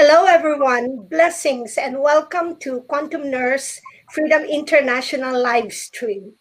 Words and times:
Hello, 0.00 0.26
everyone. 0.26 1.08
Blessings 1.10 1.76
and 1.76 2.00
welcome 2.00 2.54
to 2.60 2.82
Quantum 2.82 3.28
Nurse 3.32 3.80
Freedom 4.12 4.42
International 4.42 5.42
live 5.42 5.72
stream. 5.72 6.34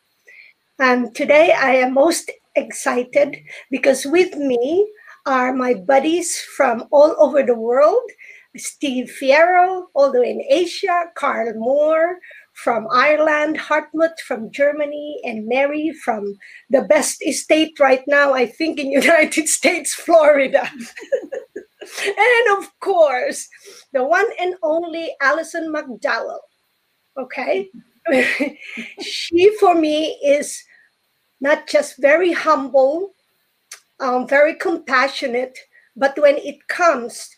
Um, 0.80 1.12
today, 1.12 1.54
I 1.58 1.72
am 1.78 1.96
most 1.96 2.30
excited 2.56 3.36
because 3.72 4.06
with 4.06 4.36
me 4.36 4.88
are 5.26 5.54
my 5.54 5.74
buddies 5.74 6.40
from 6.40 6.86
all 6.92 7.16
over 7.18 7.42
the 7.42 7.56
world 7.56 8.08
Steve 8.56 9.12
Fierro, 9.20 9.86
all 9.96 10.12
the 10.12 10.20
way 10.20 10.30
in 10.30 10.44
Asia, 10.48 11.06
Karl 11.16 11.54
Moore 11.56 12.20
from 12.54 12.86
Ireland, 12.94 13.58
Hartmut 13.58 14.20
from 14.28 14.52
Germany, 14.52 15.20
and 15.24 15.48
Mary 15.48 15.92
from 16.06 16.38
the 16.70 16.84
best 16.84 17.26
estate 17.26 17.80
right 17.80 18.04
now, 18.06 18.34
I 18.34 18.46
think, 18.46 18.80
in 18.80 18.92
United 19.04 19.48
States, 19.48 19.96
Florida. 19.96 20.70
and 22.06 22.58
of 22.58 22.80
course, 22.80 23.48
the 23.94 24.04
one 24.04 24.28
and 24.40 24.56
only 24.64 25.12
Alison 25.22 25.74
McDowell. 25.74 26.40
Okay. 27.18 27.70
she, 29.02 29.56
for 29.60 29.76
me, 29.76 30.18
is 30.24 30.64
not 31.42 31.68
just 31.68 31.98
very 31.98 32.32
humble, 32.32 33.14
um, 34.00 34.28
very 34.28 34.54
compassionate, 34.54 35.58
but 35.96 36.18
when 36.20 36.38
it 36.38 36.68
comes 36.68 37.30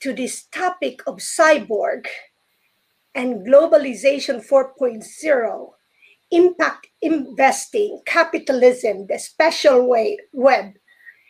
to 0.00 0.12
this 0.12 0.44
topic 0.44 1.00
of 1.06 1.16
cyborg 1.16 2.06
and 3.14 3.46
globalization 3.46 4.46
4.0, 4.46 5.70
impact 6.30 6.86
investing, 7.02 8.00
capitalism, 8.06 9.06
the 9.08 9.18
special 9.18 9.86
way, 9.86 10.18
web, 10.32 10.72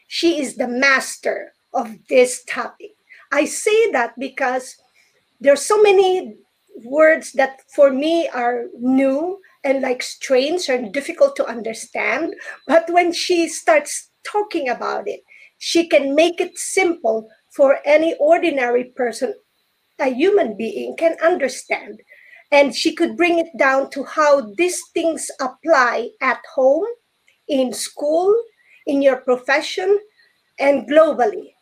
she 0.06 0.40
is 0.40 0.56
the 0.56 0.68
master 0.68 1.52
of 1.74 1.96
this 2.08 2.44
topic. 2.44 2.90
I 3.32 3.44
say 3.44 3.90
that 3.92 4.18
because 4.18 4.76
there's 5.40 5.62
so 5.62 5.80
many 5.80 6.36
words 6.84 7.32
that 7.32 7.60
for 7.74 7.90
me 7.90 8.28
are 8.28 8.64
new 8.78 9.38
and 9.64 9.82
like 9.82 10.02
strange 10.02 10.68
and 10.68 10.92
difficult 10.92 11.36
to 11.36 11.46
understand. 11.46 12.34
But 12.66 12.90
when 12.90 13.12
she 13.12 13.48
starts 13.48 14.10
talking 14.24 14.68
about 14.68 15.06
it, 15.06 15.20
she 15.58 15.88
can 15.88 16.14
make 16.14 16.40
it 16.40 16.56
simple 16.58 17.28
for 17.54 17.78
any 17.84 18.14
ordinary 18.18 18.84
person, 18.84 19.34
a 19.98 20.08
human 20.08 20.56
being, 20.56 20.96
can 20.96 21.16
understand. 21.22 22.00
And 22.50 22.74
she 22.74 22.94
could 22.94 23.16
bring 23.16 23.38
it 23.38 23.56
down 23.58 23.90
to 23.90 24.04
how 24.04 24.52
these 24.56 24.80
things 24.94 25.30
apply 25.40 26.10
at 26.20 26.40
home, 26.54 26.86
in 27.48 27.72
school, 27.72 28.34
in 28.86 29.02
your 29.02 29.16
profession, 29.16 30.00
and 30.58 30.88
globally. 30.88 31.52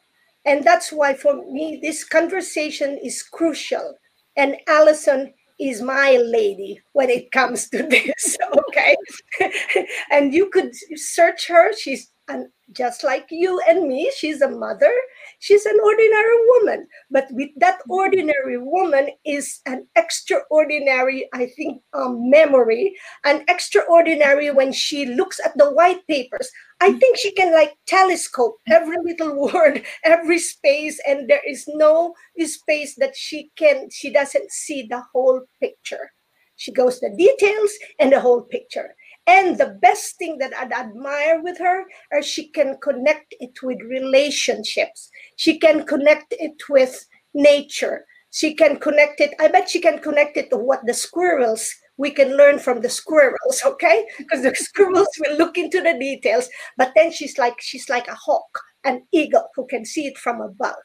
And 0.49 0.65
that's 0.65 0.91
why, 0.91 1.13
for 1.13 1.45
me, 1.53 1.79
this 1.83 2.05
conversation 2.05 2.99
is 3.05 3.23
crucial. 3.23 3.99
And 4.35 4.57
Alison 4.67 5.35
is 5.61 5.83
my 5.83 6.17
lady 6.17 6.81
when 6.95 7.11
it 7.11 7.31
comes 7.33 7.69
to 7.69 7.83
this. 7.91 8.39
Okay. 8.69 8.97
and 10.11 10.33
you 10.33 10.49
could 10.49 10.71
search 10.95 11.49
her. 11.49 11.75
She's 11.77 12.11
an, 12.29 12.51
just 12.73 13.03
like 13.03 13.27
you 13.31 13.61
and 13.69 13.89
me. 13.89 14.11
She's 14.17 14.41
a 14.41 14.51
mother. 14.51 14.93
She's 15.39 15.65
an 15.67 15.79
ordinary 15.83 16.37
woman. 16.47 16.87
But 17.11 17.27
with 17.31 17.51
that 17.57 17.81
ordinary 17.89 18.59
woman 18.59 19.11
is 19.25 19.61
an 19.67 19.87
extraordinary, 19.97 21.29
I 21.33 21.47
think, 21.57 21.83
um, 21.93 22.31
memory, 22.31 22.95
an 23.25 23.45
extraordinary 23.49 24.51
when 24.51 24.73
she 24.73 25.07
looks 25.07 25.41
at 25.45 25.57
the 25.57 25.71
white 25.71 26.07
papers. 26.07 26.51
I 26.81 26.93
think 26.93 27.17
she 27.17 27.33
can 27.33 27.53
like 27.53 27.75
telescope 27.87 28.57
every 28.69 28.97
little 29.03 29.51
word, 29.53 29.83
every 30.05 30.39
space, 30.39 31.01
and 31.07 31.29
there 31.29 31.43
is 31.47 31.65
no 31.69 32.15
space 32.39 32.95
that 32.99 33.17
she 33.17 33.51
can, 33.57 33.89
she 33.91 34.13
doesn't 34.13 34.51
see 34.51 34.87
the 34.89 35.03
whole 35.13 35.43
picture. 35.61 36.11
She 36.59 36.73
goes 36.73 36.99
the 36.99 37.15
details 37.17 37.71
and 38.01 38.13
the 38.13 38.21
whole 38.21 38.43
picture. 38.43 38.95
And 39.29 39.59
the 39.59 39.79
best 39.83 40.17
thing 40.17 40.39
that 40.39 40.57
I'd 40.57 40.73
admire 40.73 41.43
with 41.43 41.59
her 41.59 41.85
is 42.17 42.25
she 42.25 42.49
can 42.49 42.79
connect 42.83 43.35
it 43.41 43.63
with 43.63 43.79
relationships. 43.83 45.11
She 45.37 45.59
can 45.59 45.85
connect 45.85 46.33
it 46.41 46.57
with 46.71 47.05
nature. 47.35 48.07
She 48.31 48.55
can 48.55 48.79
connect 48.79 49.21
it. 49.21 49.35
I 49.39 49.49
bet 49.49 49.69
she 49.69 49.81
can 49.81 49.99
connect 49.99 50.39
it 50.39 50.49
to 50.49 50.57
what 50.57 50.81
the 50.87 50.95
squirrels 50.95 51.71
we 51.99 52.11
can 52.11 52.39
learn 52.39 52.59
from 52.59 52.81
the 52.81 52.89
squirrels, 52.89 53.61
okay? 53.67 54.07
Because 54.17 54.43
the 54.43 54.55
squirrels 54.55 55.09
will 55.19 55.37
look 55.37 55.59
into 55.59 55.83
the 55.83 55.99
details, 55.99 56.49
but 56.79 56.93
then 56.97 57.13
she's 57.13 57.37
like 57.37 57.61
she's 57.61 57.91
like 57.91 58.09
a 58.09 58.15
hawk, 58.15 58.61
an 58.85 59.03
eagle 59.13 59.49
who 59.55 59.67
can 59.67 59.85
see 59.85 60.07
it 60.07 60.17
from 60.17 60.41
above. 60.41 60.83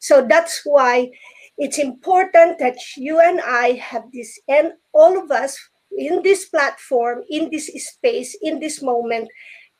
So 0.00 0.26
that's 0.28 0.60
why 0.64 1.08
it's 1.56 1.78
important 1.78 2.58
that 2.58 2.76
you 2.98 3.18
and 3.20 3.40
I 3.40 3.72
have 3.72 4.04
this, 4.12 4.38
and 4.48 4.72
all 4.92 5.18
of 5.18 5.30
us 5.30 5.56
in 5.96 6.22
this 6.22 6.46
platform, 6.48 7.22
in 7.28 7.50
this 7.50 7.66
space, 7.66 8.36
in 8.42 8.60
this 8.60 8.82
moment, 8.82 9.28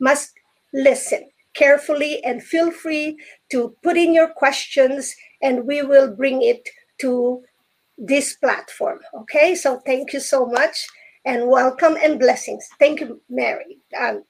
must 0.00 0.32
listen 0.72 1.28
carefully 1.54 2.22
and 2.24 2.42
feel 2.42 2.70
free 2.70 3.16
to 3.50 3.74
put 3.82 3.96
in 3.96 4.12
your 4.12 4.28
questions 4.28 5.14
and 5.42 5.66
we 5.66 5.82
will 5.82 6.14
bring 6.14 6.42
it 6.42 6.68
to 6.98 7.42
this 7.98 8.36
platform. 8.36 8.98
Okay, 9.14 9.54
so 9.54 9.80
thank 9.86 10.12
you 10.12 10.20
so 10.20 10.46
much 10.46 10.86
and 11.24 11.48
welcome 11.48 11.96
and 12.02 12.18
blessings. 12.20 12.66
Thank 12.78 13.00
you, 13.00 13.20
Mary. 13.28 13.78
Um, 13.98 14.22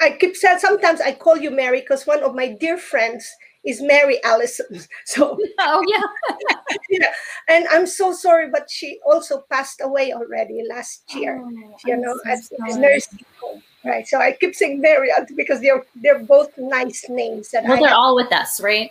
I 0.00 0.16
keep 0.18 0.34
saying 0.34 0.58
sometimes 0.58 1.00
I 1.00 1.12
call 1.12 1.36
you 1.36 1.50
Mary 1.50 1.80
because 1.80 2.06
one 2.06 2.22
of 2.22 2.34
my 2.34 2.56
dear 2.58 2.78
friends 2.78 3.30
is 3.64 3.80
Mary 3.82 4.22
Allison. 4.24 4.80
So 5.04 5.38
oh 5.60 5.84
yeah. 5.88 6.46
yeah. 6.90 7.12
And 7.48 7.66
I'm 7.70 7.86
so 7.86 8.12
sorry, 8.12 8.48
but 8.50 8.70
she 8.70 8.98
also 9.06 9.44
passed 9.50 9.80
away 9.82 10.12
already 10.12 10.62
last 10.68 11.02
year. 11.14 11.42
Oh, 11.44 11.50
you 11.86 11.94
I'm 11.94 12.02
know, 12.02 12.14
so 12.24 12.30
at 12.30 12.44
sorry. 12.44 12.74
nursing 12.80 13.24
home. 13.40 13.62
Right. 13.84 14.06
So 14.06 14.18
I 14.20 14.32
keep 14.32 14.54
saying 14.54 14.80
Mary 14.80 15.10
because 15.36 15.60
they're 15.60 15.84
they're 15.96 16.20
both 16.24 16.56
nice 16.56 17.08
names 17.08 17.50
that 17.50 17.64
Well, 17.64 17.74
I 17.76 17.80
they're 17.80 17.88
have. 17.88 17.98
all 17.98 18.14
with 18.16 18.32
us, 18.32 18.60
right? 18.60 18.90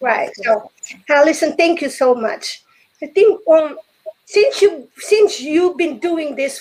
Right. 0.00 0.30
So 0.42 0.70
Alison, 1.08 1.56
thank 1.56 1.80
you 1.82 1.88
so 1.90 2.14
much. 2.14 2.62
I 3.02 3.06
think 3.06 3.40
um 3.48 3.78
since 4.24 4.62
you 4.62 4.88
since 4.96 5.40
you've 5.40 5.76
been 5.76 5.98
doing 5.98 6.36
this 6.36 6.60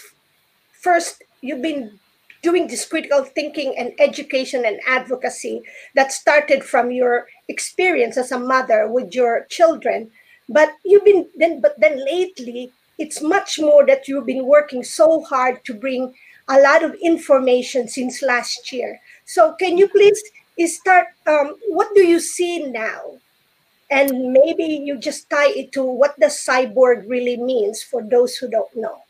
first, 0.82 1.24
you've 1.42 1.62
been 1.62 2.00
doing 2.42 2.68
this 2.68 2.86
critical 2.86 3.24
thinking 3.24 3.76
and 3.78 3.94
education 4.00 4.66
and 4.66 4.80
advocacy 4.88 5.62
that 5.96 6.12
started 6.12 6.64
from 6.64 6.92
your 6.92 7.28
experience 7.48 8.18
as 8.18 8.32
a 8.32 8.40
mother 8.40 8.88
with 8.88 9.14
your 9.14 9.46
children. 9.50 10.12
But 10.50 10.74
you've 10.84 11.06
been 11.06 11.28
then 11.36 11.62
but 11.62 11.80
then 11.80 12.04
lately 12.04 12.72
it's 12.98 13.22
much 13.22 13.60
more 13.60 13.86
that 13.86 14.08
you've 14.08 14.26
been 14.26 14.46
working 14.46 14.84
so 14.84 15.24
hard 15.24 15.64
to 15.66 15.74
bring 15.74 16.14
a 16.48 16.60
lot 16.60 16.84
of 16.84 16.96
information 17.02 17.88
since 17.88 18.22
last 18.22 18.72
year. 18.72 19.00
So 19.26 19.54
can 19.54 19.78
you 19.78 19.88
please 19.88 20.22
start 20.66 21.08
um, 21.26 21.56
what 21.70 21.94
do 21.96 22.02
you 22.06 22.20
see 22.20 22.66
now? 22.66 23.18
And 23.90 24.32
maybe 24.32 24.64
you 24.64 24.98
just 24.98 25.30
tie 25.30 25.52
it 25.52 25.72
to 25.74 25.84
what 25.84 26.16
the 26.18 26.28
cyborg 26.28 27.10
really 27.10 27.38
means 27.38 27.84
for 27.84 28.02
those 28.02 28.36
who 28.38 28.50
don't 28.50 28.76
know 28.76 29.02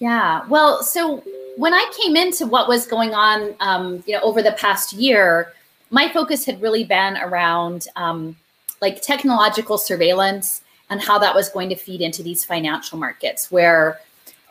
Yeah. 0.00 0.46
Well, 0.48 0.82
so 0.82 1.22
when 1.56 1.74
I 1.74 1.90
came 2.02 2.16
into 2.16 2.46
what 2.46 2.68
was 2.68 2.86
going 2.86 3.14
on, 3.14 3.54
um, 3.60 4.02
you 4.06 4.14
know, 4.14 4.22
over 4.22 4.42
the 4.42 4.52
past 4.52 4.94
year, 4.94 5.52
my 5.90 6.08
focus 6.08 6.44
had 6.44 6.60
really 6.60 6.84
been 6.84 7.18
around 7.18 7.86
um, 7.96 8.34
like 8.80 9.02
technological 9.02 9.76
surveillance 9.76 10.62
and 10.88 11.00
how 11.02 11.18
that 11.18 11.34
was 11.34 11.50
going 11.50 11.68
to 11.68 11.76
feed 11.76 12.00
into 12.00 12.22
these 12.22 12.44
financial 12.44 12.98
markets, 12.98 13.52
where 13.52 14.00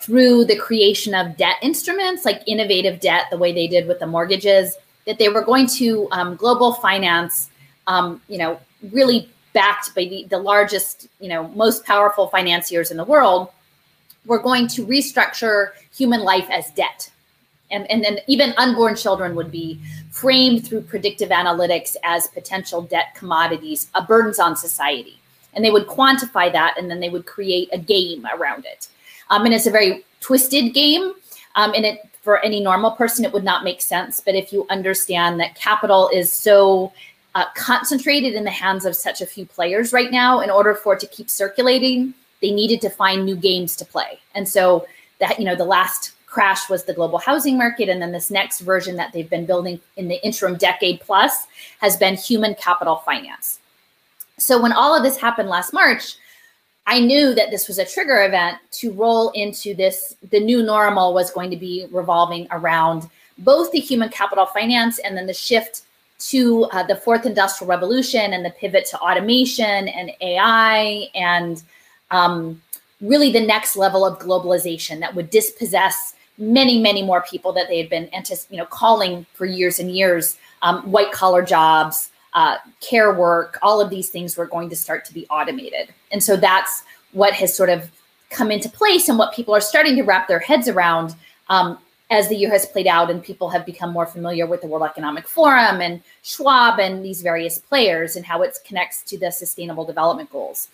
through 0.02 0.46
the 0.46 0.56
creation 0.56 1.14
of 1.16 1.36
debt 1.36 1.56
instruments 1.62 2.26
like 2.26 2.44
innovative 2.46 3.00
debt, 3.00 3.26
the 3.32 3.38
way 3.38 3.52
they 3.52 3.68
did 3.68 3.88
with 3.88 4.00
the 4.00 4.08
mortgages, 4.08 4.78
that 5.06 5.18
they 5.18 5.30
were 5.30 5.42
going 5.42 5.66
to 5.66 6.08
um, 6.12 6.36
global 6.36 6.74
finance, 6.74 7.50
um, 7.88 8.22
you 8.28 8.38
know, 8.38 8.60
really 8.92 9.28
backed 9.54 9.96
by 9.96 10.06
the, 10.06 10.26
the 10.30 10.38
largest, 10.38 11.08
you 11.20 11.28
know, 11.28 11.48
most 11.50 11.84
powerful 11.86 12.28
financiers 12.28 12.92
in 12.92 12.98
the 12.98 13.04
world 13.04 13.50
we're 14.26 14.42
going 14.42 14.68
to 14.70 14.86
restructure 14.86 15.70
human 15.96 16.22
life 16.22 16.48
as 16.50 16.70
debt. 16.72 17.12
And, 17.72 17.90
and 17.92 18.04
then 18.04 18.20
even 18.28 18.54
unborn 18.58 18.96
children 18.96 19.36
would 19.36 19.52
be 19.52 19.80
framed 20.12 20.68
through 20.68 20.82
predictive 20.82 21.30
analytics 21.30 21.96
as 22.04 22.28
potential 22.28 22.82
debt 22.82 23.16
commodities, 23.16 23.88
a 23.96 24.02
burdens 24.02 24.40
on 24.40 24.56
society. 24.56 25.20
And 25.54 25.64
they 25.64 25.72
would 25.72 25.88
quantify 25.88 26.52
that 26.52 26.76
and 26.78 26.90
then 26.90 27.00
they 27.00 27.10
would 27.10 27.26
create 27.26 27.70
a 27.72 27.78
game 27.78 28.26
around 28.34 28.66
it. 28.66 28.88
Um, 29.30 29.46
and 29.46 29.54
it's 29.54 29.68
a 29.68 29.72
very 29.72 30.04
twisted 30.20 30.74
game. 30.74 31.14
Um, 31.56 31.74
and 31.76 31.86
it 31.86 32.10
for 32.22 32.40
any 32.40 32.60
normal 32.60 32.92
person, 32.92 33.26
it 33.26 33.34
would 33.34 33.44
not 33.44 33.64
make 33.64 33.82
sense. 33.82 34.20
But 34.20 34.36
if 34.36 34.52
you 34.52 34.66
understand 34.70 35.40
that 35.40 35.56
capital 35.56 36.10
is 36.14 36.32
so 36.32 36.92
uh, 37.36 37.46
concentrated 37.56 38.34
in 38.34 38.44
the 38.44 38.52
hands 38.52 38.86
of 38.86 38.96
such 38.96 39.22
a 39.22 39.26
few 39.26 39.46
players 39.46 39.94
right 39.94 40.12
now, 40.12 40.42
in 40.42 40.50
order 40.50 40.76
for 40.76 40.94
it 40.94 41.00
to 41.00 41.08
keep 41.08 41.30
circulating, 41.30 42.14
they 42.42 42.52
needed 42.52 42.82
to 42.82 42.90
find 42.90 43.26
new 43.26 43.36
games 43.36 43.76
to 43.78 43.86
play. 43.86 44.20
And 44.36 44.48
so 44.48 44.88
that, 45.20 45.40
you 45.40 45.46
know, 45.46 45.56
the 45.56 45.66
last 45.66 46.14
crash 46.26 46.70
was 46.70 46.84
the 46.84 46.94
global 46.94 47.18
housing 47.18 47.58
market. 47.58 47.90
And 47.90 48.02
then 48.02 48.12
this 48.12 48.32
next 48.32 48.60
version 48.60 48.96
that 48.98 49.12
they've 49.14 49.30
been 49.30 49.46
building 49.46 49.80
in 49.98 50.08
the 50.08 50.24
interim 50.26 50.56
decade 50.56 51.02
plus 51.02 51.48
has 51.80 51.98
been 51.98 52.16
human 52.16 52.56
capital 52.56 52.98
finance. 52.98 53.60
So 54.38 54.62
when 54.62 54.72
all 54.72 54.96
of 54.96 55.04
this 55.04 55.18
happened 55.18 55.50
last 55.50 55.74
March, 55.74 56.16
I 56.86 57.00
knew 57.00 57.36
that 57.36 57.52
this 57.52 57.68
was 57.68 57.78
a 57.78 57.86
trigger 57.86 58.24
event 58.24 58.58
to 58.74 58.92
roll 58.94 59.30
into 59.32 59.76
this. 59.76 60.16
The 60.32 60.40
new 60.40 60.64
normal 60.64 61.14
was 61.14 61.30
going 61.32 61.52
to 61.52 61.58
be 61.58 61.88
revolving 61.92 62.48
around 62.52 63.10
both 63.38 63.72
the 63.72 63.80
human 63.80 64.10
capital 64.10 64.46
finance 64.46 65.00
and 65.00 65.16
then 65.16 65.28
the 65.28 65.34
shift 65.34 65.84
to 66.20 66.66
uh, 66.66 66.84
the 66.84 66.96
fourth 66.96 67.26
industrial 67.26 67.70
revolution 67.70 68.34
and 68.34 68.44
the 68.44 68.50
pivot 68.52 68.86
to 68.88 69.00
automation 69.00 69.88
and 69.88 70.12
AI 70.22 71.08
and 71.16 71.64
um, 72.12 72.62
really 73.02 73.32
the 73.32 73.42
next 73.42 73.76
level 73.76 74.06
of 74.06 74.20
globalization 74.20 75.00
that 75.00 75.16
would 75.16 75.30
dispossess 75.30 76.14
many, 76.38 76.80
many 76.80 77.04
more 77.04 77.22
people 77.22 77.52
that 77.54 77.68
they 77.68 77.78
had 77.78 77.90
been, 77.90 78.10
you 78.50 78.58
know, 78.58 78.66
calling 78.66 79.26
for 79.34 79.46
years 79.46 79.80
and 79.80 79.92
years, 79.92 80.38
um, 80.62 80.82
white 80.92 81.12
collar 81.12 81.44
jobs, 81.44 82.12
uh, 82.34 82.58
care 82.82 83.14
work, 83.14 83.58
all 83.62 83.82
of 83.82 83.90
these 83.90 84.10
things 84.10 84.38
were 84.38 84.46
going 84.46 84.70
to 84.70 84.76
start 84.76 85.04
to 85.06 85.14
be 85.14 85.26
automated. 85.28 85.94
And 86.12 86.24
so 86.24 86.38
that's 86.38 86.84
what 87.12 87.34
has 87.34 87.54
sort 87.56 87.70
of 87.70 87.90
come 88.30 88.52
into 88.52 88.70
place 88.70 89.10
and 89.10 89.18
what 89.18 89.34
people 89.34 89.56
are 89.56 89.62
starting 89.62 89.96
to 89.96 90.04
wrap 90.04 90.28
their 90.28 90.40
heads 90.40 90.68
around 90.68 91.16
um, 91.50 91.78
as 92.12 92.28
the 92.30 92.36
year 92.36 92.50
has 92.50 92.66
played 92.66 92.88
out 92.88 93.10
and 93.10 93.24
people 93.24 93.50
have 93.50 93.66
become 93.66 93.92
more 93.92 94.06
familiar 94.06 94.46
with 94.46 94.62
the 94.62 94.68
World 94.68 94.84
Economic 94.84 95.28
Forum 95.28 95.82
and 95.82 96.02
Schwab 96.24 96.80
and 96.80 97.04
these 97.04 97.22
various 97.22 97.58
players 97.58 98.16
and 98.16 98.26
how 98.26 98.42
it 98.42 98.58
connects 98.66 99.04
to 99.04 99.18
the 99.18 99.32
sustainable 99.32 99.86
development 99.86 100.30
goals. 100.32 100.70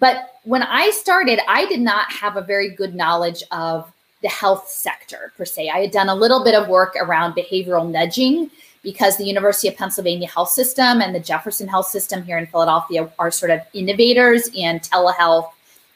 But 0.00 0.40
when 0.44 0.62
I 0.62 0.90
started, 0.90 1.38
I 1.46 1.66
did 1.66 1.80
not 1.80 2.10
have 2.10 2.36
a 2.36 2.42
very 2.42 2.70
good 2.70 2.94
knowledge 2.94 3.44
of 3.52 3.92
the 4.22 4.28
health 4.28 4.68
sector 4.68 5.32
per 5.36 5.44
se. 5.44 5.68
I 5.68 5.80
had 5.80 5.92
done 5.92 6.08
a 6.08 6.14
little 6.14 6.42
bit 6.42 6.54
of 6.54 6.68
work 6.68 6.96
around 6.96 7.34
behavioral 7.34 7.88
nudging 7.88 8.50
because 8.82 9.16
the 9.16 9.24
University 9.24 9.68
of 9.68 9.76
Pennsylvania 9.76 10.26
health 10.26 10.50
system 10.50 11.02
and 11.02 11.14
the 11.14 11.20
Jefferson 11.20 11.68
health 11.68 11.86
system 11.86 12.22
here 12.22 12.38
in 12.38 12.46
Philadelphia 12.46 13.10
are 13.18 13.30
sort 13.30 13.50
of 13.50 13.60
innovators 13.74 14.48
in 14.48 14.80
telehealth 14.80 15.50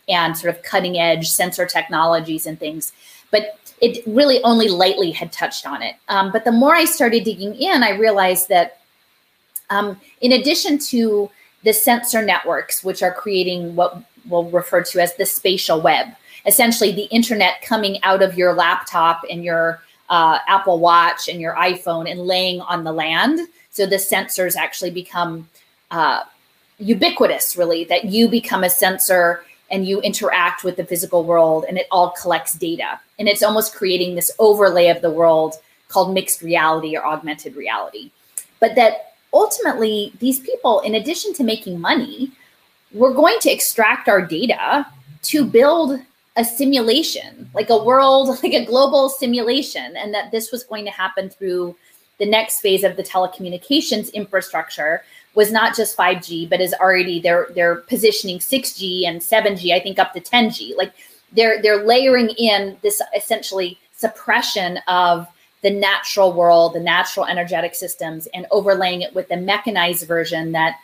and 0.08 0.36
sort 0.36 0.54
of 0.54 0.62
cutting 0.62 0.98
edge 0.98 1.30
sensor 1.30 1.64
technologies 1.64 2.46
and 2.46 2.58
things. 2.58 2.92
But 3.30 3.58
it 3.80 4.06
really 4.06 4.42
only 4.44 4.68
lightly 4.68 5.10
had 5.12 5.32
touched 5.32 5.66
on 5.66 5.82
it. 5.82 5.96
Um, 6.08 6.30
but 6.30 6.44
the 6.44 6.52
more 6.52 6.74
I 6.74 6.84
started 6.84 7.24
digging 7.24 7.54
in, 7.54 7.82
I 7.82 7.90
realized 7.96 8.48
that 8.50 8.80
um, 9.70 9.98
in 10.20 10.32
addition 10.32 10.78
to 10.78 11.30
the 11.64 11.72
sensor 11.72 12.22
networks, 12.22 12.84
which 12.84 13.02
are 13.02 13.12
creating 13.12 13.74
what 13.74 13.96
we'll 14.28 14.50
refer 14.50 14.82
to 14.82 15.00
as 15.00 15.14
the 15.16 15.26
spatial 15.26 15.80
web, 15.80 16.08
essentially 16.46 16.92
the 16.92 17.04
internet 17.04 17.62
coming 17.62 18.02
out 18.02 18.22
of 18.22 18.38
your 18.38 18.52
laptop 18.52 19.22
and 19.30 19.44
your 19.44 19.82
uh, 20.10 20.38
Apple 20.46 20.78
Watch 20.78 21.28
and 21.28 21.40
your 21.40 21.54
iPhone 21.54 22.10
and 22.10 22.20
laying 22.20 22.60
on 22.60 22.84
the 22.84 22.92
land. 22.92 23.40
So 23.70 23.86
the 23.86 23.96
sensors 23.96 24.56
actually 24.56 24.90
become 24.90 25.48
uh, 25.90 26.22
ubiquitous, 26.78 27.56
really, 27.56 27.84
that 27.84 28.04
you 28.04 28.28
become 28.28 28.62
a 28.62 28.70
sensor 28.70 29.44
and 29.70 29.86
you 29.86 30.00
interact 30.02 30.62
with 30.62 30.76
the 30.76 30.84
physical 30.84 31.24
world 31.24 31.64
and 31.66 31.78
it 31.78 31.86
all 31.90 32.10
collects 32.10 32.54
data. 32.54 33.00
And 33.18 33.28
it's 33.28 33.42
almost 33.42 33.74
creating 33.74 34.14
this 34.14 34.30
overlay 34.38 34.88
of 34.88 35.00
the 35.00 35.10
world 35.10 35.54
called 35.88 36.12
mixed 36.12 36.42
reality 36.42 36.96
or 36.96 37.04
augmented 37.04 37.56
reality. 37.56 38.10
But 38.60 38.74
that 38.76 39.13
ultimately, 39.34 40.12
these 40.20 40.40
people, 40.40 40.80
in 40.80 40.94
addition 40.94 41.34
to 41.34 41.44
making 41.44 41.80
money, 41.80 42.32
we're 42.92 43.12
going 43.12 43.38
to 43.40 43.50
extract 43.50 44.08
our 44.08 44.22
data 44.22 44.86
to 45.22 45.44
build 45.44 46.00
a 46.36 46.44
simulation, 46.44 47.50
like 47.54 47.70
a 47.70 47.84
world, 47.84 48.28
like 48.42 48.54
a 48.54 48.64
global 48.64 49.08
simulation, 49.08 49.96
and 49.96 50.14
that 50.14 50.30
this 50.30 50.50
was 50.52 50.64
going 50.64 50.84
to 50.84 50.90
happen 50.90 51.28
through 51.28 51.76
the 52.18 52.26
next 52.26 52.60
phase 52.60 52.84
of 52.84 52.96
the 52.96 53.02
telecommunications 53.02 54.12
infrastructure 54.12 55.02
was 55.34 55.50
not 55.50 55.74
just 55.74 55.96
5G, 55.96 56.48
but 56.48 56.60
is 56.60 56.72
already 56.74 57.20
they're 57.20 57.48
they're 57.56 57.76
positioning 57.76 58.38
6G 58.38 59.06
and 59.06 59.20
7G, 59.20 59.74
I 59.74 59.80
think 59.80 59.98
up 59.98 60.12
to 60.12 60.20
10G. 60.20 60.76
Like 60.76 60.92
they're 61.32 61.60
they're 61.60 61.84
layering 61.84 62.28
in 62.30 62.76
this 62.82 63.02
essentially 63.16 63.78
suppression 63.92 64.78
of 64.86 65.26
the 65.64 65.70
natural 65.70 66.30
world, 66.34 66.74
the 66.74 66.80
natural 66.80 67.24
energetic 67.24 67.74
systems, 67.74 68.28
and 68.34 68.46
overlaying 68.50 69.00
it 69.00 69.14
with 69.14 69.28
the 69.28 69.36
mechanized 69.36 70.06
version 70.06 70.52
that 70.52 70.78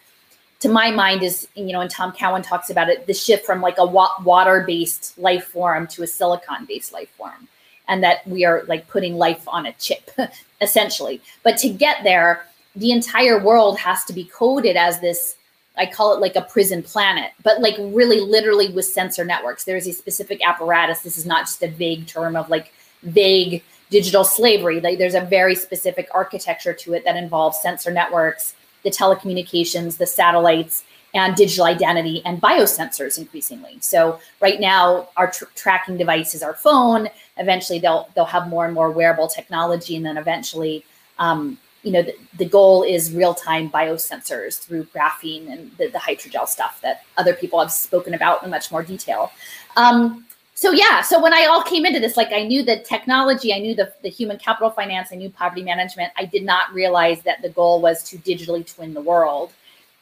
to 0.61 0.71
my 0.71 0.91
mind 0.91 1.23
is 1.23 1.47
you 1.55 1.73
know 1.73 1.81
and 1.81 1.91
tom 1.91 2.13
cowan 2.13 2.43
talks 2.43 2.69
about 2.69 2.89
it 2.89 3.07
the 3.07 3.15
shift 3.15 3.47
from 3.47 3.61
like 3.61 3.79
a 3.79 3.85
wa- 3.85 4.15
water 4.25 4.63
based 4.67 5.19
life 5.19 5.45
form 5.45 5.87
to 5.87 6.03
a 6.03 6.07
silicon 6.07 6.67
based 6.67 6.93
life 6.93 7.09
form 7.17 7.49
and 7.89 8.03
that 8.03 8.27
we 8.27 8.45
are 8.45 8.63
like 8.69 8.87
putting 8.89 9.17
life 9.17 9.47
on 9.49 9.67
a 9.67 9.73
chip 9.75 10.11
essentially. 10.61 11.21
But 11.43 11.57
to 11.59 11.69
get 11.69 12.05
there 12.05 12.47
the 12.77 12.93
entire 12.93 13.43
world 13.43 13.79
has 13.79 14.05
to 14.05 14.13
be 14.13 14.25
coded 14.25 14.77
as 14.77 15.01
this 15.01 15.37
i 15.77 15.85
call 15.85 16.15
it 16.15 16.21
like 16.21 16.37
a 16.37 16.43
prison 16.43 16.83
planet 16.83 17.33
but 17.43 17.61
like 17.61 17.77
really 17.79 18.21
literally 18.21 18.71
with 18.73 18.87
sensor 18.87 19.25
networks. 19.25 19.65
There's 19.65 19.87
a 19.87 19.93
specific 19.93 20.41
apparatus. 20.47 21.01
This 21.01 21.19
is 21.19 21.27
not 21.27 21.43
just 21.43 21.63
a 21.63 21.69
vague 21.69 22.07
term 22.07 22.37
of 22.37 22.49
like 22.49 22.73
vague 23.03 23.63
digital 23.91 24.25
slavery 24.25 24.79
there's 24.79 25.15
a 25.15 25.21
very 25.21 25.55
specific 25.55 26.09
architecture 26.15 26.73
to 26.73 26.95
it 26.95 27.05
that 27.05 27.17
involves 27.17 27.61
sensor 27.61 27.91
networks 27.91 28.55
the 28.83 28.91
telecommunications, 28.91 29.99
the 29.99 30.07
satellites, 30.07 30.85
and 31.13 31.35
digital 31.35 31.65
identity 31.65 32.23
and 32.25 32.41
biosensors 32.41 33.19
increasingly. 33.19 33.79
So 33.81 34.21
right 34.41 34.61
now, 34.61 35.09
our 35.17 35.31
tr- 35.31 35.47
tracking 35.57 35.97
device 35.97 36.35
is 36.35 36.43
our 36.43 36.55
phone. 36.55 37.09
Eventually, 37.37 37.81
they'll 37.81 38.09
they'll 38.15 38.25
have 38.27 38.49
more 38.49 38.65
and 38.65 38.75
more 38.75 38.91
wearable 38.91 39.27
technology, 39.27 39.97
and 39.97 40.07
then 40.07 40.17
eventually, 40.17 40.85
um, 41.19 41.59
you 41.83 41.91
know, 41.91 42.03
the, 42.03 42.15
the 42.39 42.45
goal 42.45 42.85
is 42.85 43.13
real 43.13 43.35
time 43.35 43.71
biosensors 43.71 44.61
through 44.61 44.85
graphene 44.85 45.51
and 45.51 45.73
the, 45.79 45.89
the 45.89 45.99
hydrogel 45.99 46.47
stuff 46.47 46.81
that 46.83 47.03
other 47.17 47.35
people 47.35 47.59
have 47.59 47.73
spoken 47.73 48.15
about 48.15 48.45
in 48.45 48.51
much 48.51 48.71
more 48.71 48.85
detail. 48.85 49.33
Um, 49.77 50.25
so 50.61 50.73
yeah, 50.73 51.01
so 51.01 51.19
when 51.19 51.33
I 51.33 51.47
all 51.47 51.63
came 51.63 51.87
into 51.87 52.01
this, 52.01 52.19
like 52.19 52.35
I 52.35 52.43
knew 52.43 52.63
the 52.63 52.81
technology, 52.81 53.55
I 53.55 53.61
knew 53.61 53.75
the, 53.75 53.95
the 54.03 54.11
human 54.11 54.37
capital 54.37 54.69
finance, 54.69 55.09
I 55.11 55.15
knew 55.15 55.31
poverty 55.31 55.63
management. 55.63 56.13
I 56.19 56.27
did 56.27 56.45
not 56.45 56.71
realize 56.75 57.23
that 57.23 57.41
the 57.41 57.49
goal 57.49 57.81
was 57.81 58.03
to 58.11 58.19
digitally 58.19 58.71
twin 58.71 58.93
the 58.93 59.01
world 59.01 59.55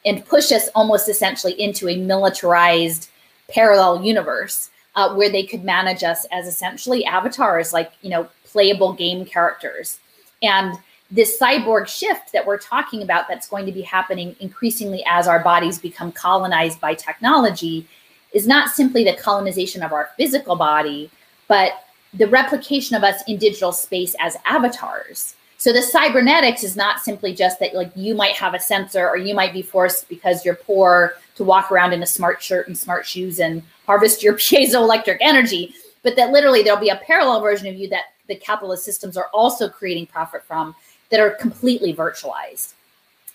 and 0.05 0.25
push 0.25 0.51
us 0.51 0.67
almost 0.75 1.07
essentially 1.07 1.53
into 1.53 1.87
a 1.87 1.95
militarized 1.95 3.09
parallel 3.49 4.03
universe 4.03 4.69
uh, 4.95 5.15
where 5.15 5.29
they 5.29 5.43
could 5.43 5.63
manage 5.63 6.03
us 6.03 6.25
as 6.29 6.45
essentially 6.45 7.05
avatars, 7.05 7.71
like 7.71 7.93
you 8.01 8.09
know, 8.09 8.27
playable 8.43 8.91
game 8.91 9.23
characters. 9.23 9.97
And 10.43 10.77
this 11.09 11.39
cyborg 11.39 11.87
shift 11.87 12.33
that 12.33 12.45
we're 12.45 12.57
talking 12.57 13.01
about 13.01 13.29
that's 13.29 13.47
going 13.47 13.65
to 13.65 13.71
be 13.71 13.81
happening 13.81 14.35
increasingly 14.41 15.05
as 15.07 15.25
our 15.25 15.39
bodies 15.39 15.79
become 15.79 16.11
colonized 16.11 16.81
by 16.81 16.95
technology 16.95 17.87
is 18.33 18.47
not 18.47 18.69
simply 18.69 19.03
the 19.03 19.15
colonization 19.15 19.83
of 19.83 19.93
our 19.93 20.09
physical 20.17 20.55
body, 20.55 21.09
but 21.47 21.85
the 22.13 22.27
replication 22.27 22.95
of 22.95 23.03
us 23.03 23.21
in 23.27 23.37
digital 23.37 23.71
space 23.71 24.15
as 24.19 24.37
avatars. 24.45 25.35
So 25.57 25.73
the 25.73 25.81
cybernetics 25.81 26.63
is 26.63 26.77
not 26.77 27.01
simply 27.01 27.33
just 27.33 27.59
that 27.59 27.75
like 27.75 27.91
you 27.95 28.15
might 28.15 28.35
have 28.35 28.53
a 28.53 28.59
sensor 28.59 29.07
or 29.07 29.17
you 29.17 29.35
might 29.35 29.51
be 29.51 29.61
forced 29.61 30.07
because 30.07 30.45
you're 30.45 30.55
poor 30.55 31.15
to 31.35 31.43
walk 31.43 31.71
around 31.71 31.91
in 31.91 32.01
a 32.01 32.07
smart 32.07 32.41
shirt 32.41 32.67
and 32.67 32.77
smart 32.77 33.05
shoes 33.05 33.39
and 33.39 33.61
harvest 33.85 34.23
your 34.23 34.33
piezoelectric 34.37 35.17
energy, 35.19 35.73
but 36.01 36.15
that 36.15 36.31
literally 36.31 36.63
there'll 36.63 36.79
be 36.79 36.89
a 36.89 37.01
parallel 37.05 37.41
version 37.41 37.67
of 37.67 37.75
you 37.75 37.89
that 37.89 38.13
the 38.27 38.35
capitalist 38.35 38.85
systems 38.85 39.17
are 39.17 39.27
also 39.33 39.67
creating 39.67 40.05
profit 40.05 40.43
from 40.43 40.73
that 41.09 41.19
are 41.19 41.31
completely 41.31 41.93
virtualized. 41.93 42.73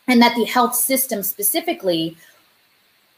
And 0.06 0.20
that 0.22 0.36
the 0.36 0.44
health 0.44 0.74
system 0.74 1.22
specifically 1.22 2.16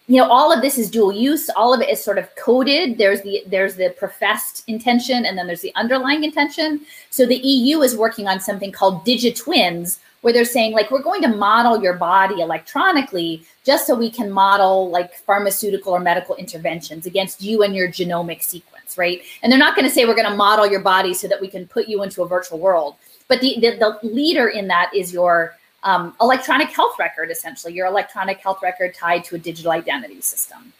you 0.09 0.21
know 0.21 0.29
all 0.31 0.53
of 0.53 0.63
this 0.63 0.79
is 0.79 0.91
dual 0.91 1.13
use. 1.13 1.49
All 1.51 1.75
of 1.75 1.81
it 1.81 1.89
is 1.89 2.03
sort 2.03 2.19
of 2.19 2.35
coded. 2.37 2.99
There's 2.99 3.23
the 3.23 3.43
there's 3.47 3.77
the 3.77 3.95
professed 3.99 4.65
intention 4.69 5.27
and 5.27 5.37
then 5.37 5.47
there's 5.47 5.63
the 5.63 5.75
underlying 5.75 6.25
intention. 6.25 6.83
So 7.11 7.27
the 7.27 7.37
eu 7.37 7.83
is 7.83 7.97
working 7.97 8.29
on 8.29 8.41
something 8.41 8.73
called 8.73 9.05
digitwins 9.05 9.99
where 10.21 10.33
they're 10.33 10.45
saying 10.45 10.73
like 10.73 10.91
we're 10.91 11.03
going 11.03 11.23
to 11.23 11.29
model 11.29 11.81
your 11.83 11.95
body 11.95 12.41
electronically 12.41 13.45
just 13.65 13.87
so 13.87 13.95
we 13.95 14.11
can 14.11 14.31
model 14.31 14.91
like 14.91 15.15
pharmaceutical 15.15 15.93
or 15.93 16.01
medical 16.01 16.35
interventions 16.37 17.07
against 17.07 17.43
you 17.43 17.63
and 17.63 17.75
your 17.75 17.89
genomic 17.89 18.43
sequence 18.43 18.97
right? 18.97 19.23
And 19.43 19.51
they're 19.51 19.59
not 19.59 19.77
going 19.77 19.87
to 19.89 19.95
say 19.95 20.05
we're 20.05 20.15
going 20.15 20.31
to 20.31 20.37
model 20.37 20.67
your 20.67 20.81
body 20.81 21.15
so 21.15 21.29
that 21.29 21.41
we 21.41 21.49
can 21.49 21.67
put 21.67 21.87
you 21.89 22.03
into 22.03 22.23
a 22.23 22.29
virtual 22.29 22.59
world 22.59 22.97
but 23.29 23.41
the, 23.41 23.57
the, 23.61 23.99
the 24.03 24.09
leader 24.09 24.49
in 24.49 24.69
that 24.69 24.91
is 24.95 25.13
your 25.13 25.57
um, 25.87 26.15
electronic 26.21 26.69
health 26.71 26.99
record, 26.99 27.31
essentially, 27.31 27.73
your 27.73 27.87
electronic 27.87 28.39
health 28.39 28.59
record 28.61 28.93
tied 28.93 29.23
to 29.25 29.37
a 29.37 29.39
digital 29.39 29.71
identity 29.71 30.21
system. 30.21 30.73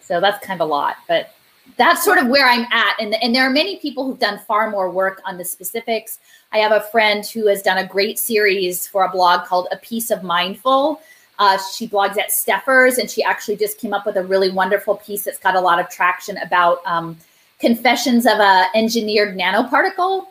So 0.00 0.20
that's 0.20 0.44
kind 0.44 0.60
of 0.60 0.66
a 0.66 0.70
lot, 0.70 0.96
but 1.06 1.34
that's 1.76 2.04
sort 2.04 2.18
of 2.18 2.26
where 2.26 2.48
I'm 2.48 2.66
at. 2.72 2.96
And, 2.98 3.14
and 3.22 3.32
there 3.32 3.44
are 3.44 3.50
many 3.50 3.78
people 3.78 4.04
who've 4.04 4.18
done 4.18 4.40
far 4.40 4.70
more 4.70 4.90
work 4.90 5.22
on 5.24 5.38
the 5.38 5.44
specifics. 5.44 6.18
I 6.50 6.58
have 6.58 6.72
a 6.72 6.80
friend 6.80 7.24
who 7.24 7.46
has 7.46 7.62
done 7.62 7.78
a 7.78 7.86
great 7.86 8.18
series 8.18 8.88
for 8.88 9.04
a 9.04 9.08
blog 9.08 9.46
called 9.46 9.68
A 9.70 9.76
Piece 9.76 10.10
of 10.10 10.24
Mindful. 10.24 11.00
Uh, 11.38 11.56
she 11.72 11.88
blogs 11.88 12.18
at 12.18 12.32
Stephers, 12.32 12.98
and 12.98 13.08
she 13.08 13.22
actually 13.22 13.56
just 13.56 13.78
came 13.78 13.94
up 13.94 14.04
with 14.04 14.16
a 14.16 14.24
really 14.24 14.50
wonderful 14.50 14.96
piece 14.96 15.22
that's 15.22 15.38
got 15.38 15.54
a 15.54 15.60
lot 15.60 15.78
of 15.78 15.88
traction 15.88 16.36
about 16.38 16.84
um, 16.86 17.16
confessions 17.60 18.26
of 18.26 18.40
a 18.40 18.66
engineered 18.74 19.38
nanoparticle 19.38 20.26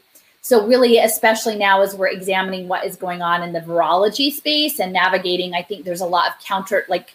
So 0.50 0.66
really, 0.66 0.98
especially 0.98 1.56
now 1.56 1.84
as 1.84 1.94
we're 1.94 2.08
examining 2.08 2.68
what 2.68 2.84
is 2.84 2.96
going 2.96 3.22
on 3.22 3.44
in 3.44 3.54
the 3.54 3.60
virology 3.60 4.34
space 4.34 4.80
and 4.80 4.92
navigating, 4.92 5.54
I 5.54 5.62
think 5.62 5.86
there's 5.86 6.02
a 6.02 6.08
lot 6.08 6.28
of 6.28 6.44
counter 6.44 6.86
like 6.90 7.14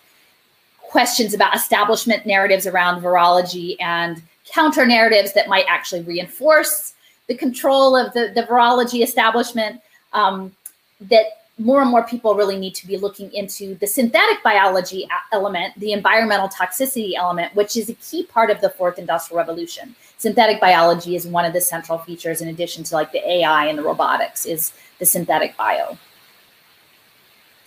questions 0.79 1.35
about 1.35 1.53
establishment 1.53 2.27
narratives 2.27 2.65
around 2.65 3.03
virology 3.03 3.75
and 3.81 4.23
counter 4.45 4.87
narratives 4.87 5.33
that 5.33 5.49
might 5.49 5.65
actually 5.69 6.03
reinforce 6.03 6.95
the 7.27 7.35
control 7.35 7.97
of 7.97 8.13
the, 8.13 8.31
the 8.33 8.45
virology 8.45 9.03
establishment. 9.03 9.81
Um, 10.13 10.55
that 11.01 11.44
more 11.59 11.81
and 11.81 11.91
more 11.91 12.05
people 12.05 12.35
really 12.35 12.59
need 12.59 12.75
to 12.75 12.87
be 12.87 12.97
looking 12.97 13.33
into 13.33 13.77
the 13.77 13.87
synthetic 13.87 14.43
biology 14.43 15.07
element, 15.33 15.79
the 15.79 15.93
environmental 15.93 16.49
toxicity 16.49 17.15
element, 17.17 17.55
which 17.55 17.77
is 17.77 17.89
a 17.89 17.95
key 17.95 18.25
part 18.25 18.51
of 18.51 18.61
the 18.61 18.71
fourth 18.71 18.99
industrial 18.99 19.39
revolution. 19.39 19.95
Synthetic 20.19 20.61
biology 20.61 21.15
is 21.15 21.27
one 21.27 21.45
of 21.45 21.53
the 21.53 21.61
central 21.61 21.99
features, 21.99 22.41
in 22.41 22.49
addition 22.49 22.83
to 22.85 22.95
like 22.95 23.13
the 23.13 23.29
AI 23.29 23.67
and 23.67 23.79
the 23.79 23.83
robotics, 23.83 24.47
is 24.47 24.73
the 24.99 25.07
synthetic 25.07 25.57
bio. 25.57 25.97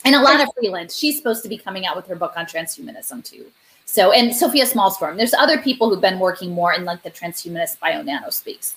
And 0.04 0.16
Elana 0.16 0.48
Freeland, 0.58 0.92
she's 0.92 1.18
supposed 1.18 1.44
to 1.44 1.50
be 1.50 1.58
coming 1.58 1.86
out 1.86 1.96
with 1.96 2.08
her 2.08 2.16
book 2.16 2.34
on 2.36 2.46
transhumanism 2.46 3.24
too. 3.24 3.46
So, 3.86 4.12
and 4.12 4.36
Sophia 4.36 4.66
Smallstorm, 4.66 5.18
there's 5.18 5.34
other 5.34 5.60
people 5.60 5.90
who've 5.90 6.02
been 6.02 6.20
working 6.20 6.52
more 6.52 6.74
in 6.74 6.84
like 6.84 7.04
the 7.04 7.12
transhumanist 7.12 7.80
bio 7.80 8.02
nano 8.02 8.30
space 8.30 8.76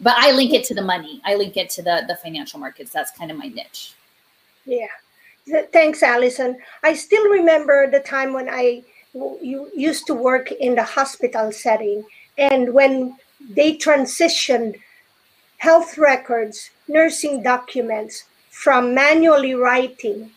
but 0.00 0.14
I 0.16 0.32
link 0.32 0.52
it 0.52 0.64
to 0.64 0.74
the 0.74 0.82
money. 0.82 1.20
I 1.24 1.34
link 1.34 1.56
it 1.56 1.70
to 1.70 1.82
the 1.82 2.04
the 2.06 2.16
financial 2.16 2.60
markets. 2.60 2.92
That's 2.92 3.10
kind 3.12 3.30
of 3.30 3.36
my 3.36 3.48
niche. 3.48 3.94
Yeah. 4.64 4.86
Thanks, 5.72 6.02
Alison. 6.02 6.56
I 6.82 6.94
still 6.94 7.28
remember 7.28 7.90
the 7.90 8.00
time 8.00 8.32
when 8.32 8.48
I 8.48 8.82
you 9.14 9.70
used 9.74 10.06
to 10.06 10.14
work 10.14 10.50
in 10.52 10.74
the 10.74 10.82
hospital 10.82 11.52
setting, 11.52 12.04
and 12.38 12.72
when 12.72 13.16
they 13.50 13.76
transitioned 13.76 14.80
health 15.58 15.98
records, 15.98 16.70
nursing 16.88 17.42
documents 17.42 18.24
from 18.50 18.94
manually 18.94 19.54
writing 19.54 20.30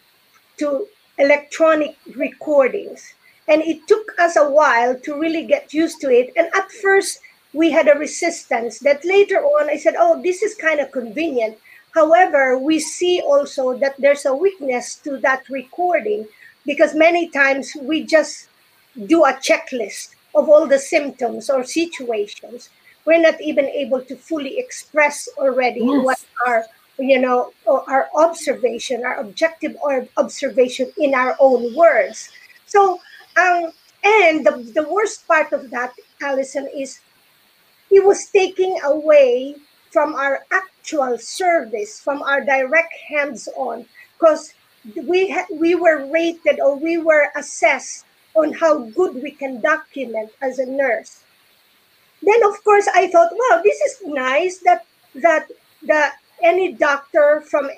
to 0.57 0.87
electronic 1.17 1.95
recordings. 2.15 3.13
And 3.47 3.61
it 3.61 3.87
took 3.87 4.07
us 4.19 4.35
a 4.35 4.49
while 4.49 4.99
to 4.99 5.19
really 5.19 5.45
get 5.45 5.73
used 5.73 6.01
to 6.01 6.09
it. 6.09 6.33
And 6.35 6.49
at 6.55 6.71
first, 6.71 7.19
we 7.53 7.71
had 7.71 7.87
a 7.87 7.97
resistance 7.97 8.79
that 8.79 9.03
later 9.05 9.43
on 9.43 9.69
I 9.69 9.77
said, 9.77 9.95
oh, 9.97 10.21
this 10.21 10.43
is 10.43 10.55
kind 10.55 10.79
of 10.79 10.91
convenient. 10.91 11.57
However, 11.93 12.57
we 12.57 12.79
see 12.79 13.21
also 13.21 13.77
that 13.79 13.95
there's 13.97 14.25
a 14.25 14.35
weakness 14.35 14.95
to 15.03 15.17
that 15.19 15.49
recording 15.49 16.27
because 16.65 16.93
many 16.93 17.29
times 17.29 17.71
we 17.81 18.03
just 18.03 18.49
do 19.05 19.23
a 19.25 19.33
checklist 19.33 20.15
of 20.35 20.49
all 20.49 20.67
the 20.67 20.79
symptoms 20.79 21.49
or 21.49 21.63
situations. 21.63 22.69
We're 23.05 23.21
not 23.21 23.41
even 23.41 23.65
able 23.65 24.01
to 24.01 24.15
fully 24.15 24.59
express 24.59 25.29
already 25.37 25.79
yes. 25.79 26.03
what 26.03 26.25
our 26.45 26.65
you 26.99 27.19
know 27.19 27.53
our 27.67 28.09
observation 28.15 29.05
our 29.05 29.19
objective 29.19 29.75
or 29.81 30.07
observation 30.17 30.91
in 30.97 31.13
our 31.13 31.35
own 31.39 31.75
words 31.75 32.29
so 32.65 32.99
um 33.37 33.71
and 34.03 34.45
the, 34.45 34.71
the 34.73 34.87
worst 34.89 35.27
part 35.27 35.51
of 35.53 35.69
that 35.69 35.93
alison 36.21 36.67
is 36.75 36.99
he 37.89 37.99
was 37.99 38.25
taking 38.27 38.79
away 38.83 39.55
from 39.91 40.15
our 40.15 40.45
actual 40.51 41.17
service, 41.17 41.99
from 41.99 42.21
our 42.21 42.41
direct 42.43 42.93
hands-on, 43.09 43.85
because 44.13 44.53
we 45.03 45.29
ha- 45.29 45.47
we 45.51 45.75
were 45.75 46.05
rated 46.11 46.59
or 46.59 46.75
we 46.75 46.97
were 46.97 47.29
assessed 47.35 48.05
on 48.35 48.53
how 48.53 48.79
good 48.91 49.15
we 49.15 49.31
can 49.31 49.59
document 49.61 50.31
as 50.41 50.59
a 50.59 50.65
nurse. 50.65 51.23
Then 52.21 52.43
of 52.43 52.63
course 52.63 52.87
I 52.93 53.07
thought, 53.07 53.31
wow, 53.31 53.61
this 53.63 53.79
is 53.81 54.01
nice 54.05 54.59
that 54.59 54.85
that 55.15 55.47
the 55.81 56.11
any 56.43 56.73
doctor 56.73 57.41
from 57.49 57.69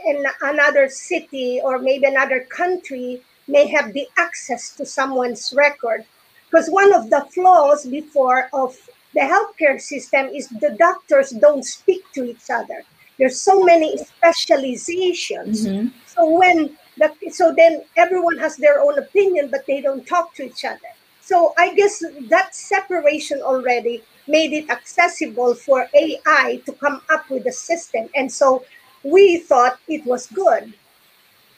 another 0.42 0.90
city 0.90 1.62
or 1.64 1.80
maybe 1.80 2.06
another 2.06 2.42
country 2.50 3.22
may 3.48 3.68
have 3.68 3.94
the 3.94 4.08
access 4.18 4.76
to 4.76 4.86
someone's 4.86 5.54
record. 5.56 6.06
Because 6.50 6.70
one 6.70 6.94
of 6.94 7.10
the 7.10 7.26
flaws 7.34 7.86
before 7.86 8.50
of 8.54 8.76
the 9.14 9.22
healthcare 9.22 9.80
system 9.82 10.28
is 10.28 10.48
the 10.50 10.76
doctors 10.78 11.32
don't 11.32 11.66
speak 11.66 12.04
to 12.14 12.24
each 12.24 12.50
other. 12.50 12.84
There's 13.18 13.42
so 13.42 13.64
many 13.64 13.98
specializations. 13.98 15.66
Mm-hmm. 15.66 15.88
So 16.08 16.30
when 16.30 16.78
the, 16.98 17.14
so 17.32 17.54
then 17.56 17.84
everyone 17.98 18.38
has 18.38 18.58
their 18.58 18.82
own 18.82 18.98
opinion, 18.98 19.50
but 19.52 19.66
they 19.66 19.82
don't 19.82 20.06
talk 20.06 20.34
to 20.36 20.44
each 20.44 20.64
other. 20.64 20.92
So 21.22 21.54
I 21.58 21.74
guess 21.76 22.04
that 22.30 22.56
separation 22.56 23.42
already 23.42 24.04
made 24.28 24.54
it 24.54 24.70
accessible 24.70 25.56
for 25.56 25.88
AI 25.94 26.62
to 26.66 26.72
come 26.74 27.02
up 27.10 27.30
with 27.30 27.46
a 27.46 27.52
system. 27.52 28.10
And 28.16 28.32
so 28.32 28.64
we 29.04 29.38
thought 29.38 29.80
it 29.88 30.06
was 30.06 30.28
good, 30.28 30.74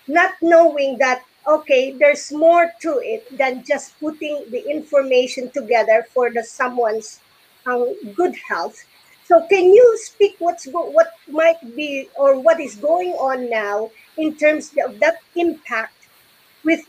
not 0.08 0.34
knowing 0.42 0.98
that, 1.00 1.24
okay, 1.48 1.92
there's 1.92 2.32
more 2.32 2.72
to 2.82 3.00
it 3.04 3.38
than 3.38 3.64
just 3.64 4.00
putting 4.00 4.46
the 4.52 4.64
information 4.70 5.50
together 5.52 6.06
for 6.14 6.32
the 6.32 6.44
someone's 6.44 7.20
um, 7.66 7.96
good 8.14 8.36
health. 8.48 8.84
So 9.26 9.46
can 9.48 9.64
you 9.64 9.98
speak 10.02 10.36
what's 10.40 10.68
go- 10.68 10.90
what 10.90 11.14
might 11.28 11.60
be 11.76 12.10
or 12.16 12.40
what 12.40 12.60
is 12.60 12.76
going 12.76 13.12
on 13.14 13.50
now 13.50 13.92
in 14.18 14.36
terms 14.36 14.74
of 14.86 15.00
that 15.00 15.18
impact 15.36 16.08
with 16.64 16.82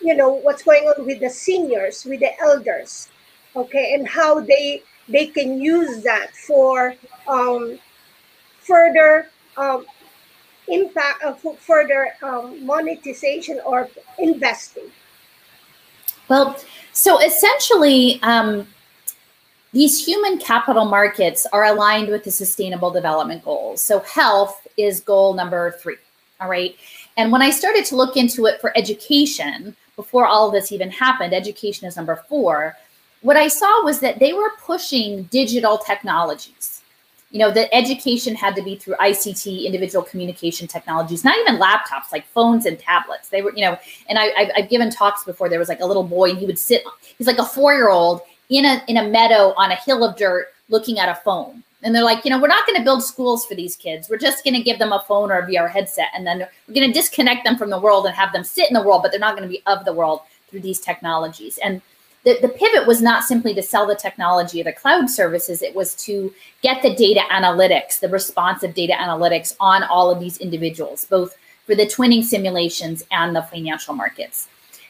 you 0.00 0.14
know 0.14 0.30
what's 0.30 0.62
going 0.62 0.84
on 0.84 1.06
with 1.06 1.20
the 1.20 1.30
seniors, 1.30 2.04
with 2.04 2.20
the 2.20 2.38
elders, 2.40 3.08
okay, 3.56 3.94
and 3.94 4.06
how 4.06 4.40
they 4.40 4.82
they 5.08 5.26
can 5.26 5.60
use 5.60 6.02
that 6.04 6.30
for 6.36 6.94
um, 7.26 7.78
further 8.60 9.30
um, 9.56 9.84
impact 10.68 11.24
uh, 11.24 11.34
further 11.58 12.08
um, 12.22 12.64
monetization 12.64 13.60
or 13.64 13.88
investing. 14.18 14.90
Well, 16.28 16.56
so 16.92 17.18
essentially, 17.20 18.20
um, 18.22 18.68
these 19.72 20.04
human 20.04 20.38
capital 20.38 20.86
markets 20.86 21.46
are 21.52 21.64
aligned 21.64 22.08
with 22.08 22.24
the 22.24 22.30
sustainable 22.30 22.90
development 22.90 23.44
goals. 23.44 23.82
So 23.82 24.00
health 24.00 24.66
is 24.76 25.00
goal 25.00 25.34
number 25.34 25.72
three. 25.72 25.96
All 26.40 26.48
right. 26.48 26.76
And 27.16 27.32
when 27.32 27.42
I 27.42 27.50
started 27.50 27.84
to 27.86 27.96
look 27.96 28.16
into 28.16 28.46
it 28.46 28.60
for 28.60 28.76
education, 28.76 29.76
before 29.96 30.26
all 30.26 30.46
of 30.46 30.52
this 30.52 30.72
even 30.72 30.90
happened, 30.90 31.34
education 31.34 31.86
is 31.86 31.96
number 31.96 32.16
four. 32.28 32.76
What 33.20 33.36
I 33.36 33.48
saw 33.48 33.84
was 33.84 34.00
that 34.00 34.20
they 34.20 34.32
were 34.32 34.52
pushing 34.64 35.24
digital 35.24 35.76
technologies. 35.76 36.82
You 37.30 37.40
know, 37.40 37.50
that 37.50 37.68
education 37.74 38.34
had 38.34 38.54
to 38.56 38.62
be 38.62 38.76
through 38.76 38.94
ICT, 38.94 39.66
individual 39.66 40.02
communication 40.02 40.66
technologies, 40.66 41.24
not 41.24 41.36
even 41.38 41.60
laptops, 41.60 42.10
like 42.10 42.26
phones 42.28 42.64
and 42.64 42.78
tablets. 42.78 43.28
They 43.28 43.42
were, 43.42 43.52
you 43.54 43.62
know, 43.62 43.76
and 44.08 44.18
I, 44.18 44.50
have 44.56 44.70
given 44.70 44.88
talks 44.88 45.24
before. 45.24 45.50
There 45.50 45.58
was 45.58 45.68
like 45.68 45.80
a 45.80 45.86
little 45.86 46.04
boy, 46.04 46.30
and 46.30 46.38
he 46.38 46.46
would 46.46 46.58
sit, 46.58 46.84
he's 47.18 47.26
like 47.26 47.38
a 47.38 47.44
four 47.44 47.74
year 47.74 47.90
old, 47.90 48.22
in 48.48 48.64
a 48.64 48.82
in 48.88 48.96
a 48.96 49.08
meadow 49.08 49.54
on 49.56 49.70
a 49.70 49.76
hill 49.76 50.04
of 50.04 50.16
dirt 50.16 50.48
looking 50.68 50.98
at 50.98 51.08
a 51.08 51.14
phone. 51.14 51.62
And 51.82 51.94
they're 51.94 52.04
like, 52.04 52.24
you 52.24 52.30
know, 52.30 52.40
we're 52.40 52.48
not 52.48 52.66
going 52.66 52.76
to 52.76 52.84
build 52.84 53.04
schools 53.04 53.46
for 53.46 53.54
these 53.54 53.76
kids. 53.76 54.08
We're 54.10 54.18
just 54.18 54.42
going 54.42 54.54
to 54.54 54.62
give 54.62 54.80
them 54.80 54.92
a 54.92 55.04
phone 55.06 55.30
or 55.30 55.38
a 55.38 55.46
VR 55.46 55.70
headset, 55.70 56.08
and 56.14 56.26
then 56.26 56.46
we're 56.66 56.74
going 56.74 56.88
to 56.88 56.92
disconnect 56.92 57.44
them 57.44 57.56
from 57.56 57.70
the 57.70 57.80
world 57.80 58.06
and 58.06 58.14
have 58.14 58.32
them 58.32 58.42
sit 58.42 58.68
in 58.68 58.74
the 58.74 58.82
world, 58.82 59.02
but 59.02 59.12
they're 59.12 59.20
not 59.20 59.36
going 59.36 59.48
to 59.48 59.52
be 59.52 59.62
of 59.66 59.84
the 59.84 59.92
world 59.92 60.22
through 60.48 60.60
these 60.60 60.80
technologies. 60.80 61.58
And 61.58 61.80
the, 62.24 62.36
the 62.42 62.48
pivot 62.48 62.86
was 62.86 63.00
not 63.00 63.24
simply 63.24 63.54
to 63.54 63.62
sell 63.62 63.86
the 63.86 63.94
technology 63.94 64.60
or 64.60 64.64
the 64.64 64.72
cloud 64.72 65.08
services, 65.08 65.62
it 65.62 65.74
was 65.74 65.94
to 66.06 66.34
get 66.62 66.82
the 66.82 66.94
data 66.94 67.20
analytics, 67.30 68.00
the 68.00 68.08
responsive 68.08 68.74
data 68.74 68.94
analytics 68.94 69.54
on 69.60 69.84
all 69.84 70.10
of 70.10 70.18
these 70.18 70.38
individuals, 70.38 71.04
both 71.04 71.36
for 71.64 71.74
the 71.74 71.86
twinning 71.86 72.24
simulations 72.24 73.04
and 73.12 73.36
the 73.36 73.42
financial 73.42 73.94
markets. 73.94 74.48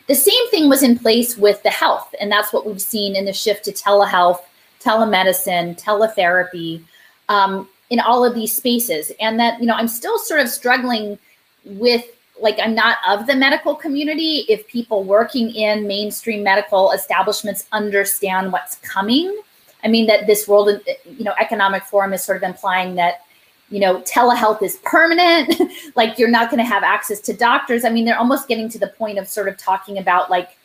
The 0.08 0.14
same 0.14 0.50
thing 0.50 0.68
was 0.68 0.82
in 0.82 0.98
place 0.98 1.36
with 1.36 1.62
the 1.62 1.70
health, 1.70 2.14
and 2.20 2.32
that's 2.32 2.52
what 2.52 2.66
we've 2.66 2.80
seen 2.80 3.14
in 3.14 3.26
the 3.26 3.32
shift 3.32 3.64
to 3.66 3.72
telehealth, 3.72 4.40
telemedicine, 4.80 5.80
teletherapy, 5.80 6.82
um, 7.28 7.68
in 7.90 8.00
all 8.00 8.24
of 8.24 8.34
these 8.34 8.54
spaces. 8.54 9.12
And 9.20 9.38
that, 9.38 9.60
you 9.60 9.66
know, 9.66 9.74
I'm 9.74 9.88
still 9.88 10.18
sort 10.18 10.40
of 10.40 10.48
struggling 10.48 11.18
with 11.64 12.04
like 12.40 12.58
I'm 12.62 12.74
not 12.74 12.98
of 13.06 13.26
the 13.26 13.34
medical 13.34 13.74
community. 13.74 14.46
If 14.48 14.66
people 14.68 15.04
working 15.04 15.50
in 15.54 15.86
mainstream 15.86 16.42
medical 16.42 16.92
establishments 16.92 17.66
understand 17.72 18.52
what's 18.52 18.76
coming, 18.76 19.40
I 19.84 19.88
mean 19.88 20.06
that 20.06 20.26
this 20.26 20.48
World, 20.48 20.80
you 21.04 21.24
know, 21.24 21.34
Economic 21.38 21.82
Forum 21.82 22.12
is 22.12 22.22
sort 22.24 22.36
of 22.36 22.42
implying 22.42 22.94
that 22.96 23.24
you 23.70 23.80
know, 23.80 24.00
telehealth 24.02 24.62
is 24.62 24.76
permanent, 24.84 25.54
like 25.94 26.18
you're 26.18 26.30
not 26.30 26.50
going 26.50 26.58
to 26.58 26.64
have 26.64 26.82
access 26.82 27.20
to 27.20 27.34
doctors. 27.34 27.84
I 27.84 27.90
mean, 27.90 28.04
they're 28.04 28.18
almost 28.18 28.48
getting 28.48 28.68
to 28.70 28.78
the 28.78 28.88
point 28.88 29.18
of 29.18 29.28
sort 29.28 29.48
of 29.48 29.56
talking 29.58 29.98
about 29.98 30.30
like, 30.30 30.56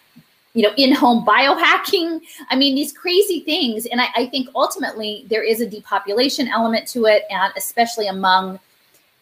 you 0.53 0.61
know, 0.61 0.73
in 0.77 0.93
home 0.93 1.25
biohacking. 1.25 2.21
I 2.49 2.55
mean, 2.55 2.75
these 2.75 2.93
crazy 2.93 3.41
things. 3.41 3.85
And 3.87 3.99
I, 3.99 4.07
I, 4.15 4.25
think 4.27 4.49
ultimately 4.55 5.25
there 5.29 5.43
is 5.43 5.61
a 5.61 5.69
depopulation 5.69 6.47
element 6.47 6.87
to 6.89 7.05
it. 7.05 7.23
And 7.29 7.51
especially 7.57 8.07
among 8.07 8.59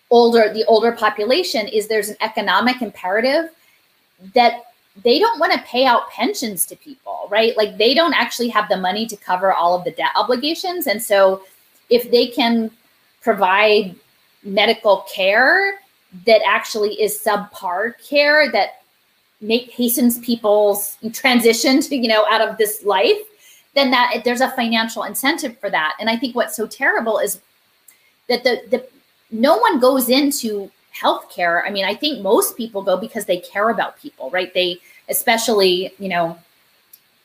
older, 0.10 0.54
the 0.54 0.66
older 0.66 0.92
population, 0.92 1.68
is 1.68 1.88
there's 1.88 2.10
an 2.10 2.18
economic 2.22 2.82
imperative 2.82 3.50
that 4.36 4.64
they 5.04 5.20
don't 5.20 5.40
want 5.40 5.54
to 5.54 5.60
pay 5.60 5.86
out 5.86 6.10
pensions 6.12 6.66
to 6.66 6.76
people, 6.76 7.28
right? 7.32 7.56
Like 7.56 7.78
they 7.78 7.94
don't 7.94 8.14
actually 8.14 8.50
have 8.50 8.68
the 8.68 8.78
money 8.78 9.08
to 9.08 9.16
cover 9.16 9.54
all 9.54 9.76
of 9.76 9.86
the 9.86 9.92
debt 9.92 10.12
obligations. 10.16 10.86
And 10.86 11.02
so 11.02 11.44
if 11.90 12.12
they 12.12 12.28
can 12.28 12.70
provide 13.22 13.96
medical 14.44 15.06
care 15.14 15.80
that 16.26 16.42
actually 16.46 17.02
is 17.02 17.18
subpar 17.18 17.94
care 18.08 18.52
that 18.52 18.82
make 19.40 19.72
hastens 19.72 20.20
people's 20.20 20.98
transition 21.14 21.80
to 21.80 21.96
you 21.96 22.08
know 22.08 22.26
out 22.30 22.42
of 22.42 22.58
this 22.58 22.84
life 22.84 23.18
then 23.74 23.92
that 23.92 24.22
there's 24.26 24.42
a 24.42 24.52
financial 24.52 25.04
incentive 25.04 25.58
for 25.60 25.70
that. 25.70 25.96
And 26.00 26.10
i 26.10 26.18
think 26.18 26.36
what's 26.36 26.56
so 26.56 26.68
terrible 26.68 27.20
is 27.20 27.40
that 28.28 28.44
the 28.44 28.62
the 28.70 28.88
no 29.32 29.58
one 29.58 29.80
goes 29.80 30.10
into 30.10 30.70
healthcare. 30.94 31.64
I 31.66 31.70
mean 31.70 31.86
i 31.86 31.96
think 31.96 32.22
most 32.22 32.58
people 32.58 32.82
go 32.82 32.98
because 32.98 33.26
they 33.26 33.40
care 33.40 33.70
about 33.70 34.00
people 34.00 34.30
right? 34.30 34.54
They 34.54 34.80
especially 35.10 35.94
you 36.00 36.10
know 36.10 36.38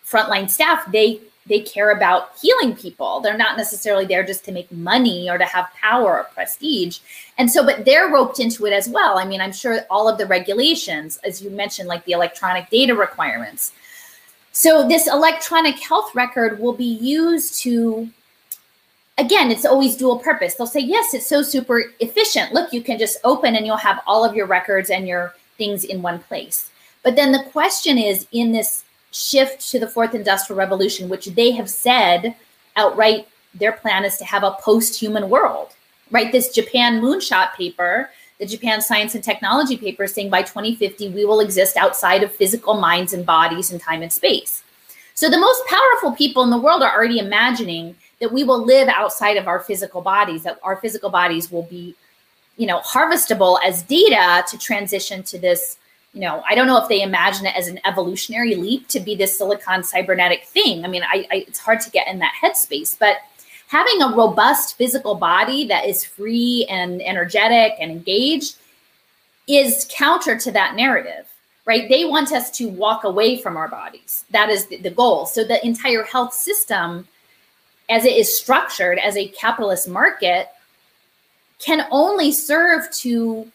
frontline 0.04 0.48
staff 0.48 0.90
they 0.92 1.20
they 1.46 1.60
care 1.60 1.92
about 1.92 2.36
healing 2.40 2.74
people. 2.76 3.20
They're 3.20 3.36
not 3.36 3.56
necessarily 3.56 4.04
there 4.04 4.24
just 4.24 4.44
to 4.46 4.52
make 4.52 4.70
money 4.72 5.30
or 5.30 5.38
to 5.38 5.44
have 5.44 5.68
power 5.80 6.18
or 6.18 6.24
prestige. 6.34 6.98
And 7.38 7.50
so, 7.50 7.64
but 7.64 7.84
they're 7.84 8.08
roped 8.08 8.40
into 8.40 8.66
it 8.66 8.72
as 8.72 8.88
well. 8.88 9.18
I 9.18 9.24
mean, 9.24 9.40
I'm 9.40 9.52
sure 9.52 9.80
all 9.88 10.08
of 10.08 10.18
the 10.18 10.26
regulations, 10.26 11.18
as 11.24 11.40
you 11.40 11.50
mentioned, 11.50 11.88
like 11.88 12.04
the 12.04 12.12
electronic 12.12 12.68
data 12.70 12.94
requirements. 12.94 13.72
So, 14.52 14.88
this 14.88 15.06
electronic 15.06 15.78
health 15.78 16.14
record 16.14 16.58
will 16.58 16.72
be 16.72 16.84
used 16.84 17.60
to, 17.62 18.08
again, 19.18 19.50
it's 19.50 19.66
always 19.66 19.96
dual 19.96 20.18
purpose. 20.18 20.54
They'll 20.54 20.66
say, 20.66 20.80
yes, 20.80 21.12
it's 21.12 21.26
so 21.26 21.42
super 21.42 21.92
efficient. 22.00 22.54
Look, 22.54 22.72
you 22.72 22.82
can 22.82 22.98
just 22.98 23.18
open 23.22 23.54
and 23.54 23.66
you'll 23.66 23.76
have 23.76 24.00
all 24.06 24.24
of 24.24 24.34
your 24.34 24.46
records 24.46 24.88
and 24.88 25.06
your 25.06 25.34
things 25.58 25.84
in 25.84 26.00
one 26.00 26.20
place. 26.20 26.70
But 27.02 27.16
then 27.16 27.32
the 27.32 27.44
question 27.52 27.98
is 27.98 28.26
in 28.32 28.52
this 28.52 28.85
shift 29.16 29.68
to 29.70 29.78
the 29.78 29.88
fourth 29.88 30.14
industrial 30.14 30.58
revolution, 30.58 31.08
which 31.08 31.26
they 31.26 31.50
have 31.52 31.70
said 31.70 32.34
outright 32.76 33.28
their 33.54 33.72
plan 33.72 34.04
is 34.04 34.18
to 34.18 34.24
have 34.24 34.42
a 34.42 34.56
post 34.60 34.98
human 34.98 35.30
world, 35.30 35.74
right? 36.10 36.30
This 36.30 36.52
Japan 36.52 37.00
moonshot 37.00 37.54
paper, 37.54 38.10
the 38.38 38.46
Japan 38.46 38.82
Science 38.82 39.14
and 39.14 39.24
Technology 39.24 39.76
paper, 39.76 40.06
saying 40.06 40.28
by 40.28 40.42
2050, 40.42 41.08
we 41.10 41.24
will 41.24 41.40
exist 41.40 41.76
outside 41.76 42.22
of 42.22 42.34
physical 42.34 42.74
minds 42.74 43.14
and 43.14 43.24
bodies 43.24 43.72
in 43.72 43.78
time 43.78 44.02
and 44.02 44.12
space. 44.12 44.62
So 45.14 45.30
the 45.30 45.38
most 45.38 45.64
powerful 45.66 46.12
people 46.12 46.42
in 46.42 46.50
the 46.50 46.58
world 46.58 46.82
are 46.82 46.92
already 46.92 47.18
imagining 47.18 47.96
that 48.20 48.32
we 48.32 48.44
will 48.44 48.62
live 48.62 48.88
outside 48.88 49.38
of 49.38 49.48
our 49.48 49.60
physical 49.60 50.02
bodies, 50.02 50.42
that 50.42 50.58
our 50.62 50.76
physical 50.76 51.08
bodies 51.08 51.50
will 51.50 51.62
be, 51.62 51.94
you 52.58 52.66
know, 52.66 52.80
harvestable 52.80 53.58
as 53.64 53.82
data 53.82 54.44
to 54.50 54.58
transition 54.58 55.22
to 55.22 55.38
this 55.38 55.78
you 56.16 56.22
know, 56.22 56.42
I 56.48 56.54
don't 56.54 56.66
know 56.66 56.82
if 56.82 56.88
they 56.88 57.02
imagine 57.02 57.44
it 57.44 57.54
as 57.54 57.68
an 57.68 57.78
evolutionary 57.84 58.54
leap 58.54 58.88
to 58.88 59.00
be 59.00 59.14
this 59.14 59.36
silicon 59.36 59.84
cybernetic 59.84 60.44
thing. 60.44 60.82
I 60.82 60.88
mean, 60.88 61.02
I, 61.02 61.26
I, 61.30 61.44
it's 61.46 61.58
hard 61.58 61.80
to 61.82 61.90
get 61.90 62.08
in 62.08 62.20
that 62.20 62.32
headspace, 62.42 62.98
but 62.98 63.18
having 63.68 64.00
a 64.00 64.16
robust 64.16 64.78
physical 64.78 65.14
body 65.14 65.66
that 65.66 65.84
is 65.84 66.06
free 66.06 66.66
and 66.70 67.02
energetic 67.02 67.74
and 67.78 67.90
engaged 67.90 68.56
is 69.46 69.86
counter 69.90 70.38
to 70.38 70.50
that 70.52 70.74
narrative, 70.74 71.26
right? 71.66 71.86
They 71.86 72.06
want 72.06 72.32
us 72.32 72.50
to 72.52 72.70
walk 72.70 73.04
away 73.04 73.36
from 73.36 73.58
our 73.58 73.68
bodies. 73.68 74.24
That 74.30 74.48
is 74.48 74.64
the, 74.68 74.78
the 74.78 74.90
goal. 74.90 75.26
So 75.26 75.44
the 75.44 75.62
entire 75.66 76.04
health 76.04 76.32
system, 76.32 77.06
as 77.90 78.06
it 78.06 78.16
is 78.16 78.40
structured 78.40 78.98
as 78.98 79.18
a 79.18 79.28
capitalist 79.28 79.86
market, 79.86 80.48
can 81.58 81.86
only 81.90 82.32
serve 82.32 82.90
to 83.00 83.52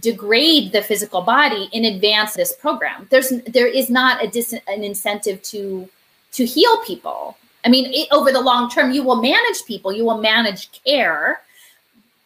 degrade 0.00 0.72
the 0.72 0.82
physical 0.82 1.22
body 1.22 1.68
in 1.72 1.86
advance 1.86 2.34
this 2.34 2.52
program. 2.52 3.06
There's 3.10 3.30
there 3.46 3.66
is 3.66 3.88
not 3.88 4.22
a 4.22 4.28
dis, 4.28 4.52
an 4.52 4.84
incentive 4.84 5.42
to 5.42 5.88
to 6.32 6.44
heal 6.44 6.76
people. 6.84 7.36
I 7.64 7.68
mean, 7.68 7.92
it, 7.92 8.08
over 8.12 8.30
the 8.30 8.40
long 8.40 8.70
term, 8.70 8.92
you 8.92 9.02
will 9.02 9.20
manage 9.20 9.64
people, 9.66 9.92
you 9.92 10.04
will 10.04 10.20
manage 10.20 10.70
care. 10.84 11.40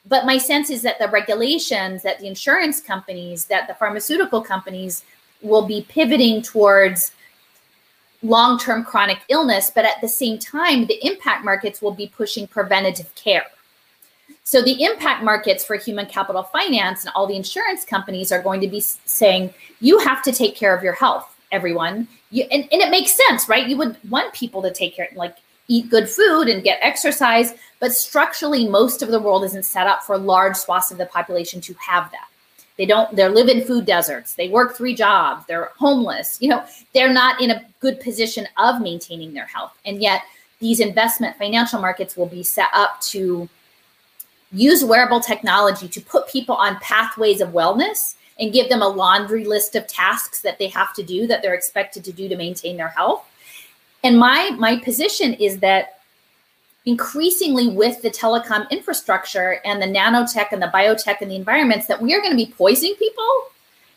But 0.07 0.27
my 0.27 0.37
sense 0.37 0.69
is 0.71 0.83
that 0.83 0.99
the 0.99 1.09
regulations, 1.09 2.03
that 2.03 2.19
the 2.19 2.27
insurance 2.27 2.81
companies, 2.81 3.45
that 3.47 3.69
the 3.69 3.75
pharmaceutical 3.75 4.43
companies 4.43 5.05
will 5.41 5.67
be 5.67 5.87
pivoting 5.89 6.43
towards 6.43 7.13
long 8.23 8.59
term 8.59 8.85
chronic 8.85 9.21
illness. 9.29 9.71
But 9.73 9.85
at 9.85 10.01
the 10.01 10.09
same 10.09 10.39
time, 10.39 10.87
the 10.87 10.99
impact 11.07 11.45
markets 11.45 11.81
will 11.81 11.95
be 11.95 12.09
pushing 12.09 12.49
preventative 12.49 13.15
care. 13.15 13.47
So 14.45 14.61
the 14.61 14.83
impact 14.83 15.23
markets 15.23 15.65
for 15.65 15.77
human 15.77 16.07
capital 16.07 16.43
finance 16.43 17.05
and 17.05 17.13
all 17.15 17.27
the 17.27 17.37
insurance 17.37 17.85
companies 17.85 18.33
are 18.33 18.43
going 18.43 18.61
to 18.61 18.69
be 18.69 18.81
saying, 18.81 19.55
you 19.81 19.99
have 19.99 20.23
to 20.23 20.33
take 20.33 20.57
care 20.57 20.77
of 20.77 20.83
your 20.83 20.95
health, 20.95 21.35
everyone. 21.53 22.09
You, 22.31 22.45
and, 22.51 22.69
and 22.73 22.83
it 22.83 22.91
makes 22.91 23.17
sense, 23.29 23.49
right? 23.49 23.69
You 23.69 23.77
would 23.77 23.97
want 24.11 24.35
people 24.35 24.61
to 24.63 24.73
take 24.73 24.97
care, 24.97 25.09
like 25.15 25.37
eat 25.69 25.89
good 25.91 26.09
food 26.09 26.49
and 26.49 26.63
get 26.63 26.81
exercise, 26.83 27.55
but 27.79 27.93
structurally, 27.93 28.69
most 28.69 29.01
of 29.01 29.09
the 29.09 29.21
world 29.21 29.45
isn't 29.45 29.65
set 29.65 29.87
up 29.87 30.03
for 30.03 30.19
large 30.19 30.57
swaths 30.57 30.91
of 30.91 30.99
the 30.99 31.07
population 31.07 31.61
to 31.63 31.75
have 31.75 32.11
that. 32.11 32.29
They 32.77 32.87
don't, 32.87 33.15
they 33.15 33.29
live 33.29 33.49
in 33.49 33.65
food 33.65 33.87
deserts. 33.87 34.35
They 34.35 34.49
work 34.49 34.77
three 34.77 34.95
jobs. 34.95 35.47
They're 35.47 35.71
homeless. 35.79 36.39
You 36.41 36.49
know, 36.49 36.65
they're 36.95 37.13
not 37.13 37.41
in 37.41 37.51
a 37.51 37.63
good 37.81 38.01
position 38.01 38.49
of 38.57 38.81
maintaining 38.81 39.35
their 39.35 39.47
health. 39.47 39.77
And 39.85 40.03
yet, 40.03 40.23
these 40.59 40.81
investment 40.81 41.37
financial 41.37 41.81
markets 41.81 42.17
will 42.17 42.27
be 42.27 42.43
set 42.43 42.69
up 42.73 43.01
to 43.03 43.49
use 44.53 44.85
wearable 44.85 45.21
technology 45.21 45.89
to 45.89 46.01
put 46.01 46.29
people 46.29 46.55
on 46.55 46.79
pathways 46.81 47.41
of 47.41 47.51
wellness 47.51 48.15
and 48.39 48.53
give 48.53 48.69
them 48.69 48.83
a 48.83 48.89
laundry 48.89 49.45
list 49.45 49.77
of 49.77 49.87
tasks 49.87 50.41
that 50.43 50.59
they 50.59 50.69
have 50.69 50.95
to 50.95 51.03
do 51.03 51.27
that 51.27 51.43
they're 51.43 51.55
expected 51.55 52.05
to 52.05 52.13
do 52.13 52.29
to 52.29 52.37
maintain 52.37 52.77
their 52.77 52.89
health. 52.89 53.25
And 54.05 54.19
my 54.19 54.51
my 54.59 54.79
position 54.79 55.35
is 55.35 55.59
that 55.59 56.01
increasingly 56.85 57.69
with 57.69 58.03
the 58.03 58.11
telecom 58.11 58.69
infrastructure 58.71 59.61
and 59.65 59.81
the 59.81 59.87
nanotech 59.87 60.49
and 60.51 60.61
the 60.61 60.71
biotech 60.75 61.21
and 61.21 61.31
the 61.31 61.37
environments 61.37 61.87
that 61.87 62.01
we 62.01 62.13
are 62.15 62.21
going 62.21 62.33
to 62.33 62.37
be 62.37 62.53
poisoning 62.53 62.97
people 62.97 63.25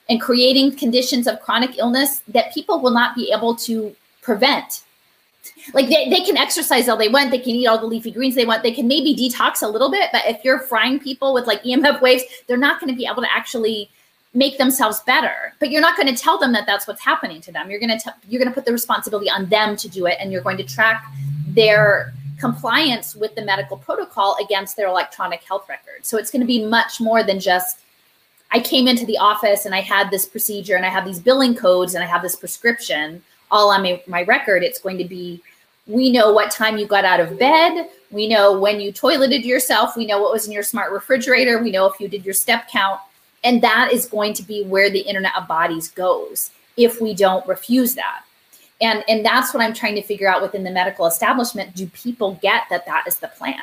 and 0.07 0.21
creating 0.21 0.75
conditions 0.75 1.27
of 1.27 1.39
chronic 1.41 1.79
illness 1.79 2.21
that 2.27 2.53
people 2.53 2.79
will 2.79 2.91
not 2.91 3.15
be 3.15 3.31
able 3.31 3.55
to 3.55 3.95
prevent 4.21 4.83
like 5.73 5.87
they, 5.87 6.09
they 6.09 6.21
can 6.21 6.37
exercise 6.37 6.87
all 6.87 6.97
they 6.97 7.09
want. 7.09 7.31
They 7.31 7.39
can 7.39 7.49
eat 7.49 7.67
all 7.67 7.77
the 7.77 7.85
leafy 7.85 8.11
greens 8.11 8.35
they 8.35 8.45
want. 8.45 8.63
They 8.63 8.71
can 8.71 8.87
maybe 8.87 9.15
detox 9.15 9.61
a 9.61 9.67
little 9.67 9.91
bit 9.91 10.09
but 10.11 10.23
if 10.25 10.43
you're 10.43 10.59
frying 10.59 10.99
people 10.99 11.33
with 11.33 11.47
like 11.47 11.63
emf 11.63 12.01
waves 12.01 12.23
they're 12.47 12.57
not 12.57 12.79
going 12.79 12.91
to 12.91 12.97
be 12.97 13.05
able 13.05 13.21
to 13.21 13.31
actually 13.31 13.89
make 14.33 14.57
themselves 14.57 14.99
better. 15.01 15.53
But 15.59 15.71
you're 15.71 15.81
not 15.81 15.97
going 15.97 16.13
to 16.13 16.21
tell 16.21 16.37
them 16.37 16.51
that 16.51 16.65
that's 16.65 16.87
what's 16.87 17.01
happening 17.01 17.41
to 17.41 17.51
them. 17.51 17.71
You're 17.71 17.79
going 17.79 17.97
to 17.97 18.13
you're 18.27 18.39
going 18.39 18.51
to 18.51 18.53
put 18.53 18.65
the 18.65 18.73
responsibility 18.73 19.29
on 19.29 19.47
them 19.47 19.75
to 19.77 19.87
do 19.87 20.05
it 20.05 20.17
and 20.19 20.31
you're 20.31 20.41
going 20.41 20.57
to 20.57 20.63
track 20.63 21.05
their 21.47 22.13
compliance 22.39 23.15
with 23.15 23.33
the 23.35 23.43
medical 23.43 23.77
protocol 23.77 24.35
against 24.43 24.75
their 24.75 24.87
electronic 24.87 25.41
health 25.43 25.67
record. 25.69 26.03
So 26.05 26.17
it's 26.17 26.29
going 26.29 26.41
to 26.41 26.47
be 26.47 26.65
much 26.65 26.99
more 26.99 27.23
than 27.23 27.39
just 27.39 27.79
i 28.51 28.59
came 28.59 28.87
into 28.87 29.05
the 29.05 29.17
office 29.17 29.65
and 29.65 29.73
i 29.73 29.81
had 29.81 30.11
this 30.11 30.25
procedure 30.25 30.75
and 30.75 30.85
i 30.85 30.89
have 30.89 31.03
these 31.03 31.19
billing 31.19 31.55
codes 31.55 31.95
and 31.95 32.03
i 32.03 32.07
have 32.07 32.21
this 32.21 32.35
prescription 32.35 33.23
all 33.51 33.71
on 33.71 33.83
my, 33.83 34.01
my 34.07 34.23
record. 34.23 34.63
It's 34.63 34.79
going 34.79 34.97
to 34.97 35.05
be 35.05 35.41
we 35.87 36.11
know 36.11 36.33
what 36.33 36.49
time 36.49 36.77
you 36.77 36.87
got 36.87 37.05
out 37.05 37.19
of 37.19 37.37
bed. 37.37 37.89
We 38.09 38.27
know 38.27 38.59
when 38.59 38.79
you 38.79 38.91
toileted 38.91 39.45
yourself. 39.45 39.95
We 39.95 40.05
know 40.05 40.19
what 40.21 40.31
was 40.31 40.47
in 40.47 40.51
your 40.51 40.63
smart 40.63 40.91
refrigerator. 40.91 41.61
We 41.61 41.71
know 41.71 41.85
if 41.85 41.99
you 41.99 42.07
did 42.07 42.25
your 42.25 42.33
step 42.33 42.69
count. 42.69 42.99
And 43.43 43.61
that 43.61 43.91
is 43.93 44.07
going 44.07 44.33
to 44.33 44.43
be 44.43 44.63
where 44.63 44.89
the 44.89 45.01
Internet 45.01 45.35
of 45.37 45.47
Bodies 45.47 45.89
goes 45.89 46.49
if 46.75 46.99
we 46.99 47.13
don't 47.13 47.45
refuse 47.47 47.93
that. 47.93 48.23
And, 48.81 49.03
and 49.07 49.23
that's 49.23 49.53
what 49.53 49.63
I'm 49.63 49.73
trying 49.73 49.95
to 49.95 50.01
figure 50.01 50.27
out 50.27 50.41
within 50.41 50.63
the 50.63 50.71
medical 50.71 51.05
establishment. 51.05 51.75
Do 51.75 51.85
people 51.87 52.39
get 52.41 52.63
that 52.71 52.85
that 52.87 53.03
is 53.07 53.17
the 53.17 53.27
plan? 53.27 53.61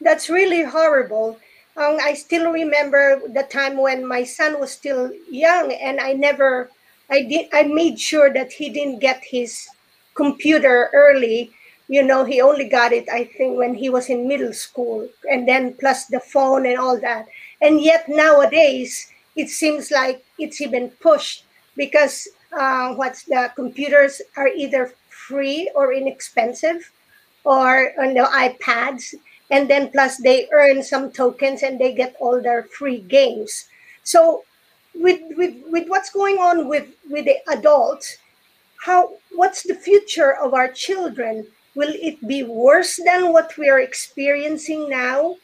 That's 0.00 0.28
really 0.28 0.62
horrible. 0.62 1.38
Um, 1.76 1.98
I 2.00 2.12
still 2.14 2.52
remember 2.52 3.22
the 3.26 3.44
time 3.44 3.78
when 3.78 4.06
my 4.06 4.22
son 4.24 4.60
was 4.60 4.70
still 4.70 5.10
young 5.30 5.72
and 5.72 5.98
I 5.98 6.12
never 6.12 6.70
I 7.10 7.22
did 7.22 7.48
I 7.52 7.62
made 7.64 8.00
sure 8.00 8.32
that 8.32 8.52
he 8.52 8.68
didn't 8.70 9.00
get 9.00 9.22
his 9.24 9.68
computer 10.14 10.90
early. 10.92 11.52
You 11.88 12.02
know, 12.02 12.24
he 12.24 12.40
only 12.40 12.68
got 12.68 12.92
it 12.92 13.08
I 13.08 13.24
think 13.24 13.56
when 13.58 13.74
he 13.74 13.88
was 13.90 14.08
in 14.10 14.28
middle 14.28 14.52
school 14.52 15.08
and 15.30 15.48
then 15.48 15.74
plus 15.74 16.06
the 16.06 16.20
phone 16.20 16.66
and 16.66 16.78
all 16.78 16.98
that. 17.00 17.26
And 17.60 17.80
yet 17.80 18.08
nowadays 18.08 19.10
it 19.36 19.48
seems 19.48 19.90
like 19.90 20.24
it's 20.38 20.60
even 20.60 20.90
pushed 21.00 21.44
because 21.76 22.28
uh, 22.52 22.94
what's 22.94 23.24
the 23.24 23.52
computers 23.54 24.20
are 24.36 24.48
either 24.48 24.92
free 25.08 25.70
or 25.74 25.92
inexpensive 25.92 26.90
or 27.44 27.92
on 28.00 28.14
the 28.14 28.24
iPads 28.24 29.14
and 29.50 29.68
then 29.70 29.90
plus 29.90 30.18
they 30.18 30.48
earn 30.52 30.82
some 30.82 31.10
tokens 31.10 31.62
and 31.62 31.78
they 31.78 31.92
get 31.94 32.16
all 32.20 32.40
their 32.42 32.64
free 32.64 33.00
games. 33.00 33.66
So 34.02 34.44
with 34.98 35.20
with 35.36 35.54
with 35.66 35.88
what's 35.88 36.10
going 36.10 36.38
on 36.38 36.68
with 36.68 36.88
with 37.08 37.24
the 37.24 37.36
adults 37.52 38.18
how 38.84 39.14
what's 39.32 39.62
the 39.62 39.74
future 39.74 40.34
of 40.36 40.54
our 40.54 40.70
children 40.70 41.46
will 41.74 41.92
it 41.94 42.26
be 42.26 42.42
worse 42.42 42.98
than 43.04 43.32
what 43.32 43.56
we 43.56 43.68
are 43.68 43.80
experiencing 43.80 44.88
now 44.88 45.36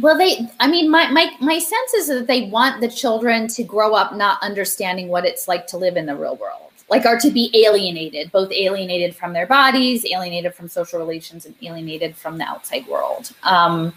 well 0.00 0.16
they 0.18 0.48
i 0.60 0.66
mean 0.66 0.90
my 0.90 1.08
my 1.10 1.30
my 1.40 1.58
sense 1.58 1.94
is 1.94 2.08
that 2.08 2.26
they 2.26 2.48
want 2.48 2.80
the 2.80 2.88
children 2.88 3.46
to 3.46 3.62
grow 3.62 3.94
up 3.94 4.14
not 4.14 4.42
understanding 4.42 5.08
what 5.08 5.24
it's 5.24 5.46
like 5.46 5.66
to 5.66 5.76
live 5.76 5.96
in 5.96 6.06
the 6.06 6.16
real 6.16 6.36
world 6.36 6.72
like 6.92 7.06
are 7.06 7.18
to 7.18 7.30
be 7.30 7.50
alienated, 7.54 8.30
both 8.32 8.52
alienated 8.52 9.16
from 9.16 9.32
their 9.32 9.46
bodies, 9.46 10.04
alienated 10.04 10.54
from 10.54 10.68
social 10.68 10.98
relations, 10.98 11.46
and 11.46 11.54
alienated 11.62 12.14
from 12.14 12.36
the 12.36 12.44
outside 12.44 12.86
world. 12.86 13.32
Um, 13.44 13.94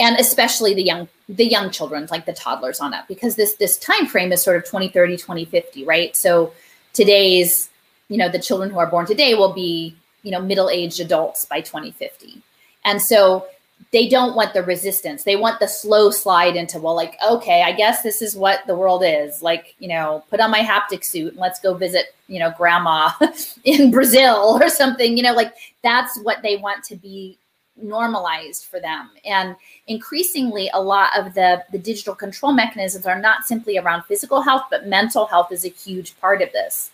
and 0.00 0.18
especially 0.18 0.74
the 0.74 0.82
young 0.82 1.08
the 1.28 1.44
young 1.44 1.70
children 1.70 2.08
like 2.10 2.26
the 2.26 2.32
toddlers 2.32 2.80
on 2.80 2.92
up 2.92 3.06
because 3.06 3.36
this 3.36 3.54
this 3.54 3.78
time 3.78 4.06
frame 4.06 4.32
is 4.32 4.42
sort 4.42 4.56
of 4.56 4.64
2030 4.64 5.16
2050 5.16 5.84
right? 5.84 6.16
So 6.16 6.52
today's 6.92 7.68
you 8.08 8.16
know 8.16 8.28
the 8.28 8.40
children 8.40 8.70
who 8.70 8.78
are 8.78 8.90
born 8.90 9.06
today 9.06 9.34
will 9.34 9.52
be 9.52 9.94
you 10.22 10.32
know 10.32 10.40
middle-aged 10.40 10.98
adults 10.98 11.44
by 11.44 11.60
2050 11.60 12.42
and 12.84 13.00
so 13.00 13.46
they 13.92 14.08
don't 14.08 14.36
want 14.36 14.52
the 14.52 14.62
resistance. 14.62 15.24
They 15.24 15.36
want 15.36 15.58
the 15.58 15.66
slow 15.66 16.10
slide 16.10 16.54
into 16.54 16.78
well 16.78 16.94
like 16.96 17.16
okay 17.26 17.62
i 17.62 17.72
guess 17.72 18.02
this 18.02 18.22
is 18.22 18.36
what 18.36 18.66
the 18.66 18.74
world 18.74 19.02
is. 19.04 19.42
Like 19.42 19.74
you 19.78 19.88
know 19.88 20.24
put 20.30 20.40
on 20.40 20.50
my 20.50 20.60
haptic 20.60 21.04
suit 21.04 21.32
and 21.32 21.40
let's 21.40 21.60
go 21.60 21.74
visit 21.74 22.14
you 22.26 22.38
know 22.38 22.52
grandma 22.56 23.10
in 23.64 23.90
brazil 23.90 24.58
or 24.60 24.68
something 24.68 25.16
you 25.16 25.22
know 25.22 25.34
like 25.34 25.54
that's 25.82 26.18
what 26.20 26.42
they 26.42 26.56
want 26.56 26.84
to 26.84 26.96
be 26.96 27.36
normalized 27.82 28.64
for 28.66 28.80
them. 28.80 29.10
And 29.24 29.56
increasingly 29.86 30.70
a 30.72 30.80
lot 30.80 31.18
of 31.18 31.34
the 31.34 31.64
the 31.72 31.78
digital 31.78 32.14
control 32.14 32.52
mechanisms 32.52 33.06
are 33.06 33.20
not 33.20 33.44
simply 33.44 33.78
around 33.78 34.04
physical 34.04 34.42
health 34.42 34.64
but 34.70 34.86
mental 34.86 35.26
health 35.26 35.52
is 35.52 35.64
a 35.64 35.68
huge 35.68 36.18
part 36.20 36.42
of 36.42 36.52
this. 36.52 36.90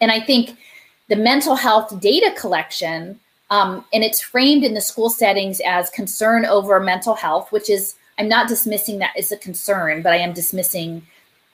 And 0.00 0.10
i 0.10 0.20
think 0.20 0.58
the 1.08 1.16
mental 1.16 1.54
health 1.54 1.98
data 2.00 2.34
collection 2.36 3.20
um, 3.48 3.84
and 3.92 4.02
it's 4.02 4.20
framed 4.20 4.64
in 4.64 4.74
the 4.74 4.80
school 4.80 5.08
settings 5.08 5.60
as 5.64 5.88
concern 5.90 6.44
over 6.44 6.80
mental 6.80 7.14
health 7.14 7.52
which 7.52 7.70
is 7.70 7.94
i'm 8.18 8.28
not 8.28 8.48
dismissing 8.48 8.98
that 8.98 9.16
as 9.16 9.32
a 9.32 9.36
concern 9.36 10.02
but 10.02 10.12
i 10.12 10.16
am 10.16 10.32
dismissing 10.32 11.06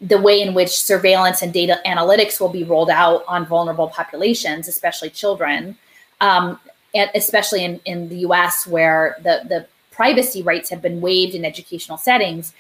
the 0.03 0.21
way 0.21 0.43
in 0.43 0.53
which 0.53 0.71
surveillance 0.71 1.43
and 1.43 1.53
data 1.53 1.81
analytics 1.87 2.41
will 2.41 2.49
be 2.49 2.65
rolled 2.65 2.91
out 2.91 3.25
on 3.29 3.47
vulnerable 3.47 3.89
populations 3.89 4.67
especially 4.69 5.09
children. 5.09 5.79
Um, 6.21 6.59
and 6.95 7.11
especially 7.15 7.65
in, 7.65 7.81
in 7.85 8.09
the 8.09 8.19
US 8.19 8.67
where 8.67 9.17
the, 9.23 9.43
the 9.49 9.67
privacy 9.91 10.43
rights 10.43 10.71
have 10.71 10.83
been 10.83 11.01
waived 11.01 11.35
in 11.35 11.45
educational 11.45 11.99
settings, 11.99 12.53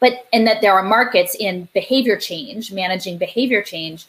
but 0.00 0.26
and 0.32 0.46
that 0.46 0.60
there 0.60 0.72
are 0.72 0.82
markets 0.82 1.34
in 1.38 1.68
behavior 1.72 2.16
change, 2.16 2.72
managing 2.72 3.18
behavior 3.18 3.62
change. 3.62 4.06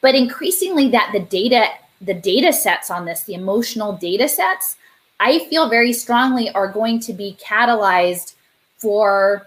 But 0.00 0.14
increasingly 0.14 0.88
that 0.90 1.10
the 1.12 1.20
data, 1.20 1.66
the 2.00 2.14
data 2.14 2.52
sets 2.52 2.90
on 2.90 3.06
this, 3.06 3.22
the 3.22 3.34
emotional 3.34 3.96
data 3.96 4.28
sets, 4.28 4.76
I 5.20 5.46
feel 5.46 5.68
very 5.68 5.92
strongly 5.92 6.50
are 6.50 6.68
going 6.68 7.00
to 7.00 7.12
be 7.12 7.38
catalyzed 7.42 8.34
for 8.76 9.46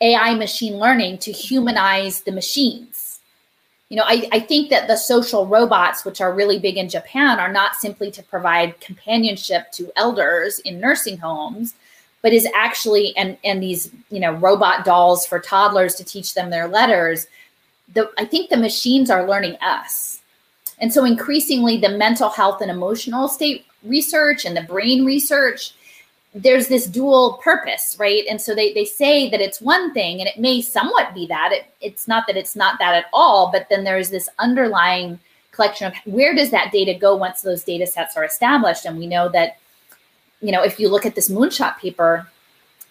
AI 0.00 0.34
machine 0.34 0.74
learning 0.78 1.18
to 1.18 1.32
humanize 1.32 2.20
the 2.20 2.32
machines 2.32 2.95
you 3.88 3.96
know, 3.96 4.04
I, 4.04 4.28
I 4.32 4.40
think 4.40 4.70
that 4.70 4.88
the 4.88 4.96
social 4.96 5.46
robots, 5.46 6.04
which 6.04 6.20
are 6.20 6.34
really 6.34 6.58
big 6.58 6.76
in 6.76 6.88
Japan, 6.88 7.38
are 7.38 7.52
not 7.52 7.76
simply 7.76 8.10
to 8.12 8.22
provide 8.22 8.80
companionship 8.80 9.70
to 9.72 9.92
elders 9.94 10.58
in 10.60 10.80
nursing 10.80 11.18
homes, 11.18 11.74
but 12.20 12.32
is 12.32 12.48
actually 12.54 13.16
and 13.16 13.36
and 13.44 13.62
these 13.62 13.90
you 14.10 14.18
know 14.18 14.32
robot 14.32 14.84
dolls 14.84 15.26
for 15.26 15.38
toddlers 15.38 15.94
to 15.96 16.04
teach 16.04 16.34
them 16.34 16.50
their 16.50 16.66
letters. 16.66 17.28
The 17.94 18.10
I 18.18 18.24
think 18.24 18.50
the 18.50 18.56
machines 18.56 19.08
are 19.08 19.28
learning 19.28 19.56
us, 19.60 20.20
and 20.80 20.92
so 20.92 21.04
increasingly 21.04 21.76
the 21.76 21.90
mental 21.90 22.28
health 22.28 22.60
and 22.62 22.70
emotional 22.72 23.28
state 23.28 23.66
research 23.84 24.44
and 24.44 24.56
the 24.56 24.62
brain 24.62 25.04
research 25.04 25.74
there's 26.36 26.68
this 26.68 26.86
dual 26.86 27.40
purpose, 27.42 27.96
right? 27.98 28.24
And 28.28 28.38
so 28.38 28.54
they, 28.54 28.74
they 28.74 28.84
say 28.84 29.30
that 29.30 29.40
it's 29.40 29.60
one 29.60 29.94
thing, 29.94 30.20
and 30.20 30.28
it 30.28 30.38
may 30.38 30.60
somewhat 30.60 31.14
be 31.14 31.26
that. 31.28 31.50
It, 31.50 31.64
it's 31.80 32.06
not 32.06 32.26
that 32.26 32.36
it's 32.36 32.54
not 32.54 32.78
that 32.78 32.94
at 32.94 33.06
all, 33.14 33.50
but 33.50 33.66
then 33.70 33.84
there's 33.84 34.10
this 34.10 34.28
underlying 34.38 35.18
collection 35.50 35.86
of 35.86 35.94
where 36.04 36.34
does 36.34 36.50
that 36.50 36.72
data 36.72 36.92
go 36.92 37.16
once 37.16 37.40
those 37.40 37.64
data 37.64 37.86
sets 37.86 38.18
are 38.18 38.24
established? 38.24 38.84
And 38.84 38.98
we 38.98 39.06
know 39.06 39.30
that, 39.30 39.56
you 40.42 40.52
know, 40.52 40.62
if 40.62 40.78
you 40.78 40.90
look 40.90 41.06
at 41.06 41.14
this 41.14 41.30
moonshot 41.30 41.78
paper, 41.78 42.28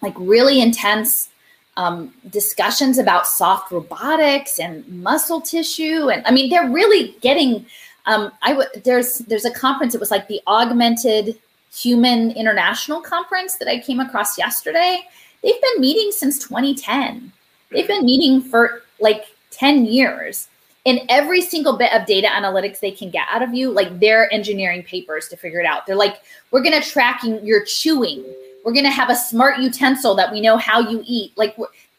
like 0.01 0.15
really 0.17 0.59
intense 0.59 1.29
um, 1.77 2.11
discussions 2.31 2.97
about 2.97 3.27
soft 3.27 3.71
robotics 3.71 4.59
and 4.59 4.87
muscle 4.87 5.41
tissue. 5.41 6.09
And 6.09 6.25
I 6.25 6.31
mean, 6.31 6.49
they're 6.49 6.69
really 6.69 7.15
getting, 7.21 7.67
um, 8.07 8.31
I 8.41 8.53
w- 8.53 8.69
there's, 8.83 9.19
there's 9.19 9.45
a 9.45 9.51
conference, 9.51 9.93
it 9.93 9.99
was 9.99 10.09
like 10.09 10.27
the 10.27 10.41
augmented 10.47 11.39
Human 11.75 12.31
International 12.31 13.01
Conference 13.01 13.57
that 13.57 13.67
I 13.67 13.79
came 13.79 13.99
across 13.99 14.37
yesterday. 14.37 15.01
They've 15.43 15.61
been 15.61 15.81
meeting 15.81 16.11
since 16.11 16.39
2010. 16.39 17.31
They've 17.71 17.87
been 17.87 18.05
meeting 18.05 18.41
for 18.41 18.83
like 18.99 19.25
10 19.51 19.85
years. 19.85 20.47
And 20.85 21.01
every 21.09 21.41
single 21.41 21.77
bit 21.77 21.91
of 21.93 22.05
data 22.05 22.27
analytics 22.27 22.79
they 22.79 22.91
can 22.91 23.09
get 23.09 23.27
out 23.31 23.41
of 23.41 23.53
you, 23.53 23.71
like 23.71 23.99
they're 23.99 24.31
engineering 24.31 24.83
papers 24.83 25.27
to 25.29 25.37
figure 25.37 25.59
it 25.59 25.65
out. 25.65 25.85
They're 25.85 25.95
like, 25.95 26.21
we're 26.51 26.61
going 26.61 26.79
to 26.79 26.87
tracking 26.87 27.43
your 27.45 27.65
chewing. 27.65 28.23
We're 28.63 28.73
going 28.73 28.85
to 28.85 28.91
have 28.91 29.09
a 29.09 29.15
smart 29.15 29.59
utensil 29.59 30.15
that 30.15 30.31
we 30.31 30.41
know 30.41 30.57
how 30.57 30.79
you 30.79 31.03
eat. 31.05 31.33
Like 31.35 31.57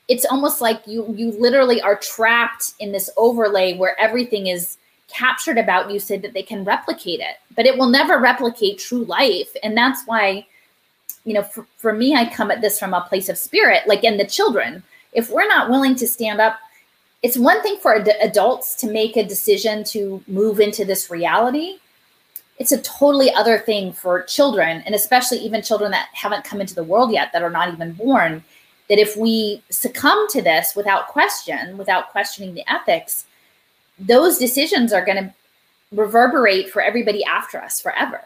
it's 0.08 0.24
almost 0.24 0.60
like 0.60 0.86
you 0.86 1.12
you 1.16 1.32
literally 1.32 1.82
are 1.82 1.96
trapped 1.96 2.74
in 2.78 2.92
this 2.92 3.10
overlay 3.16 3.76
where 3.76 3.98
everything 4.00 4.46
is 4.46 4.78
captured 5.08 5.58
about 5.58 5.90
you 5.90 5.98
so 5.98 6.16
that 6.16 6.32
they 6.32 6.42
can 6.42 6.64
replicate 6.64 7.20
it 7.20 7.36
but 7.56 7.66
it 7.66 7.76
will 7.76 7.88
never 7.88 8.18
replicate 8.18 8.78
true 8.78 9.04
life. 9.04 9.56
And 9.62 9.76
that's 9.76 10.04
why 10.06 10.46
you 11.24 11.34
know 11.34 11.42
for, 11.42 11.66
for 11.76 11.92
me 11.92 12.14
i 12.14 12.24
come 12.24 12.52
at 12.52 12.60
this 12.60 12.78
from 12.78 12.94
a 12.94 13.00
place 13.00 13.28
of 13.28 13.36
spirit 13.36 13.82
like 13.86 14.04
in 14.04 14.16
the 14.16 14.26
children. 14.26 14.82
If 15.12 15.30
we're 15.30 15.48
not 15.48 15.70
willing 15.70 15.96
to 15.96 16.06
stand 16.06 16.40
up 16.40 16.58
it's 17.22 17.36
one 17.36 17.62
thing 17.62 17.78
for 17.78 17.96
ad- 17.96 18.16
adults 18.20 18.76
to 18.76 18.90
make 18.90 19.16
a 19.16 19.26
decision 19.26 19.82
to 19.82 20.22
move 20.28 20.60
into 20.60 20.84
this 20.84 21.10
reality. 21.10 21.78
It's 22.58 22.72
a 22.72 22.80
totally 22.82 23.32
other 23.32 23.58
thing 23.58 23.92
for 23.92 24.22
children 24.22 24.82
and 24.86 24.94
especially 24.94 25.38
even 25.38 25.62
children 25.62 25.90
that 25.90 26.08
haven't 26.12 26.44
come 26.44 26.60
into 26.60 26.74
the 26.74 26.84
world 26.84 27.10
yet 27.10 27.32
that 27.32 27.42
are 27.42 27.50
not 27.50 27.72
even 27.72 27.92
born 27.92 28.44
that 28.88 28.98
if 28.98 29.16
we 29.16 29.62
succumb 29.70 30.26
to 30.28 30.40
this 30.40 30.74
without 30.76 31.08
question 31.08 31.76
without 31.76 32.10
questioning 32.10 32.54
the 32.54 32.70
ethics 32.70 33.26
those 33.98 34.38
decisions 34.38 34.92
are 34.92 35.04
going 35.04 35.22
to 35.22 35.34
reverberate 35.92 36.70
for 36.70 36.82
everybody 36.82 37.24
after 37.24 37.58
us 37.58 37.80
forever. 37.80 38.20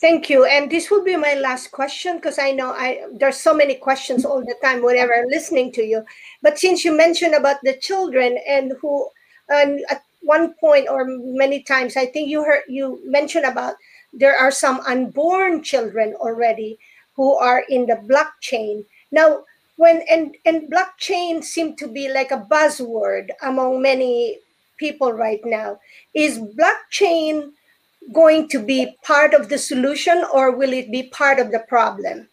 Thank 0.00 0.30
you. 0.30 0.44
And 0.44 0.70
this 0.70 0.90
will 0.90 1.02
be 1.02 1.16
my 1.16 1.34
last 1.34 1.72
question 1.72 2.16
because 2.16 2.38
I 2.38 2.52
know 2.52 2.70
I 2.70 3.04
there's 3.12 3.36
so 3.36 3.52
many 3.52 3.74
questions 3.74 4.24
all 4.24 4.40
the 4.40 4.54
time 4.62 4.82
whenever 4.82 5.12
I'm 5.12 5.26
listening 5.26 5.72
to 5.72 5.82
you. 5.82 6.04
But 6.40 6.58
since 6.58 6.84
you 6.84 6.96
mentioned 6.96 7.34
about 7.34 7.56
the 7.64 7.76
children 7.76 8.38
and 8.46 8.74
who 8.80 9.08
and 9.48 9.84
at 9.90 10.04
one 10.20 10.54
point 10.54 10.88
or 10.88 11.04
many 11.04 11.62
times 11.62 11.96
I 11.96 12.06
think 12.06 12.28
you 12.28 12.44
heard 12.44 12.62
you 12.68 13.00
mentioned 13.04 13.44
about 13.44 13.74
there 14.12 14.36
are 14.36 14.52
some 14.52 14.80
unborn 14.86 15.64
children 15.64 16.14
already 16.14 16.78
who 17.14 17.34
are 17.34 17.64
in 17.68 17.86
the 17.86 17.96
blockchain. 17.96 18.84
Now, 19.10 19.44
when 19.76 20.02
and 20.08 20.36
and 20.46 20.70
blockchain 20.70 21.42
seem 21.42 21.74
to 21.74 21.88
be 21.88 22.08
like 22.08 22.30
a 22.30 22.46
buzzword 22.48 23.30
among 23.42 23.82
many 23.82 24.38
people 24.78 25.12
right 25.12 25.40
now. 25.44 25.78
Is 26.14 26.38
blockchain 26.38 27.52
going 28.12 28.48
to 28.48 28.58
be 28.58 28.96
part 29.02 29.34
of 29.34 29.48
the 29.48 29.58
solution 29.58 30.24
or 30.32 30.56
will 30.56 30.72
it 30.72 30.90
be 30.90 31.04
part 31.04 31.38
of 31.38 31.50
the 31.50 31.60
problem? 31.68 32.28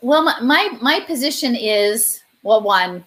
Well 0.00 0.22
my 0.22 0.40
my, 0.40 0.78
my 0.80 1.00
position 1.00 1.56
is 1.56 2.22
well 2.42 2.62
one 2.62 3.04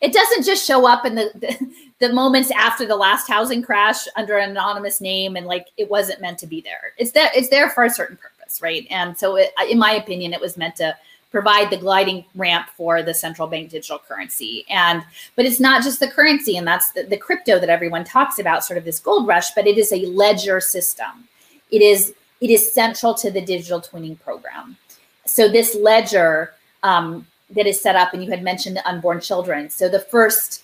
it 0.00 0.12
doesn't 0.12 0.44
just 0.44 0.66
show 0.66 0.86
up 0.86 1.06
in 1.06 1.14
the, 1.14 1.30
the, 1.34 2.06
the 2.06 2.12
moments 2.12 2.50
after 2.50 2.86
the 2.86 2.96
last 2.96 3.26
housing 3.26 3.62
crash 3.62 4.06
under 4.16 4.36
an 4.36 4.50
anonymous 4.50 5.00
name 5.00 5.36
and 5.36 5.46
like 5.46 5.68
it 5.76 5.88
wasn't 5.88 6.20
meant 6.20 6.38
to 6.38 6.46
be 6.46 6.60
there. 6.60 6.92
It's 6.98 7.12
there 7.12 7.30
it's 7.34 7.48
there 7.48 7.70
for 7.70 7.84
a 7.84 7.90
certain 7.90 8.16
purpose 8.16 8.60
right? 8.62 8.86
And 8.90 9.16
so 9.16 9.36
it, 9.36 9.50
in 9.68 9.78
my 9.78 9.92
opinion 9.92 10.32
it 10.32 10.40
was 10.40 10.56
meant 10.56 10.76
to 10.76 10.96
provide 11.30 11.70
the 11.70 11.76
gliding 11.76 12.24
ramp 12.34 12.68
for 12.76 13.02
the 13.02 13.12
central 13.12 13.48
bank 13.48 13.70
digital 13.70 13.98
currency. 13.98 14.64
And 14.68 15.02
but 15.34 15.44
it's 15.44 15.60
not 15.60 15.82
just 15.82 16.00
the 16.00 16.08
currency, 16.08 16.56
and 16.56 16.66
that's 16.66 16.92
the, 16.92 17.02
the 17.02 17.16
crypto 17.16 17.58
that 17.58 17.68
everyone 17.68 18.04
talks 18.04 18.38
about, 18.38 18.64
sort 18.64 18.78
of 18.78 18.84
this 18.84 18.98
gold 18.98 19.26
rush, 19.26 19.50
but 19.54 19.66
it 19.66 19.78
is 19.78 19.92
a 19.92 20.06
ledger 20.06 20.60
system. 20.60 21.28
It 21.70 21.82
is 21.82 22.14
it 22.40 22.50
is 22.50 22.72
central 22.72 23.14
to 23.14 23.30
the 23.30 23.40
digital 23.40 23.80
twinning 23.80 24.20
program. 24.20 24.76
So 25.24 25.48
this 25.48 25.74
ledger 25.74 26.54
um, 26.82 27.26
that 27.50 27.66
is 27.66 27.80
set 27.80 27.96
up, 27.96 28.12
and 28.12 28.22
you 28.22 28.30
had 28.30 28.42
mentioned 28.42 28.76
the 28.76 28.88
unborn 28.88 29.20
children. 29.20 29.70
So 29.70 29.88
the 29.88 30.00
first 30.00 30.62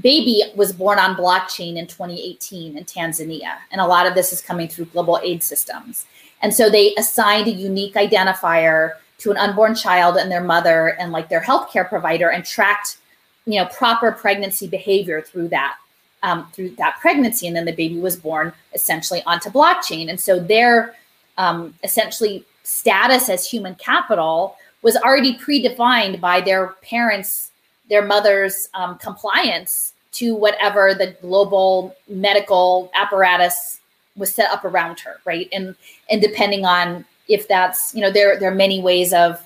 baby 0.00 0.42
was 0.56 0.72
born 0.72 0.98
on 0.98 1.16
blockchain 1.16 1.76
in 1.76 1.86
2018 1.86 2.76
in 2.76 2.84
Tanzania, 2.84 3.56
and 3.70 3.80
a 3.80 3.86
lot 3.86 4.06
of 4.06 4.14
this 4.14 4.32
is 4.32 4.40
coming 4.40 4.68
through 4.68 4.86
global 4.86 5.18
aid 5.22 5.42
systems. 5.42 6.06
And 6.42 6.52
so 6.52 6.68
they 6.68 6.94
assigned 6.96 7.46
a 7.46 7.52
unique 7.52 7.94
identifier 7.94 8.94
to 9.24 9.30
an 9.30 9.38
unborn 9.38 9.74
child 9.74 10.16
and 10.18 10.30
their 10.30 10.44
mother 10.44 10.88
and 11.00 11.10
like 11.10 11.30
their 11.30 11.40
healthcare 11.40 11.88
provider 11.88 12.30
and 12.30 12.44
tracked 12.44 12.98
you 13.46 13.58
know 13.58 13.66
proper 13.66 14.12
pregnancy 14.12 14.68
behavior 14.68 15.22
through 15.22 15.48
that 15.48 15.76
um, 16.22 16.46
through 16.52 16.70
that 16.76 16.98
pregnancy 17.00 17.46
and 17.46 17.56
then 17.56 17.64
the 17.64 17.72
baby 17.72 17.98
was 17.98 18.16
born 18.16 18.52
essentially 18.74 19.22
onto 19.24 19.48
blockchain 19.48 20.10
and 20.10 20.20
so 20.20 20.38
their 20.38 20.94
um, 21.38 21.74
essentially 21.82 22.44
status 22.64 23.30
as 23.30 23.48
human 23.48 23.74
capital 23.76 24.56
was 24.82 24.94
already 24.96 25.38
predefined 25.38 26.20
by 26.20 26.40
their 26.42 26.68
parents 26.82 27.50
their 27.88 28.04
mother's 28.04 28.68
um, 28.74 28.98
compliance 28.98 29.94
to 30.12 30.34
whatever 30.34 30.94
the 30.94 31.16
global 31.22 31.96
medical 32.08 32.90
apparatus 32.94 33.80
was 34.16 34.32
set 34.32 34.50
up 34.50 34.64
around 34.64 35.00
her, 35.00 35.16
right? 35.24 35.48
And 35.52 35.74
and 36.10 36.22
depending 36.22 36.64
on 36.64 37.04
if 37.28 37.48
that's, 37.48 37.94
you 37.94 38.00
know, 38.00 38.10
there 38.10 38.38
there 38.38 38.50
are 38.50 38.54
many 38.54 38.82
ways 38.82 39.12
of 39.12 39.44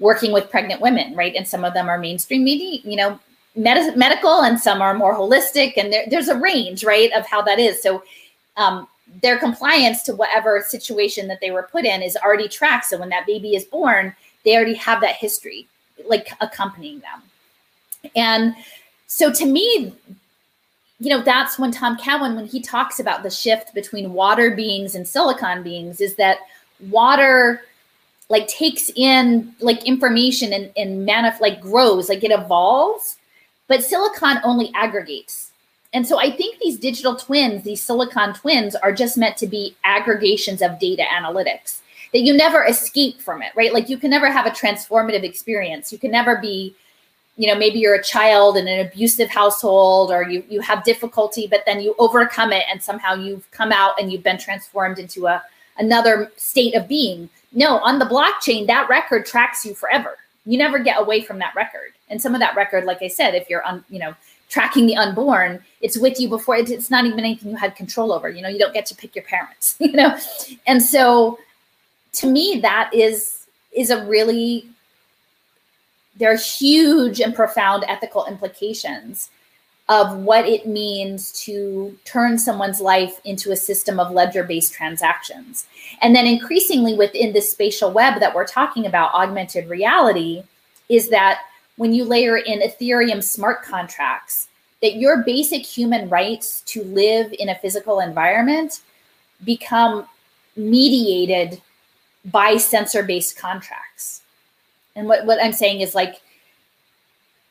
working 0.00 0.32
with 0.32 0.50
pregnant 0.50 0.80
women, 0.80 1.14
right? 1.14 1.34
And 1.34 1.46
some 1.46 1.64
of 1.64 1.74
them 1.74 1.88
are 1.88 1.98
mainstream 1.98 2.42
media, 2.44 2.80
you 2.84 2.96
know, 2.96 3.20
med- 3.54 3.96
medical, 3.96 4.42
and 4.42 4.58
some 4.58 4.82
are 4.82 4.94
more 4.94 5.14
holistic, 5.14 5.74
and 5.76 5.92
there, 5.92 6.04
there's 6.10 6.28
a 6.28 6.36
range, 6.36 6.84
right, 6.84 7.12
of 7.12 7.26
how 7.26 7.42
that 7.42 7.58
is. 7.58 7.80
So 7.80 8.02
um, 8.56 8.88
their 9.22 9.38
compliance 9.38 10.02
to 10.04 10.14
whatever 10.14 10.64
situation 10.66 11.28
that 11.28 11.40
they 11.40 11.50
were 11.50 11.68
put 11.70 11.84
in 11.84 12.02
is 12.02 12.16
already 12.16 12.48
tracked. 12.48 12.86
So 12.86 12.98
when 12.98 13.10
that 13.10 13.26
baby 13.26 13.54
is 13.54 13.64
born, 13.64 14.14
they 14.44 14.56
already 14.56 14.74
have 14.74 15.00
that 15.02 15.16
history 15.16 15.68
like 16.06 16.32
accompanying 16.40 17.00
them. 17.00 18.10
And 18.16 18.56
so 19.06 19.30
to 19.32 19.46
me, 19.46 19.94
you 20.98 21.10
know, 21.10 21.22
that's 21.22 21.58
when 21.58 21.70
Tom 21.70 21.96
Cowan, 21.96 22.34
when 22.34 22.46
he 22.46 22.60
talks 22.60 22.98
about 22.98 23.22
the 23.22 23.30
shift 23.30 23.74
between 23.74 24.12
water 24.12 24.54
beings 24.54 24.94
and 24.94 25.06
silicon 25.06 25.62
beings, 25.62 26.00
is 26.00 26.16
that 26.16 26.38
water 26.90 27.62
like 28.28 28.48
takes 28.48 28.90
in 28.96 29.54
like 29.60 29.84
information 29.84 30.52
and, 30.52 30.70
and 30.76 31.06
manif- 31.06 31.40
like 31.40 31.60
grows, 31.60 32.08
like 32.08 32.24
it 32.24 32.30
evolves, 32.30 33.18
but 33.68 33.84
silicon 33.84 34.38
only 34.42 34.72
aggregates. 34.74 35.50
And 35.92 36.06
so 36.06 36.18
I 36.18 36.30
think 36.30 36.58
these 36.58 36.78
digital 36.78 37.16
twins, 37.16 37.62
these 37.62 37.82
silicon 37.82 38.32
twins, 38.32 38.74
are 38.74 38.92
just 38.92 39.18
meant 39.18 39.36
to 39.36 39.46
be 39.46 39.76
aggregations 39.84 40.62
of 40.62 40.78
data 40.78 41.02
analytics 41.02 41.80
that 42.12 42.20
you 42.20 42.34
never 42.34 42.64
escape 42.64 43.20
from 43.20 43.42
it, 43.42 43.52
right? 43.54 43.72
Like 43.72 43.88
you 43.90 43.98
can 43.98 44.10
never 44.10 44.30
have 44.30 44.46
a 44.46 44.50
transformative 44.50 45.22
experience. 45.24 45.92
You 45.92 45.98
can 45.98 46.10
never 46.10 46.38
be, 46.38 46.74
you 47.36 47.46
know, 47.46 47.58
maybe 47.58 47.78
you're 47.78 47.94
a 47.94 48.02
child 48.02 48.56
in 48.56 48.66
an 48.68 48.86
abusive 48.86 49.28
household 49.28 50.10
or 50.10 50.22
you 50.22 50.42
you 50.48 50.60
have 50.60 50.84
difficulty, 50.84 51.46
but 51.46 51.62
then 51.66 51.80
you 51.80 51.94
overcome 51.98 52.52
it 52.52 52.64
and 52.70 52.82
somehow 52.82 53.14
you've 53.14 53.50
come 53.50 53.72
out 53.72 54.00
and 54.00 54.10
you've 54.10 54.22
been 54.22 54.38
transformed 54.38 54.98
into 54.98 55.26
a 55.26 55.42
another 55.82 56.30
state 56.36 56.74
of 56.74 56.88
being. 56.88 57.28
No, 57.52 57.78
on 57.78 57.98
the 57.98 58.06
blockchain, 58.06 58.66
that 58.68 58.88
record 58.88 59.26
tracks 59.26 59.66
you 59.66 59.74
forever. 59.74 60.16
You 60.46 60.56
never 60.56 60.78
get 60.78 61.00
away 61.00 61.20
from 61.20 61.38
that 61.40 61.54
record. 61.54 61.92
And 62.08 62.20
some 62.20 62.34
of 62.34 62.40
that 62.40 62.56
record, 62.56 62.84
like 62.84 63.02
I 63.02 63.08
said, 63.08 63.34
if 63.34 63.50
you're 63.50 63.64
on, 63.64 63.84
you 63.90 63.98
know, 63.98 64.14
tracking 64.48 64.86
the 64.86 64.96
unborn, 64.96 65.62
it's 65.80 65.98
with 65.98 66.20
you 66.20 66.28
before 66.28 66.56
it's 66.56 66.90
not 66.90 67.04
even 67.04 67.20
anything 67.20 67.50
you 67.50 67.56
had 67.56 67.74
control 67.76 68.12
over. 68.12 68.28
You 68.28 68.42
know, 68.42 68.48
you 68.48 68.58
don't 68.58 68.74
get 68.74 68.86
to 68.86 68.94
pick 68.94 69.14
your 69.14 69.24
parents, 69.24 69.76
you 69.80 69.92
know? 69.92 70.16
And 70.66 70.82
so 70.82 71.38
to 72.14 72.26
me, 72.26 72.60
that 72.62 72.90
is 72.94 73.46
is 73.72 73.90
a 73.90 74.04
really 74.06 74.68
there 76.16 76.30
are 76.30 76.36
huge 76.36 77.20
and 77.20 77.34
profound 77.34 77.84
ethical 77.88 78.26
implications 78.26 79.30
of 79.88 80.16
what 80.18 80.46
it 80.46 80.66
means 80.66 81.32
to 81.44 81.96
turn 82.04 82.38
someone's 82.38 82.80
life 82.80 83.20
into 83.24 83.50
a 83.50 83.56
system 83.56 83.98
of 83.98 84.12
ledger 84.12 84.44
based 84.44 84.72
transactions. 84.72 85.66
And 86.00 86.14
then 86.14 86.26
increasingly 86.26 86.94
within 86.94 87.32
this 87.32 87.50
spatial 87.50 87.90
web 87.90 88.20
that 88.20 88.34
we're 88.34 88.46
talking 88.46 88.86
about, 88.86 89.12
augmented 89.12 89.68
reality, 89.68 90.44
is 90.88 91.08
that 91.10 91.40
when 91.76 91.92
you 91.92 92.04
layer 92.04 92.36
in 92.36 92.60
Ethereum 92.60 93.22
smart 93.22 93.62
contracts, 93.62 94.48
that 94.82 94.96
your 94.96 95.22
basic 95.24 95.64
human 95.64 96.08
rights 96.08 96.62
to 96.62 96.82
live 96.84 97.34
in 97.38 97.48
a 97.48 97.58
physical 97.58 98.00
environment 98.00 98.80
become 99.44 100.06
mediated 100.56 101.60
by 102.26 102.56
sensor 102.56 103.02
based 103.02 103.36
contracts. 103.36 104.22
And 104.94 105.08
what, 105.08 105.24
what 105.26 105.42
I'm 105.42 105.52
saying 105.52 105.80
is 105.80 105.94
like, 105.94 106.20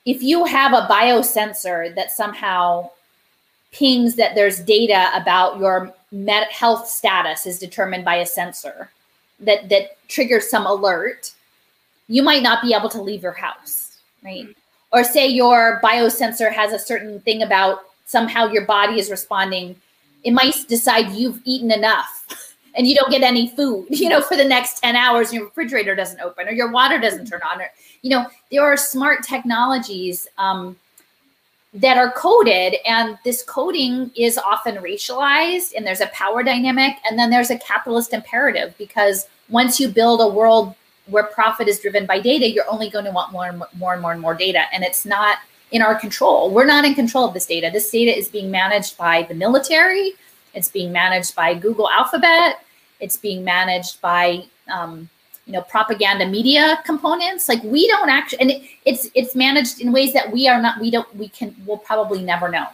if 0.06 0.24
you 0.24 0.46
have 0.46 0.74
a 0.74 0.88
biosensor 0.88 1.94
that 1.96 2.12
somehow 2.12 2.90
pings 3.72 4.16
that 4.16 4.36
there's 4.36 4.60
data 4.60 5.10
about 5.14 5.60
your 5.60 5.94
med- 6.12 6.52
health 6.52 6.88
status 6.88 7.46
is 7.46 7.60
determined 7.60 8.04
by 8.04 8.16
a 8.16 8.26
sensor 8.26 8.90
that, 9.40 9.70
that 9.70 9.98
triggers 10.08 10.50
some 10.50 10.66
alert, 10.66 11.34
you 12.08 12.24
might 12.24 12.44
not 12.44 12.62
be 12.62 12.74
able 12.74 12.90
to 12.90 13.02
leave 13.02 13.24
your 13.24 13.32
house, 13.32 14.00
right? 14.24 14.44
Mm-hmm. 14.44 14.52
Or 14.94 15.04
say 15.06 15.28
your 15.28 15.80
biosensor 15.82 16.52
has 16.52 16.74
a 16.74 16.80
certain 16.80 17.22
thing 17.22 17.44
about 17.44 17.84
somehow 18.06 18.48
your 18.48 18.66
body 18.66 19.00
is 19.00 19.10
responding. 19.10 19.78
It 20.26 20.32
might 20.32 20.56
decide 20.68 21.14
you've 21.14 21.40
eaten 21.46 21.72
enough 21.72 22.51
and 22.76 22.88
you 22.88 22.96
don't 22.96 23.12
get 23.12 23.22
any 23.22 23.50
food, 23.50 23.88
you 23.90 24.10
know, 24.10 24.22
for 24.22 24.36
the 24.36 24.44
next 24.44 24.80
10 24.80 24.96
hours, 24.96 25.34
your 25.34 25.46
refrigerator 25.46 25.96
doesn't 25.96 26.20
open 26.22 26.48
or 26.48 26.52
your 26.52 26.72
water 26.72 27.00
doesn't 27.00 27.26
turn 27.26 27.42
on. 27.50 27.62
Or, 27.62 27.68
you 28.02 28.10
know, 28.10 28.28
there 28.52 28.64
are 28.64 28.78
smart 28.78 29.24
technologies 29.24 30.28
um, 30.38 30.76
that 31.74 31.98
are 31.98 32.12
coded, 32.12 32.76
and 32.86 33.18
this 33.24 33.44
coding 33.44 34.12
is 34.16 34.38
often 34.38 34.76
racialized, 34.78 35.74
and 35.76 35.88
there's 35.88 36.02
a 36.02 36.08
power 36.08 36.44
dynamic, 36.44 36.96
and 37.10 37.18
then 37.18 37.30
there's 37.30 37.50
a 37.50 37.58
capitalist 37.60 38.14
imperative 38.14 38.76
because 38.78 39.28
once 39.48 39.80
you 39.80 39.88
build 39.88 40.20
a 40.20 40.28
world 40.28 40.76
where 41.08 41.24
profit 41.24 41.68
is 41.68 41.80
driven 41.80 42.06
by 42.06 42.20
data, 42.20 42.50
you're 42.50 42.70
only 42.70 42.90
going 42.90 43.06
to 43.06 43.12
want 43.12 43.32
more 43.32 43.48
and 43.48 43.64
more 43.78 43.94
and 43.94 44.02
more 44.02 44.12
and 44.12 44.22
more 44.22 44.36
data, 44.36 44.64
and 44.74 44.84
it's 44.84 45.06
not 45.06 45.38
in 45.72 45.82
our 45.82 45.96
control. 45.96 46.52
We're 46.52 46.66
not 46.66 46.84
in 46.84 46.94
control 46.94 47.26
of 47.26 47.34
this 47.34 47.46
data. 47.46 47.70
This 47.72 47.90
data 47.90 48.16
is 48.18 48.28
being 48.28 48.52
managed 48.52 48.98
by 48.98 49.24
the 49.24 49.34
military 49.34 50.14
it's 50.54 50.70
being 50.70 50.92
managed 50.92 51.36
by 51.36 51.54
Google 51.54 51.90
Alphabet. 51.90 52.64
It's 53.00 53.18
being 53.18 53.44
managed 53.44 54.02
by 54.02 54.44
um, 54.72 55.10
you 55.46 55.54
know 55.54 55.62
propaganda 55.62 56.28
media 56.28 56.80
components. 56.86 57.50
Like 57.50 57.64
we 57.64 57.88
don't 57.88 58.10
actually, 58.10 58.40
and 58.42 58.52
it, 58.52 58.64
it's 58.86 59.10
it's 59.16 59.36
managed 59.36 59.82
in 59.82 59.92
ways 59.92 60.14
that 60.14 60.32
we 60.32 60.48
are 60.48 60.62
not. 60.62 60.80
We 60.80 60.92
don't. 60.92 61.14
We 61.16 61.30
can. 61.30 61.56
We'll 61.66 61.78
probably 61.78 62.22
never 62.22 62.50
know. 62.50 62.68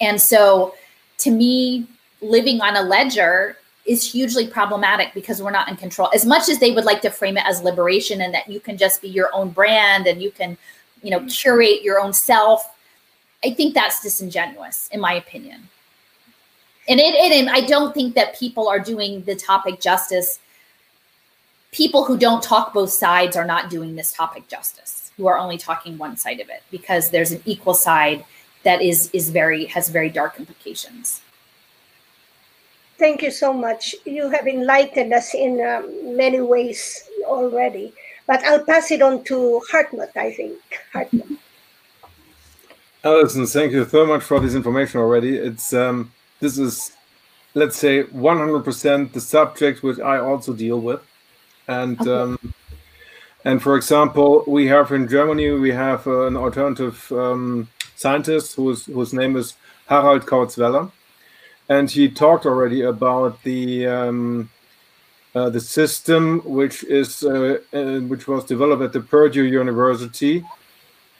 And 0.00 0.20
so, 0.20 0.74
to 1.18 1.30
me, 1.30 1.86
living 2.20 2.60
on 2.60 2.76
a 2.76 2.82
ledger 2.82 3.56
is 3.86 4.10
hugely 4.10 4.46
problematic 4.46 5.14
because 5.14 5.42
we're 5.42 5.50
not 5.50 5.68
in 5.68 5.76
control. 5.76 6.10
As 6.12 6.26
much 6.26 6.48
as 6.48 6.58
they 6.58 6.72
would 6.72 6.84
like 6.84 7.00
to 7.02 7.10
frame 7.10 7.36
it 7.36 7.44
as 7.46 7.62
liberation 7.62 8.20
and 8.20 8.34
that 8.34 8.48
you 8.48 8.60
can 8.60 8.76
just 8.76 9.00
be 9.00 9.08
your 9.08 9.30
own 9.32 9.50
brand 9.50 10.08
and 10.08 10.20
you 10.20 10.32
can, 10.32 10.58
you 11.02 11.10
know, 11.10 11.24
curate 11.26 11.82
your 11.82 12.00
own 12.00 12.12
self, 12.12 12.74
I 13.44 13.54
think 13.54 13.74
that's 13.74 14.02
disingenuous, 14.02 14.88
in 14.92 15.00
my 15.00 15.14
opinion 15.14 15.68
and 16.88 17.00
it, 17.00 17.14
it 17.14 17.32
and 17.32 17.50
I 17.50 17.60
don't 17.60 17.92
think 17.94 18.14
that 18.14 18.38
people 18.38 18.68
are 18.68 18.78
doing 18.78 19.22
the 19.22 19.34
topic 19.34 19.80
justice. 19.80 20.38
People 21.72 22.04
who 22.04 22.16
don't 22.16 22.42
talk 22.42 22.72
both 22.72 22.90
sides 22.90 23.36
are 23.36 23.44
not 23.44 23.70
doing 23.70 23.96
this 23.96 24.12
topic 24.12 24.48
justice. 24.48 25.10
Who 25.16 25.26
are 25.26 25.38
only 25.38 25.58
talking 25.58 25.98
one 25.98 26.16
side 26.16 26.40
of 26.40 26.48
it 26.48 26.62
because 26.70 27.10
there's 27.10 27.32
an 27.32 27.42
equal 27.44 27.74
side 27.74 28.24
that 28.64 28.82
is 28.82 29.10
is 29.12 29.30
very 29.30 29.64
has 29.66 29.88
very 29.88 30.10
dark 30.10 30.38
implications. 30.38 31.22
Thank 32.98 33.22
you 33.22 33.30
so 33.30 33.52
much. 33.52 33.94
You 34.04 34.30
have 34.30 34.46
enlightened 34.46 35.12
us 35.12 35.34
in 35.34 35.60
um, 35.60 36.16
many 36.16 36.40
ways 36.40 37.08
already, 37.24 37.92
but 38.26 38.42
I'll 38.44 38.64
pass 38.64 38.90
it 38.90 39.02
on 39.02 39.22
to 39.24 39.60
Hartmut. 39.70 40.16
I 40.16 40.32
think 40.32 40.58
Hartmut. 40.94 41.38
Alison, 43.04 43.46
thank 43.46 43.72
you 43.72 43.84
so 43.84 44.06
much 44.06 44.22
for 44.22 44.40
this 44.40 44.54
information 44.54 45.00
already. 45.00 45.36
It's 45.36 45.72
um, 45.72 46.10
this 46.40 46.58
is, 46.58 46.92
let's 47.54 47.76
say, 47.76 48.04
100% 48.04 49.12
the 49.12 49.20
subject 49.20 49.82
which 49.82 49.98
I 50.00 50.18
also 50.18 50.52
deal 50.52 50.80
with. 50.80 51.00
And 51.68 52.00
okay. 52.00 52.10
um, 52.10 52.54
and 53.46 53.62
for 53.62 53.76
example, 53.76 54.42
we 54.48 54.66
have 54.66 54.90
in 54.90 55.06
Germany 55.06 55.50
we 55.52 55.70
have 55.70 56.04
uh, 56.08 56.26
an 56.26 56.36
alternative 56.36 57.10
um, 57.12 57.68
scientist 57.94 58.56
whose 58.56 58.86
whose 58.86 59.12
name 59.12 59.36
is 59.36 59.54
Harald 59.86 60.26
Kautz-Vella, 60.26 60.90
and 61.68 61.88
he 61.88 62.08
talked 62.08 62.44
already 62.44 62.82
about 62.82 63.40
the 63.44 63.86
um, 63.86 64.50
uh, 65.36 65.48
the 65.48 65.60
system 65.60 66.40
which 66.44 66.82
is 66.84 67.22
uh, 67.22 67.58
uh 67.72 68.00
which 68.10 68.26
was 68.26 68.44
developed 68.44 68.82
at 68.82 68.92
the 68.92 69.00
Purdue 69.00 69.44
University. 69.44 70.44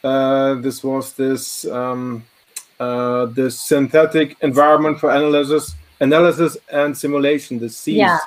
Uh, 0.03 0.55
this 0.55 0.83
was 0.83 1.13
this 1.13 1.65
um, 1.65 2.25
uh, 2.79 3.25
the 3.25 3.49
synthetic 3.49 4.37
environment 4.41 4.99
for 4.99 5.09
analysis, 5.09 5.75
analysis 5.99 6.57
and 6.71 6.97
simulation, 6.97 7.59
the 7.59 7.69
SEAS. 7.69 7.95
Yeah. 7.97 8.19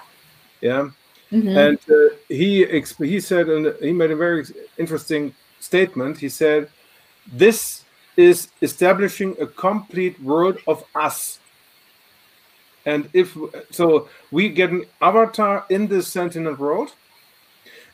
Yeah. 0.60 0.90
Mm-hmm. 1.32 1.56
And 1.56 1.78
uh, 1.88 2.16
he 2.28 2.66
he 2.98 3.20
said, 3.20 3.48
and 3.48 3.74
he 3.80 3.92
made 3.92 4.10
a 4.10 4.16
very 4.16 4.44
interesting 4.78 5.32
statement. 5.60 6.18
He 6.18 6.28
said, 6.28 6.68
"This 7.32 7.84
is 8.16 8.48
establishing 8.60 9.36
a 9.40 9.46
complete 9.46 10.20
world 10.20 10.58
of 10.66 10.84
us." 10.94 11.38
And 12.84 13.08
if 13.12 13.36
so, 13.70 14.08
we 14.32 14.48
get 14.48 14.70
an 14.70 14.86
avatar 15.00 15.66
in 15.70 15.86
this 15.86 16.08
sentient 16.08 16.58
world, 16.58 16.94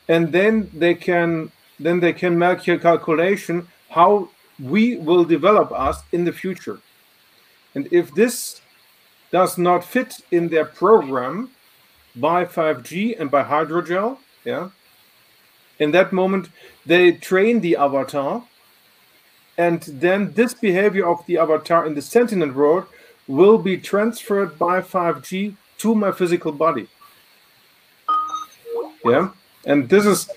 and 0.07 0.31
then 0.31 0.71
they 0.73 0.95
can 0.95 1.51
then 1.79 1.99
they 1.99 2.13
can 2.13 2.39
make 2.39 2.67
a 2.67 2.79
calculation 2.79 3.67
how 3.89 4.29
we 4.59 4.97
will 4.97 5.23
develop 5.23 5.71
us 5.71 6.01
in 6.11 6.25
the 6.25 6.31
future. 6.31 6.79
And 7.75 7.87
if 7.91 8.13
this 8.13 8.61
does 9.31 9.57
not 9.57 9.83
fit 9.83 10.21
in 10.31 10.47
their 10.49 10.65
program 10.65 11.51
by 12.15 12.45
5G 12.45 13.19
and 13.19 13.29
by 13.29 13.43
hydrogel, 13.43 14.17
yeah, 14.43 14.69
in 15.79 15.91
that 15.91 16.11
moment 16.11 16.49
they 16.85 17.11
train 17.11 17.59
the 17.61 17.75
avatar 17.75 18.43
and 19.57 19.81
then 19.83 20.33
this 20.33 20.53
behavior 20.53 21.07
of 21.07 21.25
the 21.25 21.37
avatar 21.37 21.85
in 21.85 21.95
the 21.95 22.01
sentient 22.01 22.55
world 22.55 22.85
will 23.27 23.57
be 23.57 23.77
transferred 23.77 24.57
by 24.57 24.81
5G 24.81 25.55
to 25.79 25.95
my 25.95 26.11
physical 26.11 26.51
body. 26.51 26.87
Yeah, 29.03 29.29
and 29.65 29.89
this 29.89 30.05
is 30.05 30.29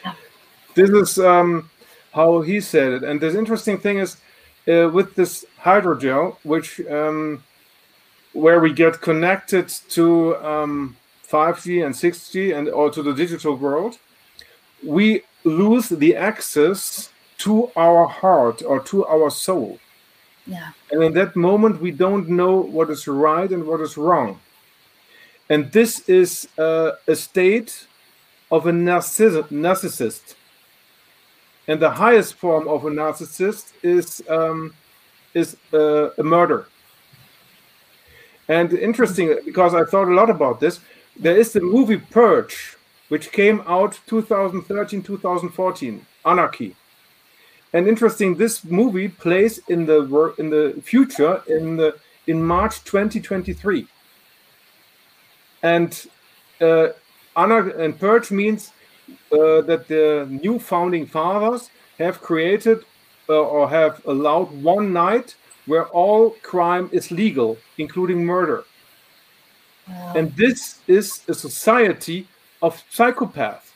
this 0.74 0.90
is 0.90 1.18
um, 1.18 1.69
how 2.12 2.40
he 2.40 2.60
said 2.60 2.92
it. 2.92 3.02
And 3.02 3.20
the 3.20 3.36
interesting 3.36 3.78
thing 3.78 3.98
is 3.98 4.16
uh, 4.68 4.88
with 4.88 5.14
this 5.14 5.44
hydrogel, 5.62 6.36
which 6.42 6.80
um, 6.88 7.42
where 8.32 8.60
we 8.60 8.72
get 8.72 9.00
connected 9.00 9.68
to 9.90 10.36
um, 10.36 10.96
5G 11.28 11.84
and 11.84 11.94
6G 11.94 12.56
and 12.56 12.68
or 12.68 12.90
to 12.90 13.02
the 13.02 13.12
digital 13.12 13.56
world, 13.56 13.98
we 14.84 15.22
lose 15.44 15.88
the 15.88 16.16
access 16.16 17.10
to 17.38 17.70
our 17.76 18.06
heart 18.06 18.62
or 18.62 18.80
to 18.80 19.06
our 19.06 19.30
soul. 19.30 19.78
Yeah. 20.46 20.70
And 20.90 21.02
in 21.02 21.12
that 21.14 21.36
moment, 21.36 21.80
we 21.80 21.90
don't 21.90 22.28
know 22.28 22.56
what 22.56 22.90
is 22.90 23.06
right 23.06 23.50
and 23.50 23.66
what 23.66 23.80
is 23.80 23.96
wrong. 23.96 24.40
And 25.48 25.72
this 25.72 26.08
is 26.08 26.48
uh, 26.58 26.92
a 27.06 27.16
state 27.16 27.86
of 28.50 28.66
a 28.66 28.72
narciss- 28.72 29.48
narcissist. 29.48 30.34
And 31.70 31.80
the 31.80 31.90
highest 31.90 32.34
form 32.34 32.66
of 32.66 32.84
a 32.84 32.90
narcissist 32.90 33.74
is 33.84 34.20
um, 34.28 34.74
is 35.34 35.56
uh, 35.72 36.10
a 36.18 36.22
murder. 36.24 36.66
And 38.48 38.72
interesting, 38.72 39.38
because 39.44 39.72
I 39.72 39.84
thought 39.84 40.08
a 40.08 40.14
lot 40.14 40.30
about 40.30 40.58
this, 40.58 40.80
there 41.16 41.36
is 41.36 41.52
the 41.52 41.60
movie 41.60 41.98
Purge, 41.98 42.76
which 43.08 43.30
came 43.30 43.62
out 43.68 44.00
2013, 44.08 45.00
2014, 45.00 46.04
Anarchy. 46.24 46.74
And 47.72 47.86
interesting, 47.86 48.34
this 48.34 48.64
movie 48.64 49.06
plays 49.06 49.60
in 49.68 49.86
the 49.86 50.00
in 50.38 50.50
the 50.50 50.74
future 50.82 51.40
in 51.46 51.76
the 51.76 51.96
in 52.26 52.42
March 52.42 52.82
2023. 52.82 53.86
And 55.62 56.06
uh, 56.60 56.88
Anar- 57.36 57.78
and 57.78 57.96
Purge 57.96 58.32
means 58.32 58.72
that 59.30 59.86
the 59.88 60.26
new 60.30 60.58
founding 60.58 61.06
fathers 61.06 61.70
have 61.98 62.20
created 62.20 62.84
uh, 63.28 63.34
or 63.34 63.68
have 63.68 64.04
allowed 64.06 64.50
one 64.62 64.92
night 64.92 65.36
where 65.66 65.86
all 65.88 66.30
crime 66.42 66.88
is 66.92 67.10
legal, 67.10 67.56
including 67.78 68.24
murder. 68.24 68.64
Wow. 69.88 70.12
And 70.16 70.34
this 70.36 70.80
is 70.86 71.22
a 71.28 71.34
society 71.34 72.26
of 72.62 72.82
psychopaths. 72.92 73.70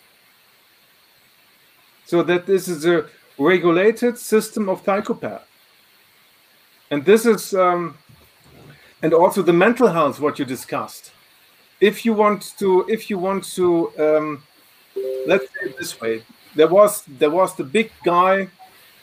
So 2.07 2.23
that 2.23 2.47
this 2.47 2.69
is 2.69 2.85
a 2.85 3.07
regulated 3.39 4.19
system 4.19 4.69
of 4.69 4.83
psychopath. 4.85 5.47
And 6.91 7.05
this 7.05 7.27
is, 7.27 7.55
um, 7.55 7.97
and 9.03 9.13
also 9.15 9.43
the 9.43 9.53
mental 9.53 9.89
health, 9.89 10.21
what 10.21 10.39
you 10.39 10.45
discussed. 10.45 11.13
If 11.81 12.05
you 12.05 12.13
want 12.13 12.55
to, 12.59 12.85
if 12.89 13.11
you 13.11 13.19
want 13.19 13.45
to, 13.55 13.91
um, 13.99 14.43
let's 15.27 15.45
say 15.45 15.71
it 15.71 15.79
this 15.79 16.01
way, 16.01 16.23
there 16.55 16.69
was 16.69 17.05
there 17.07 17.31
was 17.31 17.55
the 17.57 17.65
big 17.65 17.91
guy 18.05 18.49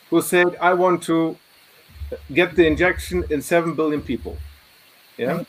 who 0.09 0.21
said, 0.21 0.55
"I 0.61 0.73
want 0.73 1.03
to 1.03 1.37
get 2.33 2.55
the 2.55 2.65
injection 2.65 3.23
in 3.29 3.41
seven 3.41 3.73
billion 3.73 4.01
people." 4.01 4.37
Yeah. 5.17 5.37
Right. 5.37 5.47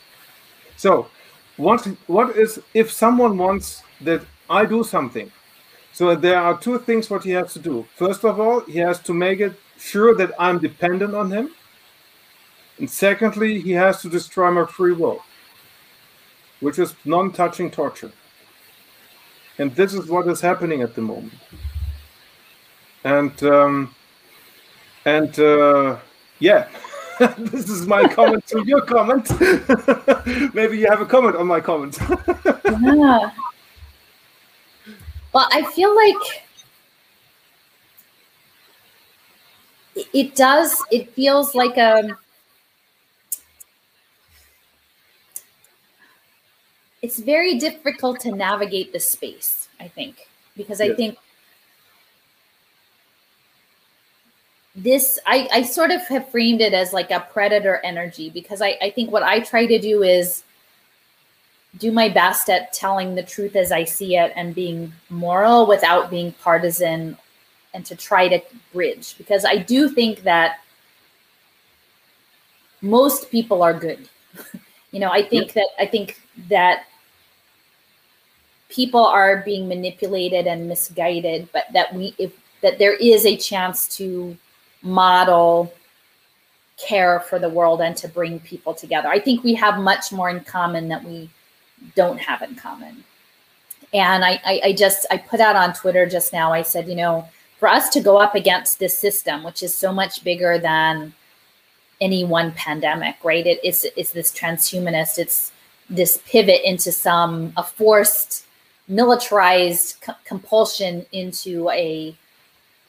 So, 0.77 1.09
what 1.57 1.87
what 2.07 2.37
is 2.37 2.61
if 2.75 2.91
someone 2.91 3.39
wants 3.39 3.83
that 4.01 4.23
I 4.51 4.65
do 4.67 4.85
something? 4.85 5.31
So 5.93 6.15
there 6.17 6.39
are 6.39 6.59
two 6.59 6.79
things 6.79 7.11
what 7.11 7.23
he 7.23 7.33
has 7.33 7.53
to 7.53 7.59
do. 7.59 7.87
First 7.97 8.25
of 8.25 8.41
all, 8.41 8.61
he 8.61 8.79
has 8.79 8.99
to 9.01 9.13
make 9.13 9.41
it 9.41 9.53
sure 9.79 10.15
that 10.15 10.33
I'm 10.39 10.59
dependent 10.59 11.15
on 11.15 11.31
him. 11.31 11.51
And 12.79 12.91
secondly, 12.91 13.61
he 13.61 13.73
has 13.73 14.01
to 14.01 14.09
destroy 14.09 14.51
my 14.51 14.65
free 14.65 14.93
will, 14.93 15.23
which 16.61 16.79
is 16.79 16.95
non-touching 17.05 17.71
torture. 17.71 18.11
And 19.59 19.75
this 19.75 19.95
is 19.95 20.09
what 20.09 20.27
is 20.29 20.41
happening 20.41 20.83
at 20.83 20.95
the 20.95 21.03
moment. 21.03 21.35
And 23.05 23.43
um, 23.43 23.95
and 25.05 25.39
uh, 25.39 25.99
yeah, 26.39 26.69
this 27.39 27.69
is 27.69 27.87
my 27.87 28.09
comment 28.09 28.47
to 28.49 28.65
your 28.65 28.81
comment. 28.83 29.31
Maybe 30.55 30.79
you 30.79 30.89
have 30.89 31.01
a 31.01 31.07
comment 31.07 31.37
on 31.37 31.47
my 31.47 31.61
comment. 31.61 31.99
yeah. 32.65 33.31
Well, 35.33 35.49
I 35.51 35.63
feel 35.73 35.95
like 35.95 36.43
it 40.13 40.35
does, 40.35 40.83
it 40.91 41.13
feels 41.13 41.55
like 41.55 41.77
a, 41.77 42.17
it's 47.03 47.19
very 47.19 47.59
difficult 47.59 48.21
to 48.21 48.31
navigate 48.31 48.93
the 48.93 49.01
space, 49.01 49.69
I 49.81 49.89
think, 49.89 50.29
because 50.57 50.81
I 50.81 50.95
think 50.95 51.19
this 54.75 55.19
I, 55.27 55.49
I 55.53 55.63
sort 55.63 55.91
of 55.91 56.01
have 56.07 56.31
framed 56.31 56.61
it 56.61 56.73
as 56.73 56.93
like 56.93 57.11
a 57.11 57.27
predator 57.33 57.81
energy 57.85 58.31
because 58.31 58.63
I, 58.63 58.79
I 58.81 58.91
think 58.91 59.11
what 59.11 59.23
I 59.23 59.41
try 59.41 59.67
to 59.67 59.79
do 59.79 60.03
is 60.03 60.45
do 61.79 61.91
my 61.91 62.09
best 62.09 62.49
at 62.49 62.73
telling 62.73 63.15
the 63.15 63.23
truth 63.23 63.57
as 63.57 63.73
I 63.73 63.85
see 63.85 64.17
it 64.17 64.33
and 64.37 64.55
being 64.55 64.93
moral 65.11 65.67
without 65.67 66.11
being 66.11 66.33
partisan 66.33 67.19
and 67.75 67.85
to 67.87 67.97
try 67.97 68.29
to 68.29 68.41
bridge 68.73 69.17
because 69.19 69.45
I 69.45 69.57
do 69.57 69.89
think 69.89 70.23
that 70.23 70.61
most 72.81 73.31
people 73.31 73.63
are 73.63 73.75
good. 73.75 74.09
you 74.91 75.01
know, 75.01 75.11
I 75.11 75.23
think 75.23 75.53
that 75.53 75.69
I 75.79 75.87
think 75.87 76.21
that 76.49 76.85
people 78.73 79.05
are 79.05 79.43
being 79.43 79.69
manipulated 79.69 80.47
and 80.47 80.67
misguided, 80.67 81.49
but 81.53 81.65
that 81.73 81.95
we 81.95 82.15
if 82.19 82.33
that 82.63 82.79
there 82.79 82.95
is 82.95 83.27
a 83.27 83.37
chance 83.37 83.87
to 83.97 84.37
model 84.83 85.73
care 86.79 87.21
for 87.21 87.39
the 87.39 87.49
world 87.49 87.81
and 87.81 87.97
to 87.97 88.09
bring 88.09 88.41
people 88.41 88.75
together. 88.75 89.09
I 89.09 89.21
think 89.21 89.45
we 89.45 89.55
have 89.55 89.79
much 89.79 90.11
more 90.11 90.31
in 90.31 90.41
common 90.41 90.89
that 90.89 91.05
we 91.05 91.31
don't 91.95 92.19
have 92.19 92.43
in 92.43 92.55
common. 92.55 93.05
And 93.93 94.25
I, 94.25 94.41
I, 94.45 94.61
I 94.65 94.73
just 94.73 95.07
I 95.11 95.19
put 95.19 95.41
out 95.41 95.55
on 95.55 95.75
Twitter 95.75 96.07
just 96.07 96.33
now. 96.33 96.53
I 96.53 96.63
said, 96.63 96.89
you 96.89 96.97
know, 96.97 97.29
for 97.59 97.69
us 97.69 97.91
to 97.91 98.01
go 98.01 98.17
up 98.17 98.35
against 98.35 98.79
this 98.79 98.97
system, 98.99 99.45
which 99.45 99.63
is 99.63 99.75
so 99.75 99.93
much 99.93 100.25
bigger 100.25 100.59
than 100.59 101.13
any 102.01 102.25
one 102.25 102.53
pandemic, 102.53 103.17
right? 103.23 103.47
It's 103.47 103.85
it's 103.97 104.13
this 104.13 104.33
transhumanist. 104.33 105.19
It's 105.19 105.53
this 105.91 106.21
pivot 106.27 106.63
into 106.65 106.91
some 106.91 107.53
a 107.57 107.63
forced 107.63 108.47
militarized 108.93 110.05
compulsion 110.25 111.07
into 111.13 111.69
a 111.71 112.15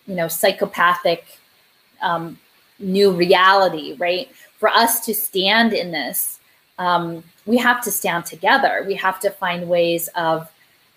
you 0.06 0.16
know 0.16 0.28
psychopathic 0.28 1.40
um, 2.02 2.38
new 2.80 3.12
reality, 3.12 3.96
right? 3.98 4.30
For 4.60 4.70
us 4.70 5.00
to 5.06 5.14
stand 5.14 5.74
in 5.74 5.92
this 5.92 6.40
um, 6.80 7.24
we 7.46 7.58
have 7.58 7.82
to 7.84 7.92
stand 7.92 8.26
together. 8.26 8.84
We 8.88 8.96
have 8.96 9.20
to 9.22 9.30
find 9.30 9.70
ways 9.70 10.10
of 10.16 10.50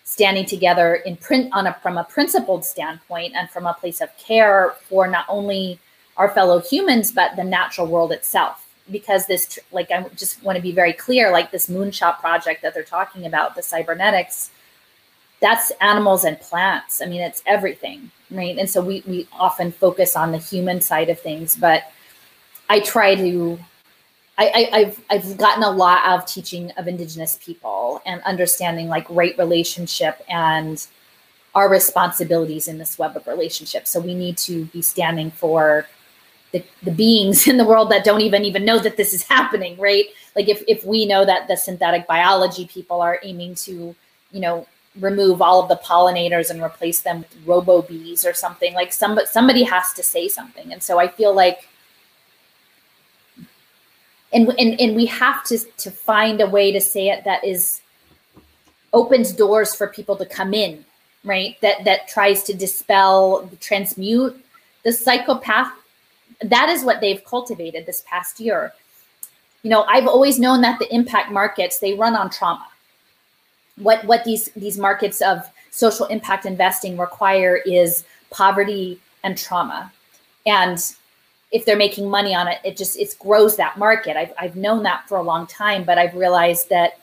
standing 0.04 0.46
together 0.46 0.94
in 0.94 1.16
print 1.16 1.50
on 1.52 1.66
a 1.66 1.74
from 1.74 1.98
a 1.98 2.04
principled 2.04 2.64
standpoint 2.64 3.34
and 3.34 3.50
from 3.50 3.66
a 3.66 3.74
place 3.74 4.00
of 4.00 4.16
care 4.16 4.74
for 4.88 5.08
not 5.08 5.26
only 5.28 5.80
our 6.16 6.30
fellow 6.30 6.60
humans 6.60 7.10
but 7.10 7.34
the 7.34 7.42
natural 7.42 7.88
world 7.88 8.12
itself 8.12 8.68
because 8.92 9.26
this 9.26 9.58
like 9.72 9.90
i 9.90 10.00
just 10.14 10.40
want 10.44 10.54
to 10.54 10.62
be 10.62 10.70
very 10.70 10.92
clear 10.92 11.32
like 11.32 11.50
this 11.50 11.68
moonshot 11.68 12.20
project 12.20 12.62
that 12.62 12.72
they're 12.72 12.84
talking 12.84 13.26
about 13.26 13.56
the 13.56 13.62
cybernetics 13.62 14.50
that's 15.40 15.70
animals 15.80 16.24
and 16.24 16.38
plants 16.40 17.00
i 17.02 17.06
mean 17.06 17.20
it's 17.20 17.42
everything 17.46 18.10
right 18.30 18.58
and 18.58 18.68
so 18.68 18.80
we 18.80 19.02
we 19.06 19.26
often 19.32 19.70
focus 19.70 20.16
on 20.16 20.32
the 20.32 20.38
human 20.38 20.80
side 20.80 21.08
of 21.08 21.20
things 21.20 21.56
but 21.56 21.84
i 22.68 22.80
try 22.80 23.14
to 23.14 23.58
I, 24.38 24.68
I, 24.72 24.78
have 24.80 25.00
I've 25.08 25.38
gotten 25.38 25.62
a 25.62 25.70
lot 25.70 26.06
of 26.06 26.26
teaching 26.26 26.70
of 26.72 26.86
Indigenous 26.86 27.38
people 27.42 28.02
and 28.04 28.20
understanding 28.22 28.86
like 28.86 29.06
right 29.08 29.36
relationship 29.38 30.22
and 30.28 30.86
our 31.54 31.70
responsibilities 31.70 32.68
in 32.68 32.76
this 32.76 32.98
web 32.98 33.16
of 33.16 33.26
relationships. 33.26 33.90
So 33.90 33.98
we 33.98 34.14
need 34.14 34.36
to 34.38 34.66
be 34.66 34.82
standing 34.82 35.30
for 35.30 35.86
the, 36.52 36.62
the 36.82 36.90
beings 36.90 37.48
in 37.48 37.56
the 37.56 37.64
world 37.64 37.90
that 37.90 38.04
don't 38.04 38.20
even 38.20 38.44
even 38.44 38.64
know 38.64 38.78
that 38.78 38.98
this 38.98 39.14
is 39.14 39.22
happening, 39.22 39.78
right? 39.78 40.04
Like 40.34 40.48
if 40.48 40.62
if 40.68 40.84
we 40.84 41.06
know 41.06 41.24
that 41.24 41.48
the 41.48 41.56
synthetic 41.56 42.06
biology 42.06 42.66
people 42.66 43.00
are 43.00 43.18
aiming 43.22 43.54
to, 43.66 43.94
you 44.32 44.40
know, 44.40 44.66
remove 45.00 45.42
all 45.42 45.62
of 45.62 45.68
the 45.68 45.76
pollinators 45.76 46.50
and 46.50 46.62
replace 46.62 47.00
them 47.00 47.18
with 47.18 47.36
robo 47.46 47.82
bees 47.82 48.24
or 48.24 48.32
something, 48.32 48.74
like 48.74 48.92
somebody 48.92 49.26
somebody 49.26 49.62
has 49.62 49.92
to 49.94 50.02
say 50.02 50.28
something. 50.28 50.72
And 50.72 50.82
so 50.82 50.98
I 50.98 51.08
feel 51.08 51.34
like 51.34 51.68
and 54.32 54.48
and 54.58 54.80
and 54.80 54.96
we 54.96 55.06
have 55.06 55.44
to 55.44 55.58
to 55.58 55.90
find 55.90 56.40
a 56.40 56.46
way 56.46 56.72
to 56.72 56.80
say 56.80 57.08
it 57.08 57.24
that 57.24 57.44
is 57.44 57.80
opens 58.92 59.32
doors 59.32 59.74
for 59.74 59.88
people 59.88 60.16
to 60.16 60.26
come 60.26 60.54
in 60.54 60.84
right 61.24 61.60
that 61.60 61.84
that 61.84 62.08
tries 62.08 62.42
to 62.44 62.54
dispel 62.54 63.48
transmute 63.60 64.42
the 64.84 64.92
psychopath 64.92 65.72
that 66.42 66.68
is 66.68 66.84
what 66.84 67.00
they've 67.00 67.24
cultivated 67.24 67.86
this 67.86 68.02
past 68.06 68.40
year. 68.40 68.72
You 69.62 69.70
know, 69.70 69.82
I've 69.84 70.06
always 70.06 70.38
known 70.38 70.60
that 70.62 70.78
the 70.78 70.92
impact 70.94 71.32
markets 71.32 71.78
they 71.78 71.94
run 71.94 72.14
on 72.14 72.30
trauma. 72.30 72.66
What 73.78 74.04
what 74.04 74.24
these 74.24 74.46
these 74.56 74.78
markets 74.78 75.20
of 75.20 75.48
social 75.70 76.06
impact 76.06 76.46
investing 76.46 76.96
require 76.96 77.56
is 77.66 78.04
poverty 78.30 79.00
and 79.22 79.36
trauma. 79.36 79.92
And 80.46 80.78
if 81.52 81.64
they're 81.64 81.76
making 81.76 82.08
money 82.08 82.34
on 82.34 82.48
it, 82.48 82.58
it 82.64 82.76
just 82.76 82.98
it 82.98 83.14
grows 83.18 83.56
that 83.56 83.78
market. 83.78 84.16
I've 84.16 84.32
I've 84.38 84.56
known 84.56 84.82
that 84.84 85.08
for 85.08 85.18
a 85.18 85.22
long 85.22 85.46
time, 85.46 85.84
but 85.84 85.98
I've 85.98 86.14
realized 86.14 86.70
that 86.70 86.98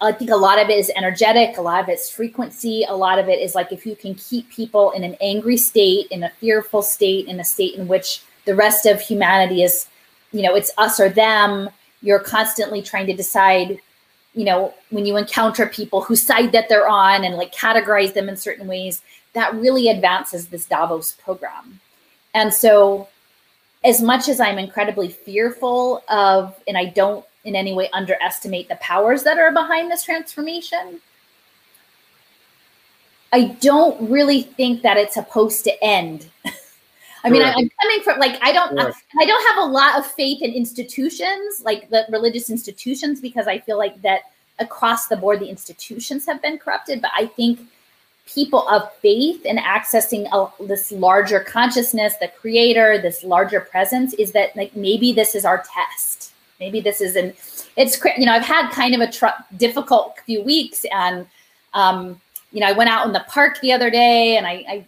I 0.00 0.12
think 0.12 0.30
a 0.30 0.36
lot 0.36 0.60
of 0.60 0.68
it 0.68 0.78
is 0.78 0.90
energetic, 0.96 1.56
a 1.56 1.62
lot 1.62 1.82
of 1.82 1.88
it's 1.88 2.10
frequency, 2.10 2.84
a 2.86 2.94
lot 2.94 3.18
of 3.18 3.28
it 3.28 3.38
is 3.38 3.54
like 3.54 3.72
if 3.72 3.86
you 3.86 3.96
can 3.96 4.14
keep 4.14 4.50
people 4.50 4.90
in 4.90 5.02
an 5.04 5.16
angry 5.20 5.56
state, 5.56 6.08
in 6.10 6.24
a 6.24 6.30
fearful 6.40 6.82
state, 6.82 7.26
in 7.26 7.40
a 7.40 7.44
state 7.44 7.74
in 7.76 7.88
which 7.88 8.22
the 8.44 8.54
rest 8.54 8.86
of 8.86 9.00
humanity 9.00 9.62
is, 9.62 9.86
you 10.32 10.42
know, 10.42 10.54
it's 10.54 10.72
us 10.76 11.00
or 11.00 11.08
them, 11.08 11.70
you're 12.02 12.18
constantly 12.18 12.82
trying 12.82 13.06
to 13.06 13.14
decide, 13.14 13.78
you 14.34 14.44
know, 14.44 14.74
when 14.90 15.06
you 15.06 15.16
encounter 15.16 15.66
people 15.66 16.02
whose 16.02 16.22
side 16.22 16.52
that 16.52 16.68
they're 16.68 16.88
on 16.88 17.24
and 17.24 17.36
like 17.36 17.54
categorize 17.54 18.14
them 18.14 18.28
in 18.28 18.36
certain 18.36 18.66
ways, 18.66 19.02
that 19.32 19.54
really 19.54 19.88
advances 19.88 20.48
this 20.48 20.66
Davos 20.66 21.12
program. 21.12 21.80
And 22.34 22.52
so 22.52 23.08
as 23.84 24.00
much 24.00 24.28
as 24.28 24.40
I'm 24.40 24.58
incredibly 24.58 25.08
fearful 25.08 26.02
of, 26.08 26.58
and 26.66 26.76
I 26.76 26.86
don't 26.86 27.24
in 27.44 27.54
any 27.54 27.74
way 27.74 27.88
underestimate 27.92 28.68
the 28.68 28.76
powers 28.76 29.22
that 29.22 29.38
are 29.38 29.52
behind 29.52 29.90
this 29.90 30.02
transformation. 30.02 31.00
I 33.32 33.56
don't 33.60 34.10
really 34.10 34.42
think 34.42 34.82
that 34.82 34.96
it's 34.96 35.14
supposed 35.14 35.64
to 35.64 35.84
end. 35.84 36.30
I 37.24 37.30
mean, 37.30 37.42
I'm 37.42 37.70
coming 37.80 38.02
from 38.02 38.18
like 38.18 38.38
I 38.42 38.52
don't 38.52 38.78
I, 38.78 38.92
I 39.18 39.24
don't 39.24 39.46
have 39.48 39.64
a 39.64 39.72
lot 39.72 39.98
of 39.98 40.06
faith 40.06 40.42
in 40.42 40.52
institutions, 40.52 41.62
like 41.64 41.88
the 41.88 42.04
religious 42.10 42.50
institutions, 42.50 43.20
because 43.20 43.46
I 43.46 43.58
feel 43.58 43.78
like 43.78 44.00
that 44.02 44.22
across 44.58 45.08
the 45.08 45.16
board 45.16 45.40
the 45.40 45.48
institutions 45.48 46.26
have 46.26 46.42
been 46.42 46.58
corrupted. 46.58 47.00
But 47.00 47.12
I 47.16 47.26
think 47.26 47.60
people 48.26 48.68
of 48.68 48.92
faith 48.96 49.44
and 49.48 49.58
accessing 49.58 50.28
a, 50.32 50.64
this 50.64 50.92
larger 50.92 51.40
consciousness, 51.40 52.16
the 52.18 52.28
creator, 52.28 52.98
this 53.00 53.24
larger 53.24 53.60
presence, 53.60 54.12
is 54.14 54.32
that 54.32 54.54
like 54.54 54.76
maybe 54.76 55.12
this 55.12 55.34
is 55.34 55.44
our 55.46 55.64
test. 55.74 56.32
Maybe 56.60 56.80
this 56.80 57.00
isn't 57.00 57.36
it's 57.76 58.02
you 58.16 58.26
know 58.26 58.32
i've 58.32 58.44
had 58.44 58.70
kind 58.70 58.94
of 58.94 59.00
a 59.00 59.10
tr- 59.10 59.26
difficult 59.56 60.16
few 60.24 60.42
weeks 60.42 60.84
and 60.92 61.26
um, 61.74 62.20
you 62.52 62.60
know 62.60 62.66
i 62.66 62.72
went 62.72 62.90
out 62.90 63.06
in 63.06 63.12
the 63.12 63.24
park 63.28 63.60
the 63.60 63.72
other 63.72 63.90
day 63.90 64.36
and 64.36 64.46
I, 64.46 64.64
I 64.68 64.86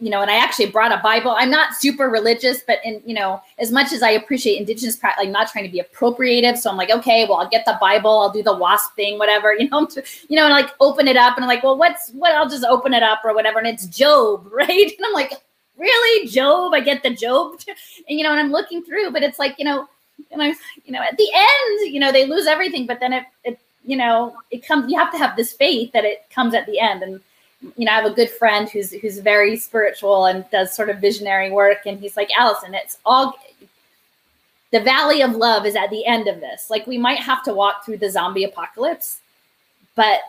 you 0.00 0.10
know 0.10 0.22
and 0.22 0.30
i 0.30 0.36
actually 0.36 0.66
brought 0.66 0.92
a 0.92 1.00
bible. 1.02 1.34
I'm 1.36 1.50
not 1.50 1.74
super 1.74 2.08
religious 2.08 2.62
but 2.66 2.78
in 2.84 3.02
you 3.04 3.14
know 3.14 3.40
as 3.58 3.70
much 3.70 3.92
as 3.92 4.02
i 4.02 4.10
appreciate 4.10 4.58
indigenous 4.58 4.96
practice 4.96 5.24
i'm 5.26 5.32
not 5.32 5.48
trying 5.48 5.64
to 5.64 5.70
be 5.70 5.80
appropriative. 5.80 6.58
So 6.58 6.70
i'm 6.70 6.76
like 6.76 6.90
okay 6.90 7.26
well 7.28 7.38
i'll 7.38 7.48
get 7.48 7.64
the 7.64 7.78
bible. 7.80 8.18
I'll 8.18 8.32
do 8.32 8.42
the 8.42 8.56
wasp 8.56 8.94
thing 8.96 9.18
whatever 9.18 9.54
you 9.58 9.68
know 9.68 9.88
you 10.28 10.36
know 10.36 10.44
and 10.44 10.52
like 10.52 10.70
open 10.80 11.08
it 11.08 11.16
up 11.16 11.36
and 11.36 11.44
i'm 11.44 11.48
like 11.48 11.62
well 11.62 11.76
what's 11.76 12.10
what 12.10 12.34
i'll 12.34 12.48
just 12.48 12.64
open 12.64 12.94
it 12.94 13.02
up 13.02 13.20
or 13.24 13.34
whatever. 13.34 13.58
And 13.58 13.68
it's 13.68 13.86
job 13.86 14.46
right? 14.52 14.70
And 14.70 15.06
i'm 15.06 15.12
like 15.12 15.32
really? 15.76 16.26
Job? 16.26 16.74
I 16.74 16.80
get 16.80 17.02
the 17.02 17.10
job? 17.10 17.60
And 18.08 18.18
you 18.18 18.24
know 18.24 18.30
and 18.30 18.40
i'm 18.40 18.50
looking 18.50 18.82
through 18.82 19.10
but 19.10 19.22
it's 19.22 19.38
like 19.38 19.56
you 19.58 19.64
know 19.64 19.88
and 20.30 20.42
I, 20.42 20.48
you 20.84 20.92
know, 20.92 21.02
at 21.02 21.16
the 21.16 21.28
end, 21.34 21.92
you 21.92 22.00
know, 22.00 22.12
they 22.12 22.26
lose 22.26 22.46
everything, 22.46 22.86
but 22.86 23.00
then 23.00 23.12
it, 23.12 23.24
it, 23.44 23.58
you 23.84 23.96
know, 23.96 24.36
it 24.50 24.66
comes. 24.66 24.90
You 24.90 24.98
have 24.98 25.12
to 25.12 25.18
have 25.18 25.36
this 25.36 25.52
faith 25.52 25.92
that 25.92 26.04
it 26.04 26.28
comes 26.30 26.54
at 26.54 26.66
the 26.66 26.78
end. 26.78 27.02
And 27.02 27.20
you 27.60 27.84
know, 27.84 27.92
I 27.92 27.96
have 27.96 28.10
a 28.10 28.14
good 28.14 28.30
friend 28.30 28.68
who's 28.68 28.92
who's 28.92 29.18
very 29.18 29.56
spiritual 29.56 30.26
and 30.26 30.44
does 30.50 30.74
sort 30.74 30.90
of 30.90 30.98
visionary 30.98 31.50
work, 31.50 31.78
and 31.86 31.98
he's 31.98 32.16
like, 32.16 32.30
Alison, 32.36 32.74
it's 32.74 32.98
all. 33.04 33.34
The 34.70 34.80
valley 34.80 35.22
of 35.22 35.32
love 35.32 35.64
is 35.64 35.76
at 35.76 35.88
the 35.88 36.04
end 36.04 36.28
of 36.28 36.40
this. 36.40 36.68
Like 36.68 36.86
we 36.86 36.98
might 36.98 37.20
have 37.20 37.42
to 37.44 37.54
walk 37.54 37.86
through 37.86 37.96
the 37.98 38.10
zombie 38.10 38.44
apocalypse, 38.44 39.20
but 39.94 40.20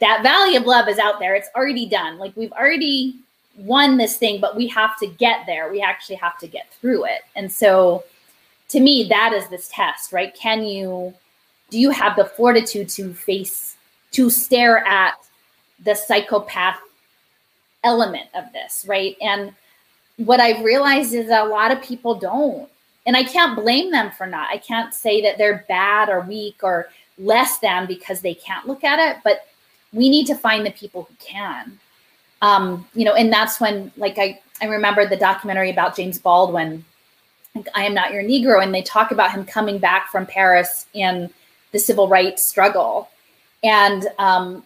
that 0.00 0.22
valley 0.24 0.56
of 0.56 0.64
love 0.64 0.88
is 0.88 0.98
out 0.98 1.20
there. 1.20 1.36
It's 1.36 1.48
already 1.54 1.86
done. 1.86 2.18
Like 2.18 2.36
we've 2.36 2.52
already 2.52 3.14
won 3.56 3.96
this 3.96 4.16
thing, 4.16 4.40
but 4.40 4.56
we 4.56 4.66
have 4.68 4.98
to 4.98 5.06
get 5.06 5.46
there. 5.46 5.70
We 5.70 5.80
actually 5.80 6.16
have 6.16 6.38
to 6.38 6.48
get 6.48 6.72
through 6.72 7.04
it. 7.04 7.20
And 7.36 7.50
so 7.50 8.04
to 8.70 8.80
me, 8.80 9.06
that 9.08 9.32
is 9.32 9.48
this 9.48 9.68
test, 9.68 10.12
right? 10.12 10.34
Can 10.34 10.64
you, 10.64 11.14
do 11.70 11.78
you 11.78 11.90
have 11.90 12.16
the 12.16 12.24
fortitude 12.24 12.88
to 12.90 13.12
face, 13.14 13.76
to 14.12 14.30
stare 14.30 14.78
at 14.86 15.14
the 15.84 15.94
psychopath 15.94 16.78
element 17.82 18.28
of 18.34 18.44
this, 18.52 18.84
right? 18.88 19.16
And 19.20 19.52
what 20.16 20.40
I've 20.40 20.64
realized 20.64 21.12
is 21.12 21.30
a 21.30 21.44
lot 21.44 21.70
of 21.70 21.82
people 21.82 22.14
don't. 22.14 22.68
And 23.06 23.16
I 23.16 23.24
can't 23.24 23.54
blame 23.54 23.90
them 23.90 24.10
for 24.10 24.26
not. 24.26 24.48
I 24.48 24.56
can't 24.58 24.94
say 24.94 25.20
that 25.22 25.36
they're 25.36 25.64
bad 25.68 26.08
or 26.08 26.22
weak 26.22 26.60
or 26.62 26.88
less 27.18 27.58
than 27.58 27.86
because 27.86 28.22
they 28.22 28.34
can't 28.34 28.66
look 28.66 28.82
at 28.82 28.98
it, 28.98 29.20
but 29.22 29.46
we 29.92 30.08
need 30.08 30.26
to 30.26 30.34
find 30.34 30.64
the 30.64 30.70
people 30.70 31.02
who 31.02 31.14
can. 31.18 31.78
Um, 32.40 32.88
you 32.94 33.04
know, 33.04 33.14
and 33.14 33.32
that's 33.32 33.60
when, 33.60 33.92
like, 33.96 34.18
I, 34.18 34.40
I 34.62 34.66
remember 34.66 35.06
the 35.06 35.16
documentary 35.16 35.70
about 35.70 35.96
James 35.96 36.18
Baldwin 36.18 36.84
I 37.74 37.84
am 37.84 37.94
not 37.94 38.12
your 38.12 38.22
Negro, 38.22 38.62
and 38.62 38.74
they 38.74 38.82
talk 38.82 39.12
about 39.12 39.30
him 39.30 39.44
coming 39.44 39.78
back 39.78 40.10
from 40.10 40.26
Paris 40.26 40.86
in 40.92 41.30
the 41.72 41.78
civil 41.78 42.08
rights 42.08 42.48
struggle, 42.48 43.08
and 43.62 44.08
um, 44.18 44.64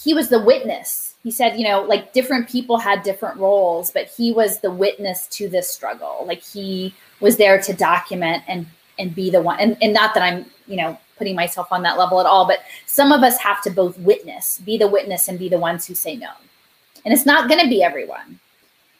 he 0.00 0.14
was 0.14 0.28
the 0.28 0.42
witness. 0.42 1.14
He 1.22 1.30
said, 1.30 1.56
you 1.56 1.64
know, 1.64 1.82
like 1.82 2.12
different 2.12 2.48
people 2.48 2.78
had 2.78 3.02
different 3.02 3.38
roles, 3.38 3.90
but 3.90 4.06
he 4.06 4.32
was 4.32 4.58
the 4.60 4.70
witness 4.70 5.26
to 5.28 5.48
this 5.48 5.70
struggle. 5.70 6.24
Like 6.26 6.42
he 6.42 6.94
was 7.20 7.36
there 7.36 7.60
to 7.60 7.72
document 7.72 8.42
and 8.48 8.66
and 8.98 9.14
be 9.14 9.30
the 9.30 9.40
one. 9.40 9.58
And, 9.58 9.76
and 9.80 9.92
not 9.92 10.14
that 10.14 10.22
I'm, 10.22 10.44
you 10.66 10.76
know, 10.76 10.98
putting 11.16 11.34
myself 11.34 11.68
on 11.72 11.82
that 11.82 11.98
level 11.98 12.20
at 12.20 12.26
all, 12.26 12.46
but 12.46 12.58
some 12.86 13.10
of 13.10 13.22
us 13.22 13.38
have 13.38 13.62
to 13.62 13.70
both 13.70 13.98
witness, 13.98 14.58
be 14.58 14.76
the 14.76 14.86
witness, 14.86 15.28
and 15.28 15.38
be 15.38 15.48
the 15.48 15.58
ones 15.58 15.86
who 15.86 15.94
say 15.94 16.16
no. 16.16 16.28
And 17.04 17.14
it's 17.14 17.24
not 17.24 17.48
going 17.48 17.60
to 17.60 17.68
be 17.68 17.82
everyone 17.82 18.38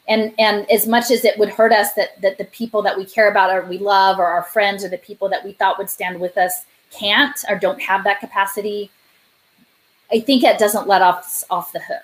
and 0.07 0.33
and 0.37 0.69
as 0.69 0.87
much 0.87 1.11
as 1.11 1.23
it 1.23 1.37
would 1.37 1.49
hurt 1.49 1.71
us 1.71 1.93
that 1.93 2.21
that 2.21 2.37
the 2.37 2.45
people 2.45 2.81
that 2.81 2.97
we 2.97 3.05
care 3.05 3.29
about 3.29 3.51
or 3.51 3.65
we 3.67 3.77
love 3.77 4.19
or 4.19 4.25
our 4.25 4.43
friends 4.43 4.83
or 4.83 4.89
the 4.89 4.97
people 4.97 5.29
that 5.29 5.43
we 5.43 5.53
thought 5.53 5.77
would 5.77 5.89
stand 5.89 6.19
with 6.19 6.37
us 6.37 6.65
can't 6.91 7.37
or 7.49 7.57
don't 7.57 7.81
have 7.81 8.03
that 8.03 8.19
capacity 8.19 8.91
i 10.13 10.19
think 10.19 10.43
it 10.43 10.59
doesn't 10.59 10.87
let 10.87 11.01
us 11.01 11.43
off 11.49 11.73
the 11.73 11.79
hook. 11.79 12.03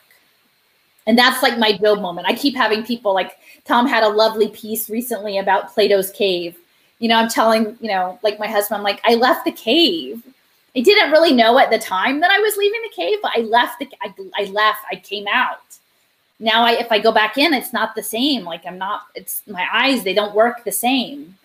And 1.08 1.18
that's 1.18 1.42
like 1.42 1.58
my 1.58 1.76
job 1.76 2.02
moment. 2.02 2.28
I 2.28 2.36
keep 2.36 2.56
having 2.56 2.84
people 2.84 3.14
like 3.14 3.38
tom 3.66 3.88
had 3.88 4.04
a 4.04 4.10
lovely 4.10 4.50
piece 4.50 4.90
recently 4.90 5.38
about 5.38 5.74
plato's 5.74 6.12
cave. 6.12 6.58
You 7.00 7.10
know 7.10 7.16
i'm 7.16 7.30
telling 7.30 7.78
you 7.80 7.90
know 7.90 8.20
like 8.24 8.40
my 8.40 8.48
husband 8.48 8.78
i'm 8.78 8.84
like 8.84 9.02
i 9.06 9.16
left 9.16 9.46
the 9.46 9.52
cave. 9.52 10.24
I 10.76 10.82
didn't 10.82 11.12
really 11.12 11.34
know 11.34 11.58
at 11.58 11.72
the 11.72 11.80
time 11.80 12.20
that 12.22 12.32
i 12.32 12.40
was 12.40 12.58
leaving 12.58 12.82
the 12.84 12.96
cave 12.96 13.18
but 13.22 13.32
i 13.36 13.42
left 13.42 13.80
the 13.80 13.88
i, 14.02 14.14
I 14.38 14.46
left 14.46 14.80
i 14.92 14.96
came 14.96 15.28
out. 15.28 15.62
Now 16.40 16.64
I 16.64 16.72
if 16.74 16.92
I 16.92 17.00
go 17.00 17.12
back 17.12 17.38
in, 17.38 17.54
it's 17.54 17.74
not 17.74 17.96
the 17.96 18.04
same. 18.04 18.44
Like 18.46 18.66
I'm 18.66 18.78
not, 18.78 19.08
it's 19.14 19.44
my 19.48 19.68
eyes, 19.72 20.04
they 20.04 20.14
don't 20.14 20.36
work 20.36 20.64
the 20.64 20.72
same. 20.72 21.36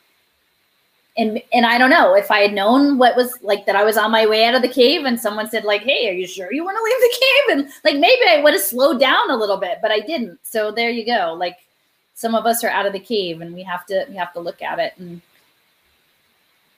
And 1.16 1.40
and 1.52 1.64
I 1.64 1.78
don't 1.78 1.90
know 1.90 2.16
if 2.16 2.30
I 2.30 2.40
had 2.40 2.52
known 2.52 2.98
what 2.98 3.16
was 3.16 3.38
like 3.42 3.66
that 3.66 3.76
I 3.76 3.84
was 3.84 3.96
on 3.96 4.10
my 4.10 4.26
way 4.26 4.44
out 4.46 4.54
of 4.54 4.62
the 4.62 4.68
cave 4.68 5.04
and 5.04 5.20
someone 5.20 5.48
said, 5.48 5.64
like, 5.64 5.82
hey, 5.82 6.08
are 6.08 6.12
you 6.12 6.26
sure 6.26 6.52
you 6.52 6.64
want 6.64 6.76
to 6.76 6.82
leave 6.82 7.00
the 7.00 7.18
cave? 7.20 7.58
And 7.58 7.72
like 7.84 8.00
maybe 8.00 8.28
I 8.28 8.42
would 8.42 8.52
have 8.52 8.62
slowed 8.62 8.98
down 8.98 9.30
a 9.30 9.36
little 9.36 9.56
bit, 9.56 9.78
but 9.80 9.92
I 9.92 10.00
didn't. 10.00 10.40
So 10.42 10.72
there 10.72 10.90
you 10.90 11.06
go. 11.06 11.34
Like 11.38 11.58
some 12.14 12.34
of 12.34 12.46
us 12.46 12.64
are 12.64 12.70
out 12.70 12.86
of 12.86 12.92
the 12.92 12.98
cave 12.98 13.40
and 13.40 13.54
we 13.54 13.62
have 13.62 13.86
to 13.86 14.06
we 14.08 14.16
have 14.16 14.32
to 14.32 14.40
look 14.40 14.60
at 14.60 14.80
it. 14.80 14.94
And 14.98 15.20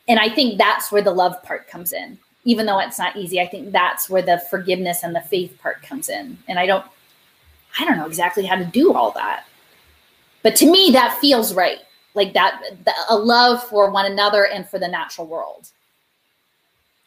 and 0.09 0.19
I 0.19 0.29
think 0.29 0.59
that's 0.59 0.93
where 0.93 1.03
the 1.03 1.13
love 1.13 1.43
part 1.43 1.69
comes 1.69 1.93
in. 1.93 2.19
Even 2.45 2.67
though 2.67 2.79
it's 2.79 2.99
not 2.99 3.17
easy, 3.17 3.41
I 3.41 3.47
think 3.47 3.73
that's 3.73 4.09
where 4.09 4.23
the 4.23 4.39
forgiveness 4.51 5.03
and 5.03 5.17
the 5.17 5.21
faith 5.21 5.59
part 5.61 5.83
comes 5.83 6.09
in. 6.09 6.39
And 6.47 6.59
I 6.59 6.67
don't 6.67 6.85
I 7.79 7.85
don't 7.85 7.97
know 7.97 8.07
exactly 8.07 8.45
how 8.45 8.57
to 8.57 8.65
do 8.65 8.93
all 8.93 9.13
that. 9.13 9.47
But 10.43 10.57
to 10.57 10.71
me, 10.71 10.91
that 10.93 11.19
feels 11.21 11.55
right. 11.55 11.79
Like 12.17 12.33
that, 12.33 12.61
a 13.09 13.17
love 13.17 13.63
for 13.63 13.91
one 13.91 14.07
another 14.07 14.47
and 14.47 14.69
for 14.69 14.81
the 14.81 14.89
natural 14.89 15.29
world. 15.29 15.69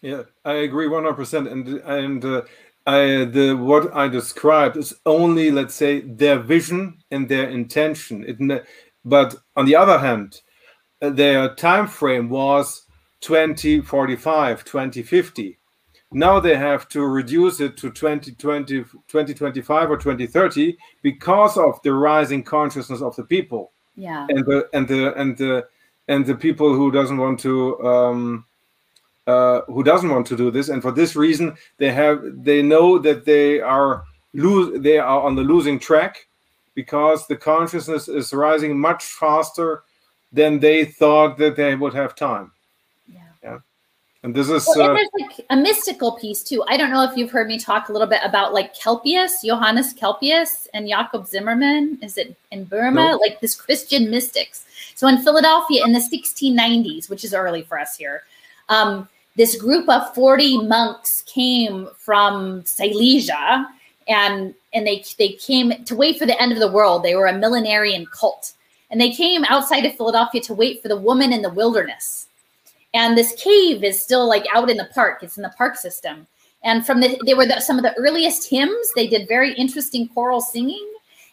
Yeah, 0.02 0.24
I 0.46 0.54
agree 0.54 0.88
100%. 0.88 1.52
And, 1.52 1.68
and, 1.68 2.24
uh, 2.24 2.42
I, 2.88 3.26
the 3.26 3.54
what 3.54 3.94
I 3.94 4.08
described 4.08 4.78
is 4.78 4.96
only, 5.06 5.52
let's 5.52 5.76
say, 5.76 6.00
their 6.00 6.40
vision 6.40 7.04
and 7.12 7.28
their 7.28 7.50
intention. 7.50 8.24
It, 8.26 8.66
but 9.06 9.36
on 9.56 9.66
the 9.66 9.76
other 9.76 10.00
hand, 10.00 10.42
uh, 11.02 11.10
their 11.10 11.54
time 11.56 11.88
frame 11.88 12.30
was 12.30 12.86
2045, 13.22 14.64
2050. 14.64 15.60
Now 16.12 16.40
they 16.40 16.56
have 16.56 16.90
to 16.90 17.06
reduce 17.06 17.60
it 17.60 17.78
to 17.78 17.92
2020, 17.92 18.84
2025 18.84 19.92
or 19.92 19.98
2030 19.98 20.76
because 21.04 21.58
of 21.58 21.80
the 21.84 21.94
rising 21.94 22.42
consciousness 22.42 23.02
of 23.02 23.16
the 23.16 23.24
people. 23.24 23.72
Yeah. 24.00 24.26
And 24.30 24.46
the 24.46 24.70
and 24.74 24.88
the 24.88 25.14
and 25.20 25.38
the 25.38 25.68
and 26.08 26.26
the 26.26 26.36
people 26.36 26.74
who 26.74 26.90
doesn't 26.90 27.18
want 27.18 27.40
to 27.42 27.86
um, 27.86 28.46
uh, 29.28 29.62
who 29.68 29.84
doesn't 29.84 30.10
want 30.10 30.26
to 30.28 30.38
do 30.38 30.50
this, 30.50 30.70
and 30.70 30.82
for 30.82 30.92
this 30.92 31.16
reason, 31.16 31.56
they 31.78 31.92
have 31.92 32.24
they 32.44 32.62
know 32.62 32.98
that 32.98 33.26
they 33.26 33.60
are 33.60 34.04
lose 34.34 34.82
they 34.82 34.98
are 34.98 35.22
on 35.22 35.36
the 35.36 35.44
losing 35.44 35.78
track, 35.78 36.28
because 36.76 37.28
the 37.28 37.36
consciousness 37.36 38.08
is 38.08 38.34
rising 38.34 38.80
much 38.80 39.04
faster 39.04 39.84
than 40.32 40.60
they 40.60 40.86
thought 40.86 41.38
that 41.38 41.56
they 41.56 41.76
would 41.76 41.94
have 41.94 42.16
time. 42.16 42.52
And 44.22 44.36
this 44.36 44.50
is 44.50 44.68
well, 44.68 44.92
uh, 44.92 44.94
there's 44.96 45.10
like 45.18 45.46
a 45.50 45.56
mystical 45.56 46.12
piece 46.14 46.44
too. 46.44 46.64
I 46.68 46.76
don't 46.76 46.90
know 46.90 47.10
if 47.10 47.16
you've 47.16 47.32
heard 47.32 47.48
me 47.48 47.58
talk 47.58 47.88
a 47.88 47.94
little 47.94 48.08
bit 48.08 48.20
about 48.24 48.54
like 48.54 48.76
Kelpius, 48.76 49.42
Johannes 49.46 49.94
Kelpius, 49.94 50.68
and 50.74 50.90
Jakob 50.90 51.26
Zimmerman. 51.26 52.00
Is 52.02 52.18
it 52.18 52.36
in 52.52 52.66
Burma? 52.66 53.18
Like 53.22 53.40
this 53.40 53.56
Christian 53.56 54.12
mystics. 54.12 54.66
So 54.96 55.08
in 55.08 55.20
Philadelphia 55.20 55.86
in 55.86 55.94
the 55.94 56.00
1690s, 56.00 57.10
which 57.10 57.24
is 57.24 57.34
early 57.34 57.62
for 57.62 57.80
us 57.80 57.96
here, 57.96 58.24
um, 58.68 59.08
this 59.38 59.56
group 59.56 59.88
of 59.88 60.14
40 60.14 60.68
monks 60.68 61.22
came 61.22 61.88
from 61.98 62.66
Silesia 62.66 63.70
and 64.10 64.54
and 64.74 64.86
they 64.86 65.06
they 65.18 65.30
came 65.30 65.86
to 65.86 65.96
wait 65.96 66.20
for 66.20 66.26
the 66.26 66.40
end 66.42 66.52
of 66.52 66.60
the 66.60 66.72
world. 66.72 67.04
They 67.04 67.16
were 67.16 67.28
a 67.28 67.34
millenarian 67.34 68.06
cult. 68.12 68.54
And 68.92 69.00
they 69.00 69.12
came 69.12 69.46
outside 69.46 69.86
of 69.86 69.96
Philadelphia 69.96 70.42
to 70.42 70.54
wait 70.54 70.82
for 70.82 70.88
the 70.88 71.00
woman 71.00 71.32
in 71.32 71.44
the 71.44 71.52
wilderness. 71.52 72.28
And 72.94 73.18
this 73.18 73.34
cave 73.42 73.84
is 73.84 74.02
still 74.02 74.28
like 74.28 74.46
out 74.54 74.70
in 74.70 74.78
the 74.78 74.90
park. 74.94 75.24
It's 75.24 75.38
in 75.38 75.44
the 75.44 75.54
park 75.58 75.76
system. 75.76 76.28
And 76.64 76.86
from 76.86 77.00
the 77.00 77.20
they 77.26 77.34
were 77.34 77.46
the, 77.46 77.60
some 77.60 77.78
of 77.78 77.84
the 77.84 77.96
earliest 77.98 78.50
hymns. 78.50 78.92
They 78.96 79.08
did 79.08 79.28
very 79.28 79.54
interesting 79.54 80.08
choral 80.10 80.42
singing 80.42 80.86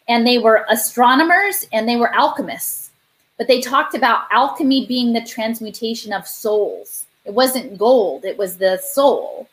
and 0.09 0.26
they 0.26 0.38
were 0.38 0.64
astronomers 0.68 1.66
and 1.72 1.88
they 1.88 1.96
were 1.96 2.14
alchemists. 2.14 2.90
But 3.38 3.48
they 3.48 3.61
talked 3.61 3.94
about 3.94 4.26
alchemy 4.30 4.86
being 4.86 5.12
the 5.12 5.24
transmutation 5.24 6.12
of 6.12 6.26
souls. 6.26 7.07
It 7.24 7.34
wasn't 7.34 7.76
gold, 7.76 8.24
it 8.24 8.38
was 8.38 8.57
the 8.57 8.78
soul. 8.78 9.48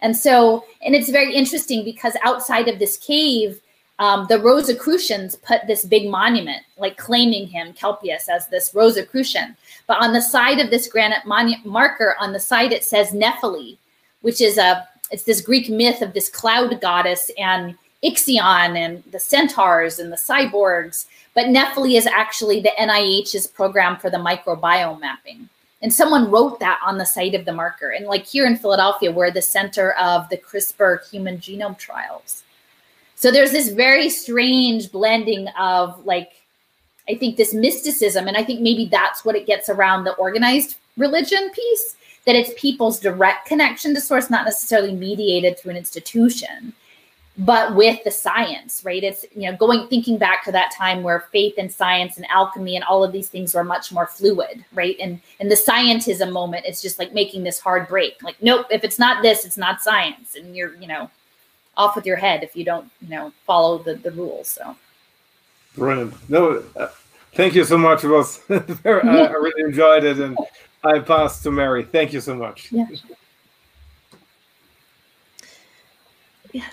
And 0.00 0.16
so, 0.16 0.64
and 0.84 0.94
it's 0.94 1.10
very 1.10 1.34
interesting 1.34 1.84
because 1.84 2.14
outside 2.22 2.68
of 2.68 2.78
this 2.78 2.96
cave, 2.96 3.60
um, 3.98 4.26
the 4.28 4.38
Rosicrucians 4.38 5.36
put 5.36 5.66
this 5.66 5.84
big 5.84 6.08
monument, 6.08 6.62
like 6.76 6.96
claiming 6.96 7.48
him, 7.48 7.72
Kelpius, 7.72 8.28
as 8.28 8.46
this 8.46 8.72
Rosicrucian. 8.74 9.56
But 9.86 10.00
on 10.00 10.12
the 10.12 10.22
side 10.22 10.60
of 10.60 10.70
this 10.70 10.86
granite 10.86 11.26
marker, 11.26 12.14
on 12.20 12.32
the 12.32 12.40
side 12.40 12.72
it 12.72 12.84
says 12.84 13.10
Nephele, 13.10 13.76
which 14.20 14.40
is 14.40 14.58
a 14.58 14.86
it's 15.10 15.22
this 15.22 15.40
Greek 15.40 15.70
myth 15.70 16.02
of 16.02 16.12
this 16.12 16.28
cloud 16.28 16.80
goddess 16.80 17.30
and 17.38 17.74
Ixion 18.04 18.76
and 18.76 19.02
the 19.10 19.18
centaurs 19.18 19.98
and 19.98 20.12
the 20.12 20.16
cyborgs. 20.16 21.06
But 21.34 21.46
Nephele 21.46 21.96
is 21.96 22.06
actually 22.06 22.60
the 22.60 22.72
NIH's 22.78 23.46
program 23.46 23.96
for 23.96 24.10
the 24.10 24.18
microbiome 24.18 25.00
mapping. 25.00 25.48
And 25.80 25.92
someone 25.92 26.30
wrote 26.30 26.60
that 26.60 26.80
on 26.84 26.98
the 26.98 27.06
site 27.06 27.34
of 27.34 27.44
the 27.44 27.52
marker. 27.52 27.90
And 27.90 28.06
like 28.06 28.26
here 28.26 28.46
in 28.46 28.56
Philadelphia, 28.56 29.12
we're 29.12 29.30
the 29.30 29.42
center 29.42 29.92
of 29.92 30.28
the 30.28 30.36
CRISPR 30.36 31.08
human 31.08 31.38
genome 31.38 31.78
trials. 31.78 32.42
So 33.18 33.32
there's 33.32 33.50
this 33.50 33.70
very 33.70 34.08
strange 34.10 34.92
blending 34.92 35.48
of 35.58 36.06
like, 36.06 36.30
I 37.08 37.16
think 37.16 37.36
this 37.36 37.52
mysticism, 37.52 38.28
and 38.28 38.36
I 38.36 38.44
think 38.44 38.60
maybe 38.60 38.84
that's 38.84 39.24
what 39.24 39.34
it 39.34 39.44
gets 39.44 39.68
around 39.68 40.04
the 40.04 40.12
organized 40.14 40.76
religion 40.96 41.50
piece, 41.50 41.96
that 42.26 42.36
it's 42.36 42.52
people's 42.56 43.00
direct 43.00 43.46
connection 43.46 43.92
to 43.94 44.00
source, 44.00 44.30
not 44.30 44.44
necessarily 44.44 44.94
mediated 44.94 45.58
through 45.58 45.72
an 45.72 45.76
institution 45.76 46.72
but 47.38 47.76
with 47.76 48.02
the 48.02 48.10
science, 48.10 48.82
right? 48.84 49.04
It's, 49.04 49.24
you 49.34 49.48
know, 49.48 49.56
going, 49.56 49.86
thinking 49.86 50.18
back 50.18 50.44
to 50.44 50.52
that 50.52 50.72
time 50.76 51.04
where 51.04 51.20
faith 51.30 51.54
and 51.56 51.70
science 51.70 52.16
and 52.16 52.26
alchemy 52.26 52.74
and 52.74 52.84
all 52.84 53.04
of 53.04 53.12
these 53.12 53.28
things 53.28 53.54
were 53.54 53.62
much 53.62 53.92
more 53.92 54.06
fluid, 54.06 54.64
right? 54.74 54.96
And, 55.00 55.20
and 55.38 55.48
the 55.48 55.54
scientism 55.54 56.32
moment 56.32 56.66
is 56.66 56.82
just 56.82 56.98
like 56.98 57.14
making 57.14 57.44
this 57.44 57.60
hard 57.60 57.86
break. 57.86 58.20
Like, 58.24 58.42
nope, 58.42 58.66
if 58.72 58.82
it's 58.82 58.98
not 58.98 59.22
this, 59.22 59.44
it's 59.44 59.56
not 59.56 59.80
science. 59.80 60.34
And 60.34 60.56
you're, 60.56 60.74
you 60.78 60.88
know, 60.88 61.08
off 61.78 61.96
with 61.96 62.04
your 62.04 62.16
head 62.16 62.42
if 62.42 62.54
you 62.54 62.64
don't, 62.64 62.90
you 63.00 63.08
know, 63.08 63.32
follow 63.46 63.78
the, 63.78 63.94
the 63.94 64.10
rules. 64.10 64.48
So. 64.48 64.76
Brilliant. 65.76 66.14
No, 66.28 66.62
uh, 66.76 66.88
thank 67.34 67.54
you 67.54 67.64
so 67.64 67.78
much. 67.78 68.04
It 68.04 68.08
was 68.08 68.38
very, 68.48 69.00
yeah. 69.04 69.12
I, 69.12 69.26
I 69.26 69.32
really 69.32 69.62
enjoyed 69.62 70.04
it. 70.04 70.18
And 70.18 70.36
I 70.84 70.98
pass 70.98 71.40
to 71.44 71.50
Mary. 71.50 71.84
Thank 71.84 72.12
you 72.12 72.20
so 72.20 72.34
much. 72.34 72.72
Yeah. 72.72 72.86
Yeah. 76.52 76.64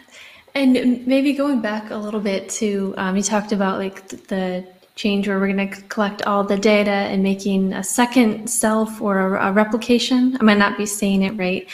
And 0.55 1.05
maybe 1.05 1.33
going 1.33 1.61
back 1.61 1.91
a 1.91 1.97
little 1.97 2.21
bit 2.21 2.49
to, 2.49 2.95
um, 2.97 3.15
you 3.15 3.21
talked 3.23 3.51
about 3.51 3.77
like 3.77 4.07
the 4.07 4.65
change 4.95 5.27
where 5.27 5.37
we're 5.39 5.51
going 5.51 5.69
to 5.69 5.81
collect 5.83 6.21
all 6.23 6.43
the 6.43 6.57
data 6.57 6.89
and 6.89 7.21
making 7.21 7.73
a 7.73 7.83
second 7.83 8.49
self 8.49 9.01
or 9.01 9.35
a, 9.35 9.49
a 9.49 9.51
replication. 9.51 10.37
I 10.39 10.43
might 10.43 10.57
not 10.57 10.77
be 10.77 10.85
saying 10.85 11.23
it 11.23 11.31
right, 11.31 11.67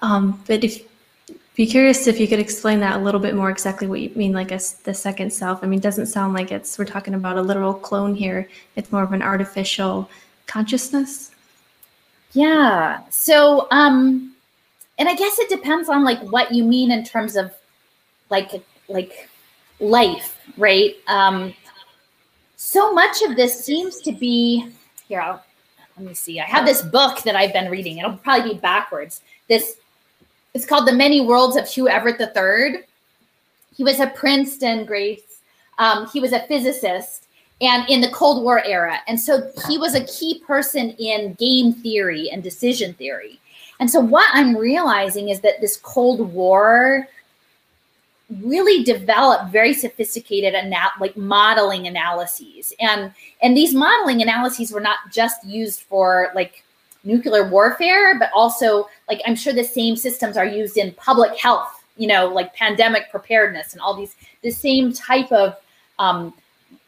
um, 0.00 0.40
but 0.46 0.62
if 0.62 0.80
be 1.54 1.66
curious 1.66 2.06
if 2.06 2.18
you 2.18 2.26
could 2.26 2.38
explain 2.38 2.80
that 2.80 2.96
a 2.96 3.02
little 3.02 3.20
bit 3.20 3.34
more 3.34 3.50
exactly 3.50 3.86
what 3.86 4.00
you 4.00 4.10
mean, 4.14 4.32
like 4.32 4.52
a, 4.52 4.60
the 4.84 4.94
second 4.94 5.32
self. 5.32 5.62
I 5.62 5.66
mean, 5.66 5.80
it 5.80 5.82
doesn't 5.82 6.06
sound 6.06 6.32
like 6.32 6.50
it's 6.50 6.78
we're 6.78 6.86
talking 6.86 7.14
about 7.14 7.36
a 7.36 7.42
literal 7.42 7.74
clone 7.74 8.14
here. 8.14 8.48
It's 8.76 8.90
more 8.90 9.02
of 9.02 9.12
an 9.12 9.22
artificial 9.22 10.08
consciousness. 10.46 11.32
Yeah. 12.32 13.00
So, 13.10 13.68
um, 13.70 14.34
and 14.98 15.08
I 15.08 15.14
guess 15.14 15.38
it 15.38 15.50
depends 15.50 15.90
on 15.90 16.04
like 16.04 16.20
what 16.20 16.52
you 16.52 16.64
mean 16.64 16.90
in 16.90 17.04
terms 17.04 17.36
of 17.36 17.52
like 18.30 18.50
like 18.88 19.28
life, 19.78 20.38
right? 20.56 20.94
Um, 21.06 21.54
so 22.56 22.94
much 22.94 23.20
of 23.22 23.36
this 23.36 23.62
seems 23.62 24.00
to 24.02 24.12
be 24.12 24.70
here. 25.06 25.20
I'll, 25.20 25.44
let 25.98 26.06
me 26.06 26.14
see. 26.14 26.40
I 26.40 26.44
have 26.44 26.64
this 26.64 26.80
book 26.80 27.22
that 27.24 27.36
I've 27.36 27.52
been 27.52 27.70
reading. 27.70 27.98
It'll 27.98 28.16
probably 28.16 28.54
be 28.54 28.60
backwards. 28.60 29.20
This 29.48 29.76
it's 30.54 30.66
called 30.66 30.86
The 30.86 30.92
Many 30.92 31.20
Worlds 31.20 31.56
of 31.56 31.66
Hugh 31.66 31.88
Everett 31.88 32.20
III. 32.20 32.82
He 33.74 33.84
was 33.84 34.00
a 34.00 34.08
Princeton 34.08 34.84
Grace. 34.84 35.40
Um, 35.78 36.08
he 36.08 36.20
was 36.20 36.32
a 36.32 36.40
physicist 36.46 37.26
and 37.60 37.88
in 37.88 38.00
the 38.00 38.10
Cold 38.10 38.42
War 38.42 38.62
era. 38.64 38.98
And 39.06 39.18
so 39.18 39.50
he 39.66 39.78
was 39.78 39.94
a 39.94 40.04
key 40.04 40.40
person 40.40 40.90
in 40.98 41.34
game 41.34 41.72
theory 41.72 42.28
and 42.30 42.42
decision 42.42 42.92
theory. 42.94 43.40
And 43.80 43.90
so 43.90 44.00
what 44.00 44.28
I'm 44.32 44.56
realizing 44.56 45.30
is 45.30 45.40
that 45.40 45.60
this 45.60 45.76
Cold 45.76 46.32
War 46.32 47.08
really 48.40 48.82
developed 48.84 49.52
very 49.52 49.74
sophisticated 49.74 50.54
ana- 50.54 50.92
like 51.00 51.16
modeling 51.16 51.86
analyses 51.86 52.72
and 52.80 53.12
and 53.42 53.54
these 53.54 53.74
modeling 53.74 54.22
analyses 54.22 54.72
were 54.72 54.80
not 54.80 54.98
just 55.10 55.44
used 55.44 55.80
for 55.80 56.32
like 56.34 56.61
nuclear 57.04 57.48
warfare 57.48 58.18
but 58.18 58.30
also 58.34 58.88
like 59.08 59.20
i'm 59.26 59.34
sure 59.34 59.52
the 59.52 59.64
same 59.64 59.96
systems 59.96 60.36
are 60.36 60.46
used 60.46 60.76
in 60.76 60.92
public 60.92 61.36
health 61.36 61.84
you 61.96 62.06
know 62.06 62.28
like 62.28 62.54
pandemic 62.54 63.10
preparedness 63.10 63.72
and 63.72 63.82
all 63.82 63.96
these 63.96 64.16
the 64.42 64.50
same 64.50 64.92
type 64.92 65.30
of 65.32 65.56
um, 65.98 66.34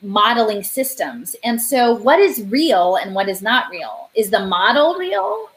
modeling 0.04 0.62
systems. 0.62 1.34
And 1.44 1.60
so 1.60 1.94
what 1.94 2.20
is 2.20 2.44
real 2.44 2.96
and 2.96 3.14
what 3.14 3.28
is 3.28 3.42
not 3.42 3.70
real? 3.70 4.10
Is 4.14 4.30
the 4.30 4.46
model 4.46 4.96
real? 4.96 5.48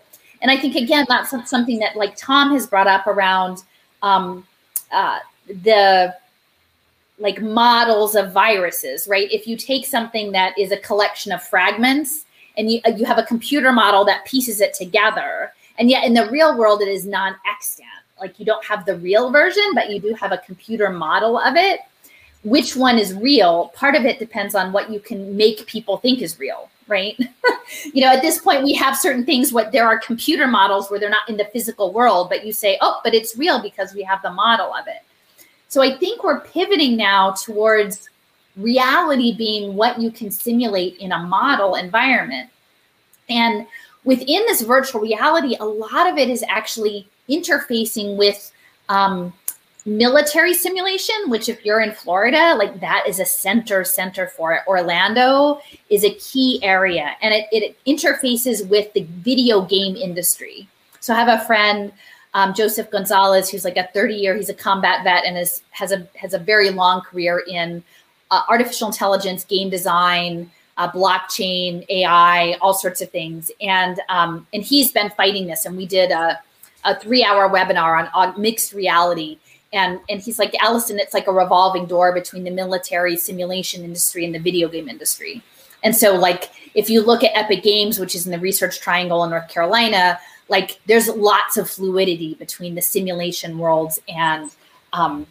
And 0.42 0.52
i 0.52 0.58
think 0.58 0.76
again 0.76 1.04
that's 1.10 1.32
something 1.50 1.80
that 1.80 1.96
like 1.96 2.16
tom 2.16 2.52
has 2.52 2.68
brought 2.68 2.86
up 2.86 3.08
around 3.08 3.64
um, 4.04 4.46
uh, 4.92 5.18
the 5.48 6.16
like 7.18 7.42
models 7.42 8.14
of 8.14 8.32
viruses, 8.32 9.08
right? 9.08 9.28
If 9.32 9.48
you 9.48 9.58
take 9.58 9.88
something 9.88 10.32
that 10.34 10.56
is 10.60 10.72
a 10.72 10.78
collection 10.78 11.32
of 11.32 11.42
fragments 11.42 12.26
and 12.58 12.72
you, 12.72 12.82
you 12.96 13.06
have 13.06 13.18
a 13.18 13.24
computer 13.24 13.72
model 13.72 14.04
that 14.06 14.26
pieces 14.26 14.62
it 14.62 14.74
together, 14.74 15.54
and 15.78 15.90
yet 15.90 16.04
in 16.04 16.14
the 16.14 16.30
real 16.30 16.58
world, 16.58 16.82
it 16.82 16.88
is 16.88 17.06
non 17.06 17.36
extant. 17.50 17.88
Like 18.20 18.40
you 18.40 18.46
don't 18.46 18.66
have 18.66 18.86
the 18.86 18.98
real 18.98 19.32
version, 19.32 19.64
but 19.76 19.90
you 19.92 20.00
do 20.00 20.14
have 20.16 20.32
a 20.32 20.40
computer 20.40 20.90
model 20.90 21.38
of 21.38 21.56
it. 21.56 21.82
Which 22.44 22.76
one 22.76 22.98
is 22.98 23.14
real? 23.14 23.70
Part 23.76 23.96
of 23.96 24.06
it 24.06 24.20
depends 24.20 24.56
on 24.56 24.72
what 24.72 24.90
you 24.90 25.00
can 25.00 25.36
make 25.38 25.66
people 25.68 25.98
think 25.98 26.22
is 26.22 26.40
real, 26.40 26.70
right? 26.88 27.16
you 27.94 28.02
know, 28.02 28.12
at 28.12 28.22
this 28.22 28.40
point, 28.40 28.64
we 28.64 28.74
have 28.74 28.98
certain 28.98 29.26
things. 29.26 29.54
What 29.54 29.72
there 29.72 29.86
are 29.86 30.00
computer 30.00 30.48
models 30.48 30.90
where 30.90 31.00
they're 31.00 31.10
not 31.10 31.30
in 31.30 31.38
the 31.38 31.46
physical 31.46 31.94
world, 31.94 32.30
but 32.30 32.46
you 32.46 32.54
say, 32.54 32.78
oh, 32.82 33.02
but 33.04 33.14
it's 33.14 33.38
real 33.38 33.62
because 33.62 33.94
we 33.94 34.02
have 34.04 34.22
the 34.24 34.32
model 34.32 34.74
of 34.74 34.88
it 34.88 35.04
so 35.70 35.82
I 35.82 35.98
think 35.98 36.24
we're 36.24 36.40
pivoting 36.40 36.96
now 36.96 37.32
towards 37.32 38.10
reality 38.58 39.36
being 39.36 39.76
what 39.76 40.00
you 40.00 40.12
can 40.12 40.32
simulate 40.32 40.98
in 40.98 41.12
a 41.12 41.20
model 41.20 41.76
environment. 41.76 42.50
And 43.30 43.68
within 44.04 44.44
this 44.48 44.62
virtual 44.62 45.02
reality, 45.02 45.56
a 45.60 45.66
lot 45.66 46.10
of 46.10 46.18
it 46.18 46.30
is 46.30 46.44
actually 46.48 47.08
interfacing 47.30 48.18
with 48.18 48.52
um, 48.90 49.34
military 49.86 50.54
simulation, 50.54 51.16
which 51.28 51.50
if 51.50 51.64
you're 51.66 51.82
in 51.82 51.94
Florida, 51.94 52.56
like 52.58 52.80
that 52.82 53.06
is 53.08 53.20
a 53.20 53.26
center 53.26 53.84
center 53.84 54.28
for 54.28 54.54
it. 54.54 54.62
Orlando 54.68 55.62
is 55.90 56.04
a 56.04 56.14
key 56.16 56.60
area 56.64 57.16
and 57.22 57.34
it, 57.34 57.48
it 57.52 57.78
interfaces 57.86 58.68
with 58.68 58.92
the 58.94 59.04
video 59.04 59.62
game 59.62 59.96
industry. 59.96 60.68
So 61.00 61.14
I 61.14 61.20
have 61.20 61.42
a 61.42 61.46
friend 61.46 61.92
um, 62.34 62.54
Joseph 62.54 62.92
Gonzalez, 62.92 63.50
who's 63.50 63.64
like 63.64 63.78
a 63.78 63.90
30 63.94 64.14
year, 64.14 64.36
he's 64.36 64.50
a 64.50 64.54
combat 64.54 65.04
vet 65.04 65.26
and 65.26 65.38
is 65.38 65.64
has 65.72 65.92
a 65.92 66.08
has 66.16 66.34
a 66.34 66.40
very 66.40 66.70
long 66.70 67.02
career 67.02 67.44
in 67.48 67.84
uh, 68.32 68.44
artificial 68.50 68.88
intelligence, 68.88 69.44
game 69.46 69.70
design, 69.70 70.52
uh, 70.78 70.92
blockchain, 70.92 71.86
AI, 71.90 72.58
all 72.62 72.74
sorts 72.74 73.02
of 73.02 73.10
things. 73.10 73.52
And 73.62 74.00
um, 74.10 74.48
and 74.54 74.64
he's 74.64 74.92
been 74.92 75.10
fighting 75.12 75.48
this. 75.48 75.66
And 75.66 75.76
we 75.76 75.86
did 75.86 76.12
a, 76.12 76.40
a 76.86 77.00
three 77.00 77.24
hour 77.24 77.50
webinar 77.50 78.00
on, 78.00 78.10
on 78.14 78.40
mixed 78.40 78.74
reality. 78.74 79.40
and 79.74 80.00
and 80.10 80.22
he's 80.22 80.40
like 80.40 80.56
Alison, 80.62 81.00
it's 81.00 81.14
like 81.14 81.28
a 81.28 81.32
revolving 81.32 81.86
door 81.88 82.14
between 82.14 82.44
the 82.44 82.52
military 82.52 83.18
simulation 83.18 83.84
industry 83.84 84.26
and 84.26 84.34
the 84.34 84.40
video 84.40 84.68
game 84.70 84.88
industry. 84.88 85.42
And 85.84 85.96
so, 85.96 86.16
like, 86.16 86.52
if 86.74 86.90
you 86.90 87.02
look 87.02 87.24
at 87.24 87.32
Epic 87.36 87.64
Games, 87.64 88.00
which 88.00 88.16
is 88.16 88.26
in 88.26 88.32
the 88.32 88.40
Research 88.40 88.80
Triangle 88.80 89.24
in 89.24 89.30
North 89.30 89.48
Carolina, 89.48 90.20
like 90.50 90.80
there's 90.86 91.08
lots 91.08 91.58
of 91.58 91.70
fluidity 91.70 92.36
between 92.36 92.76
the 92.76 92.82
simulation 92.82 93.58
worlds 93.58 94.00
and 94.08 94.52
um, 94.94 95.28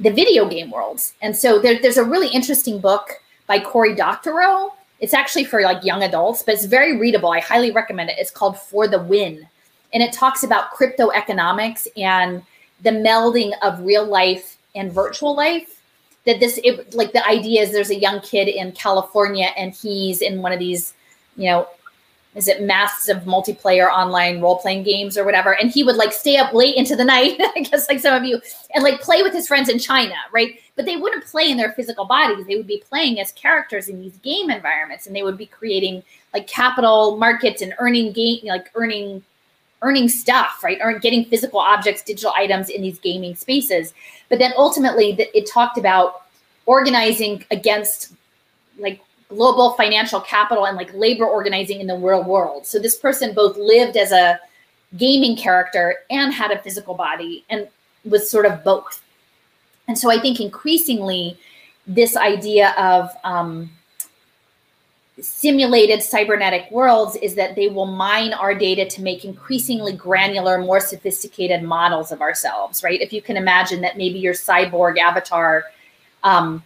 the 0.00 0.10
video 0.10 0.48
game 0.48 0.70
worlds. 0.70 1.14
And 1.22 1.36
so 1.36 1.58
there, 1.58 1.80
there's 1.80 1.96
a 1.96 2.04
really 2.04 2.28
interesting 2.28 2.80
book 2.80 3.20
by 3.46 3.60
Cory 3.60 3.94
Doctorow. 3.94 4.72
It's 5.00 5.14
actually 5.14 5.44
for 5.44 5.62
like 5.62 5.84
young 5.84 6.02
adults, 6.02 6.42
but 6.42 6.54
it's 6.54 6.64
very 6.64 6.96
readable. 6.96 7.30
I 7.30 7.40
highly 7.40 7.70
recommend 7.70 8.10
it. 8.10 8.16
It's 8.18 8.30
called 8.30 8.58
For 8.58 8.88
the 8.88 9.02
Win. 9.02 9.46
And 9.92 10.02
it 10.02 10.12
talks 10.12 10.42
about 10.42 10.70
crypto 10.70 11.10
economics 11.10 11.86
and 11.96 12.42
the 12.82 12.90
melding 12.90 13.52
of 13.62 13.80
real 13.80 14.04
life 14.04 14.58
and 14.74 14.92
virtual 14.92 15.34
life 15.34 15.80
that 16.26 16.40
this 16.40 16.60
it, 16.62 16.94
like 16.94 17.12
the 17.12 17.26
idea 17.26 17.62
is 17.62 17.72
there's 17.72 17.90
a 17.90 17.98
young 17.98 18.20
kid 18.20 18.48
in 18.48 18.72
california 18.72 19.48
and 19.56 19.72
he's 19.72 20.20
in 20.20 20.42
one 20.42 20.52
of 20.52 20.58
these 20.58 20.92
you 21.36 21.48
know 21.48 21.66
is 22.36 22.48
it 22.48 22.62
massive 22.62 23.22
multiplayer 23.22 23.88
online 23.88 24.40
role-playing 24.40 24.82
games 24.82 25.16
or 25.16 25.24
whatever 25.24 25.54
and 25.54 25.70
he 25.70 25.82
would 25.82 25.96
like 25.96 26.12
stay 26.12 26.36
up 26.36 26.52
late 26.52 26.76
into 26.76 26.94
the 26.94 27.04
night 27.04 27.36
i 27.56 27.60
guess 27.60 27.88
like 27.88 28.00
some 28.00 28.14
of 28.14 28.24
you 28.24 28.40
and 28.74 28.84
like 28.84 29.00
play 29.00 29.22
with 29.22 29.32
his 29.32 29.48
friends 29.48 29.68
in 29.68 29.78
china 29.78 30.14
right 30.32 30.60
but 30.76 30.84
they 30.84 30.96
wouldn't 30.96 31.24
play 31.24 31.50
in 31.50 31.56
their 31.56 31.72
physical 31.72 32.04
bodies 32.04 32.46
they 32.46 32.56
would 32.56 32.66
be 32.66 32.82
playing 32.88 33.18
as 33.18 33.32
characters 33.32 33.88
in 33.88 34.00
these 34.00 34.16
game 34.18 34.50
environments 34.50 35.06
and 35.06 35.16
they 35.16 35.22
would 35.22 35.38
be 35.38 35.46
creating 35.46 36.02
like 36.34 36.46
capital 36.46 37.16
markets 37.16 37.62
and 37.62 37.74
earning 37.78 38.12
game 38.12 38.40
like 38.44 38.70
earning 38.74 39.22
earning 39.82 40.08
stuff, 40.08 40.62
right? 40.64 40.78
Or 40.82 40.98
getting 40.98 41.24
physical 41.24 41.60
objects, 41.60 42.02
digital 42.02 42.32
items 42.36 42.68
in 42.68 42.82
these 42.82 42.98
gaming 42.98 43.34
spaces. 43.34 43.94
But 44.28 44.38
then 44.38 44.52
ultimately, 44.56 45.16
it 45.18 45.48
talked 45.48 45.78
about 45.78 46.22
organizing 46.66 47.44
against 47.50 48.12
like 48.78 49.00
global 49.28 49.72
financial 49.72 50.20
capital 50.20 50.66
and 50.66 50.76
like 50.76 50.92
labor 50.94 51.26
organizing 51.26 51.80
in 51.80 51.86
the 51.86 51.96
real 51.96 52.22
world. 52.22 52.66
So 52.66 52.78
this 52.78 52.96
person 52.96 53.34
both 53.34 53.56
lived 53.56 53.96
as 53.96 54.12
a 54.12 54.38
gaming 54.96 55.36
character 55.36 55.96
and 56.10 56.32
had 56.32 56.50
a 56.50 56.58
physical 56.60 56.94
body 56.94 57.44
and 57.50 57.68
was 58.04 58.30
sort 58.30 58.46
of 58.46 58.62
both. 58.62 59.02
And 59.88 59.98
so 59.98 60.10
I 60.10 60.20
think 60.20 60.40
increasingly, 60.40 61.38
this 61.86 62.16
idea 62.16 62.70
of 62.76 63.10
um, 63.22 63.70
simulated 65.20 66.02
cybernetic 66.02 66.70
worlds 66.70 67.16
is 67.16 67.34
that 67.36 67.54
they 67.54 67.68
will 67.68 67.86
mine 67.86 68.32
our 68.32 68.54
data 68.54 68.84
to 68.86 69.02
make 69.02 69.24
increasingly 69.24 69.92
granular, 69.92 70.58
more 70.58 70.80
sophisticated 70.80 71.62
models 71.62 72.12
of 72.12 72.20
ourselves, 72.20 72.82
right? 72.82 73.00
If 73.00 73.12
you 73.12 73.22
can 73.22 73.36
imagine 73.36 73.80
that 73.82 73.96
maybe 73.96 74.18
your 74.18 74.34
cyborg 74.34 74.98
avatar 74.98 75.64
um, 76.22 76.62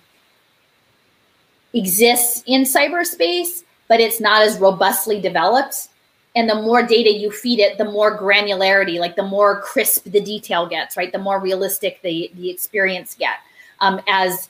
exists 1.75 2.43
in 2.47 2.63
cyberspace, 2.63 3.65
but 3.89 4.01
it's 4.01 4.21
not 4.21 4.43
as 4.43 4.59
robustly 4.59 5.21
developed. 5.21 5.89
And 6.37 6.49
the 6.49 6.55
more 6.55 6.83
data 6.83 7.13
you 7.13 7.33
feed 7.33 7.59
it, 7.59 7.77
the 7.77 7.85
more 7.85 8.17
granularity, 8.17 9.01
like 9.01 9.17
the 9.17 9.25
more 9.25 9.61
crisp 9.61 10.05
the 10.05 10.21
detail 10.21 10.67
gets, 10.69 10.97
right? 10.97 11.11
The 11.11 11.19
more 11.19 11.41
realistic 11.41 12.01
the, 12.03 12.31
the 12.35 12.51
experience 12.51 13.17
get. 13.19 13.39
Um, 13.81 14.01
as 14.09 14.49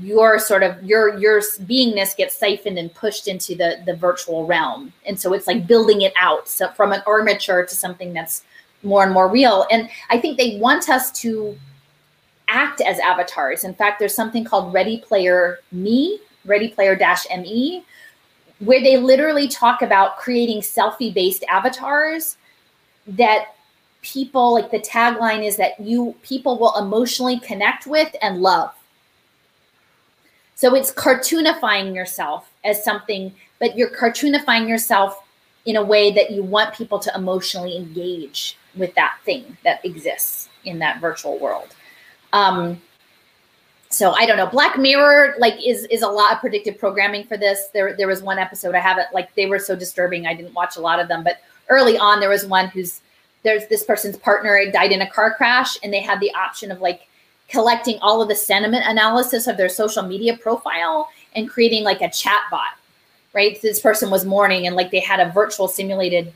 your 0.00 0.38
sort 0.38 0.62
of 0.62 0.82
your 0.82 1.18
your 1.18 1.40
beingness 1.40 2.16
gets 2.16 2.34
siphoned 2.34 2.78
and 2.78 2.92
pushed 2.94 3.28
into 3.28 3.54
the 3.54 3.82
the 3.84 3.94
virtual 3.94 4.46
realm 4.46 4.92
and 5.06 5.20
so 5.20 5.32
it's 5.34 5.46
like 5.46 5.66
building 5.66 6.00
it 6.00 6.12
out 6.18 6.48
so 6.48 6.68
from 6.70 6.92
an 6.92 7.02
armature 7.06 7.64
to 7.64 7.74
something 7.74 8.12
that's 8.12 8.44
more 8.82 9.04
and 9.04 9.12
more 9.12 9.28
real 9.28 9.66
and 9.70 9.88
i 10.08 10.18
think 10.18 10.38
they 10.38 10.58
want 10.58 10.88
us 10.88 11.12
to 11.12 11.56
act 12.48 12.80
as 12.80 12.98
avatars 12.98 13.62
in 13.62 13.74
fact 13.74 13.98
there's 13.98 14.14
something 14.14 14.42
called 14.42 14.72
ready 14.72 14.98
player 14.98 15.58
me 15.70 16.18
ready 16.44 16.68
player 16.68 16.96
me 17.40 17.84
where 18.60 18.80
they 18.80 18.96
literally 18.96 19.48
talk 19.48 19.82
about 19.82 20.16
creating 20.16 20.60
selfie 20.60 21.12
based 21.12 21.44
avatars 21.48 22.36
that 23.06 23.54
people 24.02 24.52
like 24.52 24.70
the 24.70 24.78
tagline 24.78 25.44
is 25.44 25.56
that 25.56 25.78
you 25.80 26.14
people 26.22 26.58
will 26.58 26.76
emotionally 26.78 27.38
connect 27.40 27.86
with 27.86 28.14
and 28.22 28.40
love 28.40 28.72
so 30.54 30.74
it's 30.74 30.92
cartoonifying 30.92 31.94
yourself 31.94 32.50
as 32.64 32.82
something, 32.82 33.34
but 33.58 33.76
you're 33.76 33.90
cartoonifying 33.90 34.68
yourself 34.68 35.22
in 35.66 35.76
a 35.76 35.84
way 35.84 36.12
that 36.12 36.30
you 36.30 36.42
want 36.42 36.74
people 36.74 36.98
to 37.00 37.14
emotionally 37.14 37.76
engage 37.76 38.56
with 38.76 38.94
that 38.94 39.16
thing 39.24 39.56
that 39.64 39.84
exists 39.84 40.48
in 40.64 40.78
that 40.78 41.00
virtual 41.00 41.38
world. 41.38 41.74
Um, 42.32 42.80
so 43.94 44.10
I 44.12 44.26
don't 44.26 44.36
know. 44.36 44.46
Black 44.46 44.76
Mirror 44.76 45.36
like 45.38 45.54
is 45.64 45.84
is 45.84 46.02
a 46.02 46.08
lot 46.08 46.32
of 46.32 46.40
predictive 46.40 46.78
programming 46.78 47.24
for 47.24 47.36
this. 47.36 47.68
There 47.72 47.96
there 47.96 48.08
was 48.08 48.22
one 48.22 48.38
episode 48.38 48.74
I 48.74 48.80
haven't 48.80 49.06
like 49.12 49.34
they 49.34 49.46
were 49.46 49.58
so 49.58 49.76
disturbing. 49.76 50.26
I 50.26 50.34
didn't 50.34 50.54
watch 50.54 50.76
a 50.76 50.80
lot 50.80 51.00
of 51.00 51.08
them, 51.08 51.22
but 51.22 51.40
early 51.68 51.96
on 51.96 52.20
there 52.20 52.28
was 52.28 52.44
one 52.44 52.68
who's 52.68 53.00
there's 53.44 53.66
this 53.68 53.84
person's 53.84 54.16
partner 54.16 54.60
died 54.72 54.90
in 54.90 55.02
a 55.02 55.10
car 55.10 55.34
crash 55.34 55.78
and 55.82 55.92
they 55.92 56.00
had 56.00 56.18
the 56.18 56.34
option 56.34 56.72
of 56.72 56.80
like 56.80 57.06
collecting 57.48 57.98
all 58.00 58.20
of 58.20 58.28
the 58.28 58.34
sentiment 58.34 58.84
analysis 58.86 59.46
of 59.46 59.56
their 59.56 59.68
social 59.68 60.02
media 60.02 60.36
profile 60.36 61.08
and 61.36 61.48
creating 61.48 61.84
like 61.84 62.00
a 62.00 62.10
chat 62.10 62.40
bot, 62.50 62.72
right? 63.32 63.60
This 63.60 63.80
person 63.80 64.10
was 64.10 64.24
mourning 64.24 64.66
and 64.66 64.74
like 64.74 64.90
they 64.90 65.00
had 65.00 65.20
a 65.20 65.30
virtual 65.30 65.68
simulated 65.68 66.32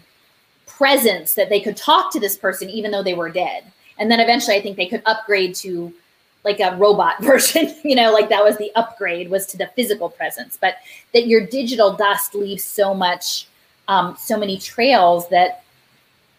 presence 0.67 1.35
that 1.35 1.49
they 1.49 1.61
could 1.61 1.77
talk 1.77 2.13
to 2.13 2.21
this 2.21 2.37
person 2.37 2.69
even 2.69 2.91
though 2.91 3.03
they 3.03 3.15
were 3.15 3.31
dead. 3.31 3.65
And 3.99 4.11
then 4.11 4.21
eventually 4.21 4.57
I 4.57 4.63
think 4.63 4.77
they 4.77 4.87
could 4.87 5.03
upgrade 5.07 5.55
to 5.57 5.93
like 6.45 6.61
a 6.61 6.77
robot 6.77 7.23
version, 7.23 7.75
you 7.85 7.95
know, 7.95 8.13
like 8.13 8.29
that 8.29 8.45
was 8.45 8.57
the 8.59 8.73
upgrade 8.75 9.31
was 9.31 9.47
to 9.47 9.57
the 9.57 9.69
physical 9.77 10.09
presence, 10.09 10.59
but 10.61 10.77
that 11.13 11.27
your 11.27 11.45
digital 11.47 11.93
dust 11.93 12.35
leaves 12.35 12.65
so 12.65 12.95
much, 12.95 13.49
um, 13.89 14.17
so 14.19 14.39
many 14.39 14.59
trails 14.59 15.29
that 15.29 15.65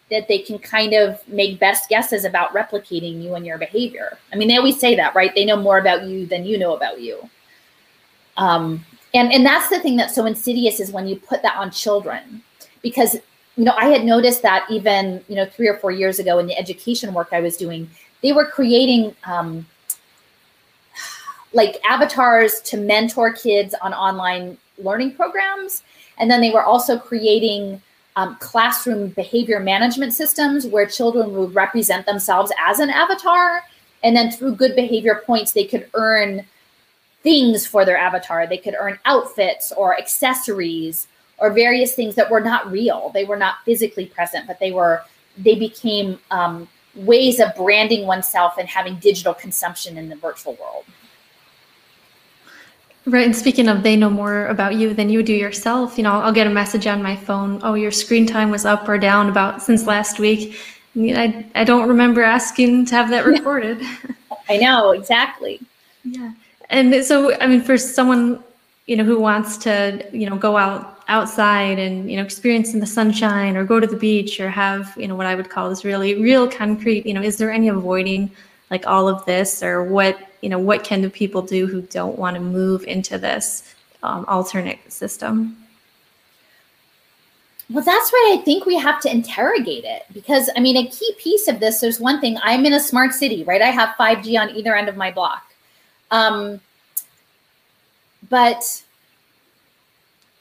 that 0.09 0.27
they 0.27 0.39
can 0.39 0.57
kind 0.57 0.93
of 0.93 1.25
make 1.27 1.59
best 1.59 1.87
guesses 1.87 2.25
about 2.25 2.51
replicating 2.51 3.21
you 3.21 3.35
and 3.35 3.45
your 3.45 3.59
behavior. 3.59 4.17
I 4.33 4.37
mean, 4.37 4.47
they 4.47 4.57
always 4.57 4.79
say 4.79 4.95
that, 4.95 5.13
right? 5.13 5.33
They 5.35 5.45
know 5.45 5.55
more 5.55 5.77
about 5.77 6.05
you 6.05 6.25
than 6.25 6.45
you 6.45 6.57
know 6.57 6.75
about 6.75 6.99
you. 6.99 7.29
Um, 8.37 8.83
and 9.13 9.31
and 9.31 9.45
that's 9.45 9.69
the 9.69 9.79
thing 9.79 9.97
that's 9.97 10.15
so 10.15 10.25
insidious 10.25 10.79
is 10.79 10.91
when 10.91 11.07
you 11.07 11.15
put 11.15 11.41
that 11.43 11.57
on 11.57 11.71
children, 11.71 12.41
because 12.81 13.15
you 13.55 13.65
know 13.65 13.73
I 13.77 13.85
had 13.85 14.03
noticed 14.03 14.41
that 14.43 14.65
even 14.69 15.23
you 15.27 15.35
know 15.35 15.45
three 15.45 15.67
or 15.67 15.77
four 15.77 15.91
years 15.91 16.19
ago 16.19 16.39
in 16.39 16.47
the 16.47 16.57
education 16.57 17.13
work 17.13 17.29
I 17.31 17.41
was 17.41 17.57
doing, 17.57 17.89
they 18.21 18.33
were 18.33 18.45
creating 18.45 19.15
um, 19.25 19.65
like 21.53 21.79
avatars 21.83 22.61
to 22.61 22.77
mentor 22.77 23.33
kids 23.33 23.73
on 23.81 23.93
online 23.93 24.57
learning 24.77 25.15
programs, 25.15 25.83
and 26.17 26.29
then 26.29 26.41
they 26.41 26.51
were 26.51 26.63
also 26.63 26.97
creating 26.97 27.81
um, 28.15 28.35
classroom 28.39 29.09
behavior 29.09 29.59
management 29.59 30.13
systems 30.13 30.65
where 30.65 30.85
children 30.85 31.33
would 31.33 31.55
represent 31.55 32.05
themselves 32.05 32.51
as 32.59 32.79
an 32.79 32.89
avatar. 32.89 33.63
And 34.03 34.15
then 34.15 34.31
through 34.31 34.55
good 34.55 34.75
behavior 34.75 35.21
points, 35.25 35.51
they 35.51 35.63
could 35.65 35.89
earn 35.93 36.45
things 37.23 37.65
for 37.65 37.85
their 37.85 37.97
avatar. 37.97 38.47
They 38.47 38.57
could 38.57 38.75
earn 38.77 38.99
outfits 39.05 39.71
or 39.71 39.97
accessories 39.97 41.07
or 41.37 41.51
various 41.51 41.93
things 41.93 42.15
that 42.15 42.29
were 42.29 42.41
not 42.41 42.69
real. 42.69 43.11
They 43.13 43.23
were 43.23 43.37
not 43.37 43.55
physically 43.63 44.05
present, 44.05 44.47
but 44.47 44.59
they 44.59 44.71
were, 44.71 45.03
they 45.37 45.55
became 45.55 46.19
um, 46.31 46.67
ways 46.95 47.39
of 47.39 47.55
branding 47.55 48.05
oneself 48.05 48.57
and 48.57 48.67
having 48.67 48.95
digital 48.95 49.33
consumption 49.33 49.97
in 49.97 50.09
the 50.09 50.15
virtual 50.17 50.55
world. 50.55 50.83
Right. 53.05 53.25
And 53.25 53.35
speaking 53.35 53.67
of, 53.67 53.81
they 53.81 53.95
know 53.95 54.09
more 54.09 54.47
about 54.47 54.75
you 54.75 54.93
than 54.93 55.09
you 55.09 55.23
do 55.23 55.33
yourself. 55.33 55.97
You 55.97 56.03
know, 56.03 56.13
I'll 56.13 56.33
get 56.33 56.47
a 56.47 56.49
message 56.51 56.85
on 56.85 57.01
my 57.01 57.15
phone. 57.15 57.59
Oh, 57.63 57.73
your 57.73 57.91
screen 57.91 58.27
time 58.27 58.51
was 58.51 58.65
up 58.65 58.87
or 58.87 58.97
down 58.97 59.29
about 59.29 59.61
since 59.61 59.87
last 59.87 60.19
week. 60.19 60.59
I, 60.95 61.45
I 61.55 61.63
don't 61.63 61.87
remember 61.87 62.21
asking 62.21 62.85
to 62.87 62.95
have 62.95 63.09
that 63.09 63.25
recorded. 63.25 63.81
I 64.49 64.57
know, 64.57 64.91
exactly. 64.91 65.59
Yeah. 66.03 66.33
And 66.69 67.03
so, 67.05 67.35
I 67.39 67.47
mean, 67.47 67.61
for 67.61 67.77
someone, 67.77 68.43
you 68.85 68.95
know, 68.97 69.03
who 69.03 69.19
wants 69.19 69.57
to, 69.59 70.05
you 70.11 70.29
know, 70.29 70.35
go 70.35 70.57
out 70.57 71.03
outside 71.07 71.79
and, 71.79 72.11
you 72.11 72.17
know, 72.17 72.23
experience 72.23 72.73
in 72.73 72.79
the 72.79 72.85
sunshine 72.85 73.55
or 73.55 73.63
go 73.63 73.79
to 73.79 73.87
the 73.87 73.95
beach 73.95 74.39
or 74.39 74.49
have, 74.49 74.93
you 74.97 75.07
know, 75.07 75.15
what 75.15 75.25
I 75.25 75.35
would 75.35 75.49
call 75.49 75.69
this 75.69 75.85
really 75.85 76.21
real 76.21 76.47
concrete, 76.47 77.05
you 77.05 77.13
know, 77.13 77.21
is 77.21 77.37
there 77.37 77.51
any 77.51 77.69
avoiding 77.69 78.29
like 78.71 78.87
all 78.87 79.07
of 79.07 79.25
this 79.25 79.63
or 79.63 79.83
what 79.83 80.17
you 80.41 80.49
know 80.49 80.59
what 80.59 80.83
can 80.83 81.01
the 81.01 81.09
people 81.09 81.41
do 81.41 81.67
who 81.67 81.81
don't 81.81 82.17
want 82.17 82.35
to 82.35 82.41
move 82.41 82.83
into 82.83 83.17
this 83.17 83.75
um, 84.03 84.25
alternate 84.27 84.79
system? 84.91 85.57
Well 87.71 87.83
that's 87.83 88.11
why 88.11 88.37
i 88.39 88.41
think 88.43 88.65
we 88.65 88.75
have 88.77 88.99
to 89.01 89.11
interrogate 89.11 89.83
it 89.83 90.03
because 90.11 90.49
i 90.55 90.59
mean 90.59 90.75
a 90.75 90.87
key 90.87 91.13
piece 91.19 91.47
of 91.47 91.59
this 91.59 91.79
there's 91.79 91.99
one 91.99 92.19
thing 92.19 92.35
i'm 92.41 92.65
in 92.65 92.73
a 92.73 92.79
smart 92.79 93.13
city 93.13 93.43
right? 93.43 93.61
I 93.61 93.69
have 93.69 93.95
5g 93.99 94.39
on 94.39 94.49
either 94.51 94.75
end 94.75 94.89
of 94.89 94.95
my 94.95 95.11
block. 95.11 95.43
Um, 96.11 96.59
but 98.29 98.83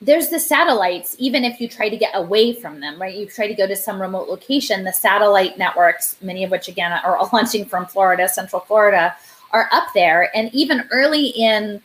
there's 0.00 0.28
the 0.28 0.38
satellites, 0.38 1.16
even 1.18 1.44
if 1.44 1.60
you 1.60 1.68
try 1.68 1.88
to 1.88 1.96
get 1.96 2.12
away 2.14 2.52
from 2.52 2.80
them, 2.80 3.00
right? 3.00 3.16
You 3.16 3.26
try 3.26 3.48
to 3.48 3.54
go 3.54 3.66
to 3.66 3.74
some 3.74 4.00
remote 4.00 4.28
location, 4.28 4.84
the 4.84 4.92
satellite 4.92 5.58
networks, 5.58 6.16
many 6.22 6.44
of 6.44 6.50
which 6.50 6.68
again 6.68 6.92
are 6.92 7.16
all 7.16 7.30
launching 7.32 7.64
from 7.64 7.86
Florida, 7.86 8.28
Central 8.28 8.60
Florida, 8.60 9.16
are 9.50 9.68
up 9.72 9.88
there. 9.94 10.34
And 10.36 10.54
even 10.54 10.88
early 10.92 11.28
in 11.28 11.82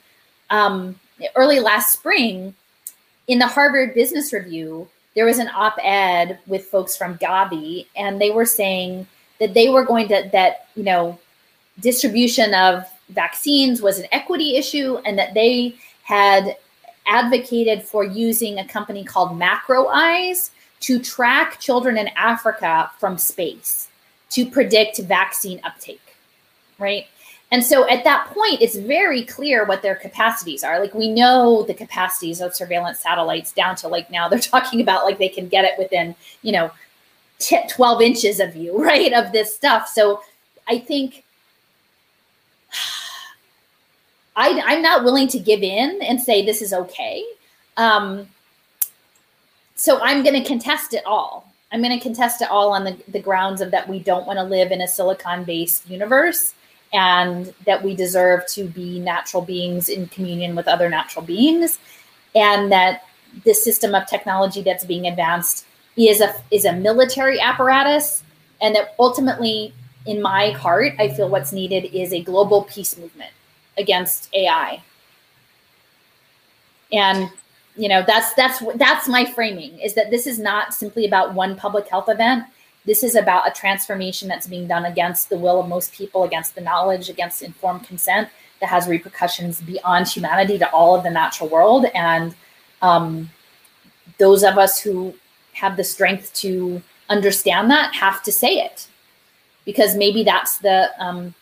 um, 0.50 1.00
early 1.36 1.60
last 1.60 1.92
spring, 1.94 2.54
in 3.28 3.40
the 3.40 3.48
Harvard 3.48 3.94
Business 3.96 4.34
Review, 4.34 4.88
there 5.16 5.26
was 5.26 5.40
an 5.40 5.50
op-ed 5.50 6.40
with 6.46 6.66
folks 6.66 6.98
from 6.98 7.18
Gavi, 7.18 7.88
and 7.96 8.20
they 8.20 8.30
were 8.30 8.46
saying 8.46 9.08
that 9.40 9.54
they 9.54 9.70
were 9.70 9.84
going 9.84 10.08
to 10.10 10.30
that 10.34 10.68
you 10.76 10.84
know 10.84 11.18
distribution 11.80 12.54
of 12.54 12.84
vaccines 13.10 13.82
was 13.82 13.98
an 13.98 14.06
equity 14.12 14.56
issue, 14.56 14.98
and 15.06 15.18
that 15.18 15.34
they 15.34 15.76
had 16.04 16.58
advocated 17.06 17.84
for 17.84 18.04
using 18.04 18.60
a 18.60 18.68
company 18.68 19.04
called 19.04 19.38
Macro 19.38 19.88
Eyes 19.88 20.52
to 20.82 21.00
track 21.00 21.60
children 21.60 21.98
in 21.98 22.10
Africa 22.10 22.92
from 23.00 23.18
space 23.18 23.88
to 24.32 24.46
predict 24.46 25.00
vaccine 25.00 25.62
uptake, 25.64 26.16
right? 26.80 27.08
And 27.52 27.64
so 27.64 27.88
at 27.88 28.04
that 28.04 28.32
point, 28.34 28.62
it's 28.62 28.76
very 28.76 29.24
clear 29.24 29.64
what 29.66 29.84
their 29.84 29.96
capacities 29.96 30.64
are. 30.64 30.80
Like 30.80 30.96
we 30.96 31.12
know 31.12 31.64
the 31.64 31.74
capacities 31.74 32.42
of 32.42 32.56
surveillance 32.56 33.00
satellites 33.00 33.52
down 33.54 33.76
to 33.78 33.88
like 33.88 34.10
now 34.10 34.28
they're 34.30 34.40
talking 34.40 34.82
about 34.82 35.06
like 35.06 35.20
they 35.20 35.30
can 35.30 35.48
get 35.48 35.64
it 35.64 35.78
within, 35.78 36.16
you 36.42 36.52
know, 36.52 36.72
12 37.70 38.02
inches 38.02 38.40
of 38.40 38.56
you, 38.56 38.78
right? 38.84 39.14
Of 39.14 39.32
this 39.32 39.56
stuff. 39.56 39.88
So 39.88 40.22
I 40.68 40.80
think 40.80 41.24
I, 44.36 44.62
I'm 44.66 44.82
not 44.82 45.04
willing 45.04 45.28
to 45.30 45.40
give 45.40 45.62
in 45.62 46.00
and 46.02 46.22
say 46.22 46.46
this 46.46 46.62
is 46.62 46.74
okay. 46.74 47.24
Um, 47.78 48.28
so 49.76 50.00
I'm 50.02 50.24
going 50.24 50.42
to 50.42 50.48
contest 50.48 50.94
it 50.94 51.04
all. 51.06 51.52
I'm 51.72 51.82
going 51.82 51.98
to 51.98 52.04
contest 52.04 52.42
it 52.42 52.50
all 52.50 52.72
on 52.72 52.84
the, 52.84 52.98
the 53.08 53.20
grounds 53.20 53.60
of 53.60 53.72
that 53.72 53.90
we 53.90 54.00
don't 54.00 54.28
want 54.28 54.38
to 54.38 54.44
live 54.44 54.72
in 54.72 54.82
a 54.82 54.88
silicon 54.88 55.44
based 55.44 55.90
universe 55.90 56.54
and 56.94 57.52
that 57.66 57.84
we 57.84 57.96
deserve 57.96 58.46
to 58.46 58.66
be 58.66 59.00
natural 59.00 59.42
beings 59.42 59.90
in 59.90 60.08
communion 60.08 60.56
with 60.56 60.68
other 60.68 60.88
natural 60.90 61.26
beings 61.26 61.80
and 62.36 62.72
that 62.72 63.04
the 63.44 63.54
system 63.54 63.96
of 63.96 64.06
technology 64.08 64.62
that's 64.62 64.86
being 64.86 65.08
advanced 65.08 65.66
is 65.98 66.22
a 66.22 66.34
is 66.52 66.66
a 66.66 66.74
military 66.74 67.40
apparatus 67.40 68.24
and 68.62 68.76
that 68.76 68.94
ultimately 69.00 69.74
in 70.06 70.22
my 70.22 70.52
heart 70.52 70.94
i 71.00 71.10
feel 71.10 71.30
what's 71.30 71.52
needed 71.52 71.86
is 71.96 72.14
a 72.14 72.22
global 72.22 72.64
peace 72.64 72.98
movement 72.98 73.32
against 73.78 74.34
AI. 74.34 74.82
And 76.92 77.30
you 77.76 77.90
know, 77.90 78.04
that's 78.06 78.34
that's 78.36 78.64
that's 78.76 79.08
my 79.08 79.26
framing 79.26 79.80
is 79.80 79.96
that 79.96 80.12
this 80.12 80.28
is 80.28 80.38
not 80.38 80.74
simply 80.74 81.06
about 81.06 81.34
one 81.34 81.56
public 81.56 81.88
health 81.88 82.08
event. 82.08 82.46
This 82.86 83.04
is 83.04 83.16
about 83.16 83.48
a 83.48 83.52
transformation 83.52 84.28
that's 84.28 84.46
being 84.46 84.68
done 84.68 84.86
against 84.86 85.30
the 85.30 85.38
will 85.38 85.60
of 85.60 85.68
most 85.68 85.94
people, 85.94 86.24
against 86.24 86.54
the 86.54 86.62
knowledge, 86.62 87.10
against 87.10 87.42
informed 87.42 87.86
consent 87.88 88.30
that 88.60 88.70
has 88.70 88.88
repercussions 88.88 89.62
beyond 89.62 90.08
humanity 90.08 90.58
to 90.60 90.70
all 90.72 90.96
of 90.96 91.04
the 91.04 91.10
natural 91.10 91.50
world. 91.50 91.86
And 91.96 92.36
um, 92.82 93.30
those 94.20 94.44
of 94.44 94.58
us 94.58 94.80
who 94.80 95.16
have 95.54 95.78
the 95.78 95.84
strength 95.84 96.34
to 96.34 96.82
understand 97.10 97.72
that 97.72 97.96
have 97.96 98.22
to 98.24 98.32
say 98.32 98.58
it 98.58 98.88
because 99.66 99.96
maybe 99.96 100.24
that's 100.24 100.58
the 100.60 100.90
um, 101.00 101.34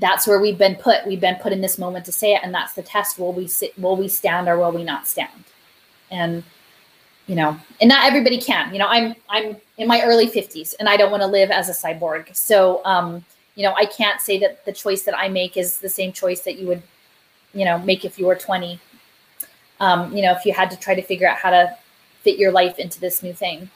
that's 0.00 0.26
where 0.26 0.40
we've 0.40 0.58
been 0.58 0.76
put. 0.76 1.06
We've 1.06 1.20
been 1.20 1.36
put 1.36 1.52
in 1.52 1.60
this 1.60 1.78
moment 1.78 2.04
to 2.06 2.12
say 2.12 2.34
it, 2.34 2.40
and 2.42 2.52
that's 2.52 2.72
the 2.72 2.82
test. 2.82 3.18
Will 3.18 3.32
we 3.32 3.46
sit? 3.46 3.78
Will 3.78 3.96
we 3.96 4.08
stand 4.08 4.48
or 4.48 4.58
will 4.58 4.72
we 4.72 4.82
not 4.82 5.06
stand? 5.06 5.44
And 6.10 6.42
you 7.26 7.36
know, 7.36 7.56
and 7.80 7.88
not 7.88 8.06
everybody 8.06 8.40
can. 8.40 8.72
You 8.72 8.80
know, 8.80 8.88
I'm 8.88 9.14
I'm 9.28 9.56
in 9.78 9.86
my 9.86 10.02
early 10.02 10.26
50s, 10.28 10.74
and 10.80 10.88
I 10.88 10.96
don't 10.96 11.10
want 11.10 11.22
to 11.22 11.26
live 11.28 11.50
as 11.50 11.68
a 11.68 11.72
cyborg. 11.72 12.34
So, 12.34 12.84
um, 12.84 13.24
you 13.54 13.62
know, 13.62 13.74
I 13.74 13.84
can't 13.84 14.20
say 14.20 14.38
that 14.40 14.64
the 14.64 14.72
choice 14.72 15.02
that 15.02 15.16
I 15.16 15.28
make 15.28 15.56
is 15.56 15.78
the 15.78 15.88
same 15.88 16.12
choice 16.12 16.40
that 16.40 16.58
you 16.58 16.66
would, 16.66 16.82
you 17.54 17.64
know, 17.64 17.78
make 17.78 18.04
if 18.04 18.18
you 18.18 18.26
were 18.26 18.34
20. 18.34 18.80
Um, 19.80 20.14
you 20.14 20.22
know, 20.22 20.32
if 20.32 20.44
you 20.44 20.52
had 20.52 20.70
to 20.70 20.78
try 20.78 20.94
to 20.94 21.02
figure 21.02 21.28
out 21.28 21.38
how 21.38 21.50
to 21.50 21.76
fit 22.22 22.38
your 22.38 22.52
life 22.52 22.78
into 22.78 23.00
this 23.00 23.22
new 23.22 23.32
thing. 23.32 23.70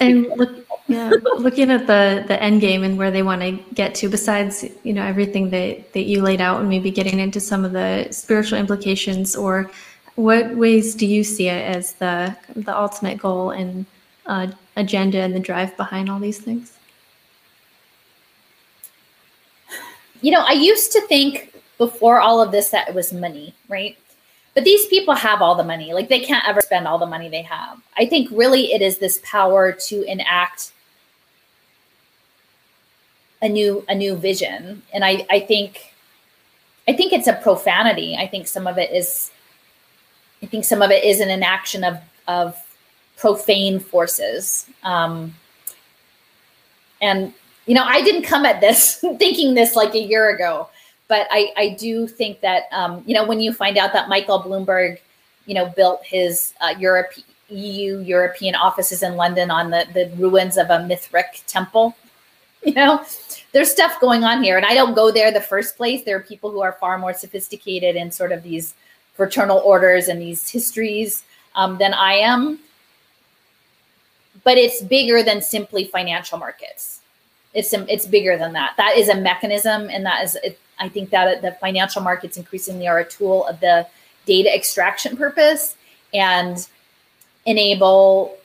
And 0.00 0.26
look, 0.36 0.66
yeah, 0.88 1.10
looking 1.38 1.70
at 1.70 1.86
the 1.86 2.24
the 2.26 2.42
end 2.42 2.60
game 2.60 2.84
and 2.84 2.98
where 2.98 3.10
they 3.10 3.22
want 3.22 3.40
to 3.42 3.52
get 3.74 3.94
to, 3.96 4.08
besides 4.08 4.64
you 4.82 4.92
know 4.92 5.02
everything 5.04 5.50
that 5.50 5.92
that 5.92 6.04
you 6.04 6.22
laid 6.22 6.40
out, 6.40 6.60
and 6.60 6.68
maybe 6.68 6.90
getting 6.90 7.18
into 7.18 7.40
some 7.40 7.64
of 7.64 7.72
the 7.72 8.08
spiritual 8.10 8.58
implications, 8.58 9.34
or 9.34 9.70
what 10.16 10.54
ways 10.56 10.94
do 10.94 11.06
you 11.06 11.24
see 11.24 11.48
it 11.48 11.62
as 11.76 11.94
the 11.94 12.36
the 12.54 12.76
ultimate 12.76 13.18
goal 13.18 13.50
and 13.50 13.86
uh, 14.26 14.48
agenda 14.76 15.18
and 15.20 15.34
the 15.34 15.40
drive 15.40 15.76
behind 15.76 16.10
all 16.10 16.20
these 16.20 16.38
things? 16.38 16.72
You 20.20 20.32
know, 20.32 20.44
I 20.46 20.52
used 20.52 20.92
to 20.92 21.00
think 21.02 21.54
before 21.76 22.20
all 22.20 22.40
of 22.40 22.50
this 22.50 22.70
that 22.70 22.88
it 22.88 22.94
was 22.94 23.12
money, 23.12 23.54
right? 23.68 23.96
But 24.54 24.64
these 24.64 24.86
people 24.86 25.14
have 25.14 25.42
all 25.42 25.56
the 25.56 25.64
money. 25.64 25.92
Like 25.92 26.08
they 26.08 26.20
can't 26.20 26.46
ever 26.48 26.60
spend 26.60 26.86
all 26.86 26.98
the 26.98 27.06
money 27.06 27.28
they 27.28 27.42
have. 27.42 27.80
I 27.96 28.06
think 28.06 28.28
really 28.30 28.72
it 28.72 28.82
is 28.82 28.98
this 28.98 29.20
power 29.24 29.72
to 29.72 30.02
enact 30.04 30.72
a 33.42 33.48
new 33.48 33.84
a 33.88 33.94
new 33.94 34.16
vision. 34.16 34.82
And 34.92 35.04
I, 35.04 35.26
I 35.28 35.40
think 35.40 35.92
I 36.86 36.92
think 36.92 37.12
it's 37.12 37.26
a 37.26 37.34
profanity. 37.34 38.16
I 38.16 38.28
think 38.28 38.46
some 38.46 38.66
of 38.66 38.78
it 38.78 38.92
is 38.92 39.32
I 40.42 40.46
think 40.46 40.64
some 40.64 40.82
of 40.82 40.90
it 40.90 41.04
is 41.04 41.20
an 41.20 41.30
enaction 41.30 41.82
of 41.82 41.98
of 42.28 42.56
profane 43.16 43.80
forces. 43.80 44.66
Um, 44.84 45.34
and 47.02 47.34
you 47.66 47.74
know, 47.74 47.84
I 47.84 48.02
didn't 48.02 48.22
come 48.22 48.44
at 48.46 48.60
this 48.60 48.96
thinking 49.18 49.54
this 49.54 49.74
like 49.74 49.94
a 49.94 50.00
year 50.00 50.30
ago 50.30 50.68
but 51.08 51.26
I, 51.30 51.52
I 51.56 51.68
do 51.78 52.06
think 52.06 52.40
that 52.40 52.64
um, 52.72 53.02
you 53.06 53.14
know 53.14 53.26
when 53.26 53.40
you 53.40 53.52
find 53.52 53.76
out 53.78 53.92
that 53.92 54.08
Michael 54.08 54.42
Bloomberg, 54.42 54.98
you 55.46 55.54
know, 55.54 55.66
built 55.66 56.04
his 56.04 56.54
uh, 56.60 56.74
Europe 56.78 57.12
EU 57.48 57.98
European 58.00 58.54
offices 58.54 59.02
in 59.02 59.16
London 59.16 59.50
on 59.50 59.70
the 59.70 59.86
the 59.92 60.10
ruins 60.16 60.56
of 60.56 60.70
a 60.70 60.86
Mithraic 60.86 61.42
temple, 61.46 61.96
you 62.64 62.74
know, 62.74 63.04
there's 63.52 63.70
stuff 63.70 64.00
going 64.00 64.24
on 64.24 64.42
here, 64.42 64.56
and 64.56 64.66
I 64.66 64.74
don't 64.74 64.94
go 64.94 65.10
there 65.10 65.30
the 65.30 65.40
first 65.40 65.76
place. 65.76 66.02
There 66.04 66.16
are 66.16 66.20
people 66.20 66.50
who 66.50 66.60
are 66.60 66.72
far 66.80 66.98
more 66.98 67.12
sophisticated 67.14 67.96
in 67.96 68.10
sort 68.10 68.32
of 68.32 68.42
these 68.42 68.74
fraternal 69.14 69.58
orders 69.58 70.08
and 70.08 70.20
these 70.20 70.48
histories 70.48 71.22
um, 71.54 71.78
than 71.78 71.94
I 71.94 72.14
am. 72.14 72.58
But 74.42 74.58
it's 74.58 74.82
bigger 74.82 75.22
than 75.22 75.40
simply 75.40 75.84
financial 75.84 76.38
markets. 76.38 77.00
It's 77.54 77.72
it's 77.72 78.06
bigger 78.06 78.36
than 78.36 78.52
that. 78.54 78.74
That 78.76 78.96
is 78.96 79.08
a 79.08 79.14
mechanism, 79.14 79.88
and 79.88 80.04
that 80.04 80.24
is 80.24 80.36
it, 80.42 80.58
I 80.78 80.88
think 80.88 81.10
that 81.10 81.42
the 81.42 81.52
financial 81.52 82.02
markets 82.02 82.36
increasingly 82.36 82.88
are 82.88 82.98
a 82.98 83.04
tool 83.04 83.46
of 83.46 83.60
the 83.60 83.86
data 84.26 84.54
extraction 84.54 85.16
purpose 85.16 85.76
and 86.12 86.66
enable 87.46 88.36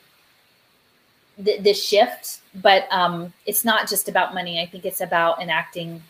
th- 1.43 1.61
this 1.61 1.84
shift. 1.84 2.41
But 2.55 2.88
um, 2.91 3.34
it's 3.45 3.63
not 3.63 3.89
just 3.89 4.09
about 4.09 4.34
money. 4.34 4.61
I 4.61 4.65
think 4.65 4.86
it's 4.86 5.01
about 5.01 5.41
enacting 5.41 6.01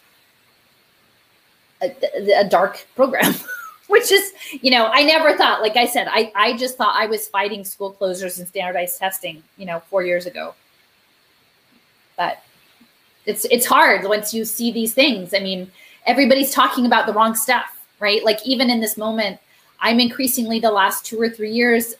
a, 1.81 1.95
a 2.39 2.47
dark 2.47 2.85
program. 2.95 3.33
Which 3.87 4.11
is, 4.11 4.33
you 4.51 4.69
know, 4.69 4.85
I 4.85 5.01
never 5.01 5.35
thought, 5.35 5.63
like 5.63 5.75
I 5.75 5.87
said, 5.87 6.07
I, 6.11 6.31
I 6.35 6.55
just 6.57 6.77
thought 6.77 6.95
I 6.95 7.07
was 7.07 7.27
fighting 7.27 7.65
school 7.65 7.97
closures 7.99 8.37
and 8.37 8.47
standardized 8.47 8.99
testing, 8.99 9.41
you 9.57 9.65
know, 9.65 9.79
four 9.89 10.03
years 10.03 10.27
ago. 10.27 10.53
But 12.15 12.37
it's 13.25 13.45
it's 13.45 13.65
hard 13.65 14.07
once 14.07 14.31
you 14.31 14.45
see 14.45 14.71
these 14.71 14.93
things. 14.93 15.33
I 15.33 15.39
mean, 15.39 15.71
everybody's 16.09 16.51
talking 16.51 16.87
about 16.87 17.05
the 17.05 17.13
wrong 17.13 17.35
stuff, 17.35 17.79
right? 17.99 18.25
Like 18.25 18.39
even 18.43 18.71
in 18.71 18.79
this 18.81 18.97
moment, 18.97 19.39
I'm 19.79 19.99
increasingly 19.99 20.59
the 20.59 20.71
last 20.71 21.05
two 21.05 21.21
or 21.21 21.29
three 21.29 21.51
years, 21.51 21.93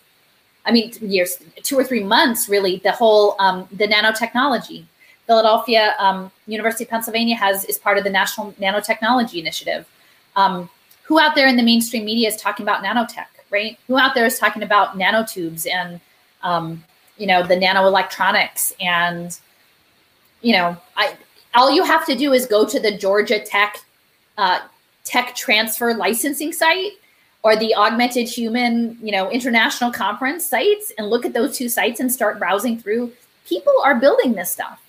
I 0.66 0.72
mean 0.72 0.92
years, 1.00 1.38
two 1.62 1.78
or 1.78 1.84
three 1.84 2.04
months, 2.04 2.50
really, 2.50 2.78
the 2.78 2.92
whole 2.92 3.36
um, 3.40 3.68
the 3.72 3.88
nanotechnology. 3.88 4.86
Philadelphia 5.28 5.94
um, 6.00 6.32
University 6.48 6.86
of 6.86 6.90
Pennsylvania 6.90 7.36
has 7.36 7.64
is 7.66 7.78
part 7.78 8.00
of 8.00 8.04
the 8.04 8.10
National 8.10 8.52
Nanotechnology 8.54 9.40
Initiative. 9.40 9.88
Um, 10.36 10.68
who 11.04 11.20
out 11.20 11.36
there 11.36 11.48
in 11.48 11.56
the 11.56 11.64
mainstream 11.64 12.06
media 12.06 12.28
is 12.28 12.36
talking 12.36 12.64
about 12.64 12.84
nanotech, 12.84 13.28
right? 13.52 13.78
Who 13.88 13.98
out 14.00 14.16
there 14.16 14.26
is 14.26 14.40
talking 14.40 14.64
about 14.64 14.98
nanotubes 14.98 15.68
and 15.72 16.02
um, 16.42 16.84
you 17.18 17.28
know 17.28 17.44
the 17.46 17.56
nanoelectronics 17.56 18.74
and 18.82 19.38
you 20.42 20.54
know 20.54 20.76
I 20.98 21.16
all 21.54 21.70
you 21.70 21.84
have 21.84 22.06
to 22.08 22.16
do 22.16 22.34
is 22.34 22.48
go 22.48 22.66
to 22.66 22.80
the 22.80 22.98
Georgia 22.98 23.40
Tech 23.40 23.84
uh, 24.40 24.60
tech 25.04 25.36
transfer 25.36 25.94
licensing 25.94 26.54
site 26.54 26.94
or 27.44 27.56
the 27.56 27.74
augmented 27.76 28.28
human 28.28 28.98
you 29.02 29.12
know 29.12 29.30
international 29.30 29.92
conference 29.92 30.46
sites 30.46 30.92
and 30.98 31.10
look 31.10 31.26
at 31.26 31.34
those 31.34 31.58
two 31.58 31.70
sites 31.70 32.00
and 32.00 32.12
start 32.12 32.40
browsing 32.40 32.78
through 32.78 33.12
people 33.46 33.74
are 33.84 34.00
building 34.00 34.34
this 34.34 34.52
stuff 34.52 34.82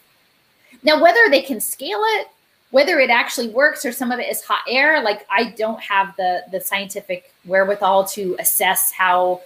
now 0.82 1.01
whether 1.01 1.28
they 1.30 1.42
can 1.42 1.61
scale 1.61 2.01
it 2.16 2.28
whether 2.70 3.01
it 3.01 3.11
actually 3.11 3.48
works 3.48 3.84
or 3.84 3.92
some 3.92 4.12
of 4.12 4.18
it 4.20 4.28
is 4.28 4.42
hot 4.42 4.62
air 4.68 5.03
like 5.03 5.26
i 5.30 5.51
don't 5.51 5.80
have 5.80 6.14
the 6.16 6.42
the 6.53 6.61
scientific 6.61 7.32
wherewithal 7.44 8.05
to 8.05 8.36
assess 8.38 8.92
how 8.92 9.40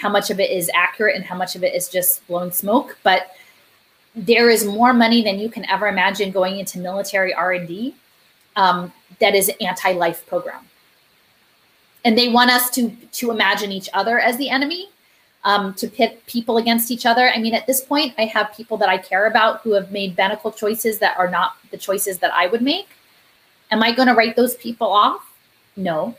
how 0.00 0.08
much 0.08 0.30
of 0.30 0.40
it 0.40 0.50
is 0.50 0.70
accurate 0.74 1.14
and 1.14 1.24
how 1.24 1.36
much 1.36 1.54
of 1.54 1.62
it 1.62 1.74
is 1.74 1.88
just 1.88 2.26
blown 2.26 2.50
smoke. 2.50 2.96
But 3.02 3.30
there 4.16 4.48
is 4.48 4.64
more 4.64 4.92
money 4.92 5.22
than 5.22 5.38
you 5.38 5.50
can 5.50 5.68
ever 5.68 5.86
imagine 5.86 6.30
going 6.30 6.58
into 6.58 6.78
military 6.78 7.34
R 7.34 7.52
and 7.52 7.68
D. 7.68 7.94
Um, 8.56 8.92
that 9.18 9.34
is 9.34 9.48
an 9.48 9.56
anti-life 9.60 10.26
program, 10.26 10.64
and 12.04 12.16
they 12.16 12.28
want 12.28 12.50
us 12.50 12.70
to 12.70 12.90
to 12.90 13.30
imagine 13.30 13.72
each 13.72 13.88
other 13.92 14.18
as 14.18 14.36
the 14.36 14.48
enemy 14.48 14.88
um, 15.44 15.74
to 15.74 15.88
pit 15.88 16.22
people 16.26 16.58
against 16.58 16.90
each 16.90 17.06
other. 17.06 17.30
I 17.30 17.38
mean, 17.38 17.54
at 17.54 17.66
this 17.66 17.80
point, 17.80 18.14
I 18.18 18.24
have 18.26 18.54
people 18.54 18.76
that 18.78 18.88
I 18.88 18.98
care 18.98 19.26
about 19.26 19.62
who 19.62 19.72
have 19.72 19.90
made 19.90 20.16
medical 20.16 20.52
choices 20.52 20.98
that 20.98 21.18
are 21.18 21.30
not 21.30 21.56
the 21.70 21.78
choices 21.78 22.18
that 22.18 22.32
I 22.32 22.46
would 22.46 22.62
make. 22.62 22.88
Am 23.70 23.82
I 23.82 23.92
going 23.92 24.08
to 24.08 24.14
write 24.14 24.36
those 24.36 24.54
people 24.56 24.88
off? 24.88 25.32
No. 25.76 26.16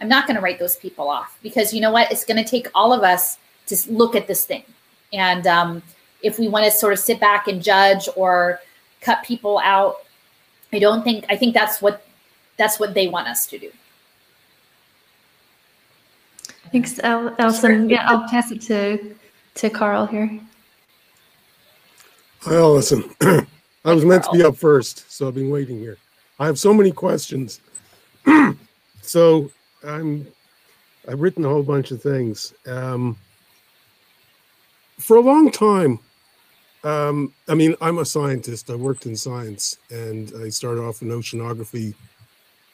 I'm 0.00 0.08
not 0.08 0.26
going 0.26 0.36
to 0.36 0.42
write 0.42 0.58
those 0.58 0.76
people 0.76 1.08
off 1.08 1.38
because 1.42 1.74
you 1.74 1.80
know 1.80 1.92
what? 1.92 2.10
It's 2.10 2.24
going 2.24 2.42
to 2.42 2.48
take 2.48 2.68
all 2.74 2.92
of 2.92 3.02
us 3.02 3.38
to 3.66 3.76
look 3.92 4.14
at 4.14 4.26
this 4.26 4.44
thing. 4.44 4.64
And 5.12 5.46
um, 5.46 5.82
if 6.22 6.38
we 6.38 6.48
want 6.48 6.64
to 6.64 6.70
sort 6.70 6.92
of 6.92 6.98
sit 6.98 7.20
back 7.20 7.48
and 7.48 7.62
judge 7.62 8.08
or 8.16 8.60
cut 9.00 9.22
people 9.24 9.60
out, 9.62 9.96
I 10.72 10.78
don't 10.78 11.02
think, 11.02 11.24
I 11.28 11.36
think 11.36 11.54
that's 11.54 11.82
what, 11.82 12.04
that's 12.56 12.78
what 12.78 12.94
they 12.94 13.08
want 13.08 13.28
us 13.28 13.46
to 13.46 13.58
do. 13.58 13.70
Thanks, 16.72 17.00
Alison. 17.00 17.90
Yeah, 17.90 18.08
I'll 18.08 18.28
pass 18.28 18.52
it 18.52 18.60
to 18.62 19.16
to 19.54 19.70
Karl 19.70 20.06
here. 20.06 20.40
Hi, 22.40 22.54
Alison. 22.54 23.10
I 23.20 23.92
was 23.92 24.04
meant 24.04 24.24
to 24.24 24.30
be 24.30 24.42
up 24.42 24.56
first, 24.56 25.10
so 25.10 25.26
I've 25.26 25.34
been 25.34 25.50
waiting 25.50 25.78
here. 25.78 25.96
I 26.38 26.46
have 26.46 26.58
so 26.58 26.72
many 26.72 26.92
questions. 26.92 27.60
so 29.02 29.50
I'm 29.84 30.26
I've 31.08 31.20
written 31.20 31.44
a 31.44 31.48
whole 31.48 31.64
bunch 31.64 31.90
of 31.90 32.00
things. 32.00 32.54
Um, 32.66 33.16
for 34.98 35.16
a 35.16 35.20
long 35.20 35.50
time, 35.50 35.98
um, 36.84 37.32
I 37.48 37.54
mean, 37.54 37.74
I'm 37.80 37.98
a 37.98 38.04
scientist. 38.04 38.70
I 38.70 38.74
worked 38.74 39.06
in 39.06 39.16
science, 39.16 39.78
and 39.90 40.32
I 40.42 40.48
started 40.48 40.82
off 40.82 41.02
in 41.02 41.08
oceanography 41.08 41.94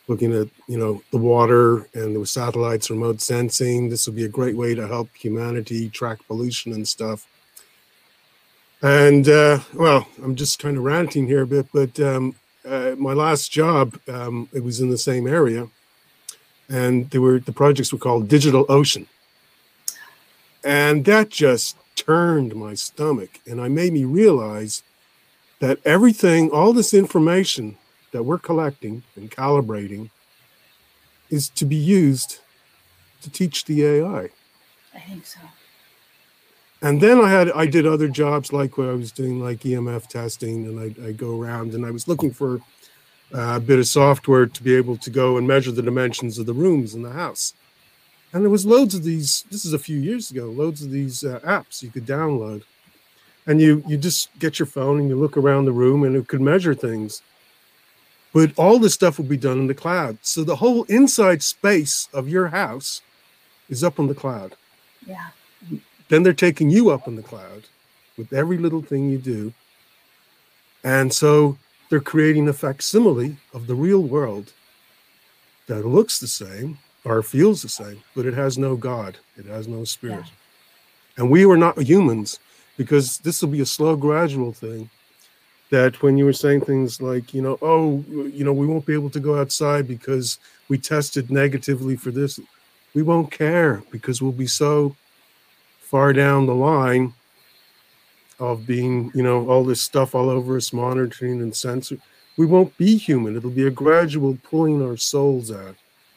looking 0.08 0.32
at 0.32 0.48
you 0.68 0.78
know 0.78 1.02
the 1.10 1.18
water 1.18 1.88
and 1.94 2.16
were 2.16 2.26
satellites 2.26 2.90
remote 2.90 3.20
sensing. 3.20 3.88
This 3.88 4.06
would 4.06 4.16
be 4.16 4.24
a 4.24 4.28
great 4.28 4.56
way 4.56 4.74
to 4.74 4.86
help 4.86 5.08
humanity 5.14 5.88
track 5.88 6.18
pollution 6.26 6.72
and 6.72 6.86
stuff. 6.86 7.26
And 8.82 9.28
uh, 9.28 9.60
well 9.72 10.06
i'm 10.22 10.36
just 10.36 10.58
kind 10.58 10.76
of 10.76 10.84
ranting 10.84 11.26
here 11.26 11.42
a 11.42 11.46
bit 11.46 11.66
but 11.72 11.98
um, 11.98 12.34
uh, 12.64 12.94
my 12.98 13.14
last 13.14 13.50
job 13.50 13.98
um, 14.06 14.48
it 14.52 14.62
was 14.62 14.80
in 14.80 14.90
the 14.90 14.98
same 14.98 15.26
area 15.26 15.66
and 16.68 17.10
they 17.10 17.18
were 17.18 17.38
the 17.38 17.52
projects 17.52 17.92
were 17.92 17.98
called 17.98 18.28
digital 18.28 18.66
ocean. 18.68 19.06
And 20.64 21.04
that 21.04 21.30
just 21.30 21.76
turned 21.96 22.54
my 22.54 22.74
stomach 22.74 23.40
and 23.46 23.60
i 23.60 23.68
made 23.68 23.92
me 23.92 24.04
realize 24.04 24.82
that 25.58 25.78
everything 25.84 26.50
all 26.50 26.72
this 26.72 26.92
information 26.92 27.76
that 28.12 28.22
we're 28.22 28.38
collecting 28.38 29.02
and 29.16 29.30
calibrating 29.30 30.10
is 31.30 31.48
to 31.50 31.64
be 31.64 31.76
used 31.76 32.40
to 33.22 33.30
teach 33.30 33.64
the 33.64 33.84
AI. 33.84 34.30
I 34.94 34.98
think 35.00 35.26
so. 35.26 35.40
And 36.82 37.00
then 37.00 37.20
I 37.20 37.30
had 37.30 37.50
I 37.52 37.66
did 37.66 37.86
other 37.86 38.08
jobs 38.08 38.52
like 38.52 38.78
what 38.78 38.88
I 38.88 38.94
was 38.94 39.10
doing 39.10 39.40
like 39.40 39.60
EMF 39.60 40.06
testing, 40.08 40.66
and 40.66 40.78
I 40.78 41.08
I 41.08 41.12
go 41.12 41.40
around 41.40 41.74
and 41.74 41.84
I 41.84 41.90
was 41.90 42.06
looking 42.06 42.30
for 42.30 42.60
uh, 43.34 43.56
a 43.56 43.60
bit 43.60 43.78
of 43.78 43.86
software 43.86 44.46
to 44.46 44.62
be 44.62 44.74
able 44.74 44.96
to 44.98 45.10
go 45.10 45.36
and 45.36 45.48
measure 45.48 45.72
the 45.72 45.82
dimensions 45.82 46.38
of 46.38 46.46
the 46.46 46.54
rooms 46.54 46.94
in 46.94 47.02
the 47.02 47.10
house. 47.10 47.54
And 48.36 48.44
there 48.44 48.50
was 48.50 48.66
loads 48.66 48.94
of 48.94 49.02
these. 49.02 49.46
This 49.50 49.64
is 49.64 49.72
a 49.72 49.78
few 49.78 49.98
years 49.98 50.30
ago. 50.30 50.44
Loads 50.44 50.82
of 50.82 50.90
these 50.90 51.24
uh, 51.24 51.40
apps 51.40 51.82
you 51.82 51.90
could 51.90 52.04
download, 52.04 52.64
and 53.46 53.62
you 53.62 53.82
you 53.86 53.96
just 53.96 54.28
get 54.38 54.58
your 54.58 54.66
phone 54.66 55.00
and 55.00 55.08
you 55.08 55.16
look 55.16 55.38
around 55.38 55.64
the 55.64 55.72
room 55.72 56.04
and 56.04 56.14
it 56.14 56.28
could 56.28 56.42
measure 56.42 56.74
things 56.74 57.22
but 58.36 58.52
all 58.58 58.78
this 58.78 58.92
stuff 58.92 59.16
will 59.16 59.24
be 59.24 59.38
done 59.38 59.58
in 59.60 59.66
the 59.66 59.72
cloud. 59.72 60.18
So 60.20 60.44
the 60.44 60.56
whole 60.56 60.84
inside 60.90 61.42
space 61.42 62.06
of 62.12 62.28
your 62.28 62.48
house 62.48 63.00
is 63.70 63.82
up 63.82 63.98
on 63.98 64.08
the 64.08 64.14
cloud. 64.14 64.56
Yeah. 65.06 65.28
Then 66.10 66.22
they're 66.22 66.34
taking 66.34 66.68
you 66.68 66.90
up 66.90 67.08
on 67.08 67.16
the 67.16 67.22
cloud 67.22 67.62
with 68.18 68.34
every 68.34 68.58
little 68.58 68.82
thing 68.82 69.08
you 69.08 69.16
do. 69.16 69.54
And 70.84 71.14
so 71.14 71.56
they're 71.88 71.98
creating 71.98 72.46
a 72.46 72.52
facsimile 72.52 73.38
of 73.54 73.68
the 73.68 73.74
real 73.74 74.02
world 74.02 74.52
that 75.66 75.86
looks 75.86 76.18
the 76.18 76.28
same 76.28 76.78
or 77.06 77.22
feels 77.22 77.62
the 77.62 77.68
same, 77.68 78.02
but 78.16 78.26
it 78.26 78.34
has 78.34 78.58
no 78.58 78.74
God, 78.76 79.16
it 79.36 79.46
has 79.46 79.68
no 79.68 79.84
spirit. 79.84 80.24
Yeah. 80.24 81.18
And 81.18 81.30
we 81.30 81.46
are 81.46 81.56
not 81.56 81.80
humans 81.80 82.40
because 82.76 83.18
this 83.18 83.40
will 83.40 83.48
be 83.48 83.60
a 83.60 83.66
slow, 83.66 83.94
gradual 83.96 84.52
thing 84.52 84.90
that 85.70 86.02
when 86.02 86.18
you 86.18 86.24
were 86.24 86.32
saying 86.32 86.62
things 86.62 87.00
like, 87.00 87.32
you 87.32 87.42
know, 87.42 87.58
oh, 87.62 88.04
you 88.08 88.44
know, 88.44 88.52
we 88.52 88.66
won't 88.66 88.86
be 88.86 88.92
able 88.92 89.10
to 89.10 89.20
go 89.20 89.38
outside 89.40 89.86
because 89.86 90.38
we 90.68 90.78
tested 90.78 91.30
negatively 91.30 91.96
for 91.96 92.10
this, 92.10 92.40
we 92.92 93.02
won't 93.02 93.30
care 93.30 93.82
because 93.92 94.20
we'll 94.20 94.32
be 94.32 94.46
so 94.46 94.94
far 95.80 96.12
down 96.12 96.46
the 96.46 96.54
line 96.54 97.14
of 98.40 98.66
being, 98.66 99.12
you 99.14 99.22
know, 99.22 99.48
all 99.48 99.64
this 99.64 99.80
stuff 99.80 100.14
all 100.14 100.28
over 100.28 100.56
us, 100.56 100.72
monitoring 100.72 101.40
and 101.40 101.54
censoring. 101.54 102.02
We 102.36 102.46
won't 102.46 102.76
be 102.76 102.96
human. 102.96 103.36
It'll 103.36 103.50
be 103.50 103.66
a 103.66 103.70
gradual 103.70 104.36
pulling 104.42 104.82
our 104.82 104.96
souls 104.96 105.52
out. 105.52 105.76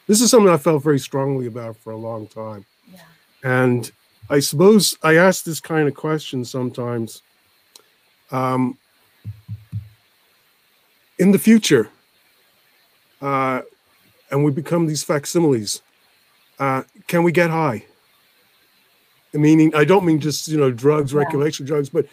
This 0.09 0.21
is 0.21 0.31
something 0.31 0.51
I 0.51 0.57
felt 0.57 0.81
very 0.81 0.97
strongly 0.97 1.45
about 1.45 1.77
for 1.77 1.91
a 1.91 1.95
long 1.95 2.25
time. 2.25 2.65
Yeah. 2.91 3.01
And 3.43 3.91
I 4.27 4.39
suppose 4.39 4.97
I 5.03 5.17
ask 5.17 5.43
this 5.43 5.59
kind 5.59 5.87
of 5.87 5.93
question 5.93 6.43
sometimes. 6.43 7.21
Um, 8.31 8.79
in 11.19 11.31
the 11.31 11.37
future, 11.37 11.91
uh, 13.21 13.61
and 14.31 14.43
we 14.43 14.49
become 14.49 14.87
these 14.87 15.03
facsimiles, 15.03 15.83
uh, 16.57 16.81
can 17.05 17.21
we 17.21 17.31
get 17.31 17.51
high? 17.51 17.85
Meaning, 19.31 19.75
I 19.75 19.85
don't 19.85 20.05
mean 20.05 20.19
just 20.19 20.47
you 20.47 20.57
know 20.57 20.71
drugs, 20.71 21.13
yeah. 21.13 21.19
recreational 21.19 21.67
drugs, 21.67 21.89
but 21.89 22.07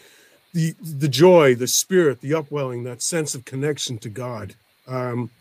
the 0.53 0.75
the 0.81 1.07
joy, 1.07 1.55
the 1.55 1.65
spirit, 1.65 2.21
the 2.21 2.35
upwelling, 2.35 2.83
that 2.83 3.01
sense 3.01 3.33
of 3.33 3.43
connection 3.43 3.97
to 3.97 4.09
God. 4.09 4.53
Um, 4.85 5.31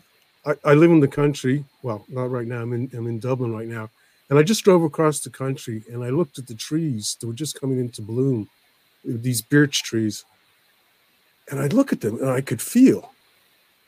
I, 0.47 0.55
I 0.65 0.75
live 0.75 0.91
in 0.91 1.01
the 1.01 1.09
country. 1.09 1.65
Well, 1.83 2.05
not 2.09 2.31
right 2.31 2.47
now. 2.47 2.63
I'm 2.63 2.73
in 2.73 2.91
I'm 2.95 3.07
in 3.07 3.19
Dublin 3.19 3.53
right 3.53 3.69
now, 3.69 3.91
and 4.31 4.39
I 4.39 4.43
just 4.43 4.65
drove 4.65 4.83
across 4.83 5.21
the 5.21 5.31
country 5.31 5.83
and 5.93 6.05
I 6.05 6.11
looked 6.11 6.39
at 6.39 6.47
the 6.47 6.55
trees 6.55 7.17
that 7.21 7.27
were 7.27 7.33
just 7.33 7.61
coming 7.61 7.79
into 7.79 8.03
bloom, 8.03 8.49
these 9.05 9.43
birch 9.43 9.83
trees, 9.83 10.25
and 11.51 11.61
I 11.61 11.67
look 11.67 11.93
at 11.93 12.01
them 12.01 12.19
and 12.21 12.31
I 12.31 12.41
could 12.41 12.63
feel 12.63 13.13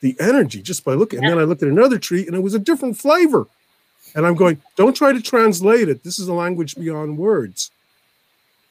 the 0.01 0.17
energy 0.21 0.63
just 0.63 0.85
by 0.85 0.95
looking. 0.95 1.21
And 1.21 1.29
then 1.29 1.39
I 1.39 1.45
looked 1.45 1.63
at 1.63 1.69
another 1.69 1.99
tree 1.99 2.27
and 2.27 2.37
it 2.37 2.43
was 2.43 2.55
a 2.55 2.59
different 2.59 2.97
flavor. 2.97 3.47
And 4.15 4.27
I'm 4.27 4.37
going, 4.37 4.61
don't 4.77 4.97
try 4.97 5.13
to 5.13 5.21
translate 5.21 5.89
it. 5.89 6.03
This 6.03 6.19
is 6.19 6.29
a 6.29 6.33
language 6.35 6.77
beyond 6.77 7.19
words. 7.19 7.71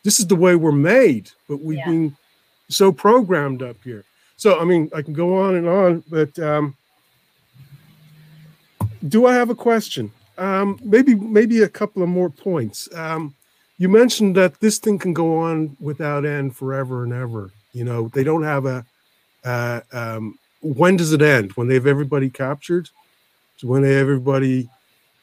This 0.04 0.20
is 0.20 0.28
the 0.28 0.36
way 0.36 0.56
we're 0.56 0.72
made, 0.72 1.32
but 1.50 1.62
we've 1.62 1.78
yeah. 1.80 1.86
been 1.86 2.18
so 2.70 2.92
programmed 2.92 3.62
up 3.62 3.76
here. 3.84 4.04
So, 4.38 4.60
I 4.60 4.64
mean, 4.64 4.90
I 4.96 5.02
can 5.02 5.14
go 5.14 5.38
on 5.38 5.56
and 5.56 5.68
on, 5.68 6.04
but 6.10 6.38
um, 6.40 6.76
do 9.08 9.26
I 9.26 9.34
have 9.34 9.50
a 9.50 9.56
question? 9.56 10.12
Um, 10.38 10.80
maybe, 10.84 11.16
maybe 11.16 11.64
a 11.64 11.70
couple 11.70 12.04
of 12.04 12.10
more 12.10 12.30
points. 12.30 12.88
Um, 12.93 13.36
you 13.78 13.89
mentioned 13.89 14.36
that 14.36 14.60
this 14.60 14.78
thing 14.78 15.00
can 15.00 15.14
go 15.14 15.38
on 15.39 15.76
without 15.80 16.26
end 16.26 16.56
forever 16.56 17.04
and 17.04 17.14
ever. 17.14 17.52
You 17.74 17.84
know, 17.84 18.08
they 18.10 18.24
don't 18.24 18.43
have 18.43 18.66
a, 18.66 18.86
uh, 19.43 19.82
um, 19.91 20.38
when 20.62 20.98
does 20.98 21.14
it 21.14 21.22
end? 21.22 21.52
When 21.54 21.68
they 21.68 21.76
have 21.76 21.88
everybody 21.88 22.30
captured? 22.30 22.89
When 23.62 23.82
they 23.82 23.93
have 23.93 24.02
everybody 24.02 24.70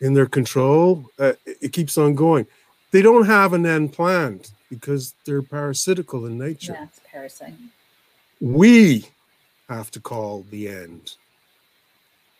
in 0.01 0.15
their 0.15 0.27
control? 0.27 1.11
Uh, 1.19 1.33
it 1.47 1.73
keeps 1.73 1.99
on 1.99 2.15
going. 2.15 2.47
They 2.91 3.03
don't 3.03 3.27
have 3.27 3.53
an 3.53 3.67
end 3.67 3.93
planned 3.93 4.51
because 4.71 5.15
they're 5.25 5.43
parasitical 5.43 6.27
in 6.27 6.39
nature. 6.39 6.73
Yeah, 6.73 6.85
it's 6.85 7.01
parasite. 7.11 7.55
We 8.41 9.07
have 9.69 9.91
to 9.93 10.01
call 10.01 10.45
the 10.51 10.69
end. 10.69 11.15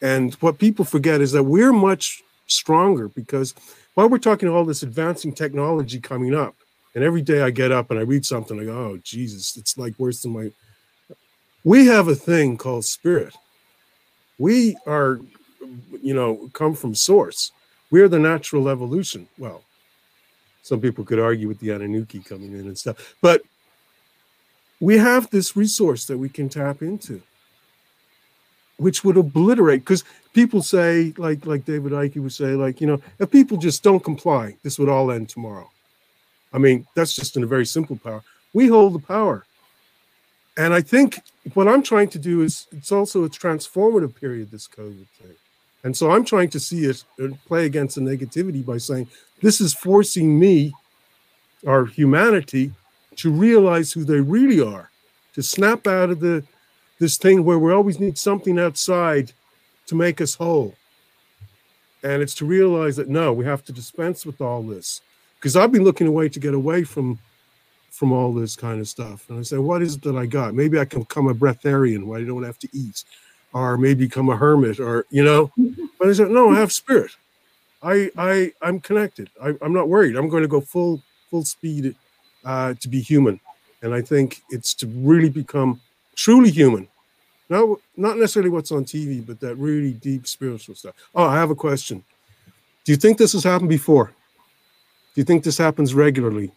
And 0.05 0.35
what 0.35 0.59
people 0.59 0.85
forget 0.85 1.23
is 1.23 1.33
that 1.33 1.45
we're 1.45 1.73
much 1.73 2.23
stronger 2.47 3.09
because 3.09 3.55
while 3.95 4.07
we're 4.07 4.19
talking 4.19 4.51
all 4.51 4.67
this 4.67 4.83
advancing 4.83 5.33
technology 5.33 5.99
coming 5.99 6.35
up, 6.35 6.55
and 6.95 7.03
every 7.03 7.23
day 7.23 7.41
I 7.41 7.49
get 7.49 7.73
up 7.73 7.91
and 7.91 7.99
I 7.99 8.03
read 8.03 8.27
something, 8.27 8.61
I 8.61 8.65
go, 8.65 8.77
oh, 8.77 9.01
Jesus, 9.03 9.57
it's 9.57 9.79
like 9.79 9.99
worse 9.99 10.21
than 10.21 10.33
my 10.33 10.53
we 11.65 11.87
have 11.87 12.09
a 12.09 12.15
thing 12.15 12.59
called 12.59 12.85
spirit. 12.85 13.35
We 14.39 14.77
are, 14.87 15.21
you 16.03 16.13
know, 16.13 16.51
come 16.53 16.75
from 16.75 16.95
source. 16.95 17.51
We 17.91 18.03
are 18.03 18.09
the 18.09 18.19
natural 18.19 18.69
evolution. 18.69 19.27
Well, 19.39 19.63
some 20.63 20.83
people 20.83 21.05
could 21.05 21.19
argue 21.19 21.49
with 21.49 21.61
the 21.61 21.71
Anunnaki 21.71 22.21
coming 22.21 22.53
in 22.53 22.67
and 22.67 22.77
stuff, 22.77 23.17
but 23.23 23.41
we 24.81 24.99
have 24.99 25.31
this 25.31 25.57
resource 25.57 26.05
that 26.05 26.19
we 26.19 26.29
can 26.29 26.51
tap 26.51 26.83
into. 26.83 27.23
Which 28.79 29.05
would 29.05 29.17
obliterate 29.17 29.81
because 29.81 30.05
people 30.33 30.63
say 30.63 31.13
like 31.17 31.47
like 31.47 31.65
david 31.65 31.93
icke 31.93 32.17
would 32.17 32.33
say 32.33 32.53
like 32.55 32.81
you 32.81 32.87
know 32.87 33.01
if 33.19 33.31
people 33.31 33.57
just 33.57 33.83
don't 33.83 34.03
comply 34.03 34.57
this 34.63 34.79
would 34.79 34.89
all 34.89 35.11
end 35.11 35.29
tomorrow. 35.29 35.71
I 36.53 36.59
mean 36.59 36.87
that's 36.95 37.15
just 37.15 37.37
in 37.37 37.43
a 37.43 37.47
very 37.47 37.67
simple 37.67 37.97
power. 37.97 38.23
We 38.53 38.69
hold 38.69 38.95
the 38.95 39.07
power. 39.07 39.45
And 40.57 40.73
i 40.73 40.81
think 40.81 41.21
what 41.55 41.69
i'm 41.69 41.83
trying 41.83 42.09
to 42.11 42.19
do 42.19 42.43
is 42.43 42.67
it's 42.73 42.93
also 42.93 43.25
a 43.25 43.29
transformative 43.29 44.15
period 44.15 44.51
this 44.51 44.69
covid 44.69 45.07
thing. 45.21 45.37
And 45.85 45.97
so 45.97 46.11
i'm 46.11 46.25
trying 46.25 46.51
to 46.51 46.61
see 46.61 46.85
it 46.85 47.05
uh, 47.23 47.29
play 47.47 47.67
against 47.67 47.97
the 47.97 48.01
negativity 48.01 48.65
by 48.65 48.79
saying 48.79 49.09
this 49.41 49.61
is 49.61 49.75
forcing 49.75 50.39
me 50.39 50.73
our 51.67 51.87
humanity 51.87 52.73
to 53.17 53.31
realize 53.31 53.93
who 53.93 54.05
they 54.05 54.21
really 54.21 54.61
are 54.61 54.91
to 55.35 55.43
snap 55.43 55.87
out 55.87 56.11
of 56.11 56.21
the 56.21 56.45
this 56.99 57.17
thing 57.17 57.45
where 57.45 57.59
we 57.59 57.73
always 57.73 57.99
need 58.01 58.19
something 58.19 58.59
outside 58.59 59.33
to 59.87 59.95
make 59.95 60.21
us 60.21 60.35
whole. 60.35 60.75
And 62.03 62.23
it's 62.23 62.35
to 62.37 62.45
realize 62.45 62.97
that 62.97 63.09
no, 63.09 63.33
we 63.33 63.45
have 63.45 63.65
to 63.65 63.73
dispense 63.73 64.27
with 64.27 64.41
all 64.41 64.63
this. 64.63 65.01
Because 65.37 65.57
I've 65.57 65.73
been 65.73 65.85
looking 65.85 66.07
away 66.07 66.29
to 66.29 66.41
get 66.41 66.55
away 66.55 66.85
from 66.85 67.19
from 67.91 68.11
all 68.11 68.33
this 68.33 68.57
kind 68.57 68.81
of 68.81 68.89
stuff. 68.89 69.31
And 69.31 69.39
I 69.39 69.43
say, 69.43 69.59
what 69.59 69.81
is 69.81 69.95
it 69.95 70.03
that 70.03 70.17
I 70.17 70.27
got? 70.27 70.53
Maybe 70.53 70.81
I 70.81 70.85
can 70.85 71.01
become 71.01 71.29
a 71.29 71.35
breatharian 71.35 72.05
where 72.07 72.19
I 72.19 72.25
don't 72.25 72.43
have 72.43 72.59
to 72.59 72.69
eat, 72.73 73.05
or 73.53 73.79
maybe 73.79 74.07
become 74.07 74.29
a 74.31 74.37
hermit, 74.37 74.81
or 74.81 75.07
you 75.11 75.25
know. 75.25 75.53
But 75.97 76.09
I 76.09 76.13
said, 76.13 76.31
no, 76.31 76.51
I 76.51 76.59
have 76.59 76.73
spirit. 76.73 77.13
I 77.83 78.11
I 78.17 78.53
I'm 78.61 78.81
connected. 78.81 79.31
I, 79.43 79.55
I'm 79.63 79.73
not 79.73 79.89
worried. 79.89 80.17
I'm 80.17 80.29
going 80.29 80.43
to 80.43 80.49
go 80.49 80.61
full 80.61 81.03
full 81.31 81.45
speed 81.45 81.95
uh, 82.45 82.75
to 82.81 82.89
be 82.89 83.01
human. 83.01 83.41
And 83.83 83.95
I 83.95 84.01
think 84.01 84.43
it's 84.51 84.75
to 84.75 84.87
really 84.87 85.29
become 85.29 85.81
truly 86.15 86.51
human. 86.51 86.89
Not, 87.49 87.79
not 87.97 88.17
necessarily 88.17 88.51
what's 88.51 88.73
on 88.73 88.85
TV, 88.85 89.25
but 89.25 89.41
that 89.41 89.57
really 89.57 89.93
deep 89.93 90.27
spiritual 90.27 90.75
stuff. 90.75 90.95
Oh, 91.15 91.25
I 91.25 91.37
have 91.37 91.51
a 91.51 91.55
question. 91.55 92.03
Do 92.85 92.93
you 92.93 92.97
think 92.97 93.19
this 93.19 93.33
has 93.33 93.45
happened 93.45 93.69
before? 93.69 94.07
Do 95.15 95.21
you 95.21 95.25
think 95.25 95.45
this 95.45 95.59
happens 95.59 95.95
regularly? 95.95 96.53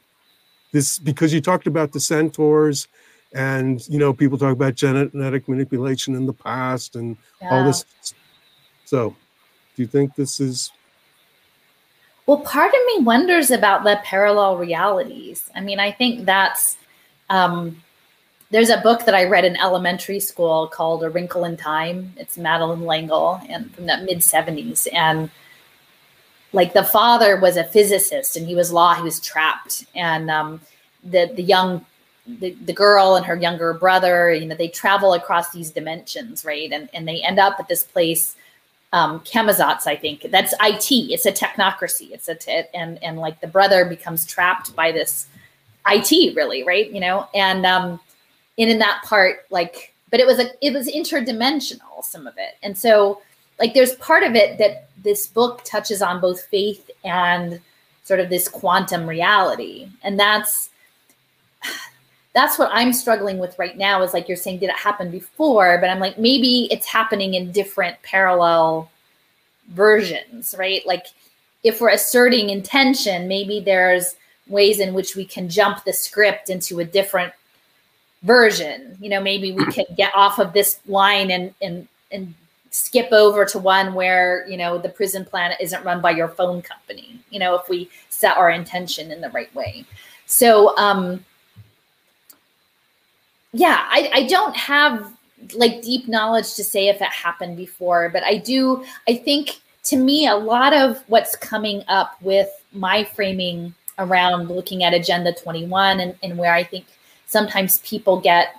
This 0.72 1.00
because 1.00 1.34
you 1.34 1.42
talked 1.42 1.68
about 1.68 1.94
the 1.94 2.00
centaurs 2.00 2.88
and 3.34 3.88
you 3.88 4.00
know 4.00 4.14
people 4.14 4.38
talk 4.38 4.52
about 4.52 4.76
genetic 4.76 5.48
manipulation 5.48 6.16
in 6.16 6.26
the 6.26 6.34
past 6.34 6.96
and 6.96 7.16
yeah. 7.42 7.50
all 7.52 7.64
this. 7.64 7.86
So, 8.84 9.16
do 9.76 9.82
you 9.82 9.88
think 9.88 10.16
this 10.16 10.40
is 10.40 10.72
well, 12.28 12.40
part 12.40 12.74
of 12.74 12.80
me 12.88 13.04
wonders 13.06 13.52
about 13.52 13.86
the 13.86 14.02
parallel 14.04 14.58
realities. 14.58 15.50
I 15.56 15.62
mean, 15.62 15.80
I 15.80 15.94
think 15.94 16.26
that's 16.26 16.76
um, 17.30 17.82
there's 18.50 18.70
a 18.70 18.78
book 18.78 19.06
that 19.06 19.16
I 19.16 19.26
read 19.26 19.46
in 19.46 19.58
elementary 19.58 20.20
school 20.20 20.68
called 20.68 21.04
A 21.04 21.10
Wrinkle 21.10 21.44
in 21.44 21.58
Time. 21.58 22.14
It's 22.18 22.38
Madeleine 22.38 22.86
L'Engle 22.86 23.42
and 23.50 23.74
from 23.74 23.88
the 23.88 23.98
mid 23.98 24.20
70s. 24.20 24.88
And 24.94 25.30
like 26.54 26.74
the 26.74 26.84
father 26.84 27.40
was 27.40 27.58
a 27.58 27.66
physicist 27.66 28.38
and 28.38 28.48
he 28.48 28.56
was 28.56 28.72
law, 28.72 28.94
he 28.94 29.04
was 29.04 29.20
trapped. 29.20 29.86
And 29.96 30.32
um, 30.32 30.62
the 31.04 31.32
the 31.36 31.44
young 31.44 31.86
the, 32.26 32.52
the 32.66 32.74
girl 32.74 33.16
and 33.16 33.26
her 33.26 33.36
younger 33.36 33.74
brother, 33.74 34.34
you 34.34 34.46
know, 34.46 34.56
they 34.56 34.68
travel 34.68 35.14
across 35.14 35.52
these 35.52 35.72
dimensions, 35.72 36.46
right? 36.46 36.72
And 36.72 36.90
and 36.94 37.08
they 37.08 37.22
end 37.22 37.40
up 37.40 37.58
at 37.60 37.68
this 37.68 37.84
place 37.84 38.36
um, 38.94 39.22
I 39.36 39.98
think 40.02 40.32
that's 40.32 40.54
IT. 40.62 40.92
It's 40.92 41.26
a 41.26 41.32
technocracy. 41.32 42.12
It's 42.12 42.30
a 42.30 42.36
t- 42.36 42.64
and 42.74 43.02
and 43.04 43.18
like 43.18 43.42
the 43.42 43.48
brother 43.48 43.84
becomes 43.86 44.26
trapped 44.26 44.76
by 44.76 44.92
this 44.94 45.28
IT, 45.86 46.36
really, 46.36 46.64
right? 46.64 46.90
You 46.90 47.02
know, 47.02 47.28
and 47.34 47.66
um, 47.66 48.00
and 48.58 48.70
in 48.70 48.80
that 48.80 49.04
part, 49.04 49.46
like, 49.50 49.94
but 50.10 50.20
it 50.20 50.28
was 50.28 50.40
a 50.40 50.50
it 50.66 50.74
was 50.74 50.88
interdimensional, 50.88 52.04
some 52.04 52.28
of 52.28 52.36
it, 52.38 52.56
and 52.64 52.78
so 52.78 53.22
like 53.60 53.74
there's 53.74 53.96
part 53.96 54.24
of 54.24 54.36
it 54.36 54.58
that 54.58 54.90
this 55.04 55.28
book 55.28 55.62
touches 55.64 56.02
on 56.02 56.22
both 56.22 56.42
faith 56.46 56.90
and 57.04 57.60
sort 58.04 58.20
of 58.20 58.30
this 58.30 58.48
quantum 58.48 59.08
reality, 59.08 59.90
and 60.04 60.20
that's 60.20 60.70
that's 62.34 62.60
what 62.60 62.70
I'm 62.72 62.94
struggling 62.94 63.40
with 63.40 63.58
right 63.58 63.78
now 63.78 64.04
is 64.04 64.14
like 64.14 64.28
you're 64.28 64.38
saying, 64.38 64.60
did 64.60 64.70
it 64.70 64.78
happen 64.78 65.10
before? 65.10 65.80
But 65.80 65.90
I'm 65.90 66.00
like, 66.00 66.20
maybe 66.20 66.68
it's 66.72 66.86
happening 66.86 67.34
in 67.34 67.52
different 67.52 68.00
parallel 68.04 68.92
versions, 69.70 70.54
right? 70.58 70.86
Like 70.86 71.08
if 71.64 71.82
we're 71.82 71.90
asserting 71.90 72.50
intention, 72.50 73.28
maybe 73.28 73.60
there's 73.60 74.16
ways 74.48 74.80
in 74.80 74.94
which 74.94 75.16
we 75.16 75.26
can 75.26 75.50
jump 75.50 75.84
the 75.84 75.94
script 75.94 76.50
into 76.50 76.80
a 76.80 76.86
different 76.86 77.34
version. 78.24 78.98
You 79.00 79.10
know, 79.10 79.22
maybe 79.22 79.52
we 79.52 79.66
can 79.68 79.86
get 79.96 80.14
off 80.16 80.40
of 80.40 80.54
this 80.54 80.80
line 80.88 81.32
and 81.32 81.54
and 81.62 81.88
and 82.12 82.34
skip 82.72 83.12
over 83.12 83.46
to 83.46 83.60
one 83.60 83.94
where, 83.94 84.46
you 84.48 84.58
know, 84.58 84.78
the 84.78 84.90
prison 84.90 85.26
planet 85.26 85.58
isn't 85.60 85.84
run 85.84 86.02
by 86.02 86.12
your 86.12 86.28
phone 86.28 86.62
company, 86.62 87.20
you 87.30 87.40
know, 87.40 87.56
if 87.56 87.68
we 87.70 87.90
set 88.10 88.38
our 88.38 88.52
intention 88.52 89.12
in 89.12 89.22
the 89.22 89.30
right 89.30 89.54
way. 89.56 89.86
So 90.26 90.78
um 90.78 91.26
yeah, 93.54 93.86
I, 93.90 94.12
I 94.14 94.28
don't 94.28 94.56
have 94.56 95.12
like 95.54 95.82
deep 95.82 96.08
knowledge 96.08 96.56
to 96.56 96.64
say 96.64 96.90
if 96.90 97.02
it 97.02 97.08
happened 97.08 97.58
before, 97.58 98.10
but 98.10 98.24
I 98.24 98.38
do, 98.38 98.84
I 99.08 99.16
think 99.16 99.62
to 99.86 99.98
me, 99.98 100.28
a 100.28 100.36
lot 100.36 100.74
of 100.74 101.02
what's 101.08 101.36
coming 101.36 101.84
up 101.88 102.22
with 102.22 102.50
my 102.74 103.04
framing 103.04 103.74
around 104.00 104.50
looking 104.50 104.84
at 104.84 104.94
Agenda 104.94 105.34
21 105.34 106.00
and, 106.00 106.16
and 106.22 106.38
where 106.38 106.54
I 106.54 106.64
think 106.64 106.86
sometimes 107.28 107.80
people 107.80 108.20
get 108.20 108.56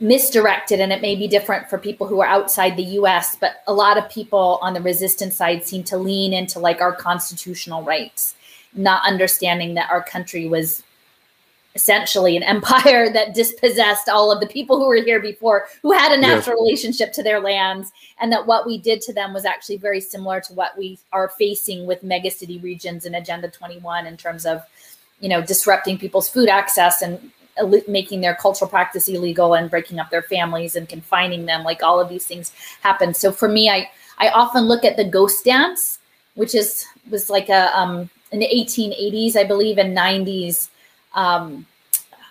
misdirected 0.00 0.80
and 0.80 0.92
it 0.92 1.00
may 1.00 1.16
be 1.16 1.26
different 1.26 1.68
for 1.68 1.78
people 1.78 2.06
who 2.06 2.20
are 2.20 2.26
outside 2.26 2.76
the 2.76 2.82
US 3.00 3.36
but 3.36 3.62
a 3.66 3.72
lot 3.72 3.96
of 3.96 4.08
people 4.10 4.58
on 4.60 4.74
the 4.74 4.80
resistance 4.80 5.36
side 5.36 5.66
seem 5.66 5.82
to 5.84 5.96
lean 5.96 6.32
into 6.32 6.58
like 6.58 6.80
our 6.80 6.92
constitutional 6.92 7.82
rights 7.82 8.34
not 8.74 9.02
understanding 9.06 9.74
that 9.74 9.90
our 9.90 10.02
country 10.02 10.46
was 10.46 10.82
essentially 11.76 12.36
an 12.36 12.42
empire 12.56 13.12
that 13.12 13.34
dispossessed 13.34 14.08
all 14.08 14.32
of 14.32 14.40
the 14.40 14.46
people 14.48 14.78
who 14.78 14.88
were 14.88 14.96
here 14.96 15.20
before, 15.20 15.66
who 15.82 15.92
had 15.92 16.10
a 16.10 16.20
natural 16.20 16.56
yes. 16.56 16.60
relationship 16.62 17.12
to 17.12 17.22
their 17.22 17.38
lands, 17.38 17.92
and 18.20 18.32
that 18.32 18.46
what 18.46 18.66
we 18.66 18.78
did 18.78 19.00
to 19.02 19.12
them 19.12 19.32
was 19.32 19.44
actually 19.44 19.76
very 19.76 20.00
similar 20.00 20.40
to 20.40 20.54
what 20.54 20.76
we 20.76 20.98
are 21.12 21.28
facing 21.28 21.86
with 21.86 22.02
megacity 22.02 22.60
regions 22.62 23.04
in 23.04 23.14
Agenda 23.14 23.48
21 23.48 24.06
in 24.06 24.16
terms 24.16 24.46
of, 24.46 24.62
you 25.20 25.28
know, 25.28 25.40
disrupting 25.40 25.98
people's 25.98 26.28
food 26.28 26.48
access 26.48 27.02
and 27.02 27.30
making 27.88 28.20
their 28.20 28.34
cultural 28.34 28.68
practice 28.68 29.08
illegal 29.08 29.54
and 29.54 29.70
breaking 29.70 29.98
up 29.98 30.10
their 30.10 30.22
families 30.22 30.76
and 30.76 30.88
confining 30.88 31.46
them. 31.46 31.64
Like 31.64 31.82
all 31.82 32.00
of 32.00 32.08
these 32.08 32.26
things 32.26 32.52
happen. 32.82 33.14
So 33.14 33.32
for 33.32 33.48
me, 33.48 33.70
I 33.70 33.90
I 34.18 34.28
often 34.30 34.64
look 34.64 34.84
at 34.84 34.96
the 34.96 35.04
ghost 35.04 35.44
dance, 35.44 35.98
which 36.34 36.54
is 36.54 36.86
was 37.10 37.30
like 37.30 37.48
a 37.48 37.76
um 37.78 38.10
in 38.32 38.40
the 38.40 38.48
1880s, 38.48 39.36
I 39.36 39.44
believe, 39.44 39.78
and 39.78 39.96
90s 39.96 40.68
um, 41.16 41.66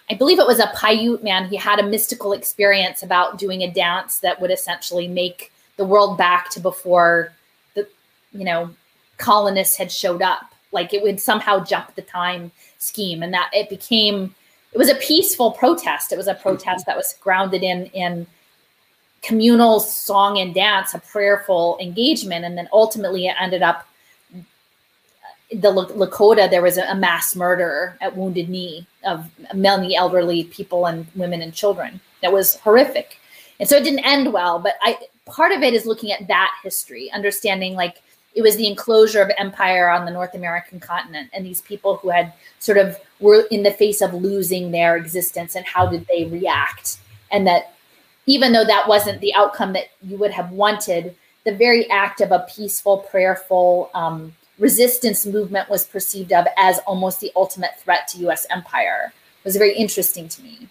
I 0.09 0.13
believe 0.13 0.39
it 0.39 0.47
was 0.47 0.59
a 0.59 0.71
Paiute 0.79 1.23
man. 1.23 1.49
He 1.49 1.57
had 1.57 1.79
a 1.79 1.83
mystical 1.83 2.31
experience 2.31 3.03
about 3.03 3.38
doing 3.38 3.63
a 3.63 3.71
dance 3.71 4.19
that 4.19 4.39
would 4.39 4.51
essentially 4.51 5.07
make 5.07 5.51
the 5.77 5.83
world 5.83 6.17
back 6.17 6.49
to 6.51 6.59
before 6.59 7.33
the, 7.73 7.88
you 8.31 8.45
know, 8.45 8.69
colonists 9.17 9.75
had 9.75 9.91
showed 9.91 10.21
up. 10.21 10.53
Like 10.76 10.93
it 10.93 11.01
would 11.01 11.19
somehow 11.19 11.63
jump 11.63 11.95
the 11.95 12.03
time 12.03 12.51
scheme, 12.78 13.23
and 13.23 13.34
that 13.34 13.49
it 13.53 13.69
became. 13.69 14.36
It 14.73 14.78
was 14.78 14.89
a 14.89 14.95
peaceful 14.95 15.51
protest. 15.51 16.11
It 16.11 16.17
was 16.17 16.28
a 16.28 16.36
protest 16.36 16.86
that 16.86 16.95
was 16.95 17.15
grounded 17.19 17.63
in 17.63 17.88
in 17.88 18.28
communal 19.23 19.80
song 19.80 20.38
and 20.38 20.53
dance, 20.53 20.93
a 20.93 20.99
prayerful 20.99 21.80
engagement, 21.82 22.45
and 22.45 22.55
then 22.55 22.69
ultimately 22.71 23.26
it 23.26 23.36
ended 23.39 23.63
up 23.63 23.88
the 25.51 25.71
Lakota, 25.71 26.49
there 26.49 26.61
was 26.61 26.78
a, 26.78 26.95
mass 26.95 27.36
murder 27.36 27.97
at 28.01 28.15
Wounded 28.15 28.49
Knee 28.49 28.88
of 29.03 29.30
many 29.53 29.95
elderly 29.95 30.45
people 30.45 30.88
and 30.88 31.05
women 31.15 31.41
and 31.41 31.53
children. 31.53 32.01
That 32.21 32.34
was 32.34 32.55
horrific, 32.57 33.19
and 33.59 33.69
so 33.69 33.78
it 33.78 33.84
didn't 33.84 34.05
end 34.05 34.34
well. 34.34 34.59
But 34.59 34.76
I 34.82 34.97
part 35.26 35.51
of 35.51 35.61
it 35.61 35.73
is 35.73 35.86
looking 35.86 36.11
at 36.11 36.28
that 36.28 36.51
history, 36.63 37.11
understanding 37.11 37.76
like 37.76 38.01
it 38.36 38.41
was 38.41 38.57
the 38.57 38.67
enclosure 38.67 39.21
of 39.21 39.31
empire 39.38 39.89
on 39.89 40.05
the 40.05 40.11
North 40.11 40.36
American 40.36 40.79
continent, 40.79 41.29
and 41.33 41.45
these 41.45 41.61
people 41.61 41.97
who 41.97 42.09
had 42.09 42.33
sort 42.59 42.77
of 42.77 42.99
were 43.19 43.45
in 43.51 43.63
the 43.63 43.71
face 43.71 44.01
of 44.01 44.13
losing 44.13 44.71
their 44.71 44.97
existence, 44.97 45.55
and 45.55 45.65
how 45.65 45.88
did 45.88 46.05
they 46.07 46.25
react, 46.25 46.97
and 47.31 47.47
that 47.47 47.73
even 48.27 48.51
though 48.51 48.65
that 48.65 48.88
wasn't 48.88 49.21
the 49.21 49.33
outcome 49.36 49.73
that 49.73 49.86
you 50.01 50.17
would 50.17 50.31
have 50.31 50.51
wanted, 50.51 51.15
the 51.45 51.55
very 51.55 51.89
act 51.89 52.21
of 52.21 52.31
a 52.31 52.45
peaceful, 52.49 52.97
prayerful. 52.97 53.89
Um, 53.93 54.36
resistance 54.57 55.25
movement 55.25 55.69
was 55.69 55.83
perceived 55.83 56.31
of 56.31 56.45
as 56.57 56.79
almost 56.88 57.19
the 57.19 57.29
ultimate 57.36 57.77
threat 57.77 58.07
to 58.07 58.19
US 58.19 58.47
empire 58.49 59.11
it 59.45 59.49
was 59.49 59.57
very 59.57 59.75
interesting 59.75 60.27
to 60.27 60.41
me. 60.41 60.67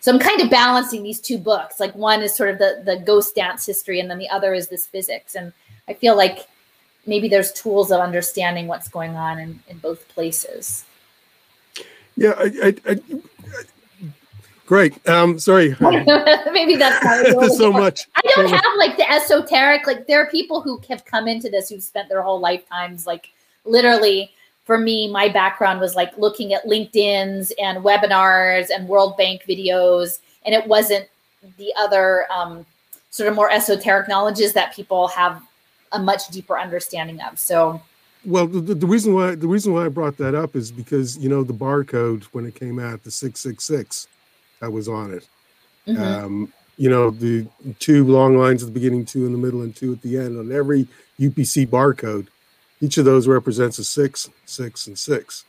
So 0.00 0.10
I'm 0.10 0.18
kind 0.18 0.40
of 0.40 0.48
balancing 0.48 1.02
these 1.02 1.20
two 1.20 1.36
books. 1.36 1.78
Like 1.78 1.94
one 1.94 2.22
is 2.22 2.34
sort 2.34 2.48
of 2.48 2.58
the, 2.58 2.82
the 2.82 2.96
ghost 2.96 3.34
dance 3.34 3.66
history, 3.66 4.00
and 4.00 4.10
then 4.10 4.16
the 4.16 4.30
other 4.30 4.54
is 4.54 4.68
this 4.68 4.86
physics. 4.86 5.34
And 5.34 5.52
I 5.88 5.92
feel 5.92 6.16
like 6.16 6.48
maybe 7.06 7.28
there's 7.28 7.52
tools 7.52 7.90
of 7.90 8.00
understanding 8.00 8.66
what's 8.66 8.88
going 8.88 9.16
on 9.16 9.38
in, 9.38 9.60
in 9.68 9.78
both 9.78 10.08
places. 10.08 10.84
Yeah, 12.16 12.34
I, 12.38 12.74
I, 12.86 12.92
I, 12.92 13.00
Great. 14.66 15.06
Um, 15.08 15.38
sorry. 15.38 15.76
Maybe 15.80 16.76
that's 16.76 17.04
how 17.04 17.20
it 17.20 17.52
so 17.52 17.70
much. 17.70 18.08
I 18.16 18.20
don't 18.22 18.34
so 18.34 18.42
much. 18.44 18.50
have 18.52 18.78
like 18.78 18.96
the 18.96 19.10
esoteric. 19.10 19.86
Like 19.86 20.06
there 20.06 20.22
are 20.22 20.30
people 20.30 20.62
who 20.62 20.80
have 20.88 21.04
come 21.04 21.28
into 21.28 21.50
this 21.50 21.68
who've 21.68 21.82
spent 21.82 22.08
their 22.08 22.22
whole 22.22 22.40
lifetimes 22.40 23.06
like 23.06 23.30
literally. 23.64 24.30
For 24.64 24.78
me, 24.78 25.12
my 25.12 25.28
background 25.28 25.78
was 25.78 25.94
like 25.94 26.16
looking 26.16 26.54
at 26.54 26.64
LinkedIn's 26.64 27.52
and 27.60 27.84
webinars 27.84 28.68
and 28.74 28.88
World 28.88 29.14
Bank 29.18 29.42
videos, 29.46 30.20
and 30.46 30.54
it 30.54 30.66
wasn't 30.66 31.06
the 31.58 31.70
other 31.76 32.24
um, 32.32 32.64
sort 33.10 33.28
of 33.28 33.34
more 33.34 33.50
esoteric 33.50 34.08
knowledges 34.08 34.54
that 34.54 34.74
people 34.74 35.08
have 35.08 35.42
a 35.94 35.98
much 35.98 36.28
deeper 36.28 36.58
understanding 36.58 37.20
of. 37.20 37.38
So 37.38 37.80
Well, 38.24 38.46
the, 38.46 38.74
the- 38.74 38.86
reason 38.86 39.14
why 39.14 39.34
the 39.34 39.46
reason 39.48 39.72
why 39.72 39.86
I 39.86 39.88
brought 39.88 40.16
that 40.18 40.34
up 40.34 40.56
is 40.56 40.70
because 40.70 41.16
you 41.18 41.28
know 41.28 41.42
the 41.44 41.54
barcode 41.54 42.24
when 42.32 42.44
it 42.46 42.54
came 42.54 42.78
out, 42.78 43.02
the 43.02 43.10
six 43.10 43.40
six 43.40 43.64
six, 43.64 44.06
that 44.60 44.70
was 44.72 44.88
on 44.88 45.12
it. 45.14 45.28
mhm. 45.86 45.98
Um, 46.00 46.52
you 46.76 46.90
know 46.90 47.10
the 47.10 47.46
two 47.78 48.04
long 48.04 48.36
lines 48.36 48.62
at 48.62 48.66
the 48.66 48.72
beginning, 48.72 49.04
two 49.04 49.26
in 49.26 49.32
the 49.32 49.38
middle, 49.38 49.62
and 49.62 49.74
two 49.74 49.92
at 49.92 50.02
the 50.02 50.16
end 50.18 50.38
on 50.38 50.50
every 50.52 50.88
UPC 51.20 51.66
barcode. 51.68 52.26
Each 52.80 52.98
of 52.98 53.04
those 53.04 53.28
represents 53.28 53.78
a 53.78 53.84
six, 53.84 54.28
six, 54.46 54.88
and 54.88 54.98
six. 54.98 55.44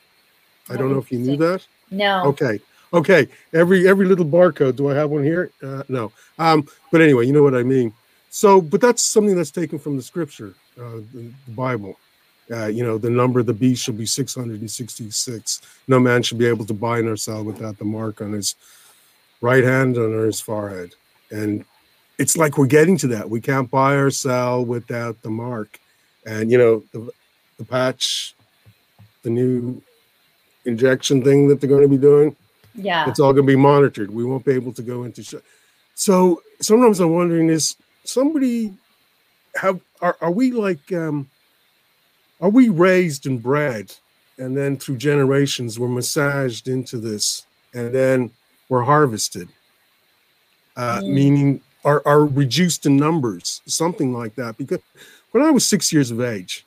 I 0.69 0.77
don't 0.77 0.91
know 0.91 0.99
if 0.99 1.11
you 1.11 1.19
knew 1.19 1.37
that. 1.37 1.65
no, 1.91 2.25
Okay. 2.27 2.59
Okay. 2.93 3.27
Every 3.53 3.87
every 3.87 4.05
little 4.05 4.25
barcode. 4.25 4.75
Do 4.77 4.89
I 4.89 4.95
have 4.95 5.09
one 5.09 5.23
here? 5.23 5.51
Uh, 5.61 5.83
no. 5.89 6.11
Um, 6.39 6.67
but 6.91 7.01
anyway, 7.01 7.25
you 7.25 7.33
know 7.33 7.43
what 7.43 7.55
I 7.55 7.63
mean. 7.63 7.91
So, 8.35 8.59
but 8.59 8.81
that's 8.81 9.01
something 9.01 9.33
that's 9.33 9.49
taken 9.49 9.79
from 9.79 9.95
the 9.95 10.03
scripture, 10.03 10.55
uh, 10.77 10.99
the, 11.13 11.31
the 11.45 11.51
Bible. 11.53 11.97
Uh, 12.51 12.65
you 12.65 12.83
know, 12.83 12.97
the 12.97 13.09
number 13.09 13.39
of 13.39 13.45
the 13.45 13.53
beast 13.53 13.85
shall 13.85 13.93
be 13.93 14.05
666. 14.05 15.61
No 15.87 16.01
man 16.01 16.21
should 16.21 16.37
be 16.37 16.45
able 16.45 16.65
to 16.65 16.73
buy 16.73 16.99
nor 16.99 17.15
sell 17.15 17.45
without 17.45 17.77
the 17.77 17.85
mark 17.85 18.19
on 18.19 18.33
his 18.33 18.55
right 19.39 19.63
hand 19.63 19.95
and 19.95 20.13
on 20.13 20.25
his 20.25 20.41
forehead. 20.41 20.95
And 21.31 21.63
it's 22.19 22.35
like 22.35 22.57
we're 22.57 22.65
getting 22.65 22.97
to 22.97 23.07
that. 23.07 23.29
We 23.29 23.39
can't 23.39 23.71
buy 23.71 23.93
or 23.93 24.11
sell 24.11 24.65
without 24.65 25.21
the 25.21 25.29
mark. 25.29 25.79
And, 26.25 26.51
you 26.51 26.57
know, 26.57 26.83
the, 26.91 27.09
the 27.57 27.63
patch, 27.63 28.35
the 29.23 29.29
new 29.29 29.81
injection 30.65 31.23
thing 31.23 31.47
that 31.47 31.61
they're 31.61 31.69
going 31.69 31.83
to 31.83 31.87
be 31.87 31.97
doing, 31.97 32.35
yeah, 32.73 33.09
it's 33.09 33.21
all 33.21 33.31
going 33.31 33.45
to 33.45 33.53
be 33.53 33.55
monitored. 33.55 34.11
We 34.11 34.25
won't 34.25 34.43
be 34.43 34.51
able 34.51 34.73
to 34.73 34.81
go 34.81 35.05
into. 35.05 35.23
Sh- 35.23 35.35
so 35.93 36.41
sometimes 36.59 36.99
I'm 36.99 37.13
wondering: 37.13 37.47
is 37.47 37.77
somebody 38.07 38.73
have 39.55 39.79
are 40.01 40.17
are 40.21 40.31
we 40.31 40.51
like 40.51 40.91
um, 40.93 41.29
are 42.41 42.49
we 42.49 42.69
raised 42.69 43.25
and 43.27 43.41
bred, 43.41 43.93
and 44.37 44.55
then 44.57 44.77
through 44.77 44.97
generations 44.97 45.79
we're 45.79 45.87
massaged 45.87 46.67
into 46.67 46.97
this, 46.97 47.45
and 47.73 47.93
then 47.93 48.31
we're 48.69 48.83
harvested, 48.83 49.47
uh, 50.75 50.99
Mm. 51.01 51.07
meaning 51.13 51.61
are 51.83 52.01
are 52.05 52.25
reduced 52.25 52.85
in 52.85 52.97
numbers, 52.97 53.61
something 53.67 54.13
like 54.13 54.35
that. 54.35 54.57
Because 54.57 54.79
when 55.31 55.43
I 55.43 55.51
was 55.51 55.65
six 55.67 55.93
years 55.93 56.11
of 56.11 56.21
age, 56.21 56.65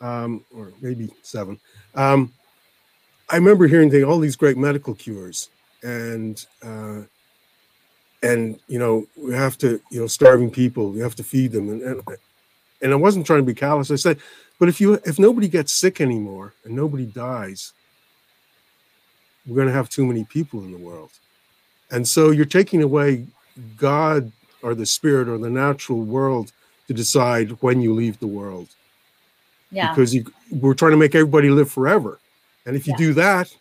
um, 0.00 0.44
or 0.54 0.72
maybe 0.80 1.10
seven. 1.22 1.60
Um, 1.94 2.32
I 3.28 3.36
remember 3.36 3.66
hearing 3.68 3.90
they, 3.90 4.02
all 4.02 4.18
these 4.18 4.36
great 4.36 4.56
medical 4.56 4.94
cures, 4.94 5.50
and 5.82 6.44
uh, 6.62 7.02
and 8.22 8.58
you 8.68 8.78
know 8.78 9.06
we 9.16 9.34
have 9.34 9.58
to 9.58 9.80
you 9.90 10.00
know 10.00 10.06
starving 10.06 10.50
people, 10.50 10.96
you 10.96 11.02
have 11.02 11.16
to 11.16 11.24
feed 11.24 11.52
them, 11.52 11.68
and 11.70 11.82
and, 11.82 12.02
and 12.82 12.92
I 12.92 12.96
wasn't 12.96 13.26
trying 13.26 13.40
to 13.40 13.46
be 13.46 13.54
callous. 13.54 13.90
I 13.90 13.96
said, 13.96 14.18
but 14.58 14.68
if 14.68 14.80
you 14.80 14.94
if 15.04 15.18
nobody 15.18 15.48
gets 15.48 15.72
sick 15.72 16.00
anymore 16.00 16.54
and 16.64 16.74
nobody 16.74 17.06
dies, 17.06 17.72
we're 19.46 19.56
going 19.56 19.68
to 19.68 19.74
have 19.74 19.88
too 19.88 20.06
many 20.06 20.24
people 20.24 20.62
in 20.64 20.72
the 20.72 20.78
world, 20.78 21.12
and 21.90 22.06
so 22.06 22.30
you're 22.30 22.44
taking 22.44 22.82
away 22.82 23.26
God 23.76 24.32
or 24.62 24.74
the 24.74 24.86
spirit 24.86 25.28
or 25.28 25.38
the 25.38 25.50
natural 25.50 26.00
world 26.02 26.52
to 26.88 26.94
decide 26.94 27.50
when 27.62 27.80
you 27.80 27.94
leave 27.94 28.18
the 28.20 28.26
world 28.26 28.68
yeah, 29.70 29.88
because 29.88 30.14
you 30.14 30.24
we're 30.50 30.74
trying 30.74 30.90
to 30.92 30.96
make 30.96 31.14
everybody 31.14 31.50
live 31.50 31.70
forever. 31.70 32.20
And 32.66 32.76
if 32.76 32.86
you 32.86 32.92
Yeah. 32.92 32.98
do 32.98 33.14
that, 33.14 33.56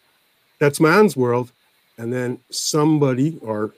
that's 0.59 0.79
man's 0.79 1.15
world. 1.15 1.51
And 1.97 2.11
then 2.11 2.39
somebody 2.51 3.37
or 3.41 3.73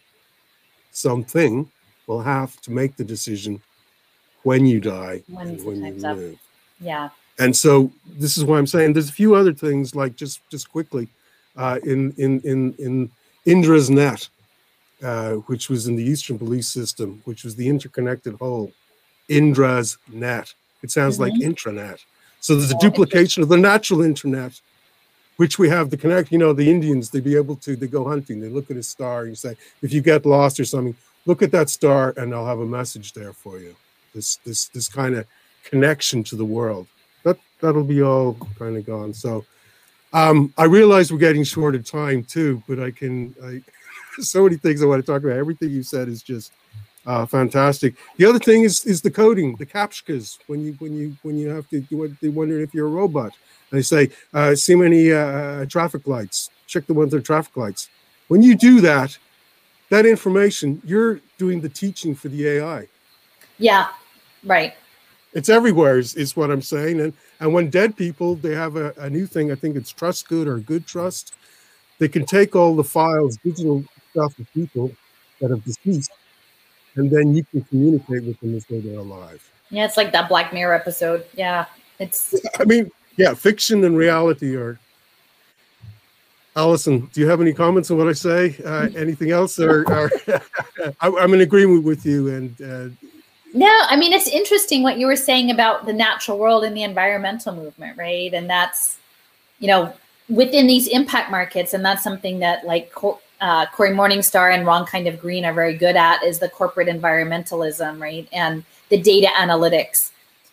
something 0.91 1.69
will 2.07 2.21
have 2.21 2.59
to 2.61 2.71
make 2.71 2.95
the 2.97 3.03
decision 3.03 3.61
when 4.43 4.65
you 4.65 4.79
die 4.79 5.23
When 5.27 5.47
and 5.49 5.65
when 5.65 5.75
you 5.77 5.81
time's 5.83 6.03
up. 6.03 6.17
yeah, 6.79 7.09
And 7.39 7.55
so 7.55 7.91
this 8.05 8.37
is 8.37 8.43
why 8.45 8.57
I'm 8.57 8.67
saying 8.67 8.93
there's 8.93 9.09
a 9.09 9.13
few 9.13 9.35
other 9.35 9.53
things 9.53 9.95
like 9.95 10.15
just 10.15 10.41
just 10.49 10.69
quickly 10.71 11.07
uh, 11.55 11.79
in 11.83 12.11
in 12.17 12.39
in 12.41 12.73
in 12.79 13.11
Indra's 13.45 13.89
net, 13.89 14.27
uh, 15.03 15.33
which 15.49 15.69
was 15.69 15.87
in 15.87 15.95
the 15.95 16.03
Eastern 16.03 16.37
Police 16.37 16.67
System, 16.67 17.21
which 17.25 17.43
was 17.43 17.55
the 17.55 17.67
interconnected 17.67 18.35
whole. 18.35 18.71
Indra's 19.29 19.97
net. 20.11 20.53
It 20.83 20.91
sounds 20.91 21.19
like 21.19 21.33
intranet. 21.33 21.99
So 22.39 22.55
there's 22.55 22.71
a 22.71 22.75
Oh, 22.75 22.79
duplication 22.89 23.43
of 23.43 23.49
the 23.49 23.57
natural 23.57 24.01
internet, 24.01 24.59
which 25.37 25.57
we 25.57 25.69
have 25.69 25.89
the 25.89 25.97
connect. 25.97 26.31
You 26.31 26.37
know, 26.37 26.53
the 26.53 26.69
Indians, 26.69 27.09
they 27.09 27.19
be 27.19 27.35
able 27.35 27.55
to, 27.57 27.75
they 27.75 27.87
go 27.87 28.07
hunting, 28.07 28.39
they 28.39 28.49
look 28.49 28.69
at 28.69 28.77
a 28.77 28.83
star, 28.83 29.25
you 29.25 29.35
say, 29.35 29.55
if 29.81 29.93
you 29.93 30.01
get 30.01 30.25
lost 30.25 30.59
or 30.59 30.65
something, 30.65 30.95
look 31.25 31.41
at 31.41 31.51
that 31.51 31.69
star 31.69 32.13
and 32.17 32.33
I'll 32.33 32.45
have 32.45 32.59
a 32.59 32.65
message 32.65 33.13
there 33.13 33.33
for 33.33 33.59
you. 33.59 33.75
This 34.13 34.37
this 34.45 34.67
this 34.69 34.87
kind 34.87 35.15
of 35.15 35.25
connection 35.63 36.23
to 36.25 36.35
the 36.35 36.45
world. 36.45 36.87
That 37.23 37.37
that'll 37.61 37.83
be 37.83 38.01
all 38.03 38.37
kind 38.57 38.75
of 38.75 38.85
gone. 38.85 39.13
So 39.13 39.45
um 40.13 40.53
I 40.57 40.65
realize 40.65 41.11
we're 41.11 41.19
getting 41.19 41.43
short 41.43 41.75
of 41.75 41.89
time 41.89 42.23
too, 42.23 42.61
but 42.67 42.79
I 42.79 42.91
can 42.91 43.33
I 43.43 43.61
so 44.21 44.43
many 44.43 44.57
things 44.57 44.81
I 44.81 44.85
want 44.85 45.05
to 45.05 45.11
talk 45.11 45.23
about. 45.23 45.37
Everything 45.37 45.69
you 45.69 45.83
said 45.83 46.09
is 46.09 46.21
just 46.21 46.51
uh, 47.05 47.25
fantastic. 47.25 47.95
The 48.17 48.25
other 48.25 48.39
thing 48.39 48.63
is 48.63 48.85
is 48.85 49.01
the 49.01 49.11
coding, 49.11 49.55
the 49.55 49.65
captchas. 49.65 50.37
When 50.47 50.63
you 50.63 50.73
when 50.73 50.93
you 50.93 51.15
when 51.23 51.37
you 51.37 51.49
have 51.49 51.67
to, 51.69 51.83
you 51.89 52.17
they 52.21 52.29
wonder 52.29 52.59
if 52.61 52.73
you're 52.73 52.87
a 52.87 52.91
robot. 52.91 53.33
They 53.71 53.81
say, 53.81 54.09
uh, 54.33 54.55
see 54.55 54.75
many 54.75 55.11
uh, 55.11 55.65
traffic 55.65 56.07
lights. 56.07 56.49
Check 56.67 56.85
the 56.87 56.93
ones 56.93 57.11
that 57.11 57.17
are 57.17 57.21
traffic 57.21 57.55
lights. 57.55 57.89
When 58.27 58.43
you 58.43 58.55
do 58.55 58.81
that, 58.81 59.17
that 59.89 60.05
information, 60.05 60.81
you're 60.85 61.19
doing 61.37 61.61
the 61.61 61.69
teaching 61.69 62.15
for 62.15 62.29
the 62.29 62.47
AI. 62.47 62.87
yeah, 63.57 63.89
right. 64.43 64.73
It's 65.33 65.47
everywhere, 65.47 65.97
is, 65.97 66.15
is 66.15 66.35
what 66.35 66.51
I'm 66.51 66.61
saying. 66.61 66.99
And 66.99 67.13
and 67.39 67.53
when 67.53 67.69
dead 67.69 67.95
people, 67.95 68.35
they 68.35 68.53
have 68.53 68.75
a, 68.75 68.93
a 68.97 69.09
new 69.09 69.25
thing. 69.25 69.51
I 69.51 69.55
think 69.55 69.75
it's 69.75 69.91
Trust 69.91 70.27
Good 70.27 70.47
or 70.47 70.59
Good 70.59 70.85
Trust. 70.85 71.33
They 71.99 72.09
can 72.09 72.25
take 72.25 72.55
all 72.55 72.75
the 72.75 72.83
files, 72.83 73.37
digital 73.37 73.83
stuff 74.11 74.37
of 74.39 74.51
people 74.53 74.91
that 75.39 75.49
have 75.49 75.63
deceased, 75.63 76.11
and 76.95 77.09
then 77.09 77.33
you 77.35 77.43
can 77.45 77.61
communicate 77.63 78.23
with 78.23 78.39
them 78.41 78.55
as 78.55 78.65
though 78.65 78.81
they're 78.81 78.99
alive. 78.99 79.41
Yeah, 79.69 79.85
it's 79.85 79.97
like 79.97 80.11
that 80.11 80.27
Black 80.27 80.53
Mirror 80.53 80.73
episode. 80.73 81.25
Yeah, 81.33 81.65
it's 81.99 82.35
I 82.59 82.65
mean, 82.65 82.91
yeah, 83.17 83.33
fiction 83.33 83.83
and 83.83 83.97
reality 83.97 84.55
are. 84.55 84.79
Alison, 86.55 87.09
do 87.13 87.21
you 87.21 87.29
have 87.29 87.39
any 87.39 87.53
comments 87.53 87.89
on 87.91 87.97
what 87.97 88.09
I 88.09 88.13
say? 88.13 88.57
Uh, 88.65 88.89
anything 88.95 89.31
else? 89.31 89.57
Or, 89.57 89.89
or 89.89 90.11
I, 90.99 91.07
I'm 91.07 91.33
in 91.33 91.41
agreement 91.41 91.85
with 91.85 92.05
you. 92.05 92.27
And 92.27 92.61
uh, 92.61 92.89
No, 93.53 93.71
I 93.87 93.95
mean 93.95 94.11
it's 94.11 94.27
interesting 94.27 94.83
what 94.83 94.97
you 94.97 95.07
were 95.07 95.15
saying 95.15 95.49
about 95.51 95.85
the 95.85 95.93
natural 95.93 96.37
world 96.37 96.65
and 96.65 96.75
the 96.75 96.83
environmental 96.83 97.55
movement, 97.55 97.97
right? 97.97 98.33
And 98.33 98.49
that's, 98.49 98.97
you 99.59 99.67
know, 99.67 99.93
within 100.27 100.67
these 100.67 100.87
impact 100.87 101.31
markets, 101.31 101.73
and 101.73 101.85
that's 101.85 102.03
something 102.03 102.39
that 102.39 102.65
like 102.65 102.91
uh, 103.39 103.65
Cory 103.67 103.91
Morningstar 103.91 104.53
and 104.53 104.65
Wrong 104.65 104.85
Kind 104.85 105.07
of 105.07 105.19
Green 105.19 105.45
are 105.45 105.53
very 105.53 105.75
good 105.75 105.95
at 105.95 106.21
is 106.23 106.39
the 106.39 106.49
corporate 106.49 106.87
environmentalism, 106.87 107.99
right? 108.01 108.27
And 108.33 108.63
the 108.89 109.01
data 109.01 109.27
analytics. 109.27 110.11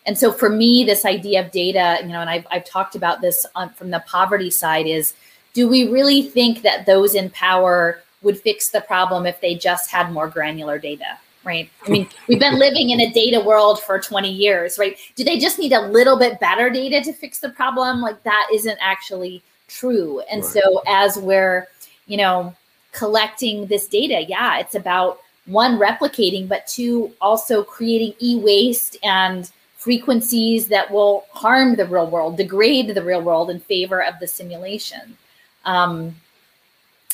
And 0.08 0.18
so 0.18 0.32
for 0.32 0.48
me, 0.48 0.84
this 0.84 1.04
idea 1.04 1.44
of 1.44 1.50
data, 1.50 1.98
you 2.00 2.08
know, 2.08 2.22
and 2.22 2.30
I've, 2.30 2.46
I've 2.50 2.64
talked 2.64 2.96
about 2.96 3.20
this 3.20 3.44
on, 3.54 3.68
from 3.74 3.90
the 3.90 4.02
poverty 4.06 4.48
side 4.48 4.86
is, 4.86 5.12
do 5.52 5.68
we 5.68 5.86
really 5.86 6.22
think 6.22 6.62
that 6.62 6.86
those 6.86 7.14
in 7.14 7.28
power 7.28 8.00
would 8.22 8.40
fix 8.40 8.70
the 8.70 8.80
problem 8.80 9.26
if 9.26 9.38
they 9.42 9.54
just 9.54 9.90
had 9.90 10.10
more 10.10 10.26
granular 10.26 10.78
data? 10.78 11.18
right? 11.44 11.70
I 11.86 11.90
mean, 11.90 12.08
we've 12.28 12.38
been 12.38 12.58
living 12.58 12.88
in 12.90 13.00
a 13.00 13.12
data 13.12 13.38
world 13.38 13.82
for 13.82 13.98
20 14.00 14.30
years, 14.30 14.78
right? 14.78 14.96
Do 15.14 15.24
they 15.24 15.38
just 15.38 15.58
need 15.58 15.72
a 15.74 15.80
little 15.80 16.18
bit 16.18 16.40
better 16.40 16.70
data 16.70 17.02
to 17.02 17.12
fix 17.12 17.40
the 17.40 17.50
problem? 17.50 18.00
Like 18.00 18.22
that 18.22 18.48
isn't 18.52 18.78
actually 18.80 19.42
true. 19.66 20.20
And 20.30 20.42
Right. 20.42 20.52
so 20.52 20.82
as 20.86 21.18
we're, 21.18 21.68
you 22.06 22.16
know, 22.16 22.54
collecting 22.92 23.66
this 23.66 23.86
data, 23.86 24.24
yeah, 24.26 24.58
it's 24.58 24.74
about 24.74 25.20
one 25.44 25.78
replicating, 25.78 26.48
but 26.48 26.66
two 26.66 27.12
also 27.20 27.62
creating 27.62 28.14
e-waste 28.20 28.96
and 29.02 29.50
frequencies 29.88 30.68
that 30.68 30.90
will 30.90 31.24
harm 31.32 31.74
the 31.74 31.86
real 31.86 32.10
world, 32.10 32.36
degrade 32.36 32.94
the 32.94 33.02
real 33.02 33.22
world 33.22 33.48
in 33.48 33.58
favor 33.58 34.04
of 34.04 34.12
the 34.20 34.26
simulation. 34.26 35.16
Um, 35.64 36.14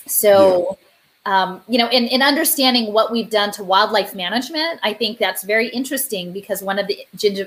so 0.06 0.76
um, 1.24 1.62
you 1.68 1.78
know, 1.78 1.88
in, 1.90 2.08
in 2.08 2.20
understanding 2.20 2.92
what 2.92 3.12
we've 3.12 3.30
done 3.30 3.52
to 3.52 3.62
wildlife 3.62 4.12
management, 4.12 4.80
I 4.82 4.92
think 4.92 5.18
that's 5.18 5.44
very 5.44 5.68
interesting 5.68 6.32
because 6.32 6.64
one 6.64 6.80
of 6.80 6.88
the 6.88 6.98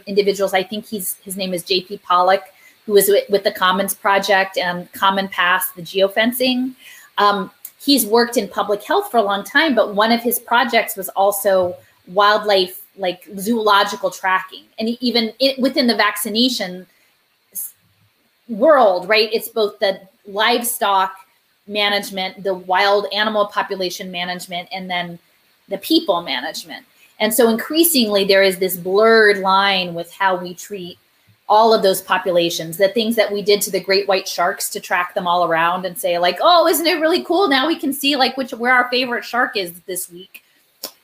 individuals, 0.07 0.53
I 0.53 0.63
think 0.63 0.85
he's 0.85 1.15
his 1.15 1.35
name 1.35 1.53
is 1.53 1.61
JP 1.65 1.99
Pollak, 2.03 2.43
who 2.85 2.93
was 2.93 3.09
with, 3.09 3.29
with 3.29 3.43
the 3.43 3.51
Commons 3.51 3.93
Project 3.93 4.57
and 4.57 4.89
Common 4.93 5.27
Pass, 5.27 5.71
the 5.71 5.81
geofencing. 5.81 6.73
Um, 7.17 7.51
he's 7.81 8.05
worked 8.05 8.37
in 8.37 8.47
public 8.47 8.81
health 8.81 9.11
for 9.11 9.17
a 9.17 9.23
long 9.23 9.43
time, 9.43 9.75
but 9.75 9.93
one 9.93 10.13
of 10.13 10.21
his 10.21 10.39
projects 10.39 10.95
was 10.95 11.09
also 11.09 11.75
wildlife 12.07 12.81
like 12.97 13.27
zoological 13.37 14.09
tracking. 14.09 14.63
And 14.79 14.89
even 15.01 15.33
it, 15.39 15.59
within 15.59 15.87
the 15.87 15.95
vaccination 15.95 16.87
world 18.49 19.07
right 19.09 19.29
it's 19.33 19.49
both 19.49 19.77
the 19.79 19.99
livestock 20.25 21.15
management 21.67 22.41
the 22.43 22.53
wild 22.53 23.05
animal 23.13 23.45
population 23.47 24.09
management 24.09 24.69
and 24.71 24.89
then 24.89 25.19
the 25.69 25.77
people 25.79 26.21
management. 26.21 26.85
And 27.19 27.33
so 27.33 27.49
increasingly 27.49 28.23
there 28.23 28.43
is 28.43 28.57
this 28.57 28.77
blurred 28.77 29.39
line 29.39 29.93
with 29.93 30.13
how 30.13 30.37
we 30.37 30.53
treat 30.53 30.97
all 31.49 31.73
of 31.73 31.81
those 31.81 32.01
populations 32.01 32.77
the 32.77 32.89
things 32.89 33.15
that 33.15 33.31
we 33.31 33.41
did 33.41 33.61
to 33.61 33.71
the 33.71 33.79
great 33.79 34.07
white 34.07 34.27
sharks 34.27 34.69
to 34.69 34.79
track 34.79 35.13
them 35.13 35.27
all 35.27 35.45
around 35.45 35.85
and 35.85 35.97
say 35.97 36.17
like 36.17 36.37
oh 36.41 36.67
isn't 36.67 36.87
it 36.87 37.01
really 37.01 37.23
cool? 37.23 37.49
Now 37.49 37.67
we 37.67 37.77
can 37.77 37.91
see 37.91 38.15
like 38.15 38.37
which 38.37 38.53
where 38.53 38.73
our 38.73 38.89
favorite 38.89 39.25
shark 39.25 39.57
is 39.57 39.73
this 39.81 40.09
week 40.09 40.43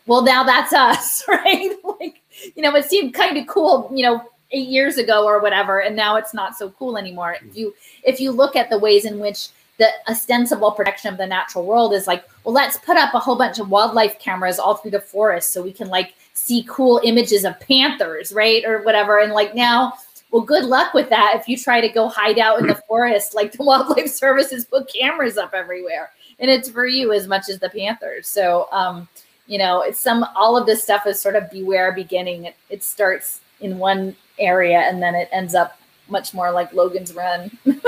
well 0.08 0.22
now 0.22 0.44
that's 0.44 0.74
us 0.74 1.24
right? 1.28 1.76
Like 2.00 2.22
you 2.56 2.64
know 2.64 2.76
it 2.76 2.86
seemed 2.86 3.14
kind 3.14 3.38
of 3.38 3.48
cool 3.48 3.92
you 3.94 4.04
know 4.04 4.30
eight 4.52 4.70
years 4.70 4.98
ago 4.98 5.26
or 5.26 5.42
whatever 5.42 5.80
and 5.82 5.96
now 5.96 6.16
it's 6.16 6.34
not 6.34 6.58
so 6.58 6.70
cool 6.72 6.98
anymore. 6.98 7.38
If 7.44 7.58
you 7.58 7.74
if 8.04 8.20
you 8.20 8.32
look 8.32 8.56
at 8.56 8.70
the 8.70 8.78
ways 8.78 9.06
in 9.06 9.20
which 9.20 9.50
the 9.80 9.90
ostensible 10.08 10.72
protection 10.72 11.12
of 11.12 11.18
the 11.18 11.26
natural 11.26 11.66
world 11.66 11.94
is 11.94 12.06
like 12.06 12.24
well 12.44 12.54
let's 12.54 12.78
put 12.78 12.96
up 12.96 13.14
a 13.14 13.20
whole 13.20 13.36
bunch 13.36 13.60
of 13.60 13.70
wildlife 13.70 14.20
cameras 14.20 14.60
all 14.60 14.76
through 14.76 14.92
the 14.92 15.02
forest 15.02 15.52
so 15.52 15.62
we 15.62 15.74
can 15.74 15.88
like 15.88 16.14
see 16.34 16.66
cool 16.70 17.02
images 17.04 17.44
of 17.44 17.60
panthers 17.60 18.32
right 18.32 18.64
or 18.66 18.82
whatever. 18.84 19.20
And 19.20 19.34
like 19.34 19.56
now 19.56 19.94
well 20.32 20.42
good 20.42 20.66
luck 20.66 20.94
with 20.94 21.10
that 21.10 21.36
if 21.40 21.48
you 21.48 21.58
try 21.58 21.82
to 21.82 21.90
go 21.90 22.08
hide 22.08 22.40
out 22.40 22.60
in 22.60 22.68
the 22.68 22.76
forest 22.88 23.34
like 23.34 23.52
the 23.52 23.64
wildlife 23.64 24.10
services 24.24 24.66
put 24.66 24.92
cameras 24.94 25.38
up 25.38 25.54
everywhere 25.54 26.12
and 26.40 26.50
it's 26.50 26.70
for 26.70 26.86
you 26.86 27.12
as 27.12 27.28
much 27.28 27.50
as 27.50 27.60
the 27.60 27.70
panthers. 27.70 28.28
So 28.28 28.68
um 28.72 29.08
you 29.46 29.58
know 29.58 29.82
it's 29.82 30.00
some 30.00 30.26
all 30.36 30.58
of 30.58 30.66
this 30.66 30.84
stuff 30.84 31.06
is 31.08 31.20
sort 31.20 31.36
of 31.36 31.50
beware 31.52 31.92
beginning. 31.92 32.46
It, 32.46 32.56
it 32.70 32.84
starts 32.84 33.42
in 33.62 33.78
one 33.78 34.16
area 34.40 34.80
and 34.80 35.02
then 35.02 35.16
it 35.16 35.30
ends 35.32 35.56
up 35.56 35.80
much 36.08 36.34
more 36.34 36.52
like 36.52 36.74
logan's 36.74 37.14
run. 37.14 37.52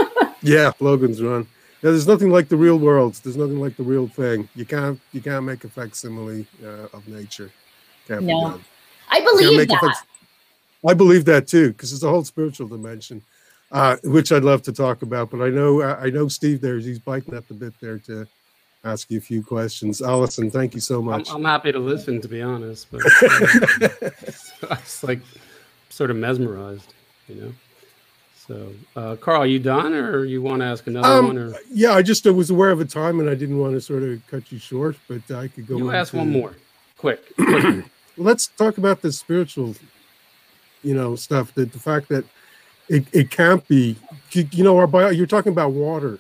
Yeah 0.42 0.72
logan's 0.80 1.24
run. 1.24 1.48
Yeah, 1.82 1.90
there's 1.90 2.08
nothing 2.08 2.30
like 2.30 2.50
the 2.50 2.56
real 2.56 2.78
world. 2.78 3.16
There's 3.24 3.36
nothing 3.36 3.60
like 3.60 3.76
the 3.78 3.84
real 3.84 4.08
thing. 4.08 4.48
You 4.54 4.64
can't 4.64 5.00
you 5.12 5.20
can't 5.20 5.44
make 5.44 5.64
a 5.64 5.70
facsimile 5.70 6.46
uh, 6.64 6.88
of 6.94 7.08
nature. 7.08 7.50
Can't 8.08 8.24
no. 8.24 8.60
i 9.10 9.22
believe 9.22 9.68
that. 9.68 9.80
Fac- 9.80 10.08
i 10.88 10.94
believe 10.94 11.26
that 11.26 11.48
too 11.48 11.72
because 11.72 11.92
it's 11.92 12.04
a 12.04 12.10
whole 12.10 12.24
spiritual 12.24 12.68
dimension 12.68 13.22
uh, 13.72 13.98
which 14.04 14.32
i'd 14.32 14.44
love 14.44 14.62
to 14.62 14.72
talk 14.72 15.02
about 15.02 15.32
but 15.32 15.42
i 15.42 15.50
know 15.50 15.82
i 15.82 16.10
know 16.10 16.28
steve 16.28 16.62
there. 16.62 16.78
He's 16.78 17.00
biting 17.00 17.34
at 17.34 17.48
the 17.48 17.54
bit 17.54 17.74
there 17.82 17.98
to 18.00 18.28
ask 18.86 19.10
you 19.10 19.18
a 19.18 19.22
few 19.22 19.44
questions. 19.44 20.02
Alison, 20.02 20.50
thank 20.52 20.76
you 20.76 20.80
so 20.80 21.02
much. 21.02 21.30
I'm, 21.30 21.38
I'm 21.38 21.44
happy 21.44 21.72
to 21.72 21.80
listen, 21.80 22.22
to 22.22 22.28
be 22.28 22.42
honest, 22.42 22.88
but 22.92 23.02
uh, 23.06 24.10
it's 24.72 25.04
like 25.04 25.20
sort 25.90 26.12
of 26.12 26.18
mesmerized, 26.18 26.94
you 27.28 27.36
know. 27.36 27.54
So, 28.48 28.74
uh, 28.96 29.16
Karl, 29.16 29.42
are 29.42 29.48
you 29.48 29.58
done, 29.58 29.94
or 29.94 30.24
you 30.24 30.40
want 30.40 30.62
to 30.62 30.68
ask 30.68 30.86
another 30.86 31.08
um, 31.08 31.26
one? 31.26 31.38
Or 31.38 31.56
yeah, 31.72 31.94
I 31.94 32.04
just 32.04 32.28
uh, 32.28 32.34
was 32.34 32.52
aware 32.52 32.70
of 32.70 32.80
a 32.80 32.86
time, 32.86 33.20
and 33.20 33.28
I 33.28 33.34
didn't 33.34 33.58
want 33.58 33.74
to 33.74 33.82
sort 33.82 34.04
of 34.04 34.22
cut 34.28 34.52
you 34.52 34.60
short, 34.60 34.96
but 35.08 35.30
I 35.32 35.48
could 35.48 35.66
go. 35.66 35.78
You 35.78 35.92
ask 35.92 36.14
one 36.14 36.32
more, 36.32 36.54
quick. 36.98 37.34
Let's 38.18 38.48
talk 38.48 38.78
about 38.78 39.02
the 39.02 39.12
spiritual, 39.12 39.76
you 40.84 40.94
know, 40.94 41.16
stuff. 41.16 41.56
That 41.56 41.74
the 41.74 41.80
fact 41.80 42.08
that 42.10 42.24
it, 42.88 43.08
it 43.12 43.32
can't 43.32 43.68
be, 43.68 43.98
you 44.32 44.64
know, 44.64 44.78
our 44.78 44.86
bio. 44.86 45.10
You're 45.10 45.26
talking 45.26 45.52
about 45.52 45.72
water 45.72 46.20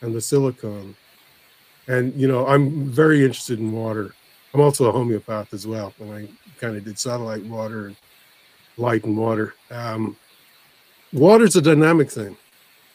and 0.00 0.14
the 0.14 0.22
silicon 0.22 0.96
and 1.88 2.14
you 2.14 2.28
know 2.28 2.46
i'm 2.46 2.84
very 2.84 3.24
interested 3.24 3.58
in 3.58 3.72
water. 3.72 4.14
I'm 4.54 4.60
also 4.60 4.86
a 4.88 4.92
homeopath 4.92 5.54
as 5.54 5.66
well 5.66 5.94
and 6.00 6.12
i 6.12 6.28
kind 6.60 6.76
of 6.76 6.84
did 6.84 6.98
satellite 6.98 7.44
water 7.44 7.86
and 7.86 7.96
light 8.76 9.04
and 9.04 9.16
water. 9.16 9.54
Um, 9.70 10.16
water's 11.12 11.56
a 11.56 11.62
dynamic 11.62 12.10
thing 12.10 12.36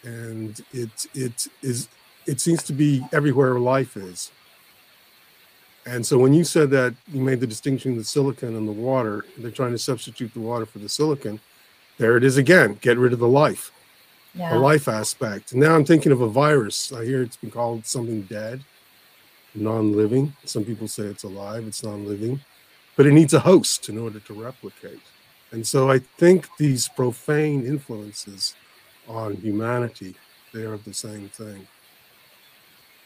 and 0.03 0.59
it 0.71 1.07
it 1.13 1.47
is 1.61 1.89
it 2.25 2.39
seems 2.39 2.63
to 2.63 2.73
be 2.73 3.05
everywhere 3.13 3.59
life 3.59 3.95
is. 3.95 4.31
And 5.85 6.05
so 6.05 6.17
when 6.17 6.33
you 6.33 6.43
said 6.43 6.69
that 6.71 6.93
you 7.07 7.21
made 7.21 7.39
the 7.39 7.47
distinction 7.47 7.95
the 7.95 8.03
silicon 8.03 8.55
and 8.55 8.67
the 8.67 8.73
water 8.73 9.25
they're 9.37 9.51
trying 9.51 9.71
to 9.71 9.77
substitute 9.77 10.33
the 10.33 10.39
water 10.39 10.65
for 10.65 10.79
the 10.79 10.89
silicon 10.89 11.39
there 11.97 12.17
it 12.17 12.23
is 12.23 12.37
again 12.37 12.77
get 12.81 12.97
rid 12.97 13.13
of 13.13 13.19
the 13.19 13.27
life 13.27 13.71
yeah. 14.33 14.53
the 14.53 14.59
life 14.59 14.87
aspect. 14.87 15.53
Now 15.53 15.75
i'm 15.75 15.85
thinking 15.85 16.11
of 16.11 16.21
a 16.21 16.27
virus. 16.27 16.91
I 16.91 17.05
hear 17.05 17.21
it's 17.21 17.37
been 17.37 17.51
called 17.51 17.85
something 17.85 18.23
dead 18.23 18.63
non-living. 19.57 20.33
Some 20.45 20.63
people 20.63 20.87
say 20.87 21.03
it's 21.03 21.23
alive, 21.23 21.65
it's 21.67 21.83
non-living, 21.83 22.39
but 22.95 23.05
it 23.05 23.11
needs 23.13 23.33
a 23.33 23.39
host 23.39 23.89
in 23.89 23.97
order 23.97 24.19
to 24.19 24.33
replicate. 24.33 25.01
And 25.51 25.65
so 25.65 25.89
I 25.89 25.99
think 25.99 26.47
these 26.57 26.87
profane 26.89 27.65
influences 27.65 28.55
on 29.07 29.35
humanity, 29.35 30.15
they 30.53 30.65
are 30.65 30.77
the 30.77 30.93
same 30.93 31.29
thing. 31.29 31.67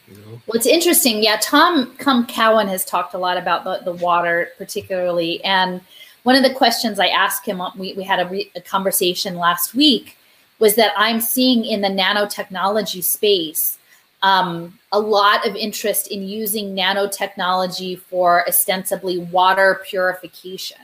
You 0.07 0.15
know? 0.15 0.41
Well, 0.47 0.55
it's 0.55 0.65
interesting. 0.65 1.23
Yeah, 1.23 1.37
Tom 1.41 1.95
Cum 1.97 2.25
Cowan 2.25 2.67
has 2.67 2.83
talked 2.83 3.13
a 3.13 3.17
lot 3.17 3.37
about 3.37 3.63
the, 3.63 3.81
the 3.85 3.93
water, 3.93 4.49
particularly. 4.57 5.43
And 5.43 5.81
one 6.23 6.35
of 6.35 6.43
the 6.43 6.53
questions 6.53 6.99
I 6.99 7.07
asked 7.07 7.45
him, 7.45 7.61
we, 7.77 7.93
we 7.93 8.03
had 8.03 8.19
a, 8.19 8.27
re, 8.27 8.51
a 8.55 8.61
conversation 8.61 9.35
last 9.35 9.75
week, 9.75 10.17
was 10.59 10.75
that 10.75 10.93
I'm 10.97 11.21
seeing 11.21 11.65
in 11.65 11.81
the 11.81 11.87
nanotechnology 11.87 13.03
space 13.03 13.77
um, 14.21 14.77
a 14.91 14.99
lot 14.99 15.47
of 15.47 15.55
interest 15.55 16.07
in 16.07 16.23
using 16.23 16.75
nanotechnology 16.75 17.99
for 17.99 18.47
ostensibly 18.47 19.17
water 19.17 19.81
purification. 19.85 20.77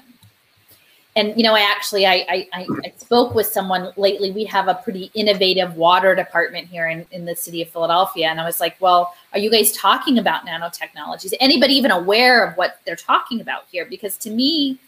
And 1.15 1.35
you 1.35 1.41
know, 1.41 1.55
I 1.55 1.61
actually 1.61 2.05
I, 2.05 2.25
I, 2.29 2.47
I 2.53 2.93
spoke 2.97 3.33
with 3.33 3.47
someone 3.47 3.91
lately. 3.97 4.29
We 4.29 4.45
have 4.45 4.67
a 4.67 4.75
pretty 4.75 5.09
innovative 5.15 5.75
water 5.75 6.13
department 6.13 6.67
here 6.67 6.87
in, 6.87 7.07
in 7.11 7.25
the 7.25 7.35
city 7.35 7.63
of 7.63 7.69
Philadelphia, 7.69 8.27
and 8.27 8.39
I 8.39 8.45
was 8.45 8.59
like, 8.59 8.75
"Well, 8.79 9.15
are 9.33 9.39
you 9.39 9.49
guys 9.49 9.71
talking 9.71 10.19
about 10.19 10.45
nanotechnologies? 10.45 11.25
Is 11.25 11.35
anybody 11.39 11.73
even 11.73 11.89
aware 11.89 12.45
of 12.45 12.55
what 12.55 12.81
they're 12.85 12.95
talking 12.95 13.41
about 13.41 13.63
here?" 13.71 13.83
Because 13.89 14.15
to 14.17 14.29
me, 14.29 14.79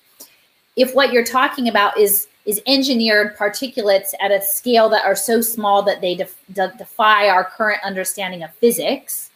if 0.75 0.93
what 0.93 1.11
you're 1.11 1.25
talking 1.25 1.67
about 1.67 1.97
is 1.97 2.27
is 2.49 2.61
engineered 2.65 3.37
particulates 3.37 4.13
at 4.19 4.31
a 4.31 4.41
scale 4.41 4.89
that 4.89 5.05
are 5.05 5.15
so 5.15 5.39
small 5.39 5.83
that 5.83 6.01
they 6.01 6.15
def- 6.15 6.41
de- 6.53 6.73
defy 6.77 7.29
our 7.29 7.43
current 7.43 7.81
understanding 7.83 8.41
of 8.43 8.51
physics. 8.55 9.29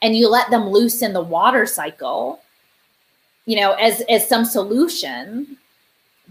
And 0.00 0.16
you 0.16 0.28
let 0.28 0.50
them 0.50 0.68
loose 0.68 1.02
in 1.02 1.12
the 1.12 1.22
water 1.22 1.66
cycle 1.66 2.40
you 3.46 3.56
know 3.56 3.72
as 3.72 4.02
as 4.10 4.28
some 4.28 4.44
solution. 4.44 5.56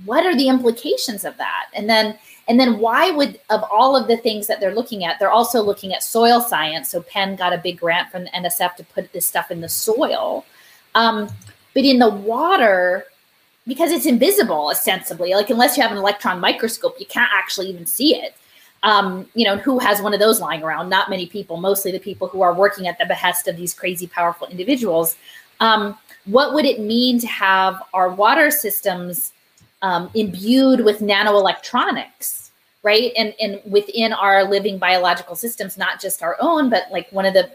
What 0.04 0.26
are 0.26 0.36
the 0.36 0.50
implications 0.50 1.24
of 1.24 1.38
that? 1.38 1.68
And 1.74 1.90
then 1.90 2.18
and 2.48 2.60
then 2.60 2.80
why 2.80 3.12
would 3.12 3.40
of 3.50 3.64
all 3.72 3.96
of 3.96 4.08
the 4.08 4.18
things 4.18 4.46
that 4.48 4.60
they're 4.60 4.76
looking 4.76 5.06
at 5.06 5.18
they're 5.18 5.32
also 5.32 5.62
looking 5.64 5.94
at 5.94 6.04
soil 6.04 6.42
science. 6.42 6.92
So 6.92 7.02
penn 7.02 7.36
got 7.36 7.54
a 7.54 7.58
big 7.58 7.80
grant 7.80 8.12
from 8.12 8.26
the 8.26 8.30
nsf 8.32 8.76
to 8.76 8.84
put 8.84 9.12
this 9.14 9.28
stuff 9.28 9.50
in 9.50 9.62
the 9.62 9.70
soil. 9.70 10.46
Um, 10.94 11.30
but 11.74 11.84
in 11.84 12.00
the 12.00 12.10
water 12.10 13.06
because 13.68 13.92
it's 13.92 14.06
invisible 14.06 14.70
ostensibly. 14.70 15.34
Like 15.34 15.50
unless 15.50 15.78
you 15.78 15.84
have 15.84 15.92
an 15.92 15.98
electron 15.98 16.40
microscope 16.40 16.98
you 17.00 17.06
can't 17.06 17.32
actually 17.34 17.70
even 17.70 17.86
see 17.86 18.16
it. 18.16 18.36
Um, 18.84 19.28
you 19.34 19.46
know 19.46 19.58
who 19.58 19.80
has 19.80 20.02
one 20.02 20.14
of 20.14 20.20
those 20.20 20.40
lying 20.40 20.64
around? 20.64 20.90
Not 20.90 21.10
many 21.10 21.26
people 21.26 21.58
mostly 21.58 21.92
the 21.92 22.00
people 22.00 22.28
who 22.28 22.42
are 22.42 22.54
working 22.54 22.88
at 22.88 22.98
the 23.00 23.06
behest 23.06 23.48
of 23.48 23.58
these 23.58 23.74
crazy 23.74 24.08
powerful 24.08 24.48
individuals. 24.48 25.16
Um, 25.60 25.98
what 26.26 26.54
would 26.54 26.66
it 26.66 26.80
mean 26.80 27.20
to 27.20 27.28
have 27.28 27.82
our 27.94 28.10
water 28.10 28.52
systems 28.52 29.34
um, 29.82 30.10
imbued 30.14 30.82
with 30.84 31.00
nanoelectronics 31.00 32.42
right? 32.86 33.12
And 33.18 33.34
and 33.42 33.60
within 33.66 34.14
our 34.14 34.44
living 34.46 34.78
biological 34.78 35.36
systems 35.36 35.78
not 35.78 36.00
just 36.00 36.22
our 36.22 36.38
own 36.40 36.70
but 36.70 36.84
like 36.92 37.12
one 37.12 37.26
of 37.26 37.34
the 37.34 37.50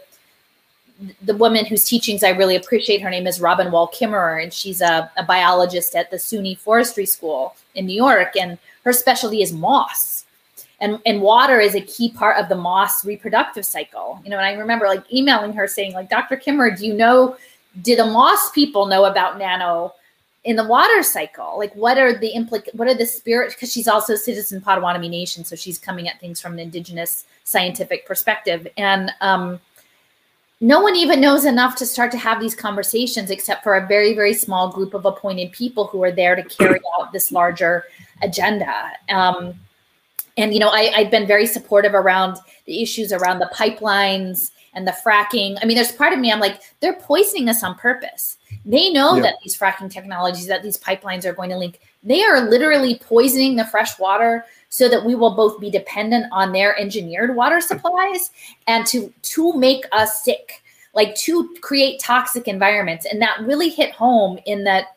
the 1.21 1.35
woman 1.35 1.65
whose 1.65 1.83
teachings 1.83 2.23
I 2.23 2.29
really 2.29 2.55
appreciate, 2.55 3.01
her 3.01 3.09
name 3.09 3.27
is 3.27 3.41
Robin 3.41 3.71
Wall 3.71 3.89
Kimmerer, 3.89 4.41
and 4.41 4.53
she's 4.53 4.81
a, 4.81 5.11
a, 5.17 5.23
biologist 5.23 5.95
at 5.95 6.11
the 6.11 6.17
SUNY 6.17 6.57
Forestry 6.57 7.05
School 7.05 7.55
in 7.75 7.85
New 7.85 7.95
York, 7.95 8.35
and 8.39 8.57
her 8.83 8.93
specialty 8.93 9.41
is 9.41 9.53
moss. 9.53 10.25
And, 10.79 10.99
and 11.05 11.21
water 11.21 11.59
is 11.59 11.75
a 11.75 11.81
key 11.81 12.11
part 12.11 12.37
of 12.37 12.49
the 12.49 12.55
moss 12.55 13.05
reproductive 13.05 13.65
cycle. 13.65 14.19
You 14.23 14.31
know, 14.31 14.37
and 14.37 14.45
I 14.45 14.53
remember 14.53 14.87
like 14.87 15.11
emailing 15.13 15.53
her 15.53 15.67
saying, 15.67 15.93
like, 15.93 16.09
Dr. 16.09 16.37
Kimmerer, 16.37 16.77
do 16.77 16.85
you 16.87 16.93
know, 16.93 17.37
did 17.81 17.99
the 17.99 18.05
moss 18.05 18.49
people 18.51 18.87
know 18.87 19.05
about 19.05 19.37
nano 19.37 19.93
in 20.43 20.55
the 20.55 20.63
water 20.63 21.03
cycle? 21.03 21.57
Like, 21.57 21.73
what 21.75 21.97
are 21.97 22.17
the 22.17 22.31
implic 22.35 22.73
what 22.73 22.87
are 22.87 22.95
the 22.95 23.05
spirit? 23.05 23.51
Because 23.51 23.71
she's 23.71 23.87
also 23.87 24.15
citizen 24.15 24.59
Potawatomi 24.59 25.07
Nation, 25.07 25.45
so 25.45 25.55
she's 25.55 25.77
coming 25.77 26.07
at 26.07 26.19
things 26.19 26.41
from 26.41 26.53
an 26.53 26.59
indigenous 26.59 27.25
scientific 27.43 28.07
perspective. 28.07 28.67
And 28.77 29.11
um, 29.21 29.59
no 30.61 30.79
one 30.79 30.95
even 30.95 31.19
knows 31.19 31.43
enough 31.43 31.75
to 31.75 31.85
start 31.87 32.11
to 32.11 32.17
have 32.17 32.39
these 32.39 32.53
conversations 32.53 33.31
except 33.31 33.63
for 33.63 33.75
a 33.75 33.87
very 33.87 34.13
very 34.13 34.33
small 34.33 34.71
group 34.71 34.93
of 34.93 35.05
appointed 35.05 35.51
people 35.51 35.87
who 35.87 36.01
are 36.03 36.11
there 36.11 36.35
to 36.35 36.43
carry 36.43 36.79
out 36.99 37.11
this 37.11 37.31
larger 37.31 37.83
agenda. 38.21 38.91
Um, 39.09 39.55
and 40.37 40.53
you 40.53 40.59
know 40.59 40.69
I, 40.69 40.91
i've 40.95 41.11
been 41.11 41.27
very 41.27 41.45
supportive 41.45 41.93
around 41.93 42.37
the 42.65 42.81
issues 42.81 43.11
around 43.11 43.39
the 43.39 43.49
pipelines 43.53 44.51
and 44.73 44.87
the 44.87 44.95
fracking. 45.05 45.57
I 45.61 45.65
mean 45.65 45.75
there's 45.75 45.91
part 45.91 46.13
of 46.13 46.19
me 46.19 46.31
i'm 46.31 46.39
like 46.39 46.61
they're 46.79 46.93
poisoning 46.93 47.49
us 47.49 47.63
on 47.63 47.75
purpose. 47.75 48.37
They 48.63 48.91
know 48.91 49.15
yeah. 49.15 49.23
that 49.23 49.35
these 49.43 49.57
fracking 49.57 49.91
technologies 49.91 50.47
that 50.47 50.61
these 50.61 50.77
pipelines 50.77 51.25
are 51.25 51.33
going 51.33 51.49
to 51.49 51.57
leak. 51.57 51.81
They 52.03 52.23
are 52.23 52.41
literally 52.41 52.99
poisoning 52.99 53.55
the 53.55 53.65
fresh 53.65 53.97
water 53.97 54.45
so 54.71 54.87
that 54.87 55.05
we 55.05 55.15
will 55.15 55.35
both 55.35 55.59
be 55.59 55.69
dependent 55.69 56.25
on 56.31 56.53
their 56.53 56.79
engineered 56.79 57.35
water 57.35 57.61
supplies 57.61 58.31
and 58.67 58.87
to 58.87 59.13
to 59.21 59.53
make 59.53 59.85
us 59.91 60.23
sick 60.23 60.63
like 60.93 61.13
to 61.15 61.53
create 61.61 61.99
toxic 61.99 62.47
environments 62.47 63.05
and 63.05 63.21
that 63.21 63.37
really 63.41 63.69
hit 63.69 63.91
home 63.91 64.39
in 64.45 64.63
that 64.63 64.95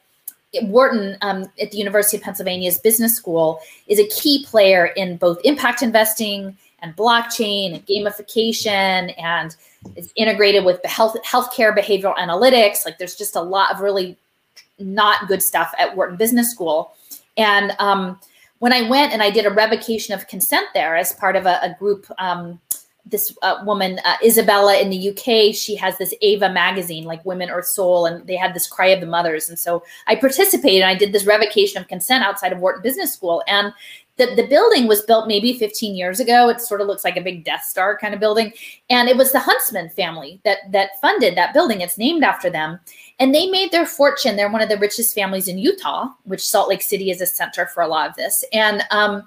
Wharton 0.62 1.18
um, 1.20 1.46
at 1.60 1.72
the 1.72 1.78
University 1.78 2.16
of 2.16 2.22
Pennsylvania's 2.22 2.78
business 2.78 3.16
school 3.16 3.58
is 3.88 3.98
a 3.98 4.06
key 4.08 4.46
player 4.46 4.86
in 4.86 5.16
both 5.16 5.40
impact 5.42 5.82
investing 5.82 6.56
and 6.80 6.94
blockchain 6.96 7.74
and 7.74 7.84
gamification 7.86 9.12
and 9.20 9.56
it's 9.96 10.12
integrated 10.14 10.64
with 10.64 10.80
the 10.82 10.88
health 10.88 11.16
healthcare 11.26 11.76
behavioral 11.76 12.16
analytics. 12.16 12.84
Like 12.84 12.98
there's 12.98 13.16
just 13.16 13.34
a 13.34 13.40
lot 13.40 13.72
of 13.74 13.80
really 13.80 14.16
not 14.78 15.26
good 15.26 15.42
stuff 15.42 15.74
at 15.78 15.96
Wharton 15.96 16.16
Business 16.16 16.50
School. 16.50 16.94
And 17.36 17.74
um, 17.80 18.20
when 18.64 18.72
I 18.72 18.88
went 18.88 19.12
and 19.12 19.22
I 19.22 19.28
did 19.28 19.44
a 19.44 19.50
revocation 19.50 20.14
of 20.14 20.26
consent 20.26 20.68
there 20.72 20.96
as 20.96 21.12
part 21.12 21.36
of 21.36 21.44
a, 21.44 21.60
a 21.60 21.76
group 21.78 22.10
um, 22.16 22.58
this 23.04 23.36
uh, 23.42 23.62
woman 23.66 24.00
uh, 24.06 24.14
Isabella 24.24 24.78
in 24.78 24.88
the 24.88 25.10
UK. 25.10 25.54
She 25.54 25.76
has 25.76 25.98
this 25.98 26.14
Ava 26.22 26.48
magazine, 26.48 27.04
like 27.04 27.22
Women 27.26 27.50
Earth 27.50 27.66
Soul, 27.66 28.06
and 28.06 28.26
they 28.26 28.36
had 28.36 28.54
this 28.54 28.66
Cry 28.66 28.86
of 28.86 29.00
the 29.00 29.06
Mothers. 29.06 29.50
And 29.50 29.58
so 29.58 29.84
I 30.06 30.16
participated. 30.16 30.80
And 30.80 30.88
I 30.88 30.94
did 30.94 31.12
this 31.12 31.26
revocation 31.26 31.78
of 31.78 31.88
consent 31.88 32.24
outside 32.24 32.54
of 32.54 32.58
Wharton 32.58 32.80
Business 32.82 33.12
School, 33.12 33.42
and 33.48 33.70
the, 34.16 34.34
the 34.36 34.46
building 34.46 34.86
was 34.86 35.02
built 35.02 35.26
maybe 35.26 35.58
15 35.58 35.94
years 35.94 36.20
ago. 36.20 36.48
It 36.48 36.60
sort 36.60 36.80
of 36.80 36.86
looks 36.86 37.04
like 37.04 37.16
a 37.16 37.22
big 37.22 37.44
Death 37.44 37.64
Star 37.64 37.98
kind 37.98 38.14
of 38.14 38.20
building, 38.20 38.52
and 38.90 39.08
it 39.08 39.16
was 39.16 39.32
the 39.32 39.40
Huntsman 39.40 39.90
family 39.90 40.40
that 40.44 40.58
that 40.72 41.00
funded 41.00 41.36
that 41.36 41.54
building. 41.54 41.80
It's 41.80 41.98
named 41.98 42.24
after 42.24 42.50
them, 42.50 42.78
and 43.18 43.34
they 43.34 43.46
made 43.48 43.72
their 43.72 43.86
fortune. 43.86 44.36
They're 44.36 44.50
one 44.50 44.62
of 44.62 44.68
the 44.68 44.78
richest 44.78 45.14
families 45.14 45.48
in 45.48 45.58
Utah, 45.58 46.08
which 46.24 46.46
Salt 46.46 46.68
Lake 46.68 46.82
City 46.82 47.10
is 47.10 47.20
a 47.20 47.26
center 47.26 47.66
for 47.66 47.82
a 47.82 47.88
lot 47.88 48.08
of 48.08 48.16
this, 48.16 48.44
and 48.52 48.84
um, 48.90 49.24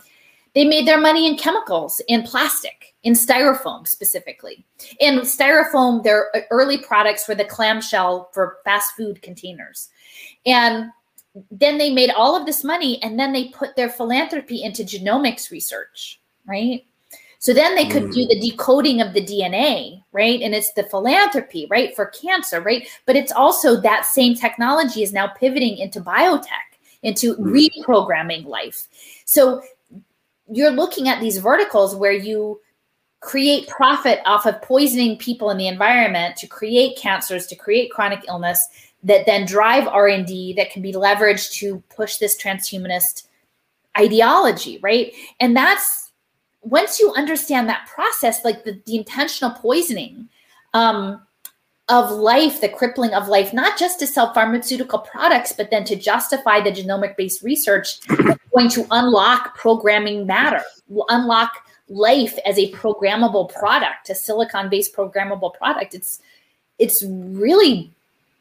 they 0.55 0.65
made 0.65 0.87
their 0.87 0.99
money 0.99 1.27
in 1.27 1.37
chemicals, 1.37 2.01
in 2.07 2.23
plastic 2.23 2.87
in 3.03 3.13
styrofoam 3.13 3.87
specifically. 3.87 4.65
In 4.99 5.19
styrofoam, 5.19 6.03
their 6.03 6.29
early 6.51 6.77
products 6.77 7.25
were 7.25 7.35
the 7.35 7.45
clamshell 7.45 8.29
for 8.33 8.57
fast 8.65 8.95
food 8.97 9.21
containers. 9.21 9.87
And 10.45 10.91
then 11.51 11.77
they 11.77 11.89
made 11.89 12.09
all 12.11 12.35
of 12.35 12.45
this 12.45 12.63
money 12.63 13.01
and 13.03 13.19
then 13.19 13.33
they 13.33 13.49
put 13.49 13.75
their 13.75 13.89
philanthropy 13.89 14.63
into 14.63 14.83
genomics 14.83 15.51
research, 15.51 16.19
right? 16.45 16.85
So 17.39 17.53
then 17.53 17.75
they 17.75 17.87
could 17.87 18.11
do 18.11 18.25
mm. 18.25 18.29
the 18.29 18.49
decoding 18.49 19.01
of 19.01 19.13
the 19.13 19.23
DNA, 19.23 20.03
right? 20.11 20.41
And 20.41 20.55
it's 20.55 20.73
the 20.73 20.83
philanthropy, 20.83 21.67
right, 21.69 21.95
for 21.95 22.07
cancer, 22.07 22.61
right? 22.61 22.87
But 23.05 23.15
it's 23.15 23.31
also 23.31 23.79
that 23.81 24.05
same 24.05 24.35
technology 24.35 25.03
is 25.03 25.13
now 25.13 25.27
pivoting 25.27 25.77
into 25.77 26.01
biotech, 26.01 26.47
into 27.03 27.35
mm. 27.35 27.71
reprogramming 27.87 28.45
life. 28.45 28.87
So 29.25 29.61
you're 30.51 30.71
looking 30.71 31.09
at 31.09 31.21
these 31.21 31.37
verticals 31.37 31.95
where 31.95 32.11
you 32.11 32.59
create 33.19 33.67
profit 33.67 34.19
off 34.25 34.45
of 34.45 34.61
poisoning 34.61 35.17
people 35.17 35.49
in 35.49 35.57
the 35.57 35.67
environment 35.67 36.35
to 36.37 36.47
create 36.47 36.97
cancers 36.97 37.47
to 37.47 37.55
create 37.55 37.91
chronic 37.91 38.23
illness 38.27 38.67
that 39.07 39.25
then 39.25 39.45
drive 39.45 39.87
r&d 39.87 40.53
that 40.53 40.71
can 40.71 40.81
be 40.81 40.93
leveraged 40.93 41.51
to 41.51 41.81
push 41.95 42.17
this 42.17 42.41
transhumanist 42.41 43.27
ideology 43.97 44.79
right 44.81 45.13
and 45.39 45.55
that's 45.55 46.11
once 46.61 46.99
you 46.99 47.11
understand 47.13 47.69
that 47.69 47.87
process 47.87 48.43
like 48.43 48.63
the, 48.63 48.79
the 48.85 48.97
intentional 48.97 49.51
poisoning 49.51 50.27
um, 50.73 51.21
of 51.89 52.11
life 52.11 52.61
the 52.61 52.69
crippling 52.69 53.13
of 53.13 53.27
life 53.27 53.53
not 53.53 53.77
just 53.77 53.99
to 53.99 54.05
sell 54.05 54.33
pharmaceutical 54.33 54.99
products 54.99 55.51
but 55.51 55.71
then 55.71 55.83
to 55.83 55.95
justify 55.95 56.61
the 56.61 56.71
genomic 56.71 57.15
based 57.15 57.41
research 57.41 57.99
that's 58.07 58.43
going 58.53 58.69
to 58.69 58.85
unlock 58.91 59.55
programming 59.55 60.27
matter 60.27 60.61
unlock 61.09 61.67
life 61.89 62.37
as 62.45 62.57
a 62.57 62.71
programmable 62.73 63.51
product, 63.53 64.09
a 64.09 64.15
silicon-based 64.15 64.95
programmable 64.95 65.53
product. 65.53 65.93
It's 65.93 66.21
it's 66.79 67.03
really 67.03 67.91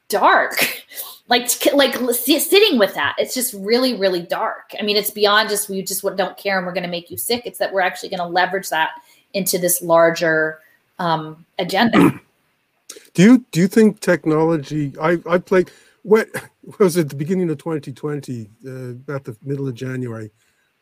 dark. 0.09 0.83
like 1.29 1.49
like 1.75 1.95
sitting 2.15 2.79
with 2.79 2.95
that, 2.95 3.17
it's 3.19 3.35
just 3.35 3.55
really 3.55 3.97
really 3.97 4.23
dark. 4.23 4.73
I 4.79 4.83
mean, 4.83 4.97
it's 4.97 5.11
beyond 5.11 5.49
just 5.49 5.69
we 5.69 5.83
just 5.83 6.03
don't 6.17 6.37
care 6.37 6.59
and 6.59 6.67
we're 6.67 6.73
going 6.73 6.85
to 6.85 6.91
make 6.91 7.11
you 7.11 7.17
sick. 7.17 7.43
It's 7.45 7.59
that 7.59 7.73
we're 7.73 7.81
actually 7.81 8.11
going 8.11 8.21
to 8.21 8.27
leverage 8.27 8.69
that 8.71 8.91
into 9.35 9.59
this 9.59 9.83
larger 9.83 10.61
um, 10.99 11.45
agenda. 11.59 12.21
Do 13.15 13.23
you 13.23 13.45
do 13.51 13.61
you 13.61 13.67
think 13.67 14.01
technology? 14.01 14.93
I 15.01 15.19
I 15.29 15.39
played 15.39 15.71
what 16.03 16.29
was 16.79 16.97
it 16.97 17.09
the 17.09 17.17
beginning 17.17 17.51
of 17.51 17.59
2020, 17.59 18.49
uh, 18.65 18.71
about 18.71 19.25
the 19.25 19.37
middle 19.43 19.69
of 19.69 19.75
January. 19.75 20.31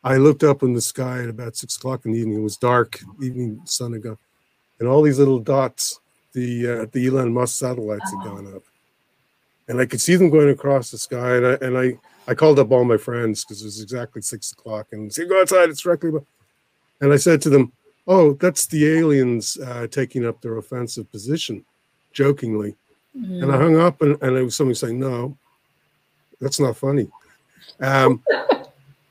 I 0.02 0.18
looked 0.18 0.44
up 0.44 0.62
in 0.62 0.74
the 0.74 0.82
sky 0.82 1.22
at 1.22 1.30
about 1.30 1.56
six 1.56 1.76
o'clock 1.76 2.04
in 2.04 2.12
the 2.12 2.18
evening. 2.18 2.38
It 2.40 2.42
was 2.42 2.58
dark, 2.58 3.00
evening 3.22 3.62
sun 3.64 3.94
had 3.94 4.02
gone, 4.02 4.18
and 4.78 4.86
all 4.86 5.00
these 5.00 5.18
little 5.18 5.38
dots, 5.38 5.98
the 6.34 6.68
uh, 6.68 6.86
the 6.92 7.06
Elon 7.06 7.32
Musk 7.32 7.58
satellites 7.58 8.10
had 8.10 8.28
gone 8.28 8.54
up, 8.54 8.62
and 9.68 9.80
I 9.80 9.86
could 9.86 10.00
see 10.00 10.16
them 10.16 10.30
going 10.30 10.50
across 10.50 10.90
the 10.90 10.98
sky. 10.98 11.36
And 11.36 11.46
I 11.46 11.52
and 11.62 11.78
I, 11.78 11.98
I 12.28 12.34
called 12.34 12.58
up 12.58 12.70
all 12.70 12.84
my 12.84 12.96
friends 12.96 13.44
because 13.44 13.62
it 13.62 13.66
was 13.66 13.82
exactly 13.82 14.22
six 14.22 14.52
o'clock, 14.52 14.88
and 14.92 15.12
said, 15.12 15.28
"Go 15.28 15.40
outside. 15.40 15.70
It's 15.70 15.82
directly." 15.82 16.12
And 17.00 17.12
I 17.12 17.16
said 17.16 17.42
to 17.42 17.50
them, 17.50 17.72
"Oh, 18.06 18.34
that's 18.34 18.66
the 18.66 18.86
aliens 18.98 19.58
uh, 19.58 19.86
taking 19.86 20.26
up 20.26 20.40
their 20.40 20.56
offensive 20.56 21.10
position," 21.10 21.64
jokingly. 22.12 22.76
Mm-hmm. 23.16 23.42
And 23.42 23.52
I 23.52 23.56
hung 23.56 23.80
up, 23.80 24.02
and, 24.02 24.20
and 24.22 24.36
it 24.36 24.42
was 24.42 24.56
somebody 24.56 24.76
saying, 24.76 24.98
"No, 24.98 25.36
that's 26.40 26.60
not 26.60 26.76
funny." 26.76 27.08
Um, 27.80 28.22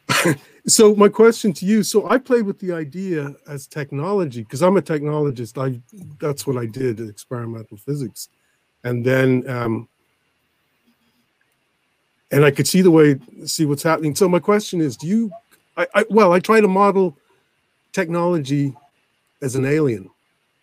so 0.68 0.96
my 0.96 1.10
question 1.10 1.52
to 1.52 1.66
you 1.66 1.84
so 1.84 2.10
i 2.10 2.18
played 2.18 2.46
with 2.46 2.58
the 2.60 2.72
idea 2.72 3.36
as 3.48 3.68
technology 3.68 4.44
because 4.44 4.62
i'm 4.62 4.78
a 4.78 4.82
technologist 4.82 5.62
i 5.62 5.78
that's 6.20 6.48
what 6.48 6.56
i 6.56 6.66
did 6.66 7.02
experimental 7.02 7.76
physics 7.76 8.30
and 8.86 9.06
then 9.06 9.48
um 9.50 9.90
and 12.34 12.46
i 12.46 12.52
could 12.52 12.68
see 12.68 12.82
the 12.82 12.92
way 12.92 13.18
see 13.46 13.66
what's 13.66 13.84
happening 13.84 14.16
so 14.16 14.28
my 14.28 14.40
question 14.40 14.82
is 14.82 14.98
do 14.98 15.08
you 15.08 15.32
i, 15.78 15.88
I 15.96 16.06
well 16.10 16.34
i 16.34 16.40
try 16.40 16.60
to 16.60 16.68
model 16.68 17.18
technology 17.92 18.74
as 19.42 19.56
an 19.56 19.66
alien 19.66 20.10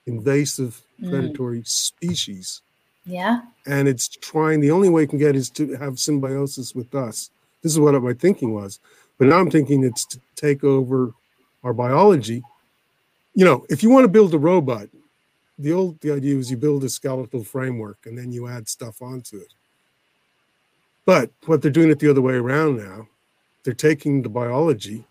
invasive 0.06 0.80
mm. 1.00 1.10
predatory 1.10 1.60
mm. 1.60 1.68
species 1.68 2.62
yeah 3.06 3.42
and 3.66 3.88
it's 3.88 4.08
trying 4.08 4.60
the 4.60 4.70
only 4.70 4.90
way 4.90 5.04
it 5.04 5.10
can 5.10 5.18
get 5.18 5.36
is 5.36 5.48
to 5.50 5.74
have 5.76 5.98
symbiosis 5.98 6.74
with 6.74 6.94
us 6.94 7.30
this 7.62 7.72
is 7.72 7.78
what 7.78 8.00
my 8.02 8.12
thinking 8.12 8.52
was 8.52 8.78
but 9.20 9.28
now 9.28 9.38
I'm 9.38 9.50
thinking 9.50 9.84
it's 9.84 10.06
to 10.06 10.20
take 10.34 10.64
over 10.64 11.12
our 11.62 11.74
biology. 11.74 12.42
You 13.34 13.44
know, 13.44 13.66
if 13.68 13.82
you 13.82 13.90
want 13.90 14.04
to 14.04 14.08
build 14.08 14.32
a 14.32 14.38
robot, 14.38 14.88
the 15.58 15.72
old 15.74 16.00
the 16.00 16.10
idea 16.10 16.36
was 16.36 16.50
you 16.50 16.56
build 16.56 16.84
a 16.84 16.88
skeletal 16.88 17.44
framework 17.44 17.98
and 18.06 18.16
then 18.16 18.32
you 18.32 18.48
add 18.48 18.66
stuff 18.66 19.02
onto 19.02 19.36
it. 19.36 19.52
But 21.06 21.30
what 21.46 21.62
they're 21.62 21.70
doing 21.70 21.90
it 21.90 21.98
the 21.98 22.10
other 22.10 22.20
way 22.20 22.34
around 22.34 22.78
now, 22.78 23.08
they're 23.64 23.74
taking 23.74 24.22
the 24.22 24.28
biology, 24.28 25.04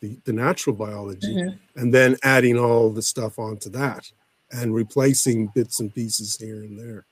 the, 0.00 0.16
the 0.24 0.32
natural 0.32 0.76
biology, 0.76 1.34
mm-hmm. 1.34 1.80
and 1.80 1.94
then 1.94 2.16
adding 2.22 2.58
all 2.58 2.90
the 2.90 3.02
stuff 3.02 3.38
onto 3.38 3.70
that 3.70 4.10
and 4.52 4.74
replacing 4.74 5.48
bits 5.54 5.80
and 5.80 5.94
pieces 5.94 6.36
here 6.36 6.62
and 6.62 6.78
there. 6.78 7.04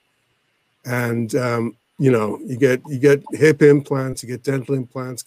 And 0.85 1.35
um, 1.35 1.77
you 2.03 2.11
know 2.11 2.41
you 2.45 2.57
get 2.57 2.83
you 2.89 2.99
get 2.99 3.23
hip 3.33 3.63
implants 3.63 4.23
you 4.23 4.29
get 4.29 4.43
dental 4.43 4.75
implants 4.75 5.25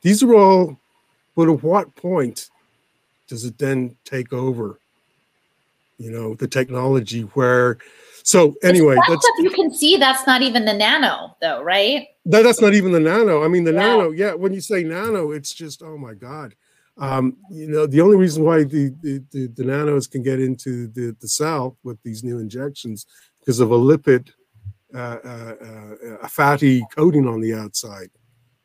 these 0.00 0.22
are 0.22 0.34
all 0.34 0.78
but 1.36 1.50
at 1.50 1.62
what 1.62 1.94
point 1.96 2.48
does 3.28 3.44
it 3.44 3.58
then 3.58 3.94
take 4.06 4.32
over 4.32 4.78
you 5.98 6.10
know 6.10 6.34
the 6.36 6.48
technology 6.48 7.22
where 7.34 7.76
so 8.24 8.54
anyway 8.62 8.96
that's 9.08 9.24
you 9.38 9.50
can 9.50 9.72
see 9.72 9.96
that's 9.96 10.26
not 10.26 10.42
even 10.42 10.64
the 10.64 10.72
nano 10.72 11.36
though 11.40 11.62
right 11.62 12.08
that, 12.24 12.42
that's 12.42 12.60
not 12.60 12.74
even 12.74 12.90
the 12.90 12.98
nano 13.00 13.44
i 13.44 13.48
mean 13.48 13.62
the 13.62 13.72
yeah. 13.72 13.86
nano 13.86 14.10
yeah 14.10 14.34
when 14.34 14.52
you 14.52 14.60
say 14.60 14.82
nano 14.82 15.30
it's 15.30 15.54
just 15.54 15.82
oh 15.82 15.96
my 15.96 16.12
god 16.14 16.54
um, 16.96 17.36
you 17.50 17.66
know 17.66 17.86
the 17.86 18.00
only 18.00 18.16
reason 18.16 18.44
why 18.44 18.62
the, 18.62 18.94
the 19.02 19.22
the, 19.32 19.48
the 19.48 19.64
nanos 19.64 20.06
can 20.06 20.22
get 20.22 20.40
into 20.40 20.86
the 20.88 21.16
the 21.20 21.26
cell 21.28 21.76
with 21.82 22.00
these 22.04 22.22
new 22.22 22.38
injections 22.38 23.06
because 23.40 23.58
of 23.58 23.72
a 23.72 23.76
lipid 23.76 24.30
uh, 24.94 25.18
uh, 25.24 25.54
uh, 25.60 26.16
a 26.22 26.28
fatty 26.28 26.86
coating 26.94 27.26
on 27.26 27.40
the 27.40 27.52
outside, 27.52 28.10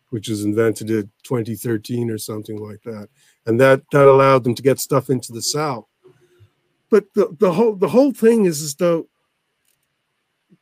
which 0.10 0.30
was 0.30 0.46
invented 0.46 0.88
in 0.92 1.10
2013 1.24 2.12
or 2.12 2.20
something 2.20 2.58
like 2.58 2.84
that, 2.84 3.10
and 3.48 3.60
that 3.60 3.82
that 3.92 4.08
allowed 4.08 4.44
them 4.44 4.54
to 4.54 4.62
get 4.62 4.80
stuff 4.80 5.10
into 5.10 5.34
the 5.34 5.42
cell. 5.42 5.90
But 6.92 7.06
the, 7.16 7.36
the 7.40 7.52
whole 7.52 7.76
the 7.76 7.90
whole 7.90 8.12
thing 8.12 8.46
is 8.46 8.62
as 8.62 8.76
though 8.76 9.08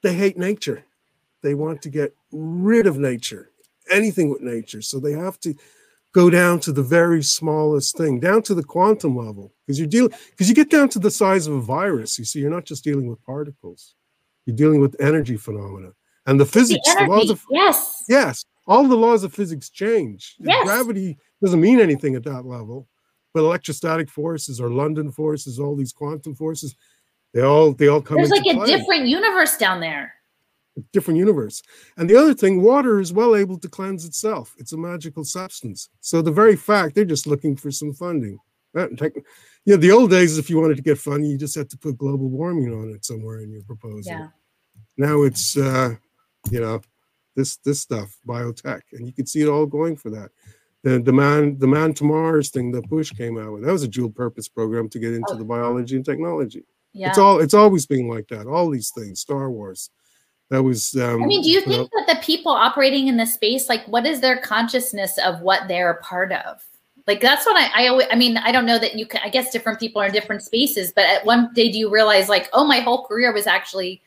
they 0.03 0.13
hate 0.13 0.37
nature. 0.37 0.83
They 1.43 1.53
want 1.53 1.81
to 1.83 1.89
get 1.89 2.15
rid 2.31 2.87
of 2.87 2.97
nature, 2.97 3.51
anything 3.89 4.29
with 4.29 4.41
nature. 4.41 4.81
So 4.81 4.99
they 4.99 5.13
have 5.13 5.39
to 5.41 5.55
go 6.13 6.29
down 6.29 6.59
to 6.61 6.71
the 6.71 6.83
very 6.83 7.21
smallest 7.21 7.97
thing, 7.97 8.19
down 8.19 8.41
to 8.43 8.55
the 8.55 8.63
quantum 8.63 9.15
level, 9.15 9.53
because 9.65 9.79
you're 9.79 9.87
dealing 9.87 10.11
because 10.31 10.49
you 10.49 10.55
get 10.55 10.69
down 10.69 10.89
to 10.89 10.99
the 10.99 11.11
size 11.11 11.47
of 11.47 11.53
a 11.53 11.61
virus. 11.61 12.17
You 12.17 12.25
see, 12.25 12.39
you're 12.39 12.49
not 12.49 12.65
just 12.65 12.83
dealing 12.83 13.07
with 13.07 13.23
particles; 13.23 13.95
you're 14.45 14.55
dealing 14.55 14.81
with 14.81 14.95
energy 14.99 15.37
phenomena 15.37 15.91
and 16.25 16.39
the 16.39 16.45
physics. 16.45 16.85
The 16.85 17.05
the 17.05 17.11
laws 17.11 17.29
of 17.29 17.43
yes. 17.49 18.03
yes, 18.07 18.45
all 18.67 18.87
the 18.87 18.95
laws 18.95 19.23
of 19.23 19.33
physics 19.33 19.69
change. 19.69 20.35
Yes. 20.39 20.65
Gravity 20.65 21.17
doesn't 21.41 21.61
mean 21.61 21.79
anything 21.79 22.15
at 22.15 22.23
that 22.23 22.45
level, 22.45 22.87
but 23.33 23.41
electrostatic 23.41 24.09
forces 24.09 24.59
or 24.61 24.69
London 24.69 25.11
forces, 25.11 25.59
all 25.59 25.75
these 25.75 25.93
quantum 25.93 26.35
forces, 26.35 26.75
they 27.33 27.41
all 27.41 27.73
they 27.73 27.87
all 27.87 28.01
come 28.01 28.17
There's 28.17 28.29
like 28.29 28.45
a 28.45 28.53
play. 28.55 28.65
different 28.65 29.07
universe 29.07 29.57
down 29.57 29.79
there. 29.79 30.13
different 30.93 31.17
universe. 31.17 31.61
And 31.97 32.09
the 32.09 32.15
other 32.15 32.33
thing, 32.33 32.61
water 32.61 32.99
is 32.99 33.11
well 33.13 33.35
able 33.35 33.57
to 33.59 33.67
cleanse 33.69 34.05
itself. 34.05 34.53
It's 34.57 34.73
a 34.73 34.77
magical 34.77 35.23
substance. 35.23 35.89
So 36.01 36.21
the 36.21 36.31
very 36.31 36.55
fact 36.55 36.95
they're 36.95 37.05
just 37.05 37.27
looking 37.27 37.55
for 37.55 37.71
some 37.71 37.93
funding. 37.93 38.37
That 38.73 38.97
tech, 38.97 39.13
you 39.65 39.73
know, 39.73 39.77
the 39.77 39.91
old 39.91 40.11
days, 40.11 40.37
if 40.37 40.49
you 40.49 40.59
wanted 40.59 40.75
to 40.77 40.83
get 40.83 40.99
funding, 40.99 41.31
you 41.31 41.37
just 41.37 41.55
had 41.55 41.69
to 41.71 41.77
put 41.77 41.97
global 41.97 42.29
warming 42.29 42.73
on 42.73 42.89
it 42.89 43.05
somewhere 43.05 43.39
in 43.39 43.51
your 43.51 43.63
proposal. 43.63 44.03
Yeah. 44.11 44.27
Now 44.97 45.23
it's 45.23 45.57
uh, 45.57 45.95
you 46.51 46.59
know, 46.61 46.81
this 47.35 47.57
this 47.57 47.81
stuff, 47.81 48.15
biotech, 48.27 48.81
and 48.93 49.05
you 49.07 49.13
can 49.13 49.25
see 49.25 49.41
it 49.41 49.47
all 49.47 49.65
going 49.65 49.95
for 49.97 50.09
that. 50.11 50.29
The 50.83 50.99
the 51.01 51.13
man 51.13 51.57
the 51.57 51.67
man 51.67 51.93
to 51.95 52.03
Mars 52.03 52.49
thing 52.51 52.71
that 52.73 52.87
Bush 52.89 53.11
came 53.11 53.37
out 53.39 53.53
with 53.53 53.63
that 53.63 53.71
was 53.71 53.83
a 53.83 53.87
dual 53.87 54.11
purpose 54.11 54.47
program 54.47 54.89
to 54.89 54.99
get 54.99 55.13
into 55.13 55.33
Oh. 55.33 55.37
the 55.37 55.43
biology 55.43 55.95
and 55.95 56.05
technology. 56.05 56.63
Yeah. 56.97 57.09
It's 57.09 57.19
all 57.19 57.39
it's 57.39 57.53
always 57.53 57.85
been 57.85 58.07
like 58.07 58.27
that. 58.29 58.47
All 58.47 58.71
these 58.71 58.89
things, 58.89 59.19
Star 59.19 59.51
Wars. 59.51 59.91
That 60.49 60.63
was. 60.63 60.95
Um, 60.95 61.21
I 61.21 61.27
mean, 61.27 61.43
do 61.43 61.49
you 61.49 61.59
know, 61.61 61.67
think 61.67 61.91
that 61.91 62.07
the 62.07 62.25
people 62.25 62.51
operating 62.51 63.07
in 63.07 63.17
the 63.17 63.25
space, 63.27 63.69
like, 63.69 63.85
what 63.87 64.07
is 64.07 64.19
their 64.19 64.37
consciousness 64.37 65.19
of 65.19 65.41
what 65.41 65.67
they're 65.67 65.91
a 65.91 66.01
part 66.01 66.31
of? 66.31 66.63
Like, 67.05 67.21
that's 67.21 67.45
what 67.45 67.55
I, 67.55 67.83
I 67.83 67.87
always, 67.87 68.07
I 68.11 68.15
mean, 68.15 68.37
I 68.37 68.51
don't 68.51 68.65
know 68.65 68.79
that 68.79 68.95
you 68.95 69.05
can, 69.05 69.21
I 69.23 69.29
guess 69.29 69.51
different 69.51 69.79
people 69.79 70.01
are 70.01 70.07
in 70.07 70.11
different 70.11 70.41
spaces, 70.41 70.91
but 70.91 71.05
at 71.05 71.25
one 71.25 71.53
day 71.53 71.71
do 71.71 71.77
you 71.77 71.89
realize, 71.89 72.27
like, 72.27 72.49
oh, 72.51 72.65
my 72.65 72.79
whole 72.79 73.05
career 73.05 73.31
was 73.31 73.45
actually, 73.45 74.01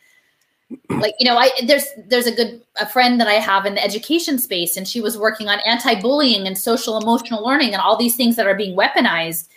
like, 0.88 1.14
you 1.18 1.26
know, 1.26 1.36
I, 1.36 1.50
there's, 1.66 1.86
there's 2.08 2.26
a 2.26 2.34
good, 2.34 2.62
a 2.80 2.86
friend 2.86 3.20
that 3.20 3.28
I 3.28 3.34
have 3.34 3.64
in 3.66 3.74
the 3.74 3.84
education 3.84 4.38
space, 4.38 4.76
and 4.76 4.86
she 4.86 5.00
was 5.00 5.16
working 5.16 5.48
on 5.48 5.60
anti 5.60 5.94
bullying 6.00 6.46
and 6.46 6.58
social 6.58 6.98
emotional 6.98 7.44
learning 7.44 7.72
and 7.72 7.80
all 7.80 7.96
these 7.96 8.16
things 8.16 8.36
that 8.36 8.46
are 8.46 8.54
being 8.54 8.76
weaponized. 8.76 9.48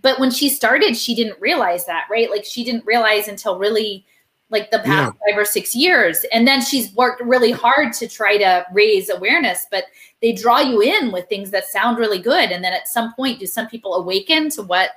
But 0.00 0.18
when 0.18 0.30
she 0.30 0.48
started, 0.48 0.96
she 0.96 1.14
didn't 1.14 1.40
realize 1.40 1.86
that, 1.86 2.06
right? 2.10 2.30
Like, 2.30 2.44
she 2.44 2.64
didn't 2.64 2.84
realize 2.84 3.28
until 3.28 3.58
really, 3.58 4.04
like 4.48 4.70
the 4.70 4.78
past 4.80 5.16
five 5.26 5.36
or 5.36 5.44
six 5.44 5.74
years. 5.74 6.24
And 6.32 6.46
then 6.46 6.62
she's 6.62 6.92
worked 6.94 7.20
really 7.20 7.50
hard 7.50 7.92
to 7.94 8.06
try 8.06 8.36
to 8.38 8.64
raise 8.72 9.08
awareness, 9.08 9.66
but 9.70 9.84
they 10.22 10.32
draw 10.32 10.60
you 10.60 10.80
in 10.80 11.10
with 11.10 11.28
things 11.28 11.50
that 11.50 11.66
sound 11.66 11.98
really 11.98 12.20
good. 12.20 12.52
And 12.52 12.62
then 12.62 12.72
at 12.72 12.86
some 12.86 13.12
point, 13.14 13.40
do 13.40 13.46
some 13.46 13.66
people 13.66 13.94
awaken 13.94 14.48
to 14.50 14.62
what? 14.62 14.90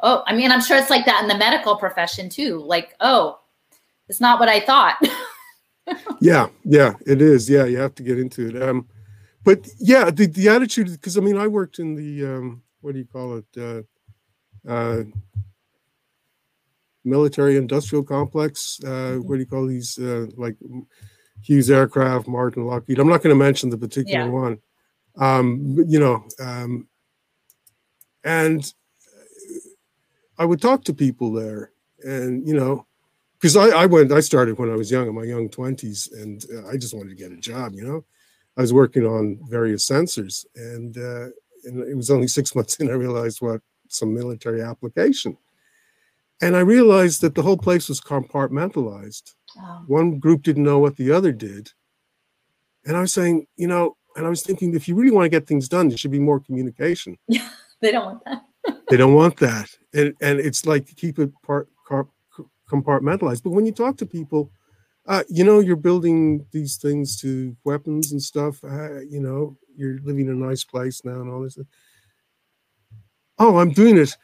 Oh, 0.00 0.22
I 0.26 0.34
mean, 0.34 0.50
I'm 0.50 0.60
sure 0.60 0.76
it's 0.76 0.90
like 0.90 1.06
that 1.06 1.22
in 1.22 1.28
the 1.28 1.38
medical 1.38 1.76
profession 1.76 2.28
too. 2.28 2.58
Like, 2.58 2.94
oh, 3.00 3.40
it's 4.08 4.20
not 4.20 4.38
what 4.38 4.50
I 4.50 4.60
thought. 4.60 4.96
yeah 6.20 6.48
yeah 6.64 6.94
it 7.06 7.20
is 7.20 7.48
yeah 7.48 7.64
you 7.64 7.76
have 7.76 7.94
to 7.94 8.02
get 8.02 8.18
into 8.18 8.48
it 8.48 8.62
um 8.62 8.88
but 9.42 9.68
yeah 9.78 10.10
the, 10.10 10.26
the 10.26 10.48
attitude 10.48 10.90
because 10.90 11.18
i 11.18 11.20
mean 11.20 11.36
i 11.36 11.46
worked 11.46 11.78
in 11.78 11.94
the 11.94 12.24
um 12.24 12.62
what 12.80 12.92
do 12.92 12.98
you 12.98 13.04
call 13.04 13.36
it 13.36 13.46
uh 13.60 13.82
uh 14.68 15.02
military 17.04 17.56
industrial 17.56 18.02
complex 18.02 18.82
uh 18.84 19.16
what 19.16 19.34
do 19.34 19.40
you 19.40 19.46
call 19.46 19.66
these 19.66 19.98
uh 19.98 20.26
like 20.36 20.56
hughes 21.42 21.70
aircraft 21.70 22.26
martin 22.26 22.64
lockheed 22.64 22.98
i'm 22.98 23.08
not 23.08 23.22
going 23.22 23.34
to 23.36 23.44
mention 23.44 23.68
the 23.68 23.76
particular 23.76 24.24
Yeah. 24.24 24.30
one. 24.30 24.58
Um 25.16 25.76
but, 25.76 25.88
you 25.88 26.00
know 26.00 26.24
um 26.40 26.88
and 28.24 28.72
i 30.38 30.44
would 30.44 30.62
talk 30.62 30.82
to 30.84 30.94
people 30.94 31.30
there 31.32 31.72
and 32.02 32.46
you 32.48 32.54
know 32.54 32.86
because 33.38 33.56
I, 33.56 33.68
I 33.68 33.86
went 33.86 34.10
i 34.12 34.20
started 34.20 34.58
when 34.58 34.70
i 34.70 34.76
was 34.76 34.90
young 34.90 35.06
in 35.06 35.14
my 35.14 35.24
young 35.24 35.48
20s 35.50 36.10
and 36.22 36.44
uh, 36.54 36.68
i 36.68 36.76
just 36.78 36.94
wanted 36.94 37.10
to 37.10 37.16
get 37.16 37.32
a 37.32 37.36
job 37.36 37.74
you 37.74 37.84
know? 37.84 38.04
I 38.56 38.62
was 38.62 38.72
working 38.72 39.04
on 39.04 39.40
various 39.48 39.86
sensors 39.88 40.46
and 40.56 40.96
uh, 40.96 41.28
and 41.64 41.80
it 41.90 41.96
was 41.96 42.10
only 42.10 42.28
six 42.28 42.54
months 42.56 42.76
in 42.76 42.88
i 42.88 42.94
realized 42.94 43.42
what 43.42 43.60
some 43.94 44.14
military 44.14 44.62
application. 44.62 45.36
And 46.40 46.56
i 46.56 46.60
realized 46.60 47.20
that 47.20 47.34
the 47.34 47.42
whole 47.42 47.56
place 47.56 47.88
was 47.88 48.00
compartmentalized. 48.00 49.34
One 49.86 50.18
group 50.18 50.42
didn't 50.42 50.64
know 50.64 50.78
what 50.78 50.96
the 50.96 51.12
other 51.12 51.32
did. 51.32 51.70
And 52.86 52.96
i 52.96 53.00
was 53.00 53.12
saying 53.12 53.46
you 53.56 53.68
know 53.68 53.96
and 54.16 54.26
i 54.26 54.28
was 54.28 54.42
thinking 54.42 54.74
if 54.74 54.88
you 54.88 54.94
really 54.94 55.10
want 55.10 55.24
to 55.24 55.36
get 55.36 55.46
things 55.46 55.68
done 55.68 55.88
there 55.88 55.98
should 55.98 56.10
be 56.10 56.18
more 56.18 56.40
communication. 56.40 57.16
Yeah, 57.28 57.48
they 57.80 57.92
don't 57.92 58.04
want 58.04 58.24
that. 58.24 58.42
they 58.88 58.96
don't 58.96 59.14
want 59.14 59.36
that. 59.38 59.68
And 59.92 60.14
and 60.20 60.40
it's 60.40 60.66
like 60.66 60.94
keep 60.96 61.18
it 61.18 61.30
part 61.42 61.68
car, 61.86 62.08
compartmentalized. 62.70 63.42
But 63.42 63.50
when 63.50 63.66
you 63.66 63.72
talk 63.72 63.96
to 63.98 64.06
people 64.06 64.50
uh, 65.06 65.22
you 65.28 65.44
know 65.44 65.60
you're 65.60 65.76
building 65.76 66.46
these 66.50 66.76
things 66.76 67.16
to 67.20 67.56
weapons 67.64 68.12
and 68.12 68.22
stuff 68.22 68.62
uh, 68.64 69.00
you 69.00 69.20
know 69.20 69.56
you're 69.76 69.98
living 70.02 70.28
in 70.28 70.32
a 70.32 70.46
nice 70.46 70.64
place 70.64 71.04
now 71.04 71.20
and 71.20 71.30
all 71.30 71.42
this 71.42 71.58
oh 73.38 73.58
i'm 73.58 73.70
doing 73.70 73.96
it 73.98 74.16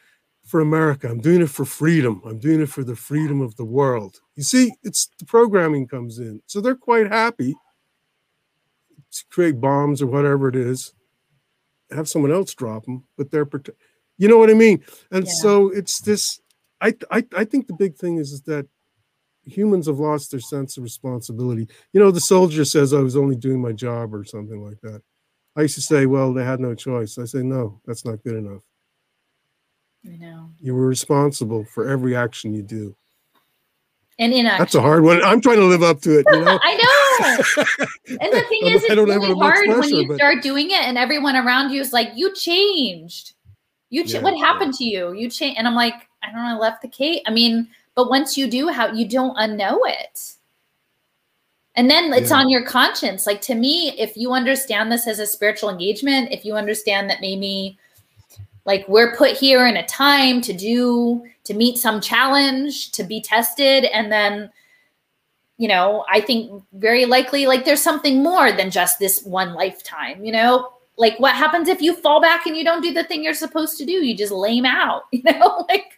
for 0.45 0.59
america. 0.59 1.07
I'm 1.07 1.19
doing 1.21 1.41
it 1.41 1.49
for 1.49 1.65
freedom. 1.65 2.21
I'm 2.25 2.39
doing 2.39 2.61
it 2.61 2.69
for 2.69 2.83
the 2.83 2.95
freedom 2.95 3.41
of 3.41 3.55
the 3.55 3.63
world. 3.63 4.19
You 4.35 4.43
see 4.43 4.73
it's 4.83 5.07
the 5.19 5.25
programming 5.25 5.87
comes 5.87 6.19
in. 6.19 6.41
So 6.45 6.59
they're 6.59 6.75
quite 6.75 7.07
happy 7.07 7.55
to 9.13 9.23
create 9.29 9.61
bombs 9.61 10.01
or 10.01 10.07
whatever 10.07 10.49
it 10.49 10.55
is 10.55 10.93
have 11.91 12.07
someone 12.09 12.31
else 12.31 12.53
drop 12.53 12.85
them 12.85 13.03
but 13.17 13.31
they're 13.31 13.49
you 14.17 14.27
know 14.27 14.37
what 14.37 14.49
i 14.49 14.53
mean? 14.53 14.83
And 15.11 15.25
Yeah. 15.25 15.31
so 15.33 15.69
it's 15.69 16.01
this 16.01 16.39
I, 16.81 16.95
I 17.09 17.25
i 17.35 17.45
think 17.45 17.67
the 17.67 17.73
big 17.73 17.95
thing 17.95 18.17
is, 18.17 18.31
is 18.31 18.41
that 18.43 18.67
humans 19.45 19.87
have 19.87 19.99
lost 19.99 20.31
their 20.31 20.39
sense 20.39 20.77
of 20.77 20.83
responsibility. 20.83 21.67
You 21.93 21.99
know 22.01 22.11
the 22.11 22.19
soldier 22.21 22.65
says 22.65 22.93
i 22.93 22.99
was 22.99 23.15
only 23.15 23.35
doing 23.35 23.61
my 23.61 23.71
job 23.73 24.13
or 24.13 24.23
something 24.25 24.63
like 24.63 24.81
that. 24.81 25.01
I 25.55 25.61
used 25.63 25.75
to 25.75 25.81
say 25.81 26.05
well 26.07 26.33
they 26.33 26.43
had 26.43 26.59
no 26.59 26.73
choice. 26.75 27.17
I 27.17 27.25
say 27.25 27.43
no 27.43 27.81
that's 27.85 28.05
not 28.05 28.23
good 28.23 28.35
enough 28.35 28.63
I 30.05 30.15
know. 30.17 30.49
you 30.59 30.73
were 30.73 30.87
responsible 30.87 31.63
for 31.65 31.87
every 31.89 32.15
action 32.15 32.53
you 32.53 32.63
do 32.63 32.95
And 34.19 34.33
inaction. 34.33 34.59
that's 34.59 34.75
a 34.75 34.81
hard 34.81 35.03
one 35.03 35.23
i'm 35.23 35.41
trying 35.41 35.57
to 35.59 35.65
live 35.65 35.83
up 35.83 36.01
to 36.01 36.19
it 36.19 36.25
you 36.31 36.41
know 36.43 36.59
I 36.63 36.73
know. 36.75 37.85
And 38.19 38.33
the 38.33 38.41
thing 38.49 38.61
is, 38.65 38.83
it's 38.83 38.89
really 38.95 39.33
hard 39.39 39.67
when 39.67 39.89
you 39.89 40.07
but- 40.07 40.15
start 40.17 40.41
doing 40.41 40.71
it, 40.71 40.81
and 40.81 40.97
everyone 40.97 41.35
around 41.35 41.69
you 41.71 41.79
is 41.81 41.93
like, 41.93 42.09
"You 42.15 42.33
changed. 42.33 43.33
You 43.89 44.03
ch- 44.03 44.13
Yeah, 44.15 44.21
what 44.21 44.37
yeah. 44.37 44.43
happened 44.45 44.73
to 44.75 44.83
you? 44.83 45.13
You 45.13 45.29
changed." 45.29 45.57
And 45.57 45.67
I'm 45.67 45.75
like, 45.75 45.93
"I 46.23 46.27
don't 46.27 46.35
know. 46.35 46.55
I 46.55 46.57
left 46.57 46.81
the 46.81 46.87
cake. 46.87 47.21
I 47.27 47.31
mean, 47.31 47.67
but 47.95 48.09
once 48.09 48.37
you 48.37 48.47
do, 48.49 48.69
how 48.69 48.91
you 48.91 49.07
don't 49.07 49.35
unknow 49.37 49.77
it." 49.85 50.33
And 51.75 51.89
then 51.89 52.11
it's 52.13 52.31
Yeah. 52.31 52.37
on 52.37 52.49
your 52.49 52.65
conscience. 52.65 53.25
Like 53.27 53.41
to 53.41 53.55
me, 53.55 53.91
if 53.99 54.17
you 54.17 54.33
understand 54.33 54.91
this 54.91 55.07
as 55.07 55.19
a 55.19 55.27
spiritual 55.27 55.69
engagement, 55.69 56.31
if 56.31 56.43
you 56.43 56.55
understand 56.55 57.09
that 57.09 57.21
maybe 57.21 57.77
like 58.71 58.87
we're 58.87 59.13
put 59.17 59.31
here 59.35 59.67
in 59.67 59.75
a 59.75 59.85
time 59.85 60.39
to 60.39 60.53
do 60.53 61.25
to 61.43 61.53
meet 61.53 61.77
some 61.77 61.99
challenge, 61.99 62.91
to 62.93 63.03
be 63.03 63.19
tested, 63.21 63.83
and 63.83 64.09
then 64.09 64.49
you 65.57 65.67
know, 65.67 66.05
I 66.09 66.21
think 66.21 66.63
very 66.73 67.05
likely 67.05 67.45
like 67.47 67.65
there's 67.65 67.81
something 67.83 68.23
more 68.23 68.53
than 68.53 68.71
just 68.71 68.97
this 68.97 69.21
one 69.23 69.53
lifetime, 69.53 70.23
you 70.23 70.31
know? 70.31 70.71
Like 70.97 71.19
what 71.19 71.35
happens 71.35 71.67
if 71.67 71.81
you 71.81 71.93
fall 71.95 72.21
back 72.21 72.47
and 72.47 72.55
you 72.55 72.63
don't 72.63 72.81
do 72.81 72.93
the 72.93 73.03
thing 73.03 73.23
you're 73.23 73.33
supposed 73.35 73.77
to 73.79 73.85
do? 73.85 73.91
You 73.91 74.15
just 74.15 74.31
lame 74.31 74.65
out, 74.65 75.03
you 75.11 75.21
know? 75.23 75.65
like 75.69 75.91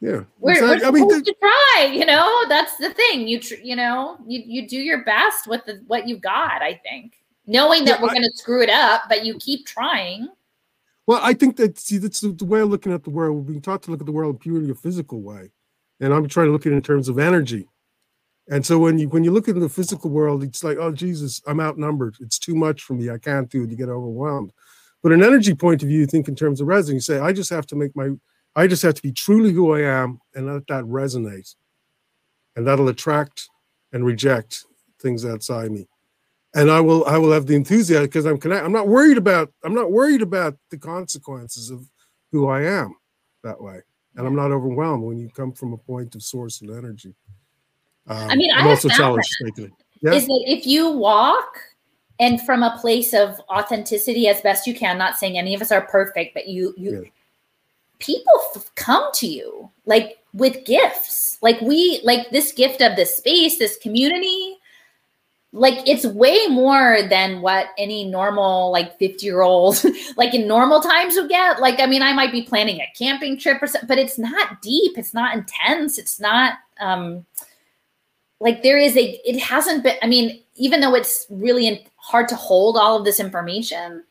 yeah 0.00 0.24
we're, 0.40 0.52
Exactly. 0.52 0.66
we're 0.66 0.74
i 0.74 0.78
supposed 0.78 0.94
mean 0.94 1.08
th- 1.08 1.24
to 1.24 1.34
try, 1.40 1.90
you 1.94 2.04
know? 2.04 2.44
That's 2.48 2.76
the 2.76 2.92
thing. 2.92 3.28
You 3.28 3.38
tr- 3.40 3.62
you 3.62 3.76
know, 3.76 4.18
you 4.26 4.42
you 4.44 4.68
do 4.68 4.76
your 4.76 5.02
best 5.04 5.46
with 5.46 5.64
the, 5.64 5.80
what 5.86 6.06
you've 6.06 6.20
got, 6.20 6.60
I 6.60 6.74
think. 6.82 7.14
Knowing 7.46 7.84
that 7.86 8.00
Yeah, 8.00 8.02
we're 8.02 8.12
going 8.12 8.28
to 8.30 8.36
screw 8.36 8.60
it 8.62 8.70
up, 8.70 9.02
but 9.08 9.24
you 9.24 9.38
keep 9.38 9.64
trying. 9.66 10.28
Well, 11.06 11.20
I 11.22 11.34
think 11.34 11.56
that 11.56 11.78
see 11.78 11.98
that's 11.98 12.20
the, 12.20 12.44
way 12.44 12.60
of 12.60 12.68
looking 12.68 12.92
at 12.92 13.04
the 13.04 13.10
world. 13.10 13.36
We're 13.36 13.42
being 13.42 13.62
taught 13.62 13.82
to 13.84 13.90
look 13.90 14.00
at 14.00 14.06
the 14.06 14.12
world 14.12 14.40
purely 14.40 14.70
a 14.70 14.74
physical 14.74 15.20
way, 15.20 15.50
and 16.00 16.12
I'm 16.12 16.28
trying 16.28 16.46
to 16.46 16.52
look 16.52 16.66
at 16.66 16.72
it 16.72 16.76
in 16.76 16.82
terms 16.82 17.08
of 17.08 17.18
energy. 17.18 17.68
And 18.48 18.64
so 18.66 18.78
when 18.78 18.98
you 18.98 19.08
when 19.08 19.22
you 19.22 19.30
look 19.30 19.48
at 19.48 19.58
the 19.58 19.68
physical 19.68 20.10
world, 20.10 20.42
it's 20.42 20.64
like, 20.64 20.78
oh 20.78 20.92
Jesus, 20.92 21.40
I'm 21.46 21.60
outnumbered. 21.60 22.16
It's 22.20 22.38
too 22.38 22.54
much 22.54 22.82
for 22.82 22.94
me. 22.94 23.10
I 23.10 23.18
can't 23.18 23.48
do 23.48 23.62
it. 23.62 23.70
You 23.70 23.76
get 23.76 23.88
overwhelmed. 23.88 24.52
But 25.02 25.12
an 25.12 25.22
energy 25.22 25.54
point 25.54 25.82
of 25.82 25.88
view, 25.88 26.00
you 26.00 26.06
think 26.06 26.26
in 26.26 26.34
terms 26.34 26.60
of 26.60 26.66
resonance. 26.66 27.08
You 27.08 27.14
say, 27.14 27.20
I 27.20 27.32
just 27.32 27.50
have 27.50 27.66
to 27.66 27.76
make 27.76 27.94
my, 27.94 28.10
I 28.56 28.66
just 28.66 28.82
have 28.82 28.94
to 28.94 29.02
be 29.02 29.12
truly 29.12 29.52
who 29.52 29.72
I 29.72 29.82
am, 29.82 30.18
and 30.34 30.46
let 30.46 30.66
that 30.66 30.84
resonate, 30.84 31.54
and 32.56 32.66
that'll 32.66 32.88
attract 32.88 33.48
and 33.92 34.04
reject 34.04 34.64
things 35.00 35.24
outside 35.24 35.70
me 35.70 35.86
and 36.56 36.70
I 36.70 36.80
will 36.80 37.04
I 37.04 37.18
will 37.18 37.32
have 37.32 37.46
the 37.46 37.54
enthusiasm 37.54 38.06
because 38.06 38.24
I'm 38.24 38.38
connect. 38.38 38.64
I'm 38.64 38.72
not 38.72 38.88
worried 38.88 39.18
about 39.18 39.52
I'm 39.62 39.74
not 39.74 39.92
worried 39.92 40.22
about 40.22 40.56
the 40.70 40.78
consequences 40.78 41.70
of 41.70 41.88
who 42.32 42.48
I 42.48 42.62
am 42.62 42.96
that 43.44 43.60
way, 43.60 43.80
and 44.16 44.26
I'm 44.26 44.34
not 44.34 44.50
overwhelmed 44.50 45.04
when 45.04 45.18
you 45.18 45.28
come 45.28 45.52
from 45.52 45.74
a 45.74 45.78
point 45.78 46.14
of 46.14 46.22
source 46.22 46.62
and 46.62 46.70
energy. 46.70 47.14
Um, 48.08 48.30
I 48.30 48.36
mean, 48.36 48.50
I 48.50 48.56
I'm 48.56 48.62
have 48.62 48.70
also 48.70 48.88
challenged 48.88 49.36
it. 49.40 49.70
Yeah, 50.02 50.12
Is 50.12 50.26
that 50.26 50.44
if 50.46 50.66
you 50.66 50.90
walk 50.90 51.60
and 52.18 52.40
from 52.42 52.62
a 52.62 52.78
place 52.80 53.12
of 53.12 53.40
authenticity 53.50 54.28
as 54.28 54.40
best 54.40 54.66
you 54.66 54.74
can 54.74 54.96
not 54.96 55.16
saying 55.16 55.36
any 55.36 55.54
of 55.54 55.60
us 55.60 55.70
are 55.70 55.82
perfect 55.82 56.34
but 56.34 56.48
you 56.48 56.72
you 56.76 57.02
yeah. 57.02 57.10
people 57.98 58.32
f- 58.54 58.70
come 58.74 59.10
to 59.12 59.26
you 59.26 59.70
like 59.84 60.18
with 60.32 60.64
gifts 60.64 61.38
like 61.42 61.60
we 61.60 62.00
like 62.04 62.30
this 62.30 62.52
gift 62.52 62.80
of 62.80 62.96
this 62.96 63.16
space 63.16 63.58
this 63.58 63.76
community 63.78 64.55
like 65.52 65.86
it's 65.88 66.04
way 66.04 66.46
more 66.48 67.00
than 67.08 67.40
what 67.40 67.68
any 67.78 68.04
normal 68.04 68.70
like 68.70 68.98
50 68.98 69.24
year 69.24 69.42
old 69.42 69.82
like 70.16 70.34
in 70.34 70.46
normal 70.46 70.80
times 70.80 71.16
would 71.16 71.28
get. 71.28 71.60
Like 71.60 71.80
i 71.80 71.86
mean 71.86 72.02
i 72.02 72.12
might 72.12 72.32
be 72.32 72.42
planning 72.42 72.80
a 72.80 72.92
camping 72.96 73.38
trip 73.38 73.62
or 73.62 73.66
something 73.66 73.88
but 73.88 73.98
it's 73.98 74.18
not 74.18 74.60
deep. 74.60 74.98
It's 74.98 75.14
not 75.14 75.36
intense. 75.36 75.98
It's 75.98 76.20
not 76.20 76.54
um 76.80 77.24
like 78.40 78.62
there 78.62 78.78
is 78.78 78.96
a 78.96 79.20
it 79.28 79.40
hasn't 79.40 79.82
been 79.82 79.96
i 80.02 80.06
mean 80.06 80.42
even 80.56 80.80
though 80.80 80.94
it's 80.94 81.26
really 81.30 81.86
hard 81.96 82.28
to 82.28 82.36
hold 82.36 82.76
all 82.76 82.98
of 82.98 83.04
this 83.04 83.18
information 83.18 84.02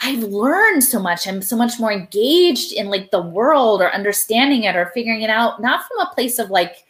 i've 0.00 0.22
learned 0.22 0.82
so 0.82 0.98
much. 0.98 1.28
I'm 1.28 1.42
so 1.42 1.56
much 1.56 1.78
more 1.78 1.92
engaged 1.92 2.72
in 2.72 2.88
like 2.88 3.10
the 3.10 3.20
world 3.20 3.82
or 3.82 3.92
understanding 3.92 4.64
it 4.64 4.74
or 4.74 4.90
figuring 4.94 5.22
it 5.22 5.30
out 5.30 5.60
not 5.60 5.86
from 5.86 5.98
a 6.06 6.14
place 6.14 6.38
of 6.38 6.50
like 6.50 6.84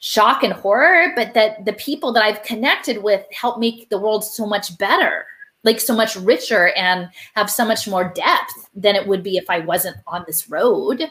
shock 0.00 0.42
and 0.42 0.52
horror 0.52 1.12
but 1.16 1.34
that 1.34 1.64
the 1.64 1.72
people 1.74 2.12
that 2.12 2.22
i've 2.22 2.42
connected 2.42 3.02
with 3.02 3.24
help 3.32 3.58
make 3.58 3.88
the 3.88 3.98
world 3.98 4.24
so 4.24 4.46
much 4.46 4.76
better 4.78 5.26
like 5.64 5.80
so 5.80 5.94
much 5.94 6.14
richer 6.16 6.68
and 6.76 7.08
have 7.34 7.50
so 7.50 7.64
much 7.64 7.88
more 7.88 8.12
depth 8.14 8.68
than 8.74 8.94
it 8.94 9.06
would 9.06 9.22
be 9.22 9.36
if 9.36 9.50
i 9.50 9.58
wasn't 9.58 9.96
on 10.06 10.24
this 10.26 10.48
road 10.48 11.10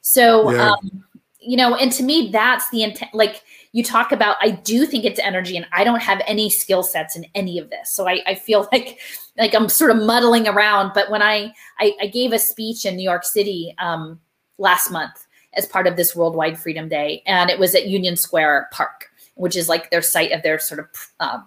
so 0.00 0.50
yeah. 0.50 0.70
um 0.70 1.04
you 1.40 1.56
know 1.56 1.74
and 1.74 1.92
to 1.92 2.02
me 2.02 2.30
that's 2.32 2.68
the 2.70 2.82
intent 2.82 3.12
like 3.14 3.42
you 3.72 3.84
talk 3.84 4.12
about 4.12 4.36
i 4.40 4.50
do 4.50 4.86
think 4.86 5.04
it's 5.04 5.20
energy 5.20 5.56
and 5.56 5.66
i 5.72 5.84
don't 5.84 6.00
have 6.00 6.22
any 6.26 6.48
skill 6.48 6.82
sets 6.82 7.16
in 7.16 7.26
any 7.34 7.58
of 7.58 7.68
this 7.68 7.90
so 7.92 8.08
i, 8.08 8.20
I 8.26 8.34
feel 8.34 8.68
like 8.72 8.98
like 9.36 9.54
i'm 9.54 9.68
sort 9.68 9.90
of 9.90 9.98
muddling 9.98 10.48
around 10.48 10.92
but 10.94 11.10
when 11.10 11.22
i 11.22 11.52
i, 11.78 11.92
I 12.00 12.06
gave 12.06 12.32
a 12.32 12.38
speech 12.38 12.86
in 12.86 12.96
new 12.96 13.02
york 13.02 13.24
city 13.24 13.74
um, 13.78 14.20
last 14.58 14.90
month 14.90 15.25
as 15.56 15.66
part 15.66 15.86
of 15.86 15.96
this 15.96 16.14
worldwide 16.14 16.58
freedom 16.58 16.88
day 16.88 17.22
and 17.26 17.50
it 17.50 17.58
was 17.58 17.74
at 17.74 17.86
union 17.86 18.16
square 18.16 18.68
park 18.72 19.10
which 19.34 19.56
is 19.56 19.68
like 19.68 19.90
their 19.90 20.02
site 20.02 20.32
of 20.32 20.42
their 20.42 20.58
sort 20.58 20.80
of 20.80 20.86
uh, 21.20 21.38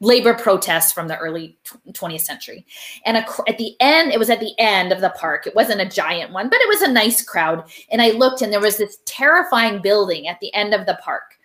labor 0.00 0.32
protests 0.34 0.92
from 0.92 1.08
the 1.08 1.16
early 1.18 1.56
20th 1.90 2.22
century. 2.22 2.66
And 3.04 3.18
at 3.18 3.58
the 3.58 3.76
end, 3.80 4.12
it 4.12 4.18
was 4.18 4.30
at 4.30 4.40
the 4.40 4.54
end 4.58 4.92
of 4.92 5.02
the 5.02 5.10
park. 5.10 5.46
It 5.46 5.54
wasn't 5.54 5.82
a 5.82 5.88
giant 5.88 6.32
one, 6.32 6.48
but 6.48 6.60
it 6.60 6.68
was 6.68 6.82
a 6.82 6.90
nice 6.90 7.22
crowd. 7.22 7.70
And 7.90 8.00
I 8.00 8.12
looked 8.12 8.40
and 8.40 8.52
there 8.52 8.60
was 8.60 8.78
this 8.78 8.98
terrifying 9.04 9.82
building 9.82 10.26
at 10.26 10.40
the 10.40 10.52
end 10.54 10.74
of 10.74 10.86
the 10.86 10.98
park 11.02 11.38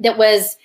that 0.00 0.18
was 0.18 0.56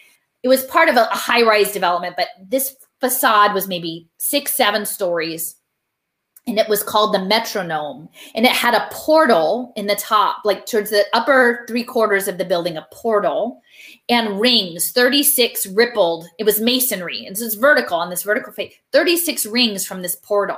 it 0.43 0.49
was 0.49 0.65
part 0.65 0.87
of 0.87 0.95
a, 0.95 1.05
high 1.05 1.41
rise 1.41 1.71
development, 1.71 2.15
but 2.15 2.27
this 2.41 2.75
facade 2.99 3.53
was 3.53 3.67
maybe 3.67 4.07
six, 4.17 4.53
seven 4.53 4.85
stories. 4.85 5.55
And 6.47 6.57
it 6.57 6.69
was 6.69 6.81
called 6.81 7.13
the 7.13 7.23
metronome. 7.23 8.09
And 8.33 8.45
it 8.45 8.51
had 8.51 8.73
a 8.73 8.87
portal 8.91 9.73
in 9.75 9.87
the 9.87 9.95
top, 9.95 10.37
like 10.45 10.65
towards 10.65 10.89
the 10.89 11.05
upper 11.13 11.65
three 11.67 11.83
quarters 11.83 12.27
of 12.27 12.37
the 12.37 12.45
building, 12.45 12.77
a 12.77 12.87
portal 12.91 13.61
and 14.09 14.39
rings, 14.39 14.91
36 14.91 15.67
rippled. 15.67 16.25
It 16.39 16.45
was 16.45 16.61
masonry. 16.61 17.25
And 17.25 17.37
so 17.37 17.45
it's 17.45 17.55
vertical 17.55 17.97
on 17.97 18.09
this 18.09 18.23
vertical 18.23 18.53
face, 18.53 18.73
36 18.93 19.45
rings 19.45 19.85
from 19.85 20.01
this 20.01 20.15
portal. 20.15 20.57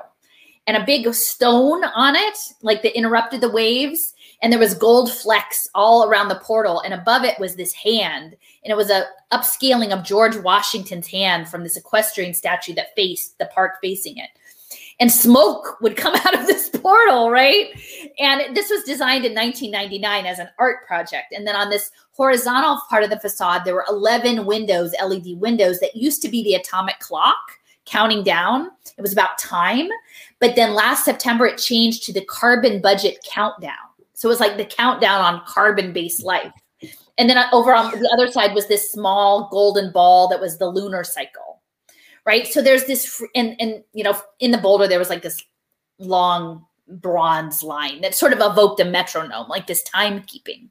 And 0.67 0.77
a 0.77 0.85
big 0.85 1.11
stone 1.15 1.83
on 1.83 2.15
it, 2.15 2.37
like 2.61 2.83
that 2.83 2.95
interrupted 2.95 3.41
the 3.41 3.49
waves 3.49 4.13
and 4.41 4.51
there 4.51 4.59
was 4.59 4.73
gold 4.73 5.11
flecks 5.11 5.67
all 5.75 6.05
around 6.05 6.29
the 6.29 6.39
portal 6.39 6.81
and 6.81 6.93
above 6.93 7.23
it 7.23 7.39
was 7.39 7.55
this 7.55 7.73
hand 7.73 8.35
and 8.63 8.71
it 8.71 8.77
was 8.77 8.89
a 8.89 9.05
upscaling 9.31 9.91
of 9.91 10.03
george 10.03 10.35
washington's 10.37 11.07
hand 11.07 11.47
from 11.47 11.63
this 11.63 11.77
equestrian 11.77 12.33
statue 12.33 12.73
that 12.73 12.95
faced 12.95 13.37
the 13.37 13.45
park 13.47 13.73
facing 13.81 14.17
it 14.17 14.29
and 14.99 15.11
smoke 15.11 15.77
would 15.81 15.97
come 15.97 16.15
out 16.25 16.37
of 16.37 16.47
this 16.47 16.69
portal 16.69 17.29
right? 17.29 17.67
And 18.19 18.55
this 18.55 18.69
was 18.69 18.83
designed 18.83 19.25
in 19.25 19.33
1999 19.33 20.25
as 20.25 20.39
an 20.39 20.49
art 20.57 20.85
project. 20.85 21.33
And 21.33 21.45
then 21.45 21.55
on 21.55 21.69
this 21.69 21.91
horizontal 22.11 22.79
part 22.89 23.03
of 23.03 23.09
the 23.09 23.19
facade 23.19 23.63
there 23.65 23.75
were 23.75 23.85
11 23.89 24.45
windows 24.45 24.93
led 25.03 25.25
windows 25.37 25.79
that 25.79 25.95
used 25.95 26.21
to 26.21 26.29
be 26.29 26.43
the 26.43 26.55
atomic 26.55 26.99
clock 26.99 27.37
counting 27.85 28.23
down. 28.23 28.69
It 28.97 29.01
was 29.01 29.13
about 29.13 29.37
time. 29.37 29.89
But 30.39 30.55
then 30.55 30.73
last 30.73 31.05
september 31.05 31.45
it 31.45 31.57
changed 31.57 32.03
to 32.03 32.13
the 32.13 32.25
carbon 32.25 32.81
budget 32.81 33.19
countdown. 33.29 33.73
So 34.13 34.27
it 34.27 34.31
was 34.31 34.41
like 34.41 34.57
the 34.57 34.65
countdown 34.65 35.21
on 35.21 35.45
carbon 35.45 35.93
based 35.93 36.23
life. 36.23 36.51
And 37.17 37.29
then 37.29 37.37
uh, 37.37 37.47
over 37.51 37.73
on 37.73 37.91
the 37.91 38.09
other 38.13 38.31
side 38.31 38.55
was 38.55 38.67
this 38.67 38.91
small 38.91 39.49
golden 39.51 39.91
ball 39.91 40.29
that 40.29 40.39
was 40.39 40.57
the 40.57 40.67
lunar 40.67 41.03
cycle. 41.03 41.48
Right. 42.25 42.47
So 42.47 42.61
there's 42.61 42.85
this, 42.85 43.23
and, 43.35 43.55
and, 43.59 43.83
you 43.93 44.03
know, 44.03 44.19
in 44.39 44.51
the 44.51 44.57
boulder, 44.57 44.87
there 44.87 44.99
was 44.99 45.09
like 45.09 45.23
this 45.23 45.43
long 45.97 46.65
bronze 46.87 47.63
line 47.63 48.01
that 48.01 48.15
sort 48.15 48.33
of 48.33 48.39
evoked 48.39 48.79
a 48.79 48.85
metronome, 48.85 49.47
like 49.47 49.67
this 49.67 49.83
timekeeping. 49.83 50.69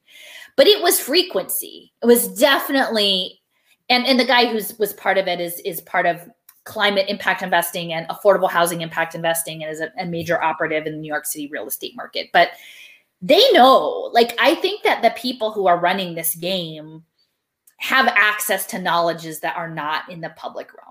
But 0.57 0.67
it 0.67 0.83
was 0.83 1.01
frequency. 1.01 1.93
It 2.03 2.07
was 2.07 2.29
definitely, 2.29 3.41
and, 3.89 4.07
and 4.07 4.19
the 4.19 4.25
guy 4.25 4.47
who's 4.47 4.79
was 4.79 4.93
part 4.93 5.19
of 5.19 5.29
it 5.29 5.41
is 5.41 5.61
is 5.61 5.81
part 5.81 6.07
of 6.07 6.29
climate 6.65 7.07
impact 7.09 7.43
investing 7.43 7.93
and 7.93 8.07
affordable 8.09 8.51
housing 8.51 8.83
impact 8.83 9.15
investing 9.15 9.63
and 9.63 9.73
is 9.73 9.81
a, 9.81 9.91
a 9.99 10.05
major 10.05 10.43
operative 10.43 10.87
in 10.87 10.93
the 10.93 10.99
New 10.99 11.09
York 11.09 11.27
City 11.27 11.49
real 11.51 11.67
estate 11.67 11.97
market. 11.97 12.29
But 12.33 12.51
they 13.23 13.51
know. 13.53 14.11
Like, 14.13 14.37
I 14.41 14.55
think 14.57 14.83
that 14.83 15.03
the 15.03 15.11
people 15.11 15.51
who 15.51 15.67
are 15.67 15.79
running 15.79 16.15
this 16.15 16.35
game 16.35 17.05
have 17.79 18.09
access 18.09 18.67
to 18.67 18.79
knowledges 18.79 19.41
that 19.41 19.57
are 19.57 19.71
not 19.71 20.11
in 20.11 20.21
the 20.21 20.31
public 20.31 20.71
realm. 20.75 20.88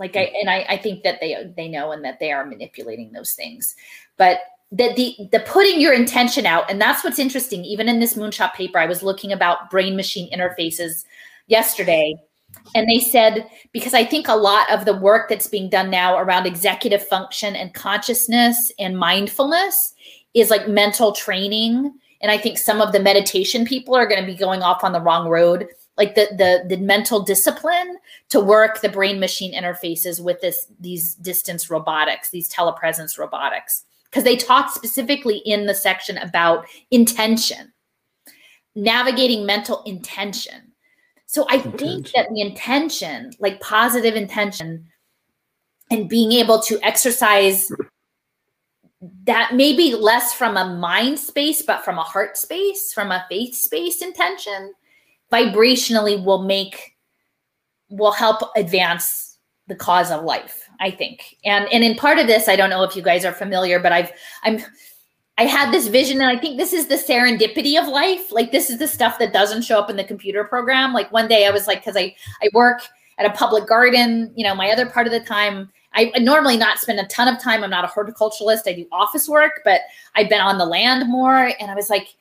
Like, 0.00 0.14
hmm. 0.14 0.18
I 0.18 0.32
and 0.40 0.50
I, 0.50 0.66
I 0.70 0.76
think 0.76 1.04
that 1.04 1.20
they 1.20 1.52
they 1.56 1.68
know 1.68 1.92
and 1.92 2.04
that 2.04 2.18
they 2.18 2.32
are 2.32 2.44
manipulating 2.44 3.12
those 3.12 3.32
things. 3.32 3.76
But 4.16 4.40
that 4.72 4.96
the 4.96 5.14
the 5.30 5.40
putting 5.40 5.80
your 5.80 5.92
intention 5.92 6.46
out, 6.46 6.68
and 6.68 6.80
that's 6.80 7.04
what's 7.04 7.18
interesting. 7.18 7.64
Even 7.64 7.88
in 7.88 8.00
this 8.00 8.14
moonshot 8.14 8.54
paper, 8.54 8.78
I 8.78 8.86
was 8.86 9.02
looking 9.02 9.32
about 9.32 9.70
brain 9.70 9.94
machine 9.94 10.32
interfaces 10.32 11.04
yesterday 11.46 12.16
and 12.74 12.88
they 12.88 13.00
said 13.00 13.48
because 13.72 13.94
i 13.94 14.04
think 14.04 14.28
a 14.28 14.36
lot 14.36 14.70
of 14.70 14.84
the 14.84 14.96
work 14.96 15.28
that's 15.28 15.48
being 15.48 15.68
done 15.68 15.90
now 15.90 16.16
around 16.18 16.46
executive 16.46 17.06
function 17.06 17.54
and 17.56 17.74
consciousness 17.74 18.72
and 18.78 18.98
mindfulness 18.98 19.94
is 20.34 20.50
like 20.50 20.68
mental 20.68 21.12
training 21.12 21.92
and 22.20 22.30
i 22.30 22.38
think 22.38 22.58
some 22.58 22.80
of 22.80 22.92
the 22.92 23.00
meditation 23.00 23.64
people 23.64 23.94
are 23.94 24.06
going 24.06 24.20
to 24.20 24.26
be 24.26 24.36
going 24.36 24.62
off 24.62 24.84
on 24.84 24.92
the 24.92 25.00
wrong 25.00 25.28
road 25.28 25.66
like 26.00 26.14
the 26.14 26.28
the 26.38 26.74
the 26.74 26.82
mental 26.82 27.20
discipline 27.20 27.98
to 28.30 28.40
work 28.40 28.80
the 28.80 28.88
brain 28.88 29.20
machine 29.20 29.52
interfaces 29.52 30.18
with 30.18 30.40
this 30.40 30.66
these 30.80 31.14
distance 31.16 31.68
robotics 31.68 32.30
these 32.30 32.48
telepresence 32.48 33.18
robotics 33.18 33.84
because 34.04 34.24
they 34.24 34.34
talk 34.34 34.72
specifically 34.72 35.38
in 35.44 35.66
the 35.66 35.74
section 35.74 36.16
about 36.16 36.66
intention 36.90 37.70
navigating 38.74 39.44
mental 39.44 39.82
intention 39.84 40.72
so 41.26 41.44
i 41.50 41.56
intention. 41.56 41.78
think 41.78 42.12
that 42.12 42.28
the 42.32 42.40
intention 42.40 43.30
like 43.38 43.60
positive 43.60 44.16
intention 44.16 44.86
and 45.90 46.08
being 46.08 46.32
able 46.32 46.60
to 46.60 46.80
exercise 46.82 47.70
that 49.24 49.54
maybe 49.54 49.94
less 49.94 50.34
from 50.34 50.58
a 50.58 50.76
mind 50.76 51.18
space, 51.18 51.62
but 51.62 51.82
from 51.82 51.98
a 51.98 52.02
heart 52.02 52.36
space, 52.36 52.92
from 52.92 53.10
a 53.10 53.24
faith 53.30 53.54
space 53.54 54.02
intention, 54.02 54.74
vibrationally 55.32 56.22
will 56.22 56.42
make 56.42 56.96
will 57.88 58.12
help 58.12 58.50
advance 58.56 59.38
the 59.66 59.74
cause 59.74 60.10
of 60.10 60.24
life, 60.24 60.68
I 60.80 60.90
think. 60.90 61.36
And 61.44 61.68
and 61.72 61.84
in 61.84 61.96
part 61.96 62.18
of 62.18 62.26
this, 62.26 62.48
I 62.48 62.56
don't 62.56 62.70
know 62.70 62.82
if 62.82 62.96
you 62.96 63.02
guys 63.02 63.24
are 63.24 63.32
familiar, 63.32 63.78
but 63.78 63.92
I've 63.92 64.12
I'm 64.42 64.60
I 65.38 65.44
had 65.44 65.72
this 65.72 65.86
vision, 65.86 66.20
and 66.20 66.26
I 66.26 66.38
think 66.38 66.58
this 66.58 66.72
is 66.72 66.86
the 66.88 66.96
serendipity 66.96 67.80
of 67.80 67.88
life. 67.88 68.30
Like 68.30 68.52
this 68.52 68.68
is 68.68 68.78
the 68.78 68.88
stuff 68.88 69.18
that 69.18 69.32
doesn't 69.32 69.62
show 69.62 69.78
up 69.78 69.88
in 69.88 69.96
the 69.96 70.04
computer 70.04 70.44
program. 70.44 70.92
Like 70.92 71.10
one 71.12 71.28
day 71.28 71.46
I 71.46 71.50
was 71.50 71.66
like, 71.66 71.80
because 71.80 71.96
I 71.96 72.14
I 72.42 72.50
work 72.52 72.82
at 73.18 73.26
a 73.26 73.30
public 73.30 73.66
garden, 73.66 74.32
you 74.34 74.44
know, 74.44 74.54
my 74.54 74.70
other 74.70 74.86
part 74.86 75.06
of 75.06 75.12
the 75.12 75.20
time 75.20 75.70
I 75.92 76.12
normally 76.18 76.56
not 76.56 76.78
spend 76.78 77.00
a 77.00 77.06
ton 77.06 77.28
of 77.28 77.40
time. 77.42 77.64
I'm 77.64 77.70
not 77.70 77.84
a 77.84 77.88
horticulturalist. 77.88 78.62
I 78.66 78.74
do 78.74 78.86
office 78.92 79.28
work, 79.28 79.62
but 79.64 79.80
I've 80.14 80.28
been 80.28 80.40
on 80.40 80.58
the 80.58 80.64
land 80.64 81.08
more. 81.08 81.52
And 81.58 81.70
I 81.70 81.74
was 81.74 81.90
like, 81.90 82.14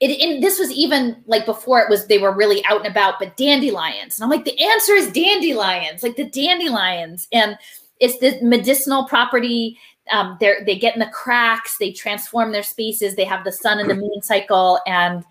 it, 0.00 0.18
and 0.20 0.42
this 0.42 0.58
was 0.58 0.70
even 0.72 1.22
like 1.26 1.44
before 1.44 1.78
it 1.80 1.90
was 1.90 2.06
they 2.06 2.18
were 2.18 2.34
really 2.34 2.64
out 2.64 2.78
and 2.78 2.90
about, 2.90 3.18
but 3.18 3.36
dandelions. 3.36 4.18
And 4.18 4.24
I'm 4.24 4.30
like, 4.30 4.46
the 4.46 4.58
answer 4.58 4.94
is 4.94 5.12
dandelions, 5.12 6.02
like 6.02 6.16
the 6.16 6.28
dandelions. 6.28 7.28
And 7.32 7.56
it's 8.00 8.18
the 8.18 8.38
medicinal 8.42 9.04
property. 9.04 9.78
Um, 10.10 10.38
they 10.40 10.54
they 10.64 10.76
get 10.76 10.94
in 10.94 11.00
the 11.00 11.10
cracks, 11.12 11.76
they 11.78 11.92
transform 11.92 12.52
their 12.52 12.62
spaces, 12.62 13.14
they 13.14 13.24
have 13.24 13.44
the 13.44 13.52
sun 13.52 13.78
and 13.78 13.90
the 13.90 13.94
moon 14.06 14.22
cycle. 14.22 14.80
And 14.86 15.22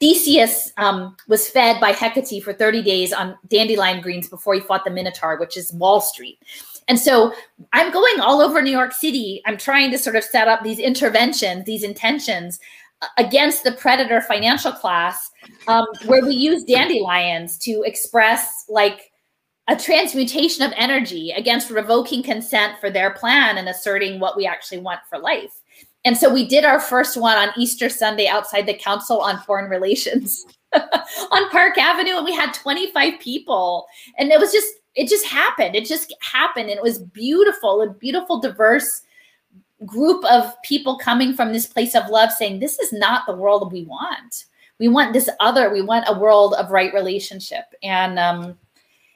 Theseus 0.00 0.72
um, 0.76 1.16
was 1.28 1.48
fed 1.48 1.80
by 1.80 1.92
Hecate 1.92 2.42
for 2.42 2.52
30 2.52 2.82
days 2.82 3.12
on 3.12 3.38
dandelion 3.48 4.00
greens 4.00 4.28
before 4.28 4.54
he 4.54 4.60
fought 4.60 4.84
the 4.84 4.90
Minotaur, 4.90 5.38
which 5.38 5.56
is 5.56 5.72
Wall 5.74 6.00
Street. 6.00 6.38
And 6.88 6.98
so 6.98 7.32
I'm 7.72 7.92
going 7.92 8.18
all 8.18 8.40
over 8.40 8.60
New 8.60 8.72
York 8.72 8.92
City. 8.92 9.40
I'm 9.46 9.56
trying 9.56 9.92
to 9.92 9.98
sort 9.98 10.16
of 10.16 10.24
set 10.24 10.48
up 10.48 10.64
these 10.64 10.80
interventions, 10.80 11.64
these 11.64 11.84
intentions 11.84 12.58
against 13.16 13.64
the 13.64 13.72
predator 13.72 14.20
financial 14.20 14.72
class, 14.72 15.30
um, 15.68 15.86
where 16.06 16.24
we 16.24 16.34
use 16.34 16.64
dandelions 16.64 17.56
to 17.58 17.82
express 17.84 18.64
like 18.68 19.10
a 19.68 19.76
transmutation 19.76 20.64
of 20.64 20.72
energy 20.76 21.32
against 21.36 21.70
revoking 21.70 22.22
consent 22.22 22.78
for 22.80 22.90
their 22.90 23.12
plan 23.12 23.56
and 23.56 23.68
asserting 23.68 24.18
what 24.18 24.36
we 24.36 24.46
actually 24.46 24.78
want 24.80 25.00
for 25.08 25.18
life. 25.18 25.60
And 26.04 26.16
so 26.16 26.32
we 26.32 26.48
did 26.48 26.64
our 26.64 26.80
first 26.80 27.16
one 27.16 27.36
on 27.36 27.50
Easter 27.56 27.88
Sunday 27.88 28.26
outside 28.26 28.66
the 28.66 28.74
Council 28.74 29.20
on 29.20 29.38
Foreign 29.42 29.70
Relations 29.70 30.44
on 30.74 31.50
Park 31.50 31.78
Avenue, 31.78 32.16
and 32.16 32.24
we 32.24 32.34
had 32.34 32.52
25 32.54 33.20
people. 33.20 33.86
And 34.18 34.30
it 34.30 34.40
was 34.40 34.52
just, 34.52 34.72
it 34.94 35.08
just 35.08 35.26
happened. 35.26 35.76
It 35.76 35.84
just 35.84 36.14
happened. 36.20 36.70
And 36.70 36.78
it 36.78 36.82
was 36.82 36.98
beautiful, 36.98 37.82
a 37.82 37.90
beautiful, 37.92 38.40
diverse 38.40 39.02
group 39.86 40.24
of 40.24 40.60
people 40.62 40.98
coming 40.98 41.34
from 41.34 41.52
this 41.52 41.66
place 41.66 41.94
of 41.94 42.08
love 42.08 42.30
saying, 42.30 42.60
This 42.60 42.78
is 42.78 42.92
not 42.92 43.26
the 43.26 43.36
world 43.36 43.72
we 43.72 43.84
want. 43.84 44.44
We 44.78 44.88
want 44.88 45.12
this 45.12 45.28
other, 45.40 45.70
we 45.70 45.82
want 45.82 46.06
a 46.08 46.18
world 46.18 46.54
of 46.54 46.70
right 46.70 46.92
relationship. 46.92 47.64
And 47.82 48.18
um, 48.18 48.58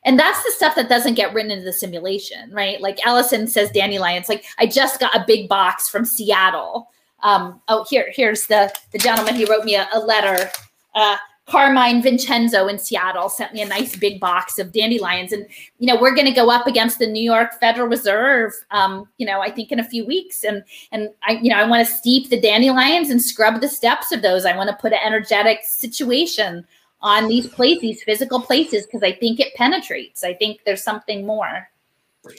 and 0.04 0.18
that's 0.18 0.42
the 0.44 0.50
stuff 0.50 0.74
that 0.74 0.88
doesn't 0.88 1.14
get 1.14 1.32
written 1.32 1.50
into 1.50 1.64
the 1.64 1.72
simulation, 1.72 2.50
right? 2.52 2.80
Like 2.80 3.04
Alison 3.06 3.46
says, 3.46 3.70
dandelions. 3.70 4.28
Like 4.28 4.44
I 4.58 4.66
just 4.66 5.00
got 5.00 5.14
a 5.16 5.24
big 5.26 5.48
box 5.48 5.88
from 5.88 6.04
Seattle. 6.04 6.90
Um, 7.22 7.62
oh, 7.68 7.86
here, 7.88 8.12
here's 8.14 8.46
the 8.46 8.72
the 8.92 8.98
gentleman. 8.98 9.34
He 9.34 9.46
wrote 9.46 9.64
me 9.64 9.76
a, 9.76 9.88
a 9.94 9.98
letter. 9.98 10.50
Uh, 10.94 11.16
Carmine 11.46 12.02
Vincenzo 12.02 12.68
in 12.68 12.78
Seattle 12.78 13.28
sent 13.28 13.52
me 13.52 13.60
a 13.60 13.66
nice 13.66 13.96
big 13.96 14.18
box 14.18 14.58
of 14.58 14.72
dandelions, 14.72 15.30
and 15.32 15.46
you 15.78 15.86
know 15.86 16.00
we're 16.00 16.14
going 16.14 16.26
to 16.26 16.32
go 16.32 16.50
up 16.50 16.66
against 16.66 16.98
the 16.98 17.06
New 17.06 17.22
York 17.22 17.60
Federal 17.60 17.86
Reserve. 17.86 18.52
Um, 18.70 19.06
you 19.18 19.26
know, 19.26 19.40
I 19.40 19.50
think 19.50 19.70
in 19.70 19.78
a 19.78 19.84
few 19.84 20.06
weeks, 20.06 20.42
and 20.42 20.64
and 20.90 21.10
I 21.22 21.32
you 21.32 21.50
know 21.50 21.56
I 21.56 21.68
want 21.68 21.86
to 21.86 21.92
steep 21.92 22.30
the 22.30 22.40
dandelions 22.40 23.10
and 23.10 23.20
scrub 23.20 23.60
the 23.60 23.68
steps 23.68 24.10
of 24.10 24.22
those. 24.22 24.46
I 24.46 24.56
want 24.56 24.70
to 24.70 24.76
put 24.76 24.94
an 24.94 25.00
energetic 25.04 25.60
situation 25.64 26.66
on 27.02 27.28
these 27.28 27.46
places, 27.46 27.82
these 27.82 28.02
physical 28.02 28.40
places, 28.40 28.86
because 28.86 29.02
I 29.02 29.12
think 29.12 29.38
it 29.38 29.54
penetrates. 29.54 30.24
I 30.24 30.32
think 30.32 30.60
there's 30.64 30.82
something 30.82 31.26
more. 31.26 31.68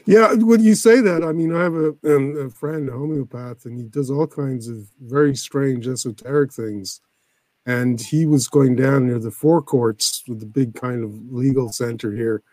Yeah, 0.05 0.33
when 0.33 0.63
you 0.63 0.73
say 0.73 0.99
that, 1.01 1.23
I 1.23 1.31
mean, 1.31 1.55
I 1.55 1.61
have 1.61 1.75
a, 1.75 1.89
um, 2.05 2.35
a 2.47 2.49
friend, 2.49 2.89
a 2.89 2.93
homeopath, 2.93 3.65
and 3.65 3.77
he 3.77 3.83
does 3.83 4.09
all 4.09 4.25
kinds 4.25 4.67
of 4.67 4.87
very 5.01 5.35
strange 5.35 5.87
esoteric 5.87 6.51
things. 6.51 7.01
And 7.65 7.99
he 7.99 8.25
was 8.25 8.47
going 8.47 8.75
down 8.75 9.07
near 9.07 9.19
the 9.19 9.31
Four 9.31 9.61
Courts 9.61 10.23
with 10.27 10.39
the 10.39 10.45
big 10.45 10.75
kind 10.75 11.03
of 11.03 11.11
legal 11.31 11.71
center 11.71 12.11
here, 12.11 12.43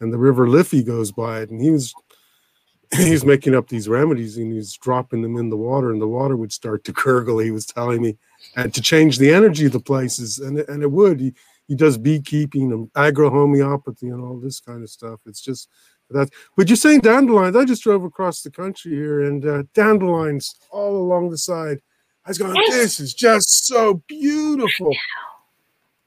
and 0.00 0.12
the 0.12 0.18
River 0.18 0.48
Liffey 0.48 0.82
goes 0.82 1.10
by 1.10 1.40
it, 1.40 1.50
and 1.50 1.60
he 1.60 1.70
was 1.70 1.94
he's 2.96 3.24
making 3.24 3.54
up 3.54 3.68
these 3.68 3.88
remedies 3.88 4.36
and 4.36 4.52
he's 4.52 4.76
dropping 4.76 5.22
them 5.22 5.36
in 5.36 5.48
the 5.48 5.56
water, 5.56 5.90
and 5.90 6.00
the 6.00 6.08
water 6.08 6.36
would 6.36 6.52
start 6.52 6.84
to 6.84 6.92
gurgle. 7.04 7.38
He 7.38 7.50
was 7.50 7.66
telling 7.66 8.02
me 8.02 8.18
and 8.56 8.74
to 8.74 8.82
change 8.82 9.18
the 9.18 9.32
energy 9.32 9.66
of 9.66 9.72
the 9.72 9.80
places, 9.80 10.38
and 10.38 10.58
and 10.58 10.82
it 10.82 10.90
would. 10.90 11.20
He 11.20 11.32
he 11.68 11.74
does 11.74 11.96
beekeeping 11.96 12.72
and 12.72 12.90
agro 12.96 13.30
homeopathy 13.30 14.08
and 14.08 14.20
all 14.20 14.38
this 14.38 14.60
kind 14.60 14.82
of 14.82 14.90
stuff. 14.90 15.20
It's 15.26 15.40
just 15.40 15.68
that. 16.10 16.28
But 16.56 16.68
you're 16.68 16.76
saying 16.76 17.00
dandelions? 17.00 17.56
I 17.56 17.64
just 17.64 17.82
drove 17.82 18.04
across 18.04 18.42
the 18.42 18.50
country 18.50 18.92
here, 18.92 19.22
and 19.22 19.46
uh, 19.46 19.62
dandelions 19.74 20.56
all 20.70 20.96
along 20.96 21.30
the 21.30 21.38
side. 21.38 21.80
I 22.24 22.30
was 22.30 22.38
going, 22.38 22.54
this 22.70 23.00
is 23.00 23.14
just 23.14 23.66
so 23.66 24.02
beautiful. 24.06 24.94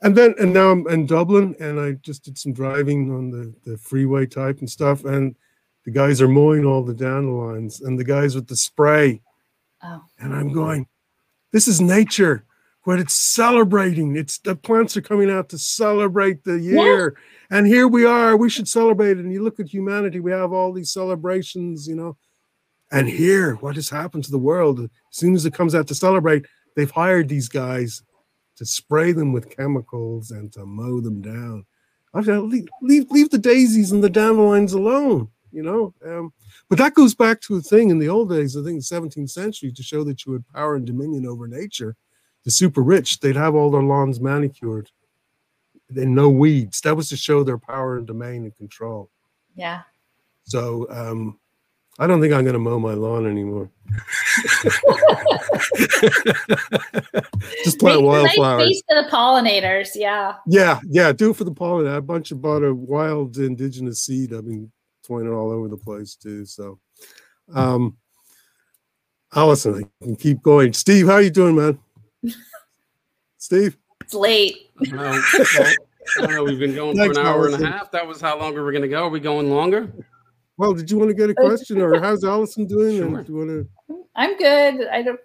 And 0.01 0.15
then 0.15 0.35
and 0.39 0.53
now 0.53 0.69
I'm 0.69 0.87
in 0.87 1.05
Dublin, 1.05 1.55
and 1.59 1.79
I 1.79 1.93
just 1.93 2.23
did 2.23 2.37
some 2.37 2.53
driving 2.53 3.11
on 3.11 3.31
the 3.31 3.53
the 3.69 3.77
freeway 3.77 4.25
type 4.25 4.59
and 4.59 4.69
stuff, 4.69 5.03
and 5.03 5.35
the 5.83 5.91
guys 5.91 6.21
are 6.21 6.27
mowing 6.27 6.65
all 6.65 6.83
the 6.83 6.93
dandelions, 6.93 7.81
and 7.81 7.97
the 7.97 8.03
guys 8.03 8.35
with 8.35 8.47
the 8.47 8.55
spray. 8.55 9.21
Oh. 9.83 10.03
And 10.19 10.33
I'm 10.33 10.51
going, 10.51 10.87
this 11.51 11.67
is 11.67 11.79
nature, 11.79 12.43
what 12.83 12.99
it's 12.99 13.15
celebrating. 13.15 14.15
It's 14.15 14.37
the 14.39 14.55
plants 14.55 14.95
are 14.97 15.01
coming 15.01 15.29
out 15.29 15.49
to 15.49 15.57
celebrate 15.57 16.43
the 16.43 16.59
year. 16.59 17.15
Yeah. 17.51 17.57
And 17.57 17.67
here 17.67 17.87
we 17.87 18.05
are. 18.05 18.35
We 18.35 18.49
should 18.49 18.67
celebrate 18.67 19.11
it. 19.11 19.19
And 19.19 19.31
you 19.31 19.43
look 19.43 19.59
at 19.59 19.69
humanity, 19.69 20.19
we 20.19 20.31
have 20.31 20.53
all 20.53 20.71
these 20.71 20.91
celebrations, 20.91 21.87
you 21.87 21.95
know. 21.95 22.17
And 22.95 23.09
here, 23.09 23.55
what 23.55 23.76
has 23.76 23.89
happened 23.89 24.23
to 24.23 24.31
the 24.31 24.38
world? 24.38 24.80
As 24.80 24.89
soon 25.09 25.35
as 25.35 25.45
it 25.45 25.53
comes 25.53 25.76
out 25.76 25.85
to 25.88 25.95
celebrate, 25.95 26.45
they've 26.77 26.89
hired 26.89 27.27
these 27.27 27.49
guys 27.49 28.01
to 28.55 28.65
spray 28.65 29.11
them 29.11 29.34
with 29.34 29.53
chemicals 29.53 30.31
and 30.31 30.49
to 30.53 30.65
mow 30.65 31.01
them 31.01 31.22
down. 31.22 31.65
I've 32.13 32.26
leave, 32.26 32.69
leave, 32.81 33.11
leave 33.11 33.30
the 33.31 33.38
daisies 33.38 33.91
and 33.91 34.01
the 34.01 34.09
dandelions 34.09 34.72
alone, 34.72 35.27
you 35.51 35.61
know. 35.61 35.93
Um, 36.05 36.31
but 36.69 36.77
that 36.77 36.93
goes 36.93 37.13
back 37.13 37.41
to 37.41 37.57
a 37.57 37.61
thing 37.61 37.89
in 37.89 37.99
the 37.99 38.07
old 38.07 38.30
days, 38.30 38.55
I 38.55 38.63
think 38.63 38.80
the 38.80 38.95
17th 38.95 39.30
century, 39.30 39.73
to 39.73 39.84
show 39.84 40.05
that 40.05 40.26
you 40.26 40.31
had 40.31 40.47
power 40.47 40.76
and 40.76 40.88
dominion 40.88 41.27
over 41.27 41.49
nature. 41.49 41.97
The 42.45 42.51
super 42.51 42.81
rich, 42.81 43.19
they'd 43.19 43.35
have 43.35 43.55
all 43.55 43.72
their 43.72 43.84
lawns 43.84 44.22
manicured 44.22 44.89
and 45.93 46.15
no 46.15 46.30
weeds. 46.30 46.80
That 46.80 46.95
was 46.95 47.09
to 47.09 47.17
show 47.17 47.43
their 47.43 47.57
power 47.57 47.97
and 47.97 48.07
domain 48.07 48.43
and 48.43 48.55
control. 48.55 49.09
Yeah. 49.53 49.81
So 50.45 50.88
um, 50.89 51.39
I 51.97 52.07
don't 52.07 52.19
think 52.19 52.34
I'm 52.34 52.43
going 52.43 52.53
to 52.53 52.59
mow 52.59 52.77
my 52.77 52.93
lawn 52.93 53.26
anymore. 53.26 53.69
Just 57.63 57.80
plant 57.80 58.01
wildflowers. 58.01 58.67
Nice 58.67 58.81
to 58.89 59.01
the 59.01 59.07
pollinators, 59.09 59.91
yeah. 59.95 60.35
Yeah, 60.45 60.81
yeah. 60.89 61.13
Do 61.13 61.30
it 61.30 61.38
for 61.38 61.45
the 61.45 61.53
pollinators. 61.53 61.97
A 61.97 62.01
bunch 62.01 62.31
of 62.31 62.41
bought 62.41 62.63
a 62.63 62.76
wild 62.76 63.38
indigenous 63.38 64.01
seed. 64.01 64.34
I've 64.34 64.45
been 64.45 64.69
throwing 65.03 65.27
it 65.27 65.31
all 65.31 65.51
over 65.51 65.69
the 65.69 65.77
place 65.77 66.15
too. 66.15 66.45
So, 66.45 66.80
um, 67.53 67.95
Alison, 69.34 69.85
I 69.85 70.03
can 70.03 70.17
keep 70.17 70.41
going. 70.41 70.73
Steve, 70.73 71.07
how 71.07 71.13
are 71.13 71.22
you 71.22 71.30
doing, 71.30 71.55
man? 71.55 71.80
Steve, 73.38 73.77
it's 74.01 74.13
late. 74.13 74.69
well, 74.91 75.22
know, 76.19 76.43
we've 76.43 76.59
been 76.59 76.76
going 76.76 76.97
Thanks, 76.97 77.15
for 77.15 77.22
an 77.22 77.27
hour 77.27 77.47
Alison. 77.47 77.65
and 77.65 77.73
a 77.73 77.77
half. 77.77 77.91
That 77.91 78.05
was 78.05 78.19
how 78.19 78.38
long 78.38 78.53
we 78.53 78.61
were 78.61 78.72
going 78.72 78.81
to 78.81 78.89
go. 78.89 79.05
Are 79.05 79.09
we 79.09 79.22
going 79.22 79.49
longer? 79.49 79.91
Well, 80.57 80.73
did 80.73 80.90
you 80.90 80.98
want 80.98 81.10
to 81.10 81.15
get 81.15 81.30
a 81.30 81.34
question, 81.34 81.82
or 81.82 81.99
how's 81.99 82.23
Alison 82.23 82.65
doing? 82.65 82.98
Sure. 82.98 83.23
do 83.23 83.32
you 83.32 83.38
want 83.38 83.49
to? 83.49 84.06
I'm 84.15 84.38
good. 84.38 84.88
I 84.88 85.03
don't. 85.03 85.19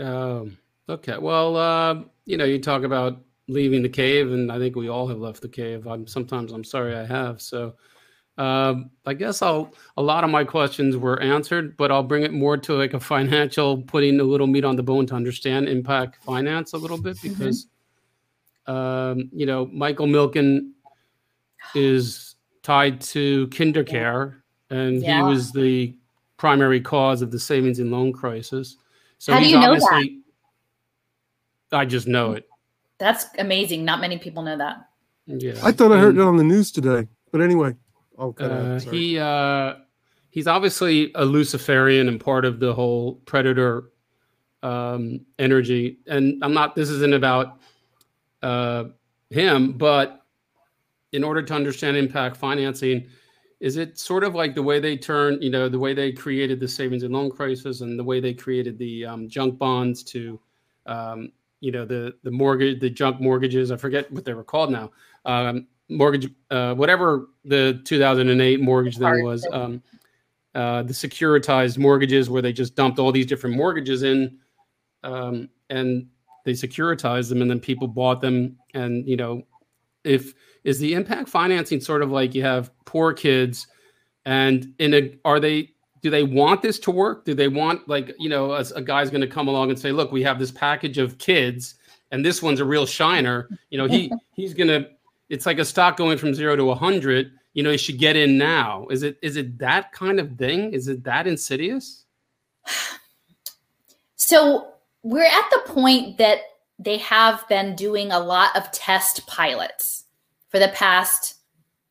Um. 0.00 0.58
Okay. 0.88 1.16
Well, 1.18 1.56
uh, 1.56 2.02
you 2.24 2.36
know, 2.36 2.44
you 2.44 2.60
talk 2.60 2.82
about 2.82 3.20
leaving 3.48 3.82
the 3.82 3.88
cave, 3.88 4.32
and 4.32 4.50
I 4.50 4.58
think 4.58 4.76
we 4.76 4.88
all 4.88 5.06
have 5.08 5.18
left 5.18 5.42
the 5.42 5.48
cave. 5.48 5.86
I'm 5.86 6.06
sometimes 6.06 6.52
I'm 6.52 6.64
sorry 6.64 6.96
I 6.96 7.06
have. 7.06 7.40
So 7.40 7.74
um, 8.38 8.90
I 9.06 9.14
guess 9.14 9.40
I'll 9.42 9.72
a 9.96 10.02
lot 10.02 10.24
of 10.24 10.30
my 10.30 10.44
questions 10.44 10.96
were 10.96 11.20
answered, 11.22 11.76
but 11.76 11.90
I'll 11.90 12.02
bring 12.02 12.22
it 12.22 12.32
more 12.32 12.56
to 12.56 12.74
like 12.74 12.94
a 12.94 13.00
financial, 13.00 13.82
putting 13.82 14.20
a 14.20 14.24
little 14.24 14.46
meat 14.46 14.64
on 14.64 14.76
the 14.76 14.82
bone 14.82 15.06
to 15.06 15.14
understand 15.14 15.68
impact 15.68 16.22
finance 16.22 16.72
a 16.72 16.78
little 16.78 17.00
bit 17.00 17.16
mm-hmm. 17.16 17.28
because 17.28 17.66
mm-hmm. 18.68 18.72
um, 18.72 19.30
you 19.32 19.46
know 19.46 19.66
Michael 19.66 20.06
Milken 20.06 20.72
is 21.74 22.25
tied 22.66 23.00
to 23.00 23.46
kinder 23.48 23.84
KinderCare, 23.84 24.34
and 24.70 25.00
yeah. 25.00 25.18
he 25.18 25.22
was 25.22 25.52
the 25.52 25.96
primary 26.36 26.80
cause 26.80 27.22
of 27.22 27.30
the 27.30 27.38
savings 27.38 27.78
and 27.78 27.92
loan 27.92 28.12
crisis. 28.12 28.76
So 29.18 29.32
How 29.32 29.38
do 29.38 29.48
you 29.48 29.60
know 29.60 29.76
that? 29.76 30.22
I 31.70 31.84
just 31.84 32.08
know 32.08 32.32
it. 32.32 32.48
That's 32.98 33.26
amazing. 33.38 33.84
Not 33.84 34.00
many 34.00 34.18
people 34.18 34.42
know 34.42 34.58
that. 34.58 34.88
Yeah. 35.26 35.54
I 35.62 35.70
thought 35.70 35.92
I 35.92 35.98
heard 35.98 36.16
it 36.16 36.20
on 36.20 36.36
the 36.36 36.44
news 36.44 36.72
today. 36.72 37.06
But 37.30 37.40
anyway, 37.40 37.74
uh, 38.18 38.80
he 38.80 39.16
uh, 39.18 39.74
he's 40.30 40.48
obviously 40.48 41.12
a 41.14 41.24
Luciferian 41.24 42.08
and 42.08 42.18
part 42.18 42.44
of 42.44 42.58
the 42.58 42.74
whole 42.74 43.14
predator 43.26 43.92
um, 44.64 45.20
energy. 45.38 45.98
And 46.08 46.42
I'm 46.42 46.52
not. 46.52 46.74
This 46.74 46.88
isn't 46.90 47.14
about 47.14 47.60
uh, 48.42 48.84
him, 49.30 49.72
but 49.74 50.25
in 51.16 51.24
order 51.24 51.42
to 51.42 51.54
understand 51.54 51.96
impact 51.96 52.36
financing, 52.36 53.06
is 53.58 53.78
it 53.78 53.98
sort 53.98 54.22
of 54.22 54.34
like 54.34 54.54
the 54.54 54.62
way 54.62 54.78
they 54.78 54.96
turn, 54.96 55.40
you 55.40 55.50
know, 55.50 55.68
the 55.68 55.78
way 55.78 55.94
they 55.94 56.12
created 56.12 56.60
the 56.60 56.68
savings 56.68 57.02
and 57.02 57.14
loan 57.14 57.30
crisis 57.30 57.80
and 57.80 57.98
the 57.98 58.04
way 58.04 58.20
they 58.20 58.34
created 58.34 58.76
the 58.78 59.06
um, 59.06 59.28
junk 59.28 59.58
bonds 59.58 60.04
to 60.04 60.38
um, 60.84 61.32
you 61.60 61.72
know 61.72 61.86
the 61.86 62.14
the 62.22 62.30
mortgage 62.30 62.80
the 62.80 62.90
junk 62.90 63.18
mortgages 63.18 63.72
i 63.72 63.76
forget 63.76 64.12
what 64.12 64.26
they 64.26 64.34
were 64.34 64.44
called 64.44 64.70
now 64.70 64.90
um, 65.24 65.66
mortgage 65.88 66.30
uh, 66.50 66.74
whatever 66.74 67.30
the 67.46 67.80
2008 67.84 68.60
mortgage 68.60 68.98
thing 68.98 69.24
was 69.24 69.46
um, 69.52 69.82
uh, 70.54 70.82
the 70.82 70.92
securitized 70.92 71.78
mortgages 71.78 72.28
where 72.28 72.42
they 72.42 72.52
just 72.52 72.76
dumped 72.76 72.98
all 72.98 73.10
these 73.10 73.26
different 73.26 73.56
mortgages 73.56 74.02
in 74.02 74.38
um, 75.02 75.48
and 75.70 76.06
they 76.44 76.52
securitized 76.52 77.30
them 77.30 77.42
and 77.42 77.50
then 77.50 77.58
people 77.58 77.88
bought 77.88 78.20
them. 78.20 78.56
And 78.74 79.08
you 79.08 79.16
know 79.16 79.42
if 80.06 80.34
is 80.66 80.80
the 80.80 80.94
impact 80.94 81.28
financing 81.28 81.80
sort 81.80 82.02
of 82.02 82.10
like 82.10 82.34
you 82.34 82.42
have 82.42 82.70
poor 82.84 83.12
kids 83.12 83.68
and 84.26 84.74
in 84.80 84.92
a 84.92 85.16
are 85.24 85.40
they 85.40 85.70
do 86.02 86.10
they 86.10 86.24
want 86.24 86.60
this 86.60 86.78
to 86.80 86.90
work? 86.90 87.24
Do 87.24 87.34
they 87.34 87.48
want 87.48 87.88
like 87.88 88.14
you 88.18 88.28
know 88.28 88.52
a, 88.52 88.64
a 88.74 88.82
guy's 88.82 89.08
going 89.08 89.22
to 89.22 89.26
come 89.26 89.48
along 89.48 89.70
and 89.70 89.78
say, 89.78 89.92
look, 89.92 90.12
we 90.12 90.22
have 90.24 90.38
this 90.38 90.50
package 90.50 90.98
of 90.98 91.16
kids, 91.18 91.76
and 92.10 92.24
this 92.24 92.42
one's 92.42 92.60
a 92.60 92.64
real 92.64 92.84
shiner. 92.84 93.48
You 93.70 93.78
know, 93.78 93.86
he 93.86 94.12
he's 94.34 94.52
going 94.52 94.68
to. 94.68 94.90
It's 95.28 95.46
like 95.46 95.58
a 95.58 95.64
stock 95.64 95.96
going 95.96 96.18
from 96.18 96.34
zero 96.34 96.54
to 96.56 96.70
a 96.70 96.74
hundred. 96.74 97.30
You 97.54 97.62
know, 97.62 97.70
you 97.70 97.78
should 97.78 97.98
get 97.98 98.16
in 98.16 98.36
now. 98.36 98.86
Is 98.90 99.02
it 99.02 99.18
is 99.22 99.36
it 99.36 99.58
that 99.58 99.92
kind 99.92 100.18
of 100.20 100.36
thing? 100.36 100.72
Is 100.72 100.88
it 100.88 101.04
that 101.04 101.26
insidious? 101.26 102.04
So 104.18 104.72
we're 105.04 105.24
at 105.24 105.50
the 105.50 105.60
point 105.66 106.16
that 106.18 106.38
they 106.80 106.96
have 106.96 107.46
been 107.48 107.76
doing 107.76 108.10
a 108.10 108.18
lot 108.18 108.56
of 108.56 108.72
test 108.72 109.24
pilots 109.26 110.05
for 110.48 110.58
the 110.58 110.68
past 110.68 111.36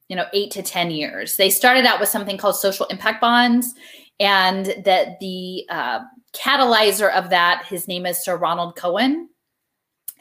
you 0.08 0.16
know, 0.16 0.26
eight 0.34 0.52
to 0.52 0.62
10 0.62 0.92
years. 0.92 1.38
They 1.38 1.50
started 1.50 1.86
out 1.86 2.00
with 2.00 2.10
something 2.10 2.38
called 2.38 2.56
social 2.56 2.86
impact 2.88 3.22
bonds, 3.22 3.74
and 4.20 4.68
that 4.86 5.20
the 5.20 5.66
uh, 5.70 6.00
catalyzer 6.34 7.12
of 7.14 7.30
that, 7.32 7.66
his 7.68 7.88
name 7.88 8.06
is 8.06 8.24
Sir 8.24 8.38
Ronald 8.38 8.76
Cohen. 8.76 9.30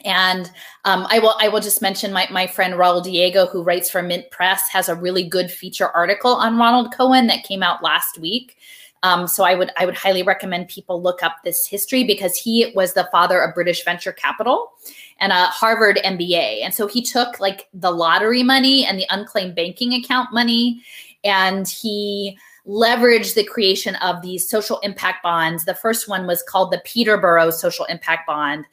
And 0.03 0.51
um, 0.83 1.07
I 1.09 1.19
will 1.19 1.35
I 1.39 1.47
will 1.47 1.61
just 1.61 1.81
mention 1.81 2.13
my, 2.13 2.27
my 2.29 2.45
friend 2.45 2.75
Raul 2.75 3.03
Diego, 3.03 3.47
who 3.47 3.63
writes 3.63 3.89
for 3.89 4.01
Mint 4.01 4.29
Press, 4.29 4.63
has 4.71 4.89
a 4.89 4.95
really 4.95 5.27
good 5.27 5.49
feature 5.49 5.89
article 5.89 6.31
on 6.35 6.57
Ronald 6.57 6.93
Cohen 6.93 7.27
that 7.27 7.43
came 7.43 7.63
out 7.63 7.81
last 7.81 8.19
week. 8.19 8.57
Um, 9.05 9.27
so 9.27 9.43
I 9.43 9.53
would 9.53 9.71
I 9.77 9.85
would 9.85 9.95
highly 9.95 10.23
recommend 10.23 10.67
people 10.67 10.99
look 10.99 11.21
up 11.21 11.37
this 11.43 11.67
history 11.67 12.03
because 12.03 12.35
he 12.35 12.71
was 12.73 12.93
the 12.93 13.07
father 13.11 13.39
of 13.39 13.53
British 13.53 13.85
venture 13.85 14.11
capital 14.11 14.71
and 15.19 15.31
a 15.31 15.45
Harvard 15.45 15.99
MBA. 16.03 16.63
And 16.63 16.73
so 16.73 16.87
he 16.87 17.03
took 17.03 17.39
like 17.39 17.69
the 17.71 17.91
lottery 17.91 18.41
money 18.41 18.83
and 18.83 18.97
the 18.97 19.05
unclaimed 19.11 19.53
banking 19.53 19.93
account 19.93 20.33
money 20.33 20.81
and 21.23 21.67
he 21.67 22.35
leveraged 22.67 23.35
the 23.35 23.43
creation 23.43 23.93
of 23.97 24.23
these 24.23 24.49
social 24.49 24.79
impact 24.79 25.21
bonds. 25.21 25.65
The 25.65 25.75
first 25.75 26.09
one 26.09 26.25
was 26.25 26.41
called 26.41 26.71
the 26.71 26.81
Peterborough 26.83 27.51
Social 27.51 27.85
Impact 27.85 28.25
Bond. 28.25 28.65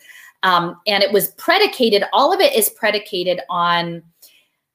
Um, 0.42 0.80
and 0.86 1.02
it 1.02 1.12
was 1.12 1.32
predicated, 1.32 2.04
all 2.14 2.32
of 2.32 2.40
it 2.40 2.54
is 2.54 2.70
predicated 2.70 3.40
on 3.50 4.02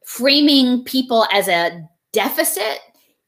framing 0.05 0.83
people 0.83 1.25
as 1.33 1.47
a 1.47 1.83
deficit 2.11 2.79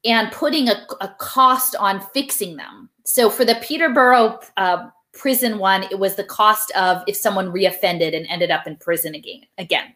and 0.05 0.31
putting 0.31 0.69
a, 0.69 0.85
a 1.01 1.09
cost 1.19 1.75
on 1.75 2.01
fixing 2.13 2.55
them. 2.55 2.89
So 3.05 3.29
for 3.29 3.43
the 3.43 3.55
Peterborough 3.61 4.39
uh, 4.57 4.89
prison 5.13 5.57
one, 5.59 5.83
it 5.83 5.99
was 5.99 6.15
the 6.15 6.23
cost 6.23 6.71
of 6.71 7.03
if 7.07 7.15
someone 7.15 7.51
reoffended 7.51 8.15
and 8.15 8.25
ended 8.27 8.51
up 8.51 8.67
in 8.67 8.77
prison 8.77 9.15
again. 9.15 9.41
Again. 9.57 9.95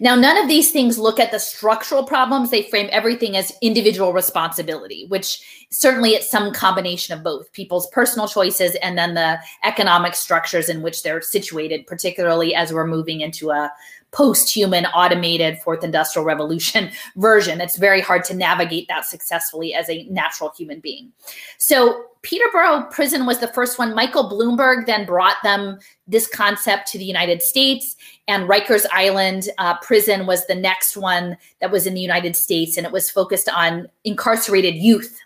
Now, 0.00 0.14
none 0.14 0.36
of 0.36 0.48
these 0.48 0.70
things 0.70 0.98
look 0.98 1.18
at 1.18 1.30
the 1.30 1.38
structural 1.38 2.04
problems. 2.04 2.50
They 2.50 2.64
frame 2.64 2.90
everything 2.92 3.36
as 3.36 3.52
individual 3.62 4.12
responsibility, 4.12 5.06
which 5.06 5.66
certainly 5.70 6.10
it's 6.10 6.30
some 6.30 6.52
combination 6.52 7.16
of 7.16 7.24
both 7.24 7.50
people's 7.52 7.88
personal 7.88 8.28
choices 8.28 8.74
and 8.82 8.98
then 8.98 9.14
the 9.14 9.38
economic 9.64 10.14
structures 10.14 10.68
in 10.68 10.82
which 10.82 11.02
they're 11.02 11.22
situated, 11.22 11.86
particularly 11.86 12.54
as 12.54 12.72
we're 12.72 12.86
moving 12.86 13.22
into 13.22 13.50
a 13.50 13.72
post-human 14.12 14.86
automated 14.86 15.58
fourth 15.58 15.84
industrial 15.84 16.24
revolution 16.24 16.90
version. 17.16 17.60
It's 17.60 17.76
very 17.76 18.00
hard 18.00 18.24
to 18.24 18.34
navigate 18.34 18.88
that 18.88 19.04
successfully 19.04 19.74
as 19.74 19.88
a 19.90 20.04
natural 20.04 20.52
human 20.56 20.80
being. 20.80 21.12
So 21.58 22.04
peterborough 22.22 22.86
prison 22.90 23.26
was 23.26 23.38
the 23.38 23.48
first 23.48 23.78
one. 23.78 23.94
Michael 23.94 24.30
bloomberg 24.30 24.86
then 24.86 25.04
brought 25.04 25.36
them 25.42 25.78
this 26.06 26.26
concept 26.26 26.88
to 26.88 26.98
the 26.98 27.04
united 27.04 27.42
states 27.42 27.96
and 28.28 28.48
rikers 28.48 28.86
island 28.90 29.48
uh, 29.58 29.76
prison 29.78 30.26
was 30.26 30.46
the 30.46 30.54
next 30.54 30.96
one 30.96 31.36
that 31.60 31.70
was 31.70 31.86
in 31.86 31.94
the 31.94 32.00
united 32.00 32.36
states 32.36 32.76
and 32.76 32.86
it 32.86 32.92
was 32.92 33.10
focused 33.10 33.48
on 33.48 33.86
incarcerated 34.04 34.74
youth. 34.74 35.18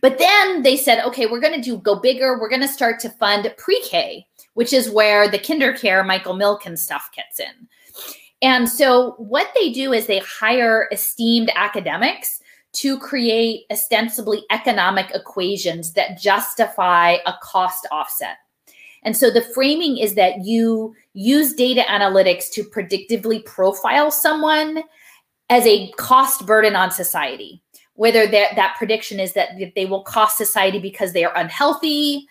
But 0.00 0.18
then 0.18 0.62
they 0.62 0.76
said 0.76 1.04
okay 1.04 1.26
we're 1.26 1.40
going 1.40 1.60
to 1.60 1.60
do 1.60 1.78
go 1.78 1.98
bigger. 1.98 2.38
We're 2.38 2.48
going 2.48 2.62
to 2.62 2.68
start 2.68 3.00
to 3.00 3.10
fund 3.10 3.52
pre-k 3.58 4.26
which 4.54 4.72
is 4.72 4.90
where 4.90 5.28
the 5.28 5.38
kinder 5.38 5.72
care 5.72 6.02
michael 6.02 6.34
milken 6.34 6.76
stuff 6.76 7.10
gets 7.14 7.38
in 7.38 7.68
and 8.42 8.68
so 8.68 9.12
what 9.18 9.48
they 9.54 9.72
do 9.72 9.92
is 9.92 10.06
they 10.06 10.20
hire 10.20 10.88
esteemed 10.92 11.50
academics 11.56 12.40
to 12.74 12.98
create 12.98 13.64
ostensibly 13.70 14.44
economic 14.50 15.10
equations 15.14 15.92
that 15.94 16.20
justify 16.20 17.16
a 17.26 17.34
cost 17.42 17.88
offset. 17.90 18.36
And 19.02 19.16
so 19.16 19.30
the 19.30 19.42
framing 19.42 19.98
is 19.98 20.14
that 20.14 20.44
you 20.44 20.94
use 21.14 21.54
data 21.54 21.82
analytics 21.88 22.50
to 22.52 22.64
predictively 22.64 23.44
profile 23.44 24.10
someone 24.10 24.82
as 25.50 25.66
a 25.66 25.90
cost 25.92 26.46
burden 26.46 26.76
on 26.76 26.90
society, 26.90 27.62
whether 27.94 28.26
that 28.26 28.74
prediction 28.76 29.18
is 29.18 29.32
that 29.32 29.50
they 29.74 29.86
will 29.86 30.02
cost 30.02 30.36
society 30.36 30.78
because 30.78 31.12
they 31.12 31.24
are 31.24 31.36
unhealthy, 31.36 32.26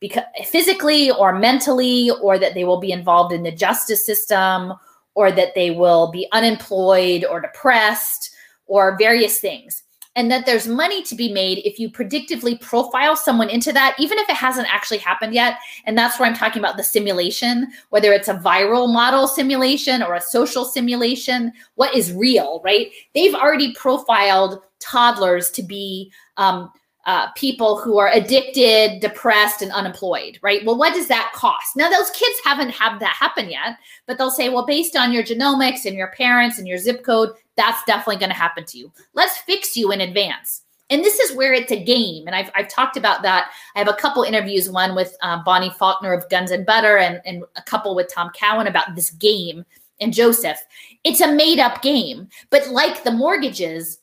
because 0.00 0.24
physically 0.46 1.10
or 1.10 1.38
mentally, 1.38 2.10
or 2.22 2.38
that 2.38 2.54
they 2.54 2.64
will 2.64 2.80
be 2.80 2.92
involved 2.92 3.32
in 3.32 3.42
the 3.42 3.52
justice 3.52 4.06
system 4.06 4.72
or 5.14 5.30
that 5.32 5.54
they 5.54 5.70
will 5.70 6.10
be 6.10 6.26
unemployed 6.32 7.24
or 7.24 7.40
depressed 7.40 8.34
or 8.66 8.96
various 8.98 9.38
things. 9.40 9.82
And 10.14 10.30
that 10.30 10.44
there's 10.44 10.68
money 10.68 11.02
to 11.04 11.14
be 11.14 11.32
made 11.32 11.58
if 11.64 11.78
you 11.78 11.88
predictively 11.88 12.60
profile 12.60 13.16
someone 13.16 13.48
into 13.48 13.72
that, 13.72 13.96
even 13.98 14.18
if 14.18 14.28
it 14.28 14.36
hasn't 14.36 14.72
actually 14.72 14.98
happened 14.98 15.32
yet. 15.32 15.58
And 15.86 15.96
that's 15.96 16.18
where 16.18 16.28
I'm 16.28 16.36
talking 16.36 16.60
about 16.60 16.76
the 16.76 16.82
simulation, 16.82 17.68
whether 17.88 18.12
it's 18.12 18.28
a 18.28 18.34
viral 18.34 18.92
model 18.92 19.26
simulation 19.26 20.02
or 20.02 20.14
a 20.14 20.20
social 20.20 20.66
simulation, 20.66 21.50
what 21.76 21.94
is 21.94 22.12
real, 22.12 22.60
right? 22.62 22.90
They've 23.14 23.34
already 23.34 23.72
profiled 23.74 24.60
toddlers 24.80 25.50
to 25.52 25.62
be 25.62 26.12
um, 26.36 26.70
uh, 27.04 27.30
people 27.32 27.78
who 27.78 27.98
are 27.98 28.08
addicted, 28.08 29.00
depressed, 29.00 29.62
and 29.62 29.72
unemployed, 29.72 30.38
right? 30.42 30.64
Well, 30.64 30.78
what 30.78 30.94
does 30.94 31.08
that 31.08 31.32
cost? 31.34 31.76
Now, 31.76 31.90
those 31.90 32.10
kids 32.10 32.38
haven't 32.44 32.70
had 32.70 32.98
that 33.00 33.16
happen 33.16 33.50
yet, 33.50 33.78
but 34.06 34.18
they'll 34.18 34.30
say, 34.30 34.48
well, 34.48 34.66
based 34.66 34.96
on 34.96 35.12
your 35.12 35.24
genomics 35.24 35.84
and 35.84 35.96
your 35.96 36.12
parents 36.12 36.58
and 36.58 36.68
your 36.68 36.78
zip 36.78 37.04
code, 37.04 37.30
that's 37.56 37.82
definitely 37.84 38.16
going 38.16 38.30
to 38.30 38.36
happen 38.36 38.64
to 38.66 38.78
you. 38.78 38.92
Let's 39.14 39.38
fix 39.38 39.76
you 39.76 39.90
in 39.90 40.00
advance. 40.00 40.62
And 40.90 41.02
this 41.02 41.18
is 41.18 41.34
where 41.34 41.54
it's 41.54 41.72
a 41.72 41.82
game. 41.82 42.26
And 42.26 42.36
I've, 42.36 42.50
I've 42.54 42.68
talked 42.68 42.96
about 42.96 43.22
that. 43.22 43.50
I 43.74 43.78
have 43.78 43.88
a 43.88 43.94
couple 43.94 44.22
interviews, 44.24 44.70
one 44.70 44.94
with 44.94 45.16
um, 45.22 45.42
Bonnie 45.42 45.70
Faulkner 45.70 46.12
of 46.12 46.28
Guns 46.28 46.50
and 46.50 46.66
Butter 46.66 46.98
and, 46.98 47.20
and 47.24 47.44
a 47.56 47.62
couple 47.62 47.94
with 47.94 48.12
Tom 48.12 48.30
Cowan 48.34 48.66
about 48.66 48.94
this 48.94 49.10
game 49.10 49.64
and 50.00 50.12
Joseph. 50.12 50.58
It's 51.02 51.22
a 51.22 51.32
made 51.32 51.58
up 51.58 51.80
game. 51.80 52.28
But 52.50 52.68
like 52.68 53.04
the 53.04 53.10
mortgages, 53.10 54.00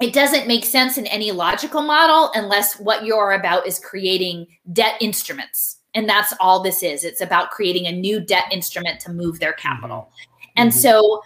it 0.00 0.12
doesn't 0.12 0.46
make 0.46 0.64
sense 0.64 0.98
in 0.98 1.06
any 1.06 1.32
logical 1.32 1.82
model 1.82 2.30
unless 2.34 2.78
what 2.78 3.04
you're 3.04 3.32
about 3.32 3.66
is 3.66 3.78
creating 3.78 4.46
debt 4.72 4.94
instruments. 5.00 5.78
And 5.94 6.08
that's 6.08 6.34
all 6.38 6.62
this 6.62 6.82
is. 6.82 7.04
It's 7.04 7.22
about 7.22 7.50
creating 7.50 7.86
a 7.86 7.92
new 7.92 8.20
debt 8.20 8.44
instrument 8.52 9.00
to 9.00 9.12
move 9.12 9.40
their 9.40 9.54
capital. 9.54 10.10
Mm-hmm. 10.10 10.50
And 10.56 10.70
mm-hmm. 10.70 10.78
so 10.78 11.22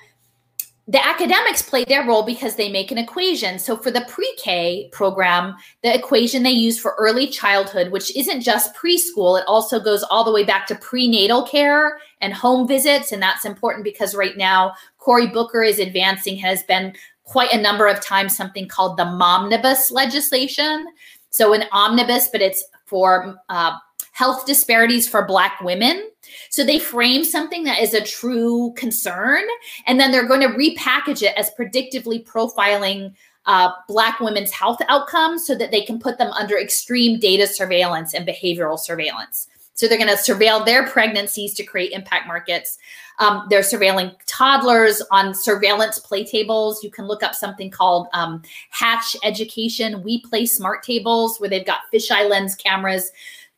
the 0.91 1.07
academics 1.07 1.63
play 1.63 1.85
their 1.85 2.05
role 2.05 2.25
because 2.25 2.57
they 2.57 2.69
make 2.69 2.91
an 2.91 2.99
equation. 2.99 3.61
So 3.61 3.77
for 3.77 3.93
the 3.93 4.05
pre-K 4.09 4.89
program, 4.91 5.55
the 5.85 5.95
equation 5.95 6.43
they 6.43 6.51
use 6.51 6.81
for 6.81 6.97
early 6.99 7.29
childhood, 7.29 7.93
which 7.93 8.15
isn't 8.17 8.41
just 8.41 8.75
preschool, 8.75 9.39
it 9.39 9.45
also 9.47 9.79
goes 9.79 10.03
all 10.05 10.25
the 10.25 10.33
way 10.33 10.43
back 10.43 10.67
to 10.67 10.75
prenatal 10.75 11.45
care 11.45 12.01
and 12.21 12.35
home 12.35 12.67
visits. 12.67 13.13
And 13.13 13.23
that's 13.23 13.45
important 13.45 13.85
because 13.85 14.17
right 14.17 14.37
now, 14.37 14.75
Cory 14.99 15.29
Booker 15.29 15.63
is 15.63 15.79
advancing, 15.79 16.37
has 16.39 16.65
been 16.65 16.95
quite 17.31 17.53
a 17.53 17.63
number 17.63 17.87
of 17.87 18.01
times 18.01 18.37
something 18.37 18.67
called 18.67 18.97
the 18.97 19.05
momnibus 19.05 19.93
legislation. 19.93 20.85
So 21.31 21.53
an 21.53 21.63
omnibus, 21.71 22.29
but 22.33 22.43
it's 22.43 22.65
for 22.87 23.41
uh, 23.49 23.77
health 24.11 24.47
disparities 24.47 25.09
for 25.09 25.25
Black 25.25 25.61
women. 25.61 26.11
So 26.49 26.65
they 26.65 26.81
frame 26.81 27.23
something 27.23 27.63
that 27.65 27.79
is 27.79 27.95
a 27.95 28.05
true 28.05 28.73
concern, 28.77 29.45
and 29.87 30.01
then 30.01 30.11
they're 30.11 30.27
going 30.27 30.41
to 30.41 30.49
repackage 30.49 31.23
it 31.23 31.37
as 31.37 31.53
predictively 31.57 32.27
profiling 32.27 33.15
uh, 33.47 33.71
Black 33.87 34.19
women's 34.19 34.51
health 34.51 34.81
outcomes 34.89 35.47
so 35.47 35.55
that 35.55 35.71
they 35.71 35.83
can 35.83 36.01
put 36.01 36.19
them 36.19 36.33
under 36.33 36.59
extreme 36.59 37.21
data 37.21 37.47
surveillance 37.47 38.13
and 38.13 38.27
behavioral 38.27 38.79
surveillance. 38.79 39.47
So 39.81 39.89
they're 39.89 39.97
going 39.97 40.15
to 40.15 40.15
surveil 40.15 40.63
their 40.67 40.87
pregnancies 40.87 41.55
to 41.55 41.65
create 41.65 41.93
impact 41.93 42.27
markets. 42.27 42.77
Um, 43.19 43.47
they're 43.49 43.63
surveilling 43.63 44.15
toddlers 44.27 45.01
on 45.11 45.35
surveillance 45.35 45.99
play 45.99 46.23
tables. 46.23 46.85
You 46.85 46.91
can 46.91 47.07
look 47.07 47.23
up 47.23 47.35
something 47.35 47.71
called 47.71 48.09
um, 48.13 48.43
Hatch 48.69 49.17
Education. 49.25 50.03
We 50.03 50.21
play 50.21 50.45
smart 50.45 50.83
tables 50.83 51.39
where 51.39 51.49
they've 51.49 51.65
got 51.65 51.81
fisheye 51.91 52.29
lens 52.29 52.55
cameras 52.57 53.11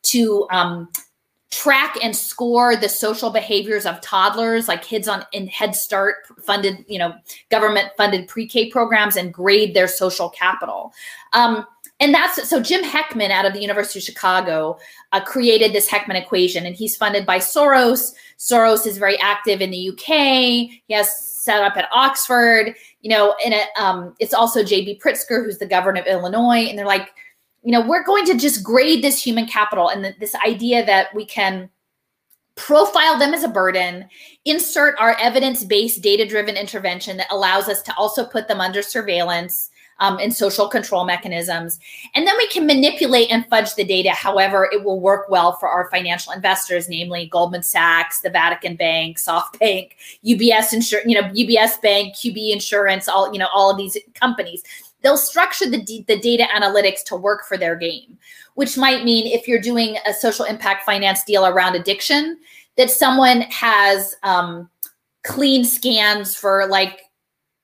to 0.02 0.46
um, 0.52 0.88
track 1.50 1.96
and 2.00 2.14
score 2.14 2.76
the 2.76 2.88
social 2.88 3.30
behaviors 3.30 3.84
of 3.84 4.00
toddlers 4.00 4.68
like 4.68 4.80
kids 4.80 5.08
on 5.08 5.24
in 5.32 5.46
head 5.48 5.76
start 5.76 6.16
funded 6.42 6.82
you 6.88 6.98
know 6.98 7.12
government 7.50 7.90
funded 7.94 8.26
pre-k 8.26 8.70
programs 8.70 9.16
and 9.16 9.34
grade 9.34 9.74
their 9.74 9.86
social 9.86 10.30
capital 10.30 10.94
um, 11.34 11.66
and 12.02 12.12
that's 12.12 12.48
so 12.48 12.60
Jim 12.60 12.82
Heckman 12.82 13.30
out 13.30 13.44
of 13.44 13.52
the 13.52 13.60
University 13.60 14.00
of 14.00 14.02
Chicago 14.02 14.76
uh, 15.12 15.20
created 15.20 15.72
this 15.72 15.88
Heckman 15.88 16.20
equation, 16.20 16.66
and 16.66 16.74
he's 16.74 16.96
funded 16.96 17.24
by 17.24 17.38
Soros. 17.38 18.12
Soros 18.38 18.88
is 18.88 18.98
very 18.98 19.16
active 19.20 19.60
in 19.60 19.70
the 19.70 19.90
UK. 19.90 20.06
He 20.84 20.94
has 20.94 21.16
set 21.16 21.62
up 21.62 21.76
at 21.76 21.88
Oxford, 21.92 22.74
you 23.02 23.08
know, 23.08 23.36
and 23.44 23.54
it, 23.54 23.68
um, 23.78 24.16
it's 24.18 24.34
also 24.34 24.64
J.B. 24.64 25.00
Pritzker, 25.00 25.44
who's 25.44 25.58
the 25.58 25.66
governor 25.66 26.00
of 26.00 26.08
Illinois, 26.08 26.66
and 26.68 26.76
they're 26.76 26.86
like, 26.86 27.10
you 27.62 27.70
know, 27.70 27.86
we're 27.86 28.02
going 28.02 28.26
to 28.26 28.36
just 28.36 28.64
grade 28.64 29.04
this 29.04 29.24
human 29.24 29.46
capital 29.46 29.88
and 29.88 30.04
the, 30.04 30.12
this 30.18 30.34
idea 30.44 30.84
that 30.84 31.14
we 31.14 31.24
can 31.24 31.70
profile 32.56 33.16
them 33.16 33.32
as 33.32 33.44
a 33.44 33.48
burden, 33.48 34.08
insert 34.44 34.98
our 34.98 35.16
evidence-based, 35.20 36.02
data-driven 36.02 36.56
intervention 36.56 37.16
that 37.16 37.30
allows 37.30 37.68
us 37.68 37.80
to 37.82 37.94
also 37.96 38.24
put 38.26 38.48
them 38.48 38.60
under 38.60 38.82
surveillance 38.82 39.70
um, 40.02 40.18
and 40.18 40.34
social 40.34 40.68
control 40.68 41.04
mechanisms. 41.04 41.78
And 42.14 42.26
then 42.26 42.36
we 42.36 42.48
can 42.48 42.66
manipulate 42.66 43.30
and 43.30 43.46
fudge 43.46 43.76
the 43.76 43.84
data 43.84 44.10
however 44.10 44.68
it 44.72 44.82
will 44.84 45.00
work 45.00 45.28
well 45.30 45.52
for 45.52 45.68
our 45.68 45.88
financial 45.90 46.32
investors, 46.32 46.88
namely 46.88 47.26
Goldman 47.26 47.62
Sachs, 47.62 48.20
the 48.20 48.28
Vatican 48.28 48.74
Bank, 48.74 49.16
SoftBank, 49.18 49.92
UBS 50.26 51.06
you 51.06 51.14
know, 51.14 51.28
UBS 51.28 51.80
Bank, 51.80 52.16
QB 52.16 52.52
Insurance, 52.52 53.08
all, 53.08 53.32
you 53.32 53.38
know, 53.38 53.48
all 53.54 53.70
of 53.70 53.76
these 53.76 53.96
companies. 54.14 54.64
They'll 55.02 55.16
structure 55.16 55.70
the, 55.70 55.80
d- 55.80 56.04
the 56.08 56.18
data 56.18 56.46
analytics 56.52 57.04
to 57.04 57.16
work 57.16 57.44
for 57.46 57.56
their 57.56 57.76
game, 57.76 58.18
which 58.54 58.76
might 58.76 59.04
mean 59.04 59.28
if 59.28 59.46
you're 59.46 59.60
doing 59.60 59.98
a 60.04 60.12
social 60.12 60.44
impact 60.44 60.84
finance 60.84 61.22
deal 61.22 61.46
around 61.46 61.76
addiction, 61.76 62.38
that 62.76 62.90
someone 62.90 63.42
has 63.42 64.16
um, 64.24 64.68
clean 65.22 65.64
scans 65.64 66.34
for 66.34 66.66
like 66.66 67.02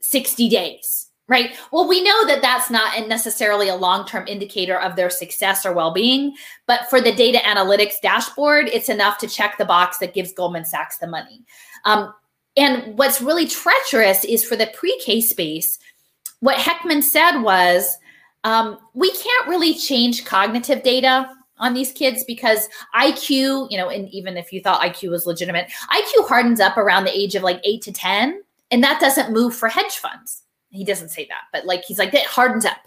60 0.00 0.48
days 0.48 1.07
right? 1.28 1.56
Well, 1.70 1.86
we 1.86 2.02
know 2.02 2.26
that 2.26 2.42
that's 2.42 2.70
not 2.70 3.06
necessarily 3.06 3.68
a 3.68 3.76
long 3.76 4.06
term 4.06 4.26
indicator 4.26 4.80
of 4.80 4.96
their 4.96 5.10
success 5.10 5.64
or 5.64 5.72
well 5.72 5.92
being, 5.92 6.34
but 6.66 6.88
for 6.90 7.00
the 7.00 7.14
data 7.14 7.38
analytics 7.38 8.00
dashboard, 8.02 8.68
it's 8.68 8.88
enough 8.88 9.18
to 9.18 9.28
check 9.28 9.58
the 9.58 9.64
box 9.64 9.98
that 9.98 10.14
gives 10.14 10.32
Goldman 10.32 10.64
Sachs 10.64 10.98
the 10.98 11.06
money. 11.06 11.44
Um, 11.84 12.12
and 12.56 12.98
what's 12.98 13.20
really 13.20 13.46
treacherous 13.46 14.24
is 14.24 14.44
for 14.44 14.56
the 14.56 14.70
pre 14.74 14.98
K 15.04 15.20
space, 15.20 15.78
what 16.40 16.56
Heckman 16.56 17.02
said 17.02 17.40
was 17.40 17.96
um, 18.44 18.78
we 18.94 19.10
can't 19.12 19.48
really 19.48 19.74
change 19.74 20.24
cognitive 20.24 20.82
data 20.82 21.30
on 21.58 21.74
these 21.74 21.92
kids 21.92 22.24
because 22.24 22.68
IQ, 22.94 23.68
you 23.70 23.76
know, 23.76 23.90
and 23.90 24.08
even 24.10 24.36
if 24.36 24.52
you 24.52 24.60
thought 24.60 24.80
IQ 24.80 25.10
was 25.10 25.26
legitimate, 25.26 25.68
IQ 25.90 26.28
hardens 26.28 26.60
up 26.60 26.76
around 26.76 27.04
the 27.04 27.16
age 27.16 27.34
of 27.34 27.42
like 27.42 27.60
eight 27.64 27.82
to 27.82 27.92
10, 27.92 28.42
and 28.70 28.82
that 28.82 29.00
doesn't 29.00 29.32
move 29.32 29.54
for 29.54 29.68
hedge 29.68 29.96
funds 29.96 30.44
he 30.70 30.84
doesn't 30.84 31.10
say 31.10 31.26
that, 31.26 31.44
but 31.52 31.66
like 31.66 31.84
he's 31.84 31.98
like 31.98 32.12
that 32.12 32.26
hardens 32.26 32.64
up. 32.64 32.78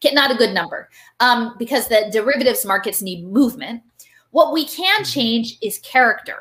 Get 0.00 0.14
not 0.14 0.30
a 0.30 0.36
good 0.36 0.54
number 0.54 0.88
um, 1.20 1.56
because 1.58 1.88
the 1.88 2.08
derivatives 2.12 2.64
markets 2.64 3.02
need 3.02 3.26
movement. 3.26 3.82
What 4.30 4.52
we 4.52 4.64
can 4.64 5.02
mm-hmm. 5.02 5.04
change 5.04 5.58
is 5.62 5.78
character. 5.78 6.36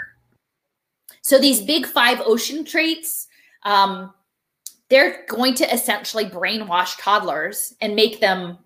So 1.21 1.39
these 1.39 1.61
big 1.61 1.85
five 1.85 2.21
ocean 2.25 2.65
traits, 2.65 3.27
um, 3.63 4.13
they're 4.89 5.25
going 5.27 5.53
to 5.55 5.73
essentially 5.73 6.25
brainwash 6.25 6.99
toddlers 6.99 7.73
and 7.81 7.95
make 7.95 8.19
them 8.19 8.57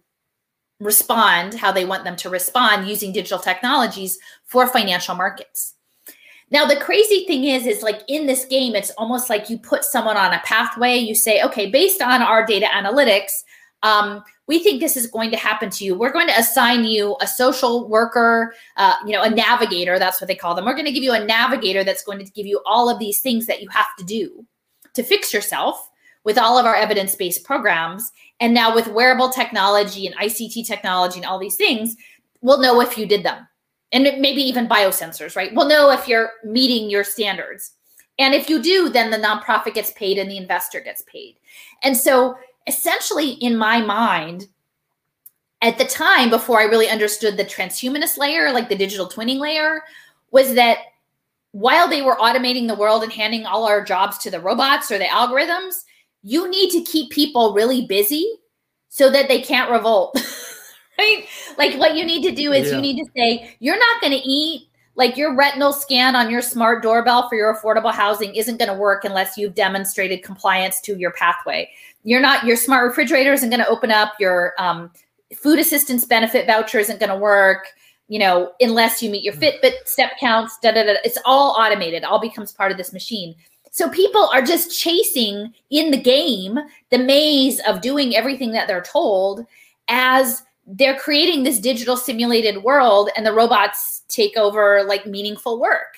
respond 0.80 1.54
how 1.54 1.72
they 1.72 1.86
want 1.86 2.04
them 2.04 2.16
to 2.18 2.30
respond 2.30 2.88
using 2.88 3.14
digital 3.14 3.40
technologies 3.40 4.18
for 4.44 4.68
financial 4.68 5.16
markets. 5.16 5.75
Now 6.56 6.64
the 6.66 6.78
crazy 6.78 7.26
thing 7.26 7.44
is, 7.44 7.68
is 7.68 7.84
like 7.84 8.00
in 8.08 8.28
this 8.28 8.46
game, 8.46 8.76
it's 8.76 8.90
almost 8.92 9.30
like 9.30 9.50
you 9.50 9.58
put 9.58 9.84
someone 9.84 10.16
on 10.16 10.32
a 10.32 10.40
pathway. 10.46 10.96
You 10.96 11.14
say, 11.14 11.42
okay, 11.44 11.70
based 11.70 12.02
on 12.02 12.22
our 12.22 12.46
data 12.46 12.66
analytics, 12.68 13.44
um, 13.84 14.24
we 14.48 14.64
think 14.64 14.80
this 14.80 14.96
is 14.96 15.06
going 15.06 15.32
to 15.32 15.38
happen 15.38 15.70
to 15.72 15.84
you. 15.84 15.98
We're 15.98 16.14
going 16.14 16.30
to 16.30 16.40
assign 16.40 16.86
you 16.86 17.18
a 17.20 17.28
social 17.28 17.90
worker, 17.90 18.56
uh, 18.78 18.94
you 19.06 19.12
know, 19.12 19.22
a 19.22 19.30
navigator. 19.30 20.00
That's 20.00 20.22
what 20.22 20.30
they 20.30 20.36
call 20.36 20.56
them. 20.56 20.64
We're 20.64 20.76
going 20.76 20.86
to 20.86 20.94
give 20.94 21.04
you 21.04 21.12
a 21.12 21.26
navigator 21.26 21.84
that's 21.84 22.06
going 22.06 22.20
to 22.20 22.32
give 22.32 22.46
you 22.46 22.62
all 22.66 22.90
of 22.90 23.00
these 23.00 23.20
things 23.20 23.48
that 23.48 23.62
you 23.62 23.68
have 23.68 23.94
to 23.98 24.06
do 24.06 24.46
to 24.94 25.04
fix 25.04 25.34
yourself 25.34 25.90
with 26.24 26.38
all 26.38 26.58
of 26.58 26.66
our 26.66 26.76
evidence-based 26.76 27.44
programs. 27.44 28.14
And 28.40 28.54
now 28.54 28.74
with 28.74 28.88
wearable 28.88 29.28
technology 29.28 30.08
and 30.08 30.16
ICT 30.16 30.66
technology 30.66 31.18
and 31.18 31.26
all 31.26 31.38
these 31.38 31.58
things, 31.58 31.98
we'll 32.40 32.62
know 32.62 32.80
if 32.80 32.98
you 32.98 33.06
did 33.06 33.24
them 33.24 33.46
and 33.92 34.04
maybe 34.04 34.42
even 34.42 34.68
biosensors, 34.68 35.36
right? 35.36 35.54
We'll 35.54 35.68
know 35.68 35.92
if 35.92 36.08
you're 36.08 36.32
meeting 36.44 36.90
your 36.90 37.04
standards. 37.04 37.74
And 38.18 38.34
if 38.34 38.50
you 38.50 38.62
do, 38.62 38.90
then 38.90 39.12
the 39.12 39.18
nonprofit 39.18 39.74
gets 39.74 39.92
paid 39.92 40.18
and 40.18 40.30
the 40.30 40.38
investor 40.38 40.80
gets 40.80 41.04
paid. 41.04 41.38
And 41.84 41.96
so 41.96 42.38
essentially, 42.68 43.32
in 43.32 43.58
my 43.58 43.82
mind, 43.82 44.48
at 45.62 45.78
the 45.78 45.86
time 45.86 46.30
before 46.30 46.60
I 46.60 46.66
really 46.66 46.90
understood 46.90 47.38
the 47.38 47.46
transhumanist 47.46 48.18
layer, 48.18 48.52
like 48.52 48.70
the 48.70 48.76
digital 48.76 49.10
twinning 49.10 49.40
layer, 49.40 49.82
was 50.32 50.54
that 50.56 50.80
while 51.52 51.88
they 51.88 52.02
were 52.02 52.18
automating 52.18 52.68
the 52.68 52.76
world 52.76 53.04
and 53.04 53.12
handing 53.12 53.46
all 53.46 53.66
our 53.66 53.84
jobs 53.84 54.18
to 54.20 54.32
the 54.32 54.40
robots 54.40 54.92
or 54.92 54.98
the 54.98 55.06
algorithms, 55.06 55.84
you 56.22 56.50
need 56.50 56.70
to 56.72 56.82
keep 56.84 57.12
people 57.12 57.54
really 57.54 57.86
busy 57.86 58.30
so 58.90 59.10
that 59.10 59.28
they 59.28 59.42
can't 59.42 59.72
revolt. 59.72 60.18
right? 61.00 61.26
Like 61.58 61.78
what 61.80 61.96
you 61.96 62.06
need 62.06 62.24
to 62.24 62.32
do 62.32 62.52
is 62.52 62.70
yeah. 62.70 62.76
you 62.76 62.82
need 62.82 62.98
to 63.04 63.10
say, 63.16 63.56
you're 63.60 63.78
not 63.80 64.02
going 64.02 64.14
to 64.14 64.28
eat 64.28 64.68
like 64.96 65.18
your 65.18 65.36
retinal 65.36 65.74
scan 65.74 66.16
on 66.16 66.32
your 66.32 66.42
smart 66.42 66.82
doorbell 66.82 67.28
for 67.28 67.36
your 67.36 67.54
affordable 67.54 67.94
housing 67.94 68.34
isn't 68.34 68.58
going 68.58 68.72
to 68.72 68.78
work 68.78 69.04
unless 69.04 69.38
you've 69.38 69.54
demonstrated 69.54 70.24
compliance 70.24 70.80
to 70.82 70.98
your 70.98 71.12
pathway. 71.12 71.70
You're 72.04 72.22
not 72.22 72.46
your 72.46 72.56
smart 72.56 72.88
refrigerator 72.88 73.34
isn't 73.34 73.50
going 73.50 73.60
to 73.60 73.68
open 73.68 73.92
up. 73.92 74.14
Your 74.20 74.54
um, 74.58 74.92
food 75.36 75.60
assistance 75.60 76.06
benefit 76.06 76.48
voucher 76.48 76.80
isn't 76.80 77.00
going 77.00 77.10
to 77.10 77.18
work. 77.18 77.68
You 78.08 78.20
know, 78.20 78.52
unless 78.62 79.02
you 79.02 79.10
meet 79.10 79.24
your 79.24 79.34
mm. 79.34 79.42
Fitbit 79.42 79.86
step 79.86 80.12
counts. 80.20 80.60
Da, 80.62 80.72
da, 80.72 80.84
da. 80.84 80.94
It's 81.04 81.18
all 81.26 81.56
automated. 81.60 82.04
All 82.04 82.22
becomes 82.22 82.54
part 82.54 82.72
of 82.72 82.78
this 82.78 82.94
machine. 82.94 83.36
So 83.72 83.90
people 83.90 84.30
are 84.32 84.44
just 84.44 84.80
chasing 84.80 85.54
in 85.72 85.92
the 85.92 86.02
game 86.02 86.58
the 86.92 87.00
maze 87.00 87.60
of 87.68 87.82
doing 87.82 88.16
everything 88.16 88.52
that 88.52 88.68
they're 88.70 88.82
told 88.82 89.46
as 89.90 90.44
they're 90.66 90.98
creating 90.98 91.44
this 91.44 91.60
digital 91.60 91.96
simulated 91.96 92.64
world 92.64 93.10
and 93.16 93.26
the 93.26 93.34
robots 93.34 94.04
take 94.08 94.36
over 94.38 94.84
like 94.84 95.06
meaningful 95.06 95.60
work. 95.60 95.98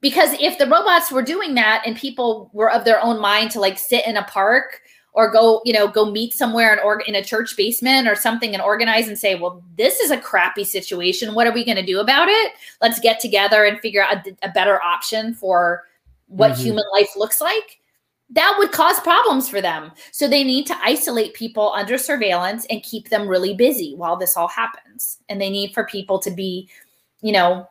Because 0.00 0.34
if 0.40 0.58
the 0.58 0.66
robots 0.66 1.10
were 1.10 1.22
doing 1.22 1.54
that 1.54 1.82
and 1.84 1.96
people 1.96 2.50
were 2.52 2.70
of 2.70 2.84
their 2.84 3.02
own 3.02 3.20
mind 3.20 3.50
to 3.52 3.60
like 3.60 3.78
sit 3.78 4.06
in 4.06 4.16
a 4.16 4.24
park 4.24 4.82
or 5.12 5.30
go 5.30 5.60
you 5.64 5.72
know 5.72 5.88
go 5.88 6.08
meet 6.08 6.32
somewhere 6.32 6.72
in, 6.72 6.78
or 6.78 7.00
in 7.00 7.16
a 7.16 7.24
church 7.24 7.56
basement 7.56 8.06
or 8.06 8.14
something 8.14 8.54
and 8.54 8.62
organize 8.62 9.08
and 9.08 9.18
say 9.18 9.34
well 9.34 9.60
this 9.76 9.98
is 9.98 10.12
a 10.12 10.20
crappy 10.20 10.62
situation. 10.62 11.34
What 11.34 11.48
are 11.48 11.52
we 11.52 11.64
going 11.64 11.76
to 11.76 11.84
do 11.84 11.98
about 11.98 12.28
it? 12.28 12.52
Let's 12.80 13.00
get 13.00 13.18
together 13.18 13.64
and 13.64 13.80
figure 13.80 14.02
out 14.02 14.24
a, 14.24 14.36
a 14.42 14.50
better 14.50 14.80
option 14.80 15.34
for 15.34 15.84
what 16.28 16.52
mm-hmm. 16.52 16.62
human 16.62 16.84
life 16.92 17.10
looks 17.16 17.40
like 17.40 17.80
that 18.30 18.56
would 18.58 18.72
cause 18.72 19.00
problems 19.00 19.48
for 19.48 19.60
them. 19.60 19.90
So 20.12 20.28
they 20.28 20.44
need 20.44 20.66
to 20.66 20.76
isolate 20.82 21.34
people 21.34 21.72
under 21.72 21.96
surveillance 21.96 22.66
and 22.68 22.82
keep 22.82 23.08
them 23.08 23.26
really 23.26 23.54
busy 23.54 23.94
while 23.94 24.16
this 24.16 24.36
all 24.36 24.48
happens. 24.48 25.18
And 25.28 25.40
they 25.40 25.50
need 25.50 25.72
for 25.72 25.84
people 25.84 26.18
to 26.20 26.30
be, 26.30 26.68
you 27.22 27.32
know, 27.32 27.68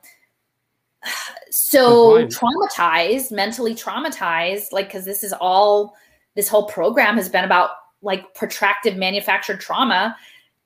so 1.52 2.26
traumatized, 2.26 3.32
mentally 3.32 3.76
traumatized, 3.76 4.72
like, 4.72 4.88
because 4.88 5.06
this 5.06 5.24
is 5.24 5.34
all, 5.34 5.96
this 6.36 6.48
whole 6.48 6.68
program 6.68 7.18
has 7.18 7.30
been 7.30 7.46
about 7.46 7.72
like 8.02 8.34
protracted 8.34 8.98
manufactured 8.98 9.60
trauma 9.60 10.16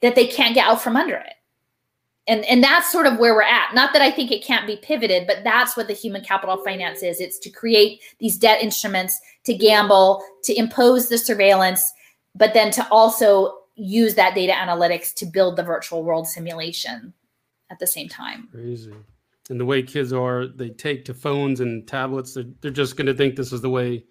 that 0.01 0.15
they 0.15 0.27
can't 0.27 0.55
get 0.55 0.67
out 0.67 0.81
from 0.81 0.97
under 0.97 1.15
it 1.15 1.33
and 2.27 2.45
and 2.45 2.63
that's 2.63 2.91
sort 2.91 3.07
of 3.07 3.17
where 3.19 3.33
we're 3.33 3.41
at 3.41 3.73
not 3.73 3.93
that 3.93 4.01
i 4.01 4.11
think 4.11 4.31
it 4.31 4.43
can't 4.43 4.67
be 4.67 4.75
pivoted 4.77 5.25
but 5.25 5.43
that's 5.43 5.77
what 5.77 5.87
the 5.87 5.93
human 5.93 6.23
capital 6.23 6.57
finance 6.63 7.03
is 7.03 7.19
it's 7.19 7.39
to 7.39 7.49
create 7.49 8.01
these 8.19 8.37
debt 8.37 8.61
instruments 8.61 9.19
to 9.45 9.53
gamble 9.53 10.23
to 10.43 10.57
impose 10.57 11.09
the 11.09 11.17
surveillance 11.17 11.91
but 12.35 12.53
then 12.53 12.71
to 12.71 12.87
also 12.89 13.57
use 13.75 14.15
that 14.15 14.35
data 14.35 14.53
analytics 14.53 15.13
to 15.15 15.25
build 15.25 15.55
the 15.55 15.63
virtual 15.63 16.03
world 16.03 16.27
simulation 16.27 17.13
at 17.69 17.79
the 17.79 17.87
same 17.87 18.07
time. 18.07 18.47
Crazy. 18.51 18.93
And 19.49 19.59
the 19.59 19.65
way 19.65 19.81
kids 19.81 20.13
are 20.13 20.47
they 20.47 20.69
take 20.69 21.03
to 21.05 21.13
phones 21.13 21.59
and 21.59 21.87
tablets. 21.87 22.33
They're, 22.33 22.45
they're 22.61 22.71
just 22.71 22.95
going 22.95 23.07
to 23.07 23.13
think 23.13 23.35
this 23.35 23.51
is 23.51 23.61
the 23.61 23.69
way 23.69 24.05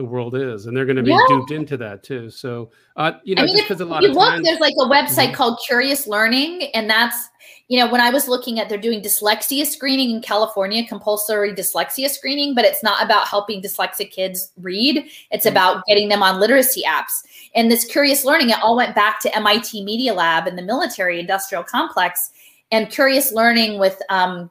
the 0.00 0.06
world 0.06 0.34
is, 0.34 0.64
and 0.64 0.74
they're 0.74 0.86
going 0.86 0.96
to 0.96 1.02
be 1.02 1.10
yeah. 1.10 1.18
duped 1.28 1.50
into 1.50 1.76
that 1.76 2.02
too. 2.02 2.30
So, 2.30 2.70
uh, 2.96 3.12
you 3.22 3.34
know, 3.34 3.42
I 3.42 3.44
mean, 3.44 3.56
just 3.56 3.68
because 3.68 3.82
a 3.82 3.84
lot 3.84 4.02
you 4.02 4.08
of 4.08 4.14
look, 4.14 4.30
times, 4.30 4.44
there's 4.44 4.58
like 4.58 4.74
a 4.78 4.88
website 4.88 5.26
mm-hmm. 5.26 5.34
called 5.34 5.60
Curious 5.66 6.06
Learning, 6.06 6.70
and 6.74 6.88
that's 6.88 7.28
you 7.68 7.78
know 7.78 7.90
when 7.92 8.00
I 8.00 8.08
was 8.08 8.26
looking 8.26 8.58
at 8.58 8.70
they're 8.70 8.78
doing 8.78 9.02
dyslexia 9.02 9.66
screening 9.66 10.10
in 10.10 10.22
California, 10.22 10.86
compulsory 10.88 11.52
dyslexia 11.52 12.08
screening, 12.08 12.54
but 12.54 12.64
it's 12.64 12.82
not 12.82 13.04
about 13.04 13.28
helping 13.28 13.60
dyslexic 13.60 14.10
kids 14.10 14.52
read; 14.56 15.04
it's 15.30 15.44
mm-hmm. 15.44 15.52
about 15.52 15.84
getting 15.86 16.08
them 16.08 16.22
on 16.22 16.40
literacy 16.40 16.82
apps. 16.88 17.12
And 17.54 17.70
this 17.70 17.84
Curious 17.84 18.24
Learning, 18.24 18.48
it 18.48 18.62
all 18.62 18.76
went 18.76 18.94
back 18.94 19.20
to 19.20 19.36
MIT 19.36 19.84
Media 19.84 20.14
Lab 20.14 20.46
and 20.46 20.56
the 20.56 20.62
military 20.62 21.20
industrial 21.20 21.62
complex, 21.62 22.30
and 22.72 22.88
Curious 22.88 23.32
Learning 23.32 23.78
with. 23.78 24.00
Um, 24.08 24.50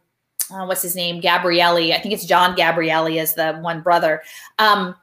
uh, 0.52 0.66
what's 0.66 0.82
his 0.82 0.96
name? 0.96 1.22
Gabrieli. 1.22 1.94
I 1.94 2.00
think 2.00 2.12
it's 2.12 2.26
John 2.26 2.56
Gabrieli 2.56 3.22
is 3.22 3.36
the 3.36 3.60
one 3.60 3.82
brother. 3.82 4.24
Um, 4.58 4.96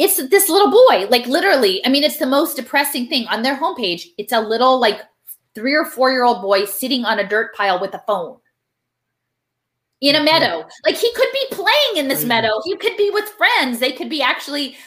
it's 0.00 0.16
this 0.30 0.48
little 0.48 0.70
boy, 0.70 1.06
like 1.10 1.26
literally. 1.26 1.84
I 1.84 1.90
mean, 1.90 2.04
it's 2.04 2.16
the 2.16 2.26
most 2.26 2.56
depressing 2.56 3.06
thing 3.06 3.26
on 3.26 3.42
their 3.42 3.54
homepage. 3.54 4.06
It's 4.16 4.32
a 4.32 4.40
little 4.40 4.80
like 4.80 5.02
three 5.54 5.74
or 5.74 5.84
four 5.84 6.10
year 6.10 6.24
old 6.24 6.40
boy 6.40 6.64
sitting 6.64 7.04
on 7.04 7.18
a 7.18 7.28
dirt 7.28 7.54
pile 7.54 7.78
with 7.78 7.92
a 7.92 8.02
phone 8.06 8.38
in 10.00 10.16
a 10.16 10.22
meadow. 10.22 10.66
Like 10.86 10.96
he 10.96 11.12
could 11.12 11.28
be 11.34 11.46
playing 11.50 11.96
in 11.96 12.08
this 12.08 12.24
oh, 12.24 12.28
meadow. 12.28 12.62
He 12.64 12.78
could 12.78 12.96
be 12.96 13.10
with 13.10 13.28
friends. 13.28 13.78
They 13.78 13.92
could 13.92 14.08
be 14.08 14.22
actually, 14.22 14.78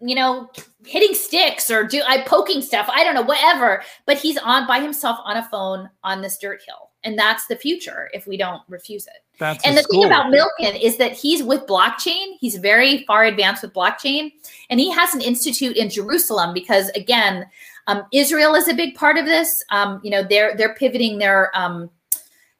you 0.00 0.14
know, 0.14 0.48
hitting 0.86 1.14
sticks 1.14 1.70
or 1.70 1.84
do 1.84 2.02
I 2.08 2.22
poking 2.22 2.62
stuff. 2.62 2.88
I 2.90 3.04
don't 3.04 3.14
know, 3.14 3.24
whatever. 3.24 3.82
But 4.06 4.16
he's 4.16 4.38
on 4.38 4.66
by 4.66 4.80
himself 4.80 5.18
on 5.24 5.36
a 5.36 5.46
phone 5.50 5.90
on 6.02 6.22
this 6.22 6.38
dirt 6.38 6.62
hill. 6.66 6.92
And 7.04 7.18
that's 7.18 7.46
the 7.46 7.56
future 7.56 8.08
if 8.14 8.26
we 8.26 8.38
don't 8.38 8.62
refuse 8.68 9.06
it. 9.06 9.25
That's 9.38 9.64
and 9.66 9.76
the 9.76 9.82
school. 9.82 10.02
thing 10.02 10.12
about 10.12 10.32
Milken 10.32 10.80
is 10.80 10.96
that 10.96 11.12
he's 11.12 11.42
with 11.42 11.66
blockchain. 11.66 12.36
He's 12.40 12.56
very 12.56 13.04
far 13.04 13.24
advanced 13.24 13.62
with 13.62 13.74
blockchain, 13.74 14.32
and 14.70 14.80
he 14.80 14.90
has 14.90 15.14
an 15.14 15.20
institute 15.20 15.76
in 15.76 15.90
Jerusalem 15.90 16.54
because, 16.54 16.88
again, 16.90 17.46
um, 17.86 18.04
Israel 18.12 18.54
is 18.54 18.68
a 18.68 18.74
big 18.74 18.94
part 18.94 19.18
of 19.18 19.26
this. 19.26 19.62
Um, 19.70 20.00
you 20.02 20.10
know, 20.10 20.22
they're 20.22 20.56
they're 20.56 20.74
pivoting 20.74 21.18
their. 21.18 21.56
Um, 21.56 21.90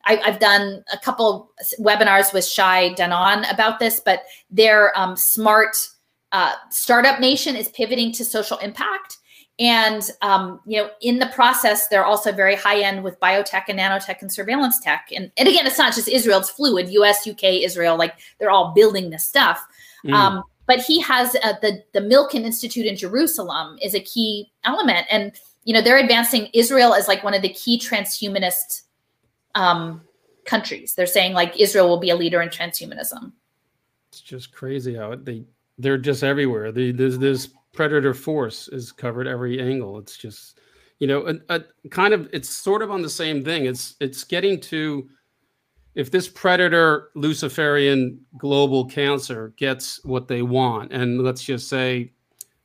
I, 0.08 0.16
have 0.24 0.38
done 0.38 0.84
a 0.92 0.98
couple 0.98 1.50
webinars 1.80 2.32
with 2.32 2.46
Shai 2.46 2.94
Danon 2.94 3.52
about 3.52 3.80
this, 3.80 3.98
but 3.98 4.22
their 4.50 4.96
um, 4.96 5.16
smart 5.16 5.76
uh, 6.30 6.52
startup 6.70 7.18
nation 7.18 7.56
is 7.56 7.68
pivoting 7.70 8.12
to 8.12 8.24
social 8.24 8.58
impact. 8.58 9.16
And 9.58 10.10
um, 10.20 10.60
you 10.66 10.82
know, 10.82 10.90
in 11.00 11.18
the 11.18 11.28
process, 11.28 11.88
they're 11.88 12.04
also 12.04 12.30
very 12.30 12.54
high 12.54 12.80
end 12.80 13.02
with 13.02 13.18
biotech 13.20 13.64
and 13.68 13.78
nanotech 13.78 14.20
and 14.20 14.30
surveillance 14.30 14.78
tech. 14.80 15.08
And 15.14 15.30
and 15.38 15.48
again, 15.48 15.66
it's 15.66 15.78
not 15.78 15.94
just 15.94 16.08
Israel; 16.08 16.40
it's 16.40 16.50
fluid. 16.50 16.90
U.S., 16.90 17.26
U.K., 17.26 17.64
Israel, 17.64 17.96
like 17.96 18.14
they're 18.38 18.50
all 18.50 18.74
building 18.74 19.10
this 19.10 19.24
stuff. 19.24 19.66
Mm. 20.04 20.12
Um, 20.12 20.44
but 20.66 20.80
he 20.80 21.00
has 21.00 21.36
uh, 21.42 21.54
the 21.62 21.82
the 21.94 22.00
Milken 22.00 22.44
Institute 22.44 22.86
in 22.86 22.96
Jerusalem 22.96 23.78
is 23.80 23.94
a 23.94 24.00
key 24.00 24.52
element, 24.64 25.06
and 25.10 25.32
you 25.64 25.72
know 25.72 25.80
they're 25.80 25.98
advancing 25.98 26.48
Israel 26.52 26.92
as 26.92 27.08
like 27.08 27.24
one 27.24 27.34
of 27.34 27.40
the 27.40 27.48
key 27.48 27.78
transhumanist 27.78 28.82
um, 29.54 30.02
countries. 30.44 30.94
They're 30.94 31.06
saying 31.06 31.32
like 31.32 31.58
Israel 31.58 31.88
will 31.88 32.00
be 32.00 32.10
a 32.10 32.16
leader 32.16 32.42
in 32.42 32.50
transhumanism. 32.50 33.32
It's 34.08 34.20
just 34.20 34.52
crazy 34.52 34.94
how 34.94 35.14
they 35.14 35.44
they're 35.78 35.98
just 35.98 36.22
everywhere. 36.22 36.72
The, 36.72 36.92
there's 36.92 37.18
this 37.18 37.48
predator 37.76 38.14
force 38.14 38.68
is 38.68 38.90
covered 38.90 39.26
every 39.28 39.60
angle. 39.60 39.98
It's 39.98 40.16
just, 40.16 40.58
you 40.98 41.06
know, 41.06 41.26
a, 41.28 41.56
a 41.56 41.88
kind 41.90 42.14
of 42.14 42.28
it's 42.32 42.48
sort 42.48 42.82
of 42.82 42.90
on 42.90 43.02
the 43.02 43.10
same 43.10 43.44
thing. 43.44 43.66
It's 43.66 43.94
it's 44.00 44.24
getting 44.24 44.60
to 44.62 45.08
if 45.94 46.10
this 46.10 46.28
predator 46.28 47.10
Luciferian 47.14 48.20
global 48.36 48.84
cancer 48.84 49.54
gets 49.56 50.04
what 50.04 50.28
they 50.28 50.42
want, 50.42 50.92
and 50.92 51.22
let's 51.22 51.42
just 51.42 51.68
say, 51.68 52.12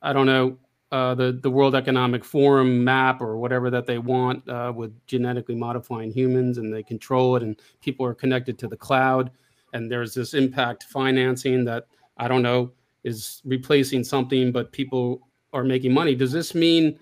I 0.02 0.12
don't 0.12 0.26
know, 0.26 0.58
uh, 0.90 1.14
the 1.14 1.38
the 1.42 1.50
World 1.50 1.74
Economic 1.74 2.24
Forum 2.24 2.84
map 2.84 3.20
or 3.20 3.38
whatever 3.38 3.70
that 3.70 3.86
they 3.86 3.98
want 3.98 4.46
uh, 4.48 4.72
with 4.74 4.94
genetically 5.06 5.54
modifying 5.54 6.10
humans, 6.10 6.58
and 6.58 6.72
they 6.72 6.82
control 6.82 7.36
it, 7.36 7.42
and 7.42 7.60
people 7.80 8.04
are 8.04 8.14
connected 8.14 8.58
to 8.58 8.68
the 8.68 8.76
cloud, 8.76 9.30
and 9.72 9.90
there's 9.90 10.14
this 10.14 10.34
impact 10.34 10.84
financing 10.84 11.64
that 11.64 11.86
I 12.18 12.28
don't 12.28 12.42
know 12.42 12.72
is 13.04 13.42
replacing 13.44 14.04
something, 14.04 14.52
but 14.52 14.72
people 14.72 15.28
are 15.52 15.64
making 15.64 15.92
money. 15.92 16.14
Does 16.14 16.32
this 16.32 16.54
mean 16.54 16.98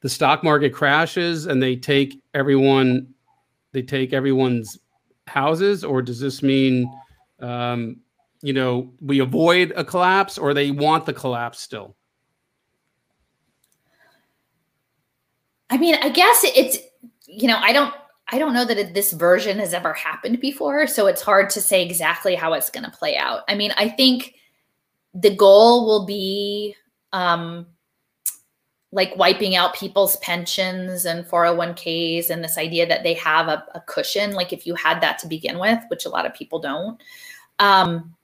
the 0.00 0.08
stock 0.08 0.44
market 0.44 0.72
crashes 0.72 1.46
and 1.46 1.62
they 1.62 1.76
take 1.76 2.22
everyone, 2.34 3.12
they 3.72 3.82
take 3.82 4.12
everyone's 4.12 4.78
houses, 5.26 5.84
or 5.84 6.02
does 6.02 6.20
this 6.20 6.42
mean, 6.42 6.92
um, 7.40 7.96
you 8.42 8.52
know, 8.52 8.92
we 9.00 9.20
avoid 9.20 9.72
a 9.74 9.84
collapse, 9.84 10.36
or 10.36 10.52
they 10.52 10.70
want 10.70 11.06
the 11.06 11.12
collapse 11.12 11.60
still? 11.60 11.96
I 15.70 15.78
mean, 15.78 15.96
I 15.96 16.10
guess 16.10 16.44
it's 16.44 16.78
you 17.26 17.48
know, 17.48 17.58
I 17.58 17.72
don't 17.72 17.92
I 18.28 18.38
don't 18.38 18.54
know 18.54 18.64
that 18.64 18.94
this 18.94 19.12
version 19.12 19.58
has 19.58 19.74
ever 19.74 19.92
happened 19.92 20.40
before, 20.40 20.86
so 20.86 21.06
it's 21.06 21.22
hard 21.22 21.50
to 21.50 21.60
say 21.60 21.84
exactly 21.84 22.34
how 22.34 22.52
it's 22.52 22.70
going 22.70 22.84
to 22.84 22.90
play 22.90 23.16
out. 23.16 23.42
I 23.48 23.54
mean, 23.54 23.72
I 23.76 23.88
think 23.88 24.34
the 25.14 25.34
goal 25.34 25.86
will 25.86 26.04
be 26.04 26.76
um, 27.12 27.66
like 28.92 29.16
wiping 29.16 29.56
out 29.56 29.74
people's 29.74 30.16
pensions 30.16 31.04
and 31.04 31.24
401ks 31.26 32.30
and 32.30 32.42
this 32.42 32.58
idea 32.58 32.86
that 32.86 33.02
they 33.04 33.14
have 33.14 33.48
a, 33.48 33.64
a, 33.74 33.80
cushion 33.80 34.32
like 34.32 34.52
if 34.52 34.66
you 34.66 34.74
had 34.74 35.00
that 35.00 35.18
to 35.18 35.28
begin 35.28 35.58
with 35.58 35.78
which 35.88 36.04
a 36.04 36.08
lot 36.08 36.26
of 36.26 36.34
people 36.34 36.58
don't. 36.58 37.00
Um, 37.58 38.14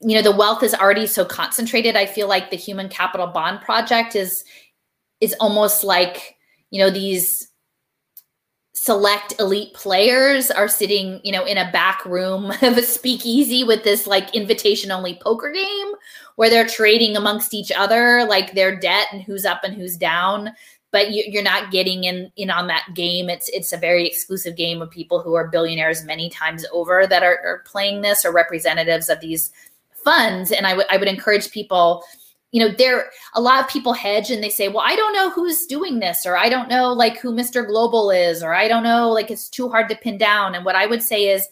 you 0.00 0.14
know 0.14 0.22
the 0.22 0.36
wealth 0.36 0.62
is 0.62 0.74
already 0.74 1.06
so 1.06 1.24
concentrated 1.24 1.94
i 1.94 2.06
feel 2.06 2.26
like 2.26 2.50
the 2.50 2.56
human 2.56 2.88
capital 2.88 3.26
bond 3.26 3.60
project 3.60 4.16
is 4.16 4.44
is 5.20 5.34
almost 5.40 5.84
like 5.84 6.36
you 6.70 6.80
know 6.80 6.90
these 6.90 7.49
select 8.72 9.34
elite 9.40 9.74
players 9.74 10.50
are 10.50 10.68
sitting, 10.68 11.20
you 11.24 11.32
know, 11.32 11.44
in 11.44 11.58
a 11.58 11.70
back 11.72 12.04
room 12.04 12.50
of 12.62 12.78
a 12.78 12.82
speakeasy 12.82 13.64
with 13.64 13.84
this 13.84 14.06
like 14.06 14.34
invitation 14.34 14.90
only 14.90 15.18
poker 15.22 15.50
game 15.50 15.92
where 16.36 16.50
they're 16.50 16.66
trading 16.66 17.16
amongst 17.16 17.52
each 17.52 17.72
other 17.72 18.24
like 18.24 18.54
their 18.54 18.78
debt 18.78 19.08
and 19.12 19.22
who's 19.22 19.44
up 19.44 19.64
and 19.64 19.74
who's 19.74 19.96
down. 19.96 20.50
But 20.92 21.10
you, 21.12 21.38
are 21.38 21.42
not 21.42 21.70
getting 21.70 22.04
in 22.04 22.32
in 22.36 22.50
on 22.50 22.66
that 22.66 22.88
game. 22.94 23.28
It's 23.28 23.48
it's 23.50 23.72
a 23.72 23.76
very 23.76 24.06
exclusive 24.06 24.56
game 24.56 24.82
of 24.82 24.90
people 24.90 25.20
who 25.20 25.34
are 25.34 25.46
billionaires 25.46 26.04
many 26.04 26.30
times 26.30 26.66
over 26.72 27.06
that 27.06 27.22
are, 27.22 27.38
are 27.44 27.62
playing 27.64 28.00
this 28.00 28.24
or 28.24 28.32
representatives 28.32 29.08
of 29.08 29.20
these 29.20 29.52
funds. 29.92 30.50
And 30.50 30.66
I 30.66 30.74
would 30.74 30.86
I 30.90 30.96
would 30.96 31.06
encourage 31.06 31.52
people 31.52 32.02
you 32.52 32.60
know 32.60 32.74
there 32.76 33.10
a 33.34 33.40
lot 33.40 33.62
of 33.62 33.70
people 33.70 33.92
hedge 33.92 34.30
and 34.30 34.42
they 34.42 34.48
say 34.48 34.68
well 34.68 34.84
i 34.84 34.96
don't 34.96 35.12
know 35.12 35.30
who's 35.30 35.66
doing 35.66 36.00
this 36.00 36.26
or 36.26 36.36
i 36.36 36.48
don't 36.48 36.68
know 36.68 36.92
like 36.92 37.18
who 37.18 37.32
mr 37.32 37.66
global 37.66 38.10
is 38.10 38.42
or 38.42 38.54
i 38.54 38.66
don't 38.66 38.82
know 38.82 39.08
like 39.10 39.30
it's 39.30 39.48
too 39.48 39.68
hard 39.68 39.88
to 39.88 39.96
pin 39.96 40.18
down. 40.18 40.54
And 40.54 40.64
what 40.64 40.76
i 40.76 40.86
would 40.86 41.02
say 41.02 41.28
is 41.28 41.48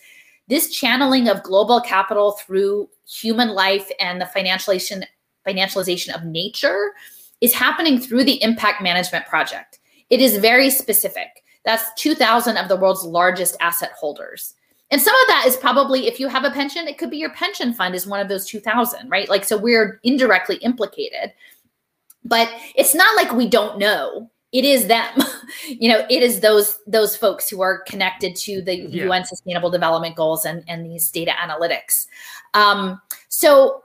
this 0.49 0.71
channeling 0.71 1.29
of 1.29 1.43
global 1.43 1.81
capital 1.81 2.33
through 2.33 2.89
human 3.07 3.51
life 3.51 3.89
and 4.01 4.21
the 4.21 4.25
financialization 4.27 5.05
financialization 5.47 6.15
of 6.15 6.25
nature 6.25 6.93
is 7.41 7.55
happening 7.55 7.99
through 7.99 8.25
the 8.25 8.43
impact 8.43 8.83
management 8.83 9.25
project. 9.27 9.79
It 10.11 10.21
is 10.21 10.39
very 10.39 10.71
specific. 10.71 11.29
That's 11.65 11.85
2000 12.01 12.57
of 12.57 12.69
the 12.69 12.77
world's 12.77 13.05
largest 13.05 13.57
asset 13.61 13.93
holders 13.99 14.55
and 14.91 15.01
some 15.03 15.15
of 15.15 15.27
that 15.29 15.45
is 15.47 15.57
probably 15.57 16.07
if 16.07 16.19
you 16.19 16.29
have 16.29 16.45
a 16.45 16.51
pension, 16.51 16.89
it 16.89 16.99
could 16.99 17.11
be 17.11 17.19
your 17.19 17.33
pension 17.33 17.75
fund 17.75 17.95
is 17.95 18.07
one 18.07 18.21
of 18.21 18.29
those 18.29 18.47
2000, 18.47 19.09
right? 19.09 19.29
Like, 19.29 19.45
so 19.45 19.57
we're 19.57 20.01
indirectly 20.03 20.57
implicated. 20.57 21.33
But 22.25 22.51
it's 22.75 22.95
not 22.95 23.15
like 23.17 23.33
we 23.33 23.49
don't 23.49 23.79
know. 23.79 24.31
It 24.53 24.65
is 24.65 24.87
them. 24.87 25.15
you 25.69 25.91
know, 25.91 26.07
it 26.09 26.23
is 26.23 26.41
those 26.41 26.79
those 26.87 27.17
folks 27.17 27.49
who 27.49 27.61
are 27.61 27.83
connected 27.83 28.35
to 28.37 28.63
the 28.63 28.77
yeah. 28.77 29.05
UN 29.05 29.25
Sustainable 29.25 29.71
Development 29.71 30.17
Goals 30.17 30.45
and 30.45 30.65
and 30.69 30.87
these 30.87 31.11
data 31.11 31.33
analytics. 31.33 32.07
Um, 32.55 33.01
so 33.29 33.83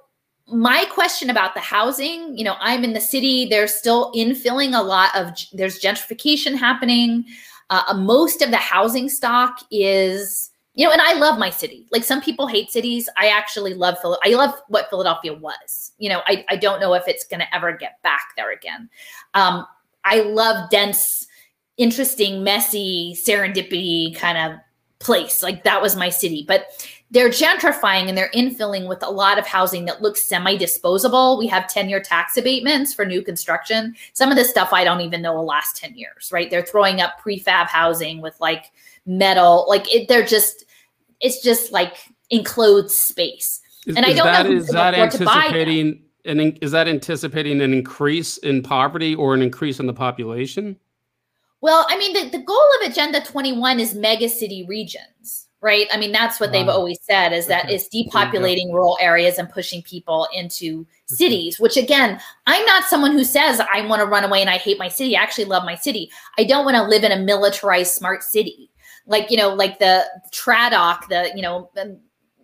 my 0.47 0.85
question 0.91 1.29
about 1.29 1.53
the 1.53 1.59
housing, 1.59 2.37
you 2.37 2.43
know, 2.43 2.55
I'm 2.59 2.83
in 2.83 2.93
the 2.93 3.01
city. 3.01 3.45
There's 3.45 3.73
still 3.73 4.11
infilling 4.13 4.77
a 4.77 4.83
lot 4.83 5.15
of 5.15 5.31
there's 5.51 5.79
gentrification 5.79 6.55
happening. 6.55 7.25
Uh, 7.69 7.93
most 7.97 8.41
of 8.41 8.51
the 8.51 8.57
housing 8.57 9.09
stock 9.09 9.59
is 9.71 10.51
you 10.75 10.85
know, 10.85 10.91
and 10.91 11.01
I 11.01 11.13
love 11.13 11.37
my 11.37 11.49
city. 11.49 11.85
Like 11.91 12.03
some 12.03 12.21
people 12.21 12.47
hate 12.47 12.71
cities. 12.71 13.07
I 13.17 13.27
actually 13.27 13.75
love 13.75 13.97
Phil. 14.01 14.17
I 14.23 14.29
love 14.29 14.55
what 14.69 14.89
Philadelphia 14.89 15.33
was. 15.33 15.91
You 15.99 16.09
know, 16.09 16.21
I, 16.25 16.43
I 16.49 16.55
don't 16.55 16.79
know 16.79 16.93
if 16.93 17.07
it's 17.07 17.25
going 17.25 17.41
to 17.41 17.55
ever 17.55 17.75
get 17.77 18.01
back 18.01 18.29
there 18.35 18.51
again. 18.51 18.89
Um, 19.35 19.67
I 20.03 20.21
love 20.21 20.69
dense, 20.71 21.27
interesting, 21.77 22.43
messy, 22.43 23.15
serendipity 23.15 24.15
kind 24.15 24.37
of 24.37 24.59
place. 24.99 25.43
Like 25.43 25.63
that 25.63 25.81
was 25.81 25.95
my 25.95 26.09
city. 26.09 26.43
But 26.47 26.87
they're 27.11 27.29
gentrifying 27.29 28.07
and 28.07 28.17
they're 28.17 28.31
infilling 28.33 28.89
with 28.89 29.03
a 29.03 29.09
lot 29.09 29.37
of 29.37 29.45
housing 29.45 29.85
that 29.85 30.01
looks 30.01 30.23
semi-disposable. 30.23 31.37
We 31.37 31.45
have 31.47 31.65
10-year 31.65 32.01
tax 32.01 32.37
abatements 32.37 32.91
for 32.95 33.05
new 33.05 33.21
construction. 33.21 33.95
Some 34.13 34.31
of 34.31 34.35
this 34.35 34.49
stuff 34.49 34.73
I 34.73 34.83
don't 34.83 35.01
even 35.01 35.21
know 35.21 35.35
will 35.35 35.45
last 35.45 35.77
10 35.77 35.95
years, 35.95 36.31
right? 36.31 36.49
They're 36.49 36.65
throwing 36.65 37.01
up 37.01 37.19
prefab 37.23 37.67
housing 37.67 38.19
with 38.21 38.39
like 38.39 38.71
metal. 39.05 39.65
Like 39.67 39.93
it, 39.93 40.07
they're 40.07 40.25
just, 40.25 40.65
it's 41.19 41.41
just 41.41 41.71
like 41.71 41.97
enclosed 42.29 42.91
space. 42.91 43.61
Is, 43.85 43.95
and 43.95 44.05
I 44.05 44.13
don't 44.13 44.25
that, 44.25 44.45
know 44.45 44.51
is 44.51 44.67
that 44.67 44.93
anticipating 44.93 46.03
an 46.25 46.39
is 46.39 46.71
that 46.71 46.87
anticipating 46.87 47.61
an 47.61 47.73
increase 47.73 48.37
in 48.37 48.63
poverty 48.63 49.13
or 49.15 49.33
an 49.33 49.41
increase 49.41 49.79
in 49.79 49.87
the 49.87 49.93
population? 49.93 50.77
Well, 51.61 51.85
I 51.89 51.97
mean, 51.97 52.13
the, 52.13 52.37
the 52.37 52.43
goal 52.43 52.65
of 52.81 52.91
Agenda 52.91 53.21
21 53.21 53.79
is 53.79 53.95
mega 53.95 54.27
city 54.27 54.65
regions, 54.67 55.47
right? 55.61 55.87
I 55.93 55.97
mean, 55.97 56.11
that's 56.11 56.37
what 56.37 56.51
they've 56.51 56.67
always 56.67 56.99
said 57.03 57.31
is 57.31 57.47
that 57.47 57.65
okay. 57.65 57.75
it's 57.75 57.87
depopulating 57.87 58.73
rural 58.73 58.97
areas 58.99 59.37
and 59.37 59.49
pushing 59.49 59.81
people 59.81 60.27
into 60.33 60.85
cities, 61.05 61.61
which 61.61 61.77
again, 61.77 62.19
I'm 62.47 62.65
not 62.65 62.83
someone 62.83 63.13
who 63.13 63.23
says 63.23 63.61
I 63.73 63.85
want 63.85 64.01
to 64.01 64.05
run 64.05 64.25
away 64.25 64.41
and 64.41 64.49
I 64.49 64.57
hate 64.57 64.77
my 64.77 64.89
city. 64.89 65.15
I 65.15 65.21
actually 65.21 65.45
love 65.45 65.63
my 65.63 65.75
city. 65.75 66.11
I 66.37 66.43
don't 66.43 66.65
want 66.65 66.75
to 66.75 66.83
live 66.83 67.05
in 67.05 67.13
a 67.13 67.19
militarized 67.19 67.93
smart 67.93 68.23
city 68.23 68.69
like 69.05 69.29
you 69.31 69.37
know 69.37 69.53
like 69.53 69.79
the 69.79 70.05
TRADOC, 70.31 71.07
the 71.09 71.31
you 71.35 71.41
know 71.41 71.69
um, 71.79 71.97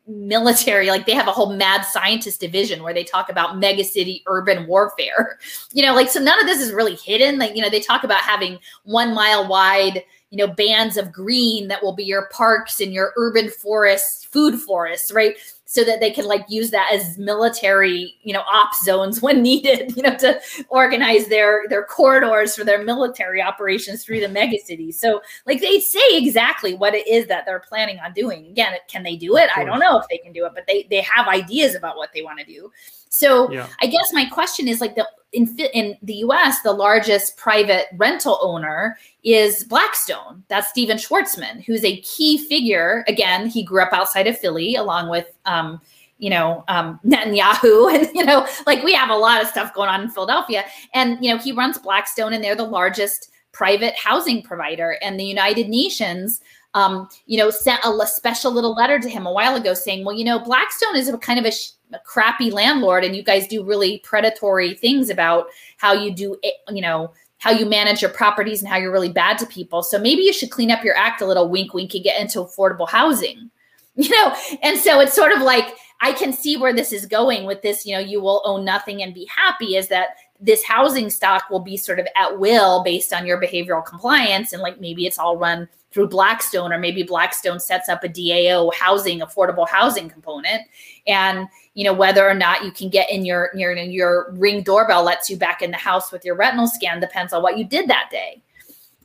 military 0.07 0.89
like 0.89 1.05
they 1.05 1.13
have 1.13 1.27
a 1.27 1.31
whole 1.31 1.55
mad 1.55 1.83
scientist 1.83 2.39
division 2.39 2.81
where 2.81 2.95
they 2.95 3.03
talk 3.03 3.29
about 3.29 3.57
megacity 3.57 4.23
urban 4.25 4.65
warfare 4.65 5.37
you 5.71 5.85
know 5.85 5.93
like 5.93 6.09
so 6.09 6.19
none 6.19 6.39
of 6.39 6.47
this 6.47 6.59
is 6.59 6.73
really 6.73 6.95
hidden 6.95 7.37
like 7.37 7.55
you 7.55 7.61
know 7.61 7.69
they 7.69 7.79
talk 7.79 8.03
about 8.03 8.21
having 8.21 8.57
one 8.85 9.13
mile 9.13 9.47
wide 9.47 10.03
you 10.31 10.37
know 10.37 10.47
bands 10.47 10.97
of 10.97 11.11
green 11.11 11.67
that 11.67 11.83
will 11.83 11.93
be 11.93 12.03
your 12.03 12.27
parks 12.29 12.79
and 12.81 12.91
your 12.91 13.13
urban 13.17 13.51
forests 13.51 14.19
food 14.31 14.59
forests, 14.59 15.11
right? 15.11 15.37
So 15.71 15.83
that 15.83 15.99
they 15.99 16.09
can 16.09 16.25
like 16.25 16.45
use 16.49 16.71
that 16.71 16.89
as 16.91 17.19
military, 17.19 18.15
you 18.23 18.33
know, 18.33 18.41
op 18.41 18.73
zones 18.73 19.21
when 19.21 19.43
needed, 19.43 19.95
you 19.95 20.01
know, 20.01 20.17
to 20.17 20.41
organize 20.69 21.27
their 21.27 21.67
their 21.69 21.83
corridors 21.83 22.55
for 22.55 22.63
their 22.63 22.83
military 22.83 23.39
operations 23.39 24.03
through 24.03 24.21
the 24.21 24.25
megacities. 24.25 24.95
So 24.95 25.21
like 25.45 25.61
they 25.61 25.79
say 25.79 26.17
exactly 26.17 26.73
what 26.73 26.95
it 26.95 27.07
is 27.07 27.27
that 27.27 27.45
they're 27.45 27.59
planning 27.59 27.99
on 27.99 28.13
doing. 28.13 28.47
Again, 28.47 28.73
can 28.87 29.03
they 29.03 29.15
do 29.15 29.37
it? 29.37 29.47
I 29.55 29.63
don't 29.63 29.79
know 29.79 29.99
if 29.99 30.07
they 30.09 30.17
can 30.17 30.33
do 30.33 30.47
it, 30.47 30.53
but 30.55 30.65
they 30.65 30.87
they 30.89 31.01
have 31.01 31.27
ideas 31.27 31.75
about 31.75 31.97
what 31.97 32.13
they 32.15 32.23
want 32.23 32.39
to 32.39 32.45
do. 32.45 32.71
So 33.09 33.51
yeah. 33.51 33.67
I 33.81 33.87
guess 33.87 34.13
my 34.13 34.25
question 34.25 34.67
is 34.67 34.81
like 34.81 34.95
the 34.95 35.07
in 35.31 35.57
in 35.73 35.97
the 36.01 36.15
U.S. 36.15 36.61
the 36.61 36.71
largest 36.71 37.37
private 37.37 37.87
rental 37.97 38.39
owner 38.41 38.97
is 39.23 39.63
Blackstone. 39.63 40.43
That's 40.47 40.69
Stephen 40.69 40.97
Schwarzman, 40.97 41.63
who's 41.63 41.83
a 41.83 42.01
key 42.01 42.37
figure. 42.37 43.03
Again, 43.07 43.47
he 43.47 43.63
grew 43.63 43.81
up 43.81 43.93
outside 43.93 44.27
of 44.27 44.37
Philly, 44.37 44.75
along 44.75 45.09
with 45.09 45.27
um, 45.45 45.81
you 46.17 46.29
know 46.29 46.63
um, 46.67 46.99
Netanyahu, 47.05 47.93
and 47.93 48.09
you 48.15 48.25
know 48.25 48.47
like 48.65 48.83
we 48.83 48.93
have 48.93 49.09
a 49.09 49.15
lot 49.15 49.41
of 49.41 49.47
stuff 49.47 49.73
going 49.73 49.89
on 49.89 50.01
in 50.01 50.09
Philadelphia. 50.09 50.65
And 50.93 51.23
you 51.23 51.33
know 51.33 51.39
he 51.39 51.51
runs 51.51 51.77
Blackstone, 51.77 52.33
and 52.33 52.43
they're 52.43 52.55
the 52.55 52.63
largest 52.63 53.31
private 53.51 53.95
housing 53.95 54.41
provider. 54.41 54.97
And 55.01 55.19
the 55.19 55.25
United 55.25 55.67
Nations 55.67 56.41
um, 56.75 57.09
you 57.25 57.37
know, 57.37 57.49
sent 57.49 57.83
a, 57.83 57.89
a, 57.89 58.05
special 58.07 58.51
little 58.51 58.75
letter 58.75 58.99
to 58.99 59.09
him 59.09 59.25
a 59.25 59.31
while 59.31 59.55
ago 59.55 59.73
saying, 59.73 60.05
well, 60.05 60.15
you 60.15 60.23
know, 60.23 60.39
Blackstone 60.39 60.95
is 60.95 61.09
a 61.09 61.17
kind 61.17 61.39
of 61.39 61.45
a, 61.45 61.51
sh- 61.51 61.71
a, 61.93 61.99
crappy 61.99 62.51
landlord 62.51 63.03
and 63.03 63.15
you 63.15 63.23
guys 63.23 63.47
do 63.47 63.63
really 63.63 63.99
predatory 63.99 64.73
things 64.75 65.09
about 65.09 65.47
how 65.77 65.93
you 65.93 66.11
do, 66.11 66.37
it, 66.43 66.55
you 66.69 66.81
know, 66.81 67.11
how 67.39 67.51
you 67.51 67.65
manage 67.65 68.01
your 68.01 68.11
properties 68.11 68.61
and 68.61 68.69
how 68.69 68.77
you're 68.77 68.91
really 68.91 69.11
bad 69.11 69.37
to 69.37 69.45
people. 69.45 69.81
So 69.81 69.97
maybe 69.97 70.23
you 70.23 70.33
should 70.33 70.51
clean 70.51 70.71
up 70.71 70.83
your 70.83 70.95
act 70.95 71.21
a 71.21 71.25
little 71.25 71.49
wink, 71.49 71.73
wink 71.73 71.93
and 71.93 72.03
get 72.03 72.19
into 72.19 72.39
affordable 72.39 72.89
housing, 72.89 73.49
you 73.95 74.09
know? 74.09 74.35
And 74.61 74.77
so 74.77 74.99
it's 74.99 75.15
sort 75.15 75.31
of 75.31 75.41
like, 75.41 75.75
I 76.01 76.13
can 76.13 76.31
see 76.31 76.57
where 76.57 76.73
this 76.73 76.93
is 76.93 77.05
going 77.05 77.45
with 77.45 77.61
this, 77.61 77.85
you 77.85 77.93
know, 77.93 77.99
you 77.99 78.21
will 78.21 78.41
own 78.45 78.63
nothing 78.63 79.03
and 79.03 79.13
be 79.13 79.29
happy 79.33 79.75
is 79.75 79.89
that 79.89 80.09
this 80.39 80.63
housing 80.63 81.09
stock 81.09 81.49
will 81.49 81.59
be 81.59 81.75
sort 81.75 81.99
of 81.99 82.07
at 82.15 82.39
will 82.39 82.83
based 82.83 83.13
on 83.13 83.25
your 83.25 83.41
behavioral 83.41 83.85
compliance. 83.85 84.53
And 84.53 84.61
like 84.61 84.79
maybe 84.79 85.05
it's 85.05 85.19
all 85.19 85.37
run 85.37 85.67
through 85.91 86.07
Blackstone, 86.07 86.71
or 86.71 86.77
maybe 86.77 87.03
Blackstone 87.03 87.59
sets 87.59 87.89
up 87.89 88.03
a 88.03 88.07
DAO 88.07 88.73
housing, 88.73 89.19
affordable 89.19 89.67
housing 89.67 90.09
component. 90.09 90.61
And 91.07 91.47
you 91.79 91.85
know 91.85 91.93
whether 91.93 92.27
or 92.27 92.33
not 92.33 92.65
you 92.65 92.71
can 92.71 92.89
get 92.89 93.09
in 93.09 93.23
your 93.23 93.51
your 93.55 93.73
your 93.73 94.33
ring 94.33 94.63
doorbell 94.63 95.01
lets 95.01 95.29
you 95.29 95.37
back 95.37 95.61
in 95.61 95.71
the 95.71 95.77
house 95.77 96.11
with 96.11 96.25
your 96.25 96.35
retinal 96.35 96.67
scan 96.67 96.99
depends 96.99 97.31
on 97.31 97.41
what 97.41 97.57
you 97.57 97.63
did 97.63 97.87
that 97.87 98.09
day. 98.11 98.41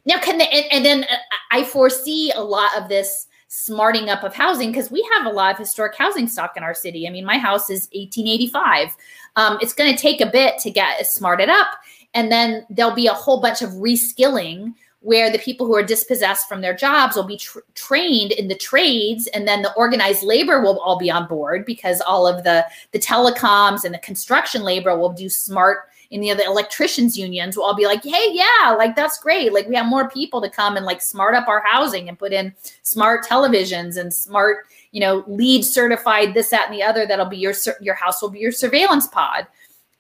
Now, 0.05 0.19
can 0.19 0.39
they, 0.39 0.49
and, 0.49 0.67
and 0.73 0.85
then 0.85 1.05
uh, 1.05 1.17
I 1.53 1.63
foresee 1.63 2.33
a 2.35 2.43
lot 2.43 2.77
of 2.77 2.89
this 2.89 3.29
smarting 3.47 4.09
up 4.09 4.25
of 4.25 4.35
housing 4.35 4.73
because 4.73 4.91
we 4.91 5.09
have 5.15 5.25
a 5.25 5.31
lot 5.31 5.53
of 5.53 5.59
historic 5.59 5.95
housing 5.97 6.27
stock 6.27 6.57
in 6.57 6.65
our 6.65 6.75
city. 6.75 7.07
I 7.07 7.11
mean, 7.11 7.25
my 7.25 7.39
house 7.39 7.71
is 7.71 7.89
1885. 7.93 8.97
Um, 9.37 9.59
it's 9.63 9.73
going 9.73 9.95
to 9.95 9.97
take 9.97 10.21
a 10.21 10.27
bit 10.27 10.59
to 10.59 10.71
get 10.73 11.07
smarted 11.07 11.49
up, 11.49 11.69
and 12.13 12.33
then 12.33 12.67
there'll 12.71 12.91
be 12.91 13.07
a 13.07 13.15
whole 13.15 13.41
bunch 13.41 13.63
of 13.63 13.71
reskilling 13.71 14.75
where 15.05 15.31
the 15.31 15.39
people 15.39 15.67
who 15.67 15.77
are 15.77 15.83
dispossessed 15.83 16.49
from 16.49 16.63
their 16.63 16.75
jobs 16.75 17.15
will 17.15 17.27
be 17.27 17.37
tr- 17.37 17.59
trained 17.75 18.33
in 18.33 18.49
the 18.49 18.55
trades 18.55 19.27
and 19.29 19.47
then 19.47 19.61
the 19.61 19.73
organized 19.75 20.23
labor 20.23 20.63
will 20.63 20.81
all 20.81 20.99
be 20.99 21.11
on 21.11 21.29
board 21.29 21.67
because 21.67 22.01
all 22.01 22.27
of 22.27 22.43
the 22.43 22.65
the 22.93 22.99
telecoms 22.99 23.85
and 23.85 23.93
the 23.93 23.99
construction 23.99 24.63
labor 24.63 24.99
will 24.99 25.13
do 25.13 25.29
smart 25.29 25.91
in 26.11 26.23
the 26.23 26.31
electricians 26.31 27.19
unions 27.19 27.55
will 27.55 27.65
all 27.65 27.77
be 27.77 27.85
like 27.85 28.03
hey 28.03 28.31
yeah 28.33 28.75
like 28.79 28.97
that's 28.97 29.19
great. 29.19 29.53
Like 29.53 29.69
we 29.69 29.77
have 29.77 29.87
more 29.87 30.09
people 30.09 30.41
to 30.41 30.49
come 30.49 30.77
and 30.77 30.87
like 30.87 31.03
smart 31.03 31.35
up 31.35 31.49
our 31.49 31.63
housing 31.67 32.09
and 32.09 32.19
put 32.19 32.33
in 32.33 32.55
smart 32.83 33.27
televisions 33.27 33.99
and 33.99 34.13
smart 34.13 34.67
you 34.93 35.01
know 35.01 35.23
lead 35.27 35.65
certified 35.65 36.33
this 36.33 36.49
that 36.49 36.71
and 36.71 36.75
the 36.75 36.83
other 36.83 37.07
that'll 37.07 37.27
be 37.27 37.37
your 37.37 37.53
your 37.81 37.95
house 37.95 38.23
will 38.23 38.31
be 38.31 38.39
your 38.39 38.53
surveillance 38.53 39.07
pod. 39.07 39.47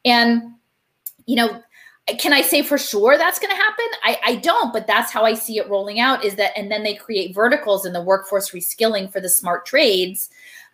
And 0.06 0.54
you 1.26 1.36
know 1.36 1.62
can 2.06 2.32
I 2.32 2.42
say 2.42 2.62
for 2.62 2.76
sure 2.76 3.16
that's 3.16 3.38
going 3.38 3.50
to 3.50 3.56
happen? 3.56 3.84
I, 4.02 4.18
I 4.24 4.36
don't, 4.36 4.72
but 4.72 4.86
that's 4.86 5.10
how 5.10 5.24
I 5.24 5.34
see 5.34 5.58
it 5.58 5.68
rolling 5.68 6.00
out 6.00 6.24
is 6.24 6.34
that, 6.36 6.56
and 6.56 6.70
then 6.70 6.82
they 6.82 6.94
create 6.94 7.34
verticals 7.34 7.86
in 7.86 7.94
the 7.94 8.02
workforce 8.02 8.50
reskilling 8.50 9.10
for 9.10 9.20
the 9.20 9.28
smart 9.28 9.64
trades. 9.64 10.28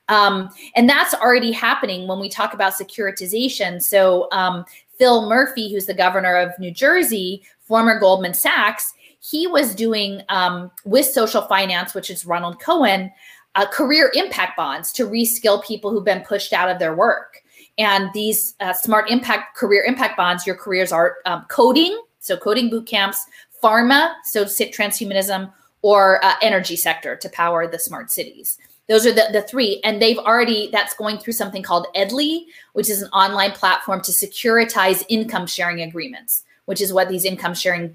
Um, 0.09 0.51
and 0.74 0.89
that's 0.89 1.15
already 1.15 1.52
happening 1.52 2.09
when 2.09 2.19
we 2.19 2.28
talk 2.28 2.52
about 2.52 2.73
securitization. 2.73 3.81
So, 3.81 4.28
um, 4.32 4.65
Phil 4.98 5.28
Murphy, 5.28 5.73
who's 5.73 5.86
the 5.86 5.94
governor 5.94 6.36
of 6.36 6.51
New 6.59 6.73
Jersey, 6.73 7.43
former 7.61 7.98
Goldman 7.98 8.35
Sachs, 8.35 8.93
he 9.20 9.47
was 9.47 9.74
doing 9.74 10.23
um, 10.28 10.70
with 10.85 11.07
social 11.07 11.43
finance, 11.43 11.94
which 11.94 12.11
is 12.11 12.27
Ronald 12.27 12.61
Cohen, 12.61 13.11
uh, 13.55 13.66
career 13.66 14.11
impact 14.15 14.57
bonds 14.57 14.93
to 14.93 15.07
reskill 15.07 15.65
people 15.65 15.90
who've 15.90 16.05
been 16.05 16.23
pushed 16.23 16.52
out 16.52 16.69
of 16.69 16.78
their 16.78 16.94
work. 16.94 17.40
And 17.81 18.12
these 18.12 18.55
uh, 18.61 18.74
smart 18.74 19.11
impact 19.11 19.57
career 19.57 19.82
impact 19.85 20.19
bonds, 20.19 20.47
your 20.47 20.55
careers 20.55 20.93
are 20.93 21.16
um, 21.24 21.47
coding, 21.48 21.98
so 22.19 22.36
coding 22.36 22.69
boot 22.69 22.86
camps, 22.86 23.24
pharma, 23.62 24.12
so 24.24 24.44
transhumanism, 24.44 25.51
or 25.81 26.23
uh, 26.23 26.35
energy 26.43 26.77
sector 26.77 27.16
to 27.16 27.28
power 27.31 27.66
the 27.66 27.78
smart 27.78 28.12
cities. 28.12 28.59
Those 28.86 29.07
are 29.07 29.12
the, 29.12 29.28
the 29.32 29.40
three. 29.43 29.81
And 29.82 30.02
they've 30.02 30.19
already, 30.19 30.69
that's 30.70 30.93
going 30.93 31.16
through 31.16 31.32
something 31.32 31.62
called 31.62 31.86
Edly, 31.97 32.44
which 32.74 32.90
is 32.90 33.01
an 33.01 33.09
online 33.12 33.52
platform 33.52 34.02
to 34.02 34.12
securitize 34.12 35.02
income 35.09 35.47
sharing 35.47 35.81
agreements, 35.81 36.44
which 36.66 36.82
is 36.82 36.93
what 36.93 37.09
these 37.09 37.24
income 37.24 37.55
sharing 37.55 37.94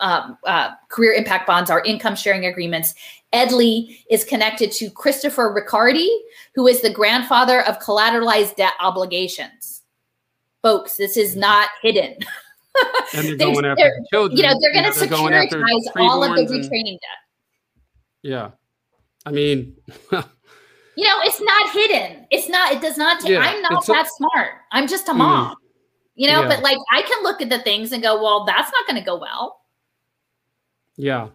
uh, 0.00 0.34
uh, 0.44 0.70
career 0.88 1.12
impact 1.12 1.46
bonds 1.46 1.70
are 1.70 1.82
income 1.84 2.16
sharing 2.16 2.46
agreements. 2.46 2.94
Edly 3.32 3.98
is 4.10 4.24
connected 4.24 4.72
to 4.72 4.90
Christopher 4.90 5.54
Ricciardi, 5.54 6.08
who 6.54 6.66
is 6.66 6.82
the 6.82 6.92
grandfather 6.92 7.62
of 7.66 7.78
collateralized 7.78 8.56
debt 8.56 8.72
obligations. 8.80 9.82
Folks, 10.62 10.96
this 10.96 11.16
is 11.16 11.36
not 11.36 11.68
hidden. 11.82 12.16
and 13.14 13.28
they're 13.28 13.36
going 13.36 13.64
after 13.64 13.90
children. 14.12 14.36
You 14.36 14.42
know, 14.44 14.54
they're 14.60 14.72
going 14.72 14.92
to 14.92 14.98
securitize 14.98 15.96
all 15.96 16.24
of 16.24 16.36
the 16.36 16.42
retraining 16.42 16.98
debt. 16.98 17.20
Yeah. 18.22 18.50
I 19.26 19.30
mean, 19.30 19.76
you 20.12 20.18
know, 21.04 21.18
it's 21.22 21.40
not 21.40 21.72
hidden. 21.72 22.26
It's 22.30 22.48
not, 22.48 22.72
it 22.72 22.80
does 22.80 22.96
not 22.96 23.20
take, 23.20 23.30
yeah, 23.30 23.40
I'm 23.40 23.62
not 23.62 23.86
that 23.86 24.06
a, 24.06 24.10
smart. 24.10 24.50
I'm 24.72 24.88
just 24.88 25.08
a 25.08 25.14
mom. 25.14 25.52
Mm, 25.52 25.56
you 26.16 26.28
know, 26.28 26.42
yeah. 26.42 26.48
but 26.48 26.62
like 26.62 26.78
I 26.90 27.02
can 27.02 27.22
look 27.22 27.40
at 27.40 27.48
the 27.48 27.60
things 27.60 27.92
and 27.92 28.02
go, 28.02 28.20
well, 28.20 28.44
that's 28.44 28.70
not 28.72 28.86
going 28.86 29.00
to 29.00 29.04
go 29.04 29.18
well. 29.18 29.59
Yeah. 30.96 31.28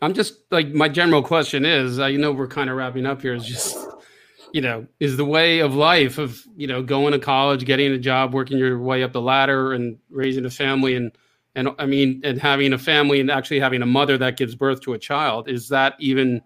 I'm 0.00 0.14
just 0.14 0.34
like 0.50 0.68
my 0.68 0.88
general 0.88 1.22
question 1.22 1.64
is, 1.64 1.98
you 1.98 2.18
know, 2.18 2.32
we're 2.32 2.48
kind 2.48 2.68
of 2.68 2.76
wrapping 2.76 3.06
up 3.06 3.22
here. 3.22 3.34
Is 3.34 3.46
just, 3.46 3.76
you 4.52 4.60
know, 4.60 4.86
is 4.98 5.16
the 5.16 5.24
way 5.24 5.60
of 5.60 5.74
life 5.76 6.18
of 6.18 6.42
you 6.56 6.66
know 6.66 6.82
going 6.82 7.12
to 7.12 7.20
college, 7.20 7.64
getting 7.64 7.92
a 7.92 7.98
job, 7.98 8.34
working 8.34 8.58
your 8.58 8.80
way 8.80 9.04
up 9.04 9.12
the 9.12 9.20
ladder, 9.20 9.72
and 9.72 9.96
raising 10.10 10.44
a 10.44 10.50
family, 10.50 10.96
and 10.96 11.12
and 11.54 11.68
I 11.78 11.86
mean, 11.86 12.20
and 12.24 12.40
having 12.40 12.72
a 12.72 12.78
family, 12.78 13.20
and 13.20 13.30
actually 13.30 13.60
having 13.60 13.80
a 13.80 13.86
mother 13.86 14.18
that 14.18 14.36
gives 14.36 14.56
birth 14.56 14.80
to 14.82 14.94
a 14.94 14.98
child. 14.98 15.48
Is 15.48 15.68
that 15.68 15.94
even? 16.00 16.42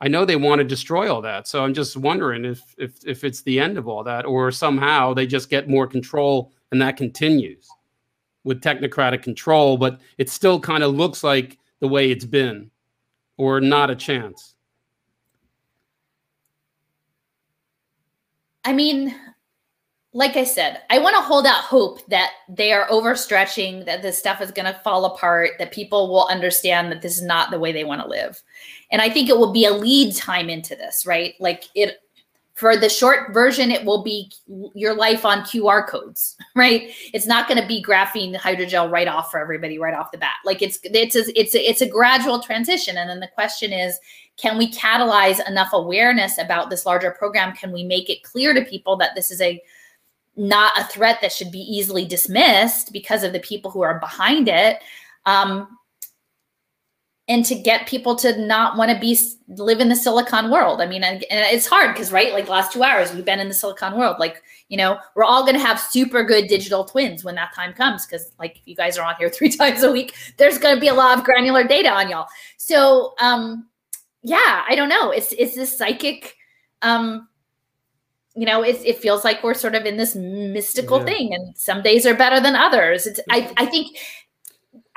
I 0.00 0.08
know 0.08 0.24
they 0.24 0.36
want 0.36 0.58
to 0.58 0.64
destroy 0.64 1.10
all 1.10 1.22
that, 1.22 1.46
so 1.46 1.64
I'm 1.64 1.74
just 1.74 1.96
wondering 1.96 2.44
if 2.44 2.60
if 2.76 3.06
if 3.06 3.22
it's 3.22 3.42
the 3.42 3.60
end 3.60 3.78
of 3.78 3.86
all 3.86 4.02
that, 4.02 4.26
or 4.26 4.50
somehow 4.50 5.14
they 5.14 5.28
just 5.28 5.48
get 5.48 5.68
more 5.68 5.86
control 5.86 6.52
and 6.72 6.82
that 6.82 6.96
continues 6.96 7.68
with 8.44 8.60
technocratic 8.60 9.22
control, 9.22 9.76
but 9.76 10.00
it 10.18 10.28
still 10.30 10.60
kind 10.60 10.82
of 10.82 10.94
looks 10.94 11.24
like 11.24 11.58
the 11.80 11.88
way 11.88 12.10
it's 12.10 12.24
been 12.24 12.70
or 13.36 13.60
not 13.60 13.90
a 13.90 13.96
chance? 13.96 14.54
I 18.64 18.72
mean, 18.72 19.14
like 20.12 20.36
I 20.36 20.44
said, 20.44 20.80
I 20.90 20.98
want 20.98 21.14
to 21.14 21.22
hold 21.22 21.46
out 21.46 21.62
hope 21.62 22.04
that 22.06 22.30
they 22.48 22.72
are 22.72 22.88
overstretching, 22.88 23.84
that 23.84 24.00
this 24.00 24.18
stuff 24.18 24.40
is 24.40 24.50
going 24.50 24.64
to 24.64 24.80
fall 24.80 25.04
apart, 25.04 25.50
that 25.58 25.72
people 25.72 26.08
will 26.08 26.26
understand 26.28 26.90
that 26.90 27.02
this 27.02 27.16
is 27.16 27.22
not 27.22 27.50
the 27.50 27.60
way 27.60 27.70
they 27.70 27.84
want 27.84 28.00
to 28.00 28.08
live. 28.08 28.42
And 28.90 29.02
I 29.02 29.10
think 29.10 29.28
it 29.28 29.36
will 29.36 29.52
be 29.52 29.66
a 29.66 29.72
lead 29.72 30.16
time 30.16 30.48
into 30.48 30.74
this, 30.74 31.04
right? 31.06 31.34
Like 31.38 31.64
it 31.74 31.98
for 32.56 32.74
the 32.74 32.88
short 32.88 33.34
version, 33.34 33.70
it 33.70 33.84
will 33.84 34.02
be 34.02 34.32
your 34.74 34.94
life 34.94 35.26
on 35.26 35.42
QR 35.42 35.86
codes, 35.86 36.36
right? 36.56 36.90
It's 37.12 37.26
not 37.26 37.48
going 37.48 37.60
to 37.60 37.68
be 37.68 37.84
graphene 37.84 38.34
hydrogel 38.34 38.90
right 38.90 39.06
off 39.06 39.30
for 39.30 39.38
everybody 39.38 39.78
right 39.78 39.94
off 39.94 40.10
the 40.10 40.18
bat. 40.18 40.36
Like 40.44 40.62
it's 40.62 40.80
it's 40.82 41.14
a, 41.14 41.38
it's 41.38 41.54
a, 41.54 41.70
it's 41.70 41.82
a 41.82 41.88
gradual 41.88 42.40
transition, 42.40 42.96
and 42.96 43.08
then 43.08 43.20
the 43.20 43.28
question 43.28 43.72
is, 43.72 43.98
can 44.38 44.56
we 44.56 44.72
catalyze 44.72 45.46
enough 45.46 45.68
awareness 45.74 46.38
about 46.38 46.70
this 46.70 46.86
larger 46.86 47.10
program? 47.10 47.54
Can 47.54 47.72
we 47.72 47.84
make 47.84 48.08
it 48.08 48.22
clear 48.22 48.54
to 48.54 48.64
people 48.64 48.96
that 48.96 49.14
this 49.14 49.30
is 49.30 49.40
a 49.42 49.62
not 50.38 50.78
a 50.78 50.84
threat 50.84 51.18
that 51.20 51.32
should 51.32 51.50
be 51.50 51.60
easily 51.60 52.06
dismissed 52.06 52.90
because 52.90 53.22
of 53.22 53.34
the 53.34 53.40
people 53.40 53.70
who 53.70 53.82
are 53.82 54.00
behind 54.00 54.48
it? 54.48 54.78
Um, 55.26 55.76
and 57.28 57.44
to 57.44 57.56
get 57.56 57.88
people 57.88 58.14
to 58.14 58.38
not 58.46 58.76
want 58.76 58.90
to 58.90 58.98
be 58.98 59.18
live 59.48 59.80
in 59.80 59.88
the 59.88 59.96
silicon 59.96 60.50
world 60.50 60.80
i 60.80 60.86
mean 60.86 61.02
and, 61.02 61.24
it's 61.30 61.66
hard 61.66 61.92
because 61.92 62.12
right 62.12 62.32
like 62.32 62.48
last 62.48 62.72
two 62.72 62.82
hours 62.82 63.12
we've 63.12 63.24
been 63.24 63.40
in 63.40 63.48
the 63.48 63.54
silicon 63.54 63.96
world 63.96 64.16
like 64.18 64.42
you 64.68 64.76
know 64.76 64.98
we're 65.14 65.24
all 65.24 65.42
going 65.42 65.54
to 65.54 65.60
have 65.60 65.80
super 65.80 66.24
good 66.24 66.46
digital 66.48 66.84
twins 66.84 67.24
when 67.24 67.34
that 67.34 67.54
time 67.54 67.72
comes 67.72 68.06
because 68.06 68.32
like 68.38 68.56
if 68.56 68.62
you 68.66 68.74
guys 68.74 68.96
are 68.96 69.04
on 69.04 69.14
here 69.18 69.28
three 69.30 69.50
times 69.50 69.82
a 69.82 69.90
week 69.90 70.14
there's 70.36 70.58
going 70.58 70.74
to 70.74 70.80
be 70.80 70.88
a 70.88 70.94
lot 70.94 71.18
of 71.18 71.24
granular 71.24 71.64
data 71.64 71.90
on 71.90 72.08
y'all 72.08 72.28
so 72.56 73.14
um 73.20 73.66
yeah 74.22 74.64
i 74.68 74.74
don't 74.74 74.88
know 74.88 75.10
it's 75.10 75.32
it's 75.32 75.54
this 75.54 75.76
psychic 75.76 76.36
um, 76.82 77.28
you 78.34 78.44
know, 78.44 78.62
it, 78.62 78.78
it 78.84 78.98
feels 78.98 79.24
like 79.24 79.42
we're 79.42 79.54
sort 79.54 79.74
of 79.74 79.86
in 79.86 79.96
this 79.96 80.14
mystical 80.14 80.98
yeah. 80.98 81.04
thing, 81.04 81.34
and 81.34 81.56
some 81.56 81.82
days 81.82 82.04
are 82.04 82.14
better 82.14 82.38
than 82.38 82.54
others. 82.54 83.06
It's, 83.06 83.18
I, 83.30 83.50
I 83.56 83.66
think 83.66 83.96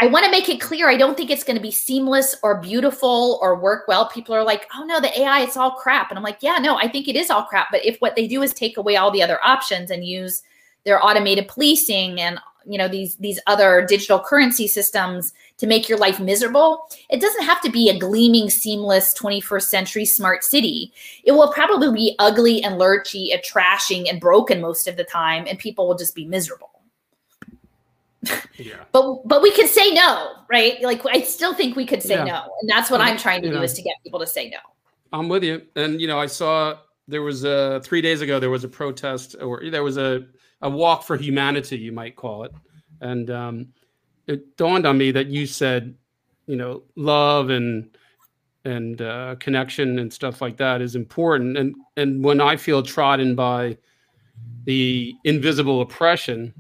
I 0.02 0.08
want 0.08 0.24
to 0.24 0.32
make 0.32 0.48
it 0.48 0.62
clear. 0.62 0.90
I 0.90 0.96
don't 0.96 1.18
think 1.18 1.30
it's 1.30 1.44
going 1.44 1.58
to 1.58 1.62
be 1.62 1.72
seamless 1.72 2.34
or 2.42 2.62
beautiful 2.62 3.38
or 3.42 3.60
work 3.60 3.86
well. 3.88 4.08
People 4.08 4.34
are 4.34 4.46
like, 4.46 4.66
oh 4.74 4.86
no, 4.86 5.02
the 5.02 5.20
AI, 5.20 5.42
it's 5.42 5.58
all 5.58 5.72
crap. 5.72 6.10
And 6.10 6.18
I'm 6.18 6.24
like, 6.24 6.38
yeah, 6.40 6.58
no, 6.58 6.78
I 6.78 6.88
think 6.88 7.10
it 7.10 7.18
is 7.18 7.30
all 7.30 7.44
crap. 7.44 7.68
But 7.70 7.86
if 7.86 7.98
what 8.00 8.16
they 8.16 8.26
do 8.26 8.42
is 8.42 8.54
take 8.54 8.78
away 8.78 8.96
all 8.96 9.12
the 9.12 9.22
other 9.22 9.44
options 9.44 9.92
and 9.92 10.06
use 10.06 10.42
their 10.86 11.04
automated 11.04 11.50
policing 11.50 12.20
and 12.22 12.40
you 12.66 12.78
know 12.78 12.88
these 12.88 13.16
these 13.18 13.40
other 13.48 13.86
digital 13.88 14.20
currency 14.20 14.68
systems 14.68 15.34
to 15.58 15.68
make 15.68 15.88
your 15.88 15.98
life 15.98 16.20
miserable 16.20 16.88
it 17.10 17.22
doesn't 17.22 17.46
have 17.46 17.62
to 17.62 17.72
be 17.72 17.90
a 17.90 17.98
gleaming 17.98 18.50
seamless 18.50 19.18
21st 19.18 19.64
century 19.64 20.06
smart 20.06 20.44
city 20.44 20.92
it 21.24 21.32
will 21.32 21.52
probably 21.54 21.92
be 21.92 22.16
ugly 22.20 22.62
and 22.64 22.76
lurchy 22.76 23.32
and 23.34 23.42
trashing 23.44 24.10
and 24.10 24.20
broken 24.20 24.60
most 24.62 24.88
of 24.88 24.98
the 24.98 25.04
time 25.06 25.46
and 25.48 25.58
people 25.58 25.88
will 25.88 25.98
just 25.98 26.16
be 26.16 26.26
miserable 26.26 26.79
yeah. 28.58 28.84
but 28.92 29.26
but 29.26 29.42
we 29.42 29.52
could 29.52 29.68
say 29.68 29.92
no 29.92 30.32
right 30.50 30.82
like 30.82 31.02
i 31.08 31.22
still 31.22 31.54
think 31.54 31.76
we 31.76 31.86
could 31.86 32.04
say 32.04 32.16
yeah. 32.16 32.26
no 32.26 32.54
and 32.60 32.70
that's 32.70 32.92
what 32.92 33.00
i'm 33.00 33.18
trying 33.18 33.42
to 33.42 33.48
you 33.48 33.54
do 33.54 33.60
know, 33.60 33.64
is 33.64 33.74
to 33.74 33.82
get 33.82 33.96
people 34.04 34.20
to 34.20 34.28
say 34.28 34.50
no 34.50 34.58
i'm 35.14 35.30
with 35.30 35.44
you 35.44 35.62
and 35.78 36.02
you 36.02 36.08
know 36.08 36.20
i 36.20 36.26
saw 36.26 36.78
there 37.08 37.22
was 37.22 37.46
a 37.46 37.82
three 37.84 38.02
days 38.02 38.20
ago 38.20 38.38
there 38.40 38.50
was 38.50 38.66
a 38.66 38.68
protest 38.70 39.36
or 39.42 39.62
there 39.70 39.84
was 39.84 39.98
a 39.98 40.26
a 40.62 40.70
walk 40.70 41.04
for 41.04 41.16
humanity, 41.16 41.78
you 41.78 41.92
might 41.92 42.16
call 42.16 42.44
it. 42.44 42.54
And 43.02 43.30
um, 43.30 43.68
it 44.28 44.58
dawned 44.58 44.86
on 44.86 44.98
me 44.98 45.12
that 45.12 45.28
you 45.28 45.46
said, 45.46 45.96
you 46.48 46.56
know, 46.56 46.84
love 46.96 47.50
and 47.50 47.96
and 48.66 49.02
uh, 49.02 49.36
connection 49.40 50.00
and 50.00 50.12
stuff 50.12 50.42
like 50.42 50.58
that 50.58 50.82
is 50.82 50.96
important. 50.96 51.58
And 51.58 51.76
and 51.96 52.24
when 52.24 52.42
I 52.42 52.58
feel 52.58 52.84
trodden 52.84 53.36
by 53.36 53.78
the 54.66 55.14
invisible 55.24 55.82
oppression, 55.82 56.54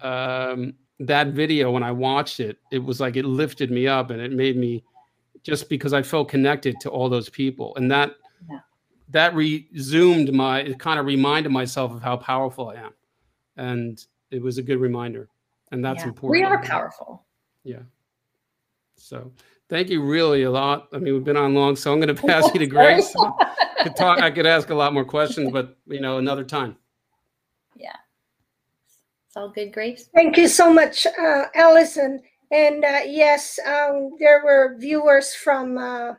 um, 0.00 0.74
that 1.00 1.28
video 1.28 1.70
when 1.70 1.82
I 1.82 1.92
watched 1.92 2.40
it, 2.40 2.58
it 2.70 2.78
was 2.78 3.00
like 3.00 3.16
it 3.16 3.24
lifted 3.24 3.70
me 3.70 3.86
up 3.86 4.10
and 4.10 4.20
it 4.20 4.32
made 4.32 4.56
me 4.56 4.84
just 5.42 5.68
because 5.68 5.92
I 5.92 6.02
felt 6.02 6.28
connected 6.28 6.80
to 6.80 6.90
all 6.90 7.08
those 7.08 7.28
people. 7.28 7.74
And 7.76 7.90
that 7.90 8.14
yeah. 8.48 8.60
that 9.10 9.34
resumed 9.34 10.32
my 10.32 10.60
it 10.60 10.78
kind 10.78 10.98
of 10.98 11.06
reminded 11.06 11.50
myself 11.50 11.92
of 11.92 12.02
how 12.02 12.16
powerful 12.16 12.70
I 12.70 12.76
am. 12.76 12.92
And 13.56 14.04
it 14.30 14.42
was 14.42 14.58
a 14.58 14.62
good 14.62 14.78
reminder. 14.78 15.28
And 15.70 15.84
that's 15.84 16.02
yeah. 16.02 16.08
important. 16.08 16.30
We 16.30 16.42
are 16.44 16.62
powerful. 16.62 17.24
Yeah. 17.64 17.82
So 18.96 19.32
thank 19.68 19.90
you 19.90 20.02
really 20.02 20.44
a 20.44 20.50
lot. 20.50 20.88
I 20.92 20.98
mean 20.98 21.14
we've 21.14 21.24
been 21.24 21.36
on 21.36 21.54
long 21.54 21.76
so 21.76 21.92
i'm 21.92 22.00
going 22.00 22.14
to 22.16 22.22
pass 22.22 22.52
you 22.54 22.60
to 22.60 22.66
grace. 22.78 23.14
I 23.16 23.82
could 23.84 23.96
talk 23.96 24.20
i 24.20 24.30
could 24.30 24.46
ask 24.46 24.70
a 24.70 24.74
lot 24.74 24.94
more 24.94 25.04
questions 25.04 25.52
but 25.52 25.76
you 25.86 26.00
know 26.00 26.16
another 26.16 26.44
time 26.44 26.76
it's 29.34 29.36
all 29.36 29.48
good 29.48 29.72
grace 29.72 30.08
thank 30.14 30.36
you 30.36 30.46
so 30.46 30.72
much 30.72 31.06
uh, 31.06 31.46
alison 31.56 32.20
and 32.52 32.84
uh, 32.84 33.00
yes 33.04 33.58
um, 33.66 34.10
there 34.20 34.42
were 34.44 34.76
viewers 34.78 35.34
from 35.34 35.76
uh, 35.76 36.14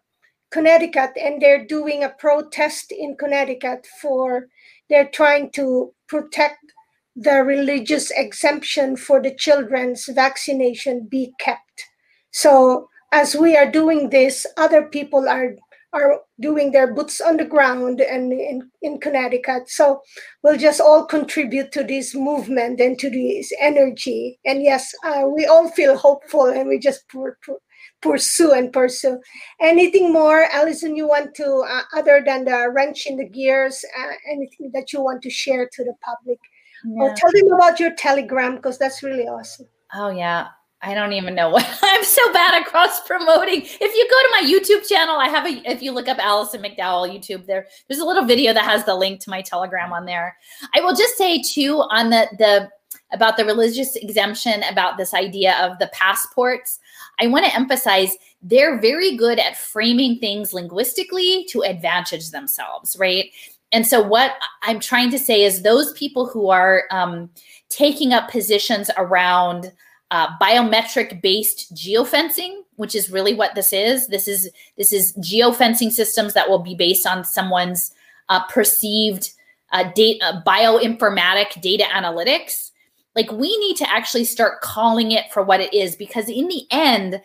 connecticut 0.51 1.11
and 1.21 1.41
they're 1.41 1.65
doing 1.65 2.03
a 2.03 2.09
protest 2.09 2.91
in 2.91 3.15
connecticut 3.15 3.87
for 4.01 4.47
they're 4.89 5.09
trying 5.09 5.49
to 5.51 5.93
protect 6.07 6.73
the 7.15 7.43
religious 7.43 8.11
exemption 8.11 8.97
for 8.97 9.21
the 9.21 9.33
children's 9.33 10.05
vaccination 10.07 11.07
be 11.09 11.33
kept. 11.39 11.85
So 12.31 12.89
as 13.11 13.35
we 13.35 13.55
are 13.55 13.71
doing 13.71 14.09
this, 14.09 14.45
other 14.57 14.83
people 14.83 15.29
are 15.29 15.55
are 15.95 16.19
doing 16.41 16.71
their 16.71 16.93
boots 16.93 17.21
on 17.21 17.37
the 17.37 17.45
ground 17.45 18.01
and 18.01 18.33
in, 18.33 18.69
in 18.81 18.99
Connecticut. 18.99 19.69
So 19.69 20.01
we'll 20.43 20.57
just 20.57 20.81
all 20.81 21.05
contribute 21.05 21.71
to 21.71 21.83
this 21.83 22.13
movement 22.13 22.81
and 22.81 22.99
to 22.99 23.09
this 23.09 23.51
energy. 23.59 24.37
And 24.45 24.61
yes, 24.61 24.93
uh, 25.05 25.23
we 25.33 25.45
all 25.45 25.69
feel 25.69 25.97
hopeful 25.97 26.47
and 26.47 26.67
we 26.67 26.79
just 26.79 27.07
pour, 27.07 27.37
pour, 27.45 27.59
pursue 28.01 28.51
and 28.51 28.73
pursue. 28.73 29.19
Anything 29.61 30.11
more, 30.11 30.43
Alison, 30.51 30.95
you 30.95 31.07
want 31.07 31.33
to, 31.35 31.63
uh, 31.67 31.83
other 31.97 32.21
than 32.25 32.43
the 32.43 32.69
wrench 32.69 33.07
in 33.07 33.15
the 33.15 33.29
gears, 33.29 33.83
uh, 33.97 34.11
anything 34.29 34.71
that 34.73 34.91
you 34.91 35.01
want 35.01 35.21
to 35.23 35.29
share 35.29 35.69
to 35.71 35.83
the 35.83 35.93
public? 36.03 36.39
Yeah. 36.83 37.03
Oh, 37.03 37.13
tell 37.15 37.31
them 37.31 37.53
about 37.53 37.79
your 37.79 37.95
Telegram 37.95 38.57
because 38.57 38.77
that's 38.77 39.01
really 39.01 39.27
awesome. 39.27 39.67
Oh 39.93 40.09
yeah. 40.09 40.47
I 40.81 40.93
don't 40.93 41.13
even 41.13 41.35
know 41.35 41.49
what 41.49 41.65
I'm 41.83 42.03
so 42.03 42.33
bad 42.33 42.61
at 42.61 42.67
cross 42.67 43.05
promoting. 43.07 43.61
If 43.63 43.79
you 43.81 44.07
go 44.09 44.17
to 44.21 44.29
my 44.31 44.51
YouTube 44.51 44.87
channel, 44.87 45.15
I 45.15 45.29
have 45.29 45.45
a 45.45 45.71
if 45.71 45.81
you 45.81 45.91
look 45.91 46.07
up 46.07 46.19
Alison 46.19 46.61
McDowell 46.61 47.11
YouTube 47.11 47.45
there, 47.45 47.67
there's 47.87 47.99
a 47.99 48.05
little 48.05 48.25
video 48.25 48.53
that 48.53 48.65
has 48.65 48.85
the 48.85 48.95
link 48.95 49.19
to 49.21 49.29
my 49.29 49.41
Telegram 49.41 49.93
on 49.93 50.05
there. 50.05 50.37
I 50.75 50.81
will 50.81 50.95
just 50.95 51.17
say 51.17 51.41
too 51.41 51.83
on 51.89 52.09
the 52.09 52.27
the 52.37 52.69
about 53.11 53.37
the 53.37 53.45
religious 53.45 53.95
exemption, 53.95 54.63
about 54.63 54.97
this 54.97 55.13
idea 55.13 55.55
of 55.63 55.77
the 55.79 55.87
passports. 55.93 56.79
I 57.19 57.27
want 57.27 57.45
to 57.45 57.55
emphasize 57.55 58.11
they're 58.41 58.79
very 58.79 59.15
good 59.15 59.39
at 59.39 59.57
framing 59.57 60.19
things 60.19 60.53
linguistically 60.53 61.45
to 61.49 61.63
advantage 61.63 62.31
themselves, 62.31 62.95
right? 62.99 63.31
And 63.71 63.87
so, 63.87 64.01
what 64.01 64.33
I'm 64.61 64.79
trying 64.79 65.09
to 65.11 65.19
say 65.19 65.43
is 65.43 65.61
those 65.61 65.91
people 65.93 66.27
who 66.27 66.49
are 66.49 66.83
um, 66.91 67.29
taking 67.69 68.13
up 68.13 68.29
positions 68.29 68.91
around 68.97 69.71
uh, 70.11 70.37
biometric 70.39 71.21
based 71.21 71.73
geofencing, 71.73 72.61
which 72.75 72.95
is 72.95 73.09
really 73.09 73.33
what 73.33 73.55
this 73.55 73.73
is. 73.73 74.07
This 74.07 74.27
is 74.27 74.49
this 74.77 74.93
is 74.93 75.13
geofencing 75.17 75.91
systems 75.91 76.33
that 76.33 76.49
will 76.49 76.59
be 76.59 76.75
based 76.75 77.07
on 77.07 77.23
someone's 77.23 77.91
uh, 78.29 78.45
perceived 78.47 79.31
uh, 79.71 79.91
data, 79.93 80.43
bioinformatic 80.45 81.61
data 81.61 81.85
analytics. 81.85 82.71
Like 83.15 83.31
we 83.31 83.57
need 83.57 83.77
to 83.77 83.89
actually 83.89 84.25
start 84.25 84.61
calling 84.61 85.11
it 85.11 85.31
for 85.31 85.41
what 85.41 85.61
it 85.61 85.73
is, 85.73 85.95
because 85.95 86.29
in 86.29 86.47
the 86.47 86.63
end, 86.71 87.21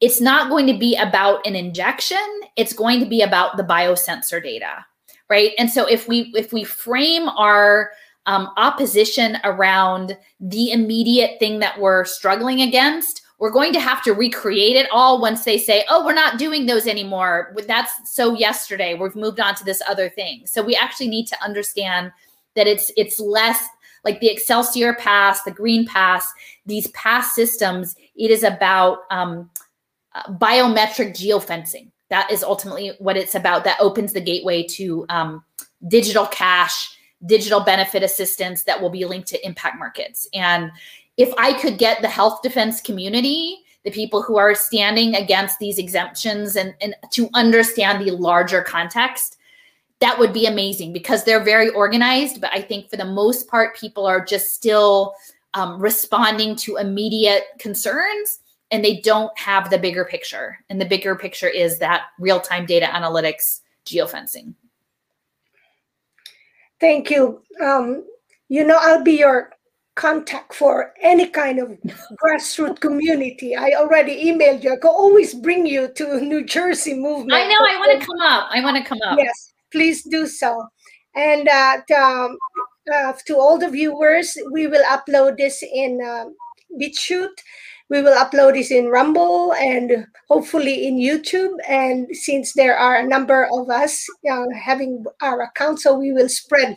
it's 0.00 0.20
not 0.20 0.50
going 0.50 0.66
to 0.66 0.78
be 0.78 0.96
about 0.96 1.46
an 1.46 1.56
injection. 1.56 2.18
It's 2.56 2.72
going 2.72 3.00
to 3.00 3.06
be 3.06 3.22
about 3.22 3.56
the 3.56 3.64
biosensor 3.64 4.42
data 4.42 4.84
right 5.30 5.52
and 5.58 5.70
so 5.70 5.86
if 5.86 6.06
we 6.08 6.32
if 6.34 6.52
we 6.52 6.64
frame 6.64 7.28
our 7.30 7.90
um, 8.26 8.50
opposition 8.56 9.38
around 9.44 10.16
the 10.40 10.72
immediate 10.72 11.38
thing 11.38 11.58
that 11.58 11.78
we're 11.78 12.04
struggling 12.04 12.62
against 12.62 13.22
we're 13.38 13.50
going 13.50 13.72
to 13.72 13.80
have 13.80 14.02
to 14.02 14.12
recreate 14.12 14.76
it 14.76 14.88
all 14.92 15.20
once 15.20 15.44
they 15.44 15.58
say 15.58 15.84
oh 15.88 16.04
we're 16.04 16.14
not 16.14 16.38
doing 16.38 16.66
those 16.66 16.86
anymore. 16.86 17.54
That's 17.66 17.92
so 18.10 18.34
yesterday. 18.34 18.94
We've 18.94 19.16
moved 19.16 19.40
on 19.40 19.54
to 19.56 19.64
this 19.64 19.82
other 19.88 20.08
thing. 20.08 20.46
So 20.46 20.62
we 20.62 20.76
actually 20.76 21.08
need 21.08 21.26
to 21.26 21.42
understand 21.42 22.12
that 22.54 22.66
it's 22.66 22.90
it's 22.96 23.20
less 23.20 23.66
like 24.04 24.20
the 24.20 24.30
excelsior 24.30 24.94
pass 24.94 25.42
the 25.42 25.50
green 25.50 25.86
pass 25.86 26.32
these 26.66 26.86
pass 26.88 27.34
systems 27.34 27.96
it 28.16 28.30
is 28.30 28.44
about 28.44 29.00
um, 29.10 29.50
uh, 30.14 30.32
biometric 30.34 31.10
geofencing. 31.10 31.90
That 32.10 32.30
is 32.30 32.44
ultimately 32.44 32.92
what 32.98 33.16
it's 33.16 33.34
about. 33.34 33.64
That 33.64 33.80
opens 33.80 34.12
the 34.12 34.20
gateway 34.20 34.62
to 34.68 35.04
um, 35.08 35.44
digital 35.88 36.26
cash, 36.26 36.93
digital 37.26 37.60
benefit 37.60 38.02
assistance 38.02 38.64
that 38.64 38.80
will 38.80 38.90
be 38.90 39.04
linked 39.04 39.28
to 39.28 39.46
impact 39.46 39.78
markets. 39.78 40.28
And 40.34 40.70
if 41.16 41.32
I 41.38 41.52
could 41.60 41.78
get 41.78 42.02
the 42.02 42.08
health 42.08 42.42
defense 42.42 42.80
community, 42.80 43.58
the 43.84 43.90
people 43.90 44.22
who 44.22 44.38
are 44.38 44.54
standing 44.54 45.14
against 45.14 45.58
these 45.58 45.78
exemptions 45.78 46.56
and, 46.56 46.74
and 46.80 46.94
to 47.12 47.28
understand 47.34 48.04
the 48.04 48.10
larger 48.12 48.62
context, 48.62 49.36
that 50.00 50.18
would 50.18 50.32
be 50.32 50.46
amazing 50.46 50.92
because 50.92 51.24
they're 51.24 51.44
very 51.44 51.68
organized. 51.70 52.40
But 52.40 52.50
I 52.52 52.60
think 52.60 52.90
for 52.90 52.96
the 52.96 53.04
most 53.04 53.48
part, 53.48 53.76
people 53.76 54.06
are 54.06 54.24
just 54.24 54.52
still 54.54 55.14
um, 55.54 55.78
responding 55.78 56.56
to 56.56 56.76
immediate 56.76 57.44
concerns 57.58 58.40
and 58.70 58.84
they 58.84 59.00
don't 59.00 59.36
have 59.38 59.70
the 59.70 59.78
bigger 59.78 60.04
picture. 60.04 60.58
And 60.68 60.80
the 60.80 60.84
bigger 60.84 61.14
picture 61.14 61.48
is 61.48 61.78
that 61.78 62.06
real 62.18 62.40
time 62.40 62.66
data 62.66 62.86
analytics 62.86 63.60
geofencing. 63.86 64.54
Thank 66.84 67.08
you. 67.08 67.40
Um, 67.62 68.04
you 68.50 68.62
know, 68.62 68.76
I'll 68.78 69.02
be 69.02 69.16
your 69.16 69.48
contact 69.94 70.52
for 70.52 70.92
any 71.00 71.26
kind 71.26 71.58
of 71.58 71.68
grassroots 72.22 72.78
community. 72.78 73.56
I 73.56 73.70
already 73.78 74.26
emailed 74.26 74.62
you. 74.62 74.74
I 74.74 74.76
can 74.76 74.90
always 74.90 75.32
bring 75.32 75.64
you 75.64 75.88
to 75.94 76.20
New 76.32 76.44
Jersey 76.44 76.92
movement. 76.92 77.32
I 77.32 77.48
know. 77.48 77.56
I 77.56 77.78
want 77.78 77.98
to 77.98 78.06
come 78.06 78.20
up. 78.20 78.50
I 78.52 78.60
want 78.62 78.76
to 78.76 78.84
come 78.84 78.98
up. 79.06 79.16
Yes, 79.18 79.54
please 79.72 80.02
do 80.02 80.26
so. 80.26 80.62
And 81.16 81.48
uh, 81.48 81.78
to, 81.88 81.94
um, 81.94 82.36
uh, 82.94 83.14
to 83.28 83.36
all 83.38 83.56
the 83.56 83.70
viewers, 83.70 84.36
we 84.52 84.66
will 84.66 84.84
upload 84.84 85.38
this 85.38 85.62
in 85.62 86.00
uh, 86.04 86.26
BitChute 86.78 87.40
we 87.94 88.02
will 88.02 88.16
upload 88.16 88.54
this 88.54 88.72
in 88.72 88.86
Rumble 88.88 89.52
and 89.54 90.04
hopefully 90.28 90.88
in 90.88 90.96
YouTube. 90.98 91.54
And 91.68 92.08
since 92.10 92.52
there 92.54 92.76
are 92.76 92.96
a 92.96 93.06
number 93.06 93.46
of 93.52 93.70
us 93.70 94.04
uh, 94.28 94.46
having 94.52 95.04
our 95.22 95.42
account, 95.42 95.78
so 95.80 95.94
we 95.96 96.10
will 96.12 96.28
spread 96.28 96.74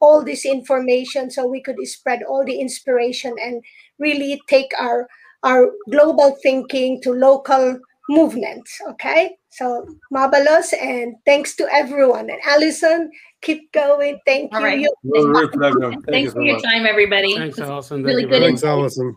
all 0.00 0.22
this 0.22 0.44
information 0.44 1.30
so 1.30 1.46
we 1.46 1.62
could 1.62 1.76
spread 1.84 2.20
all 2.28 2.44
the 2.44 2.60
inspiration 2.60 3.34
and 3.42 3.64
really 3.98 4.38
take 4.46 4.70
our 4.78 5.08
our 5.42 5.70
global 5.90 6.36
thinking 6.42 7.00
to 7.02 7.12
local 7.12 7.78
movements. 8.10 8.70
Okay, 8.90 9.36
so 9.48 9.86
marvelous, 10.10 10.74
and 10.74 11.14
thanks 11.24 11.56
to 11.56 11.64
everyone. 11.72 12.28
And 12.28 12.40
Alison, 12.44 13.10
keep 13.40 13.72
going. 13.72 14.20
Thank 14.26 14.52
All 14.52 14.60
you. 14.60 14.66
right. 14.66 14.80
You- 14.80 14.94
Well, 15.02 15.48
pleasure. 15.48 15.80
Thank 15.92 16.06
Thanks 16.06 16.26
you 16.26 16.30
for 16.32 16.40
so 16.40 16.44
your 16.44 16.54
much. 16.56 16.64
time, 16.64 16.84
everybody. 16.84 17.36
Thanks, 17.36 17.56
It 17.56 17.62
was 17.62 17.70
Alison. 17.70 18.02
really 18.02 18.12
Thank 18.12 18.20
you 18.22 18.26
good 18.28 18.30
very 18.40 18.44
Thanks, 18.50 18.62
insight. 18.62 18.78
Alison. 18.78 19.16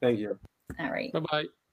Thank 0.00 0.18
you. 0.18 0.38
All 0.78 0.90
right. 0.90 1.12
Bye 1.12 1.20
bye. 1.20 1.44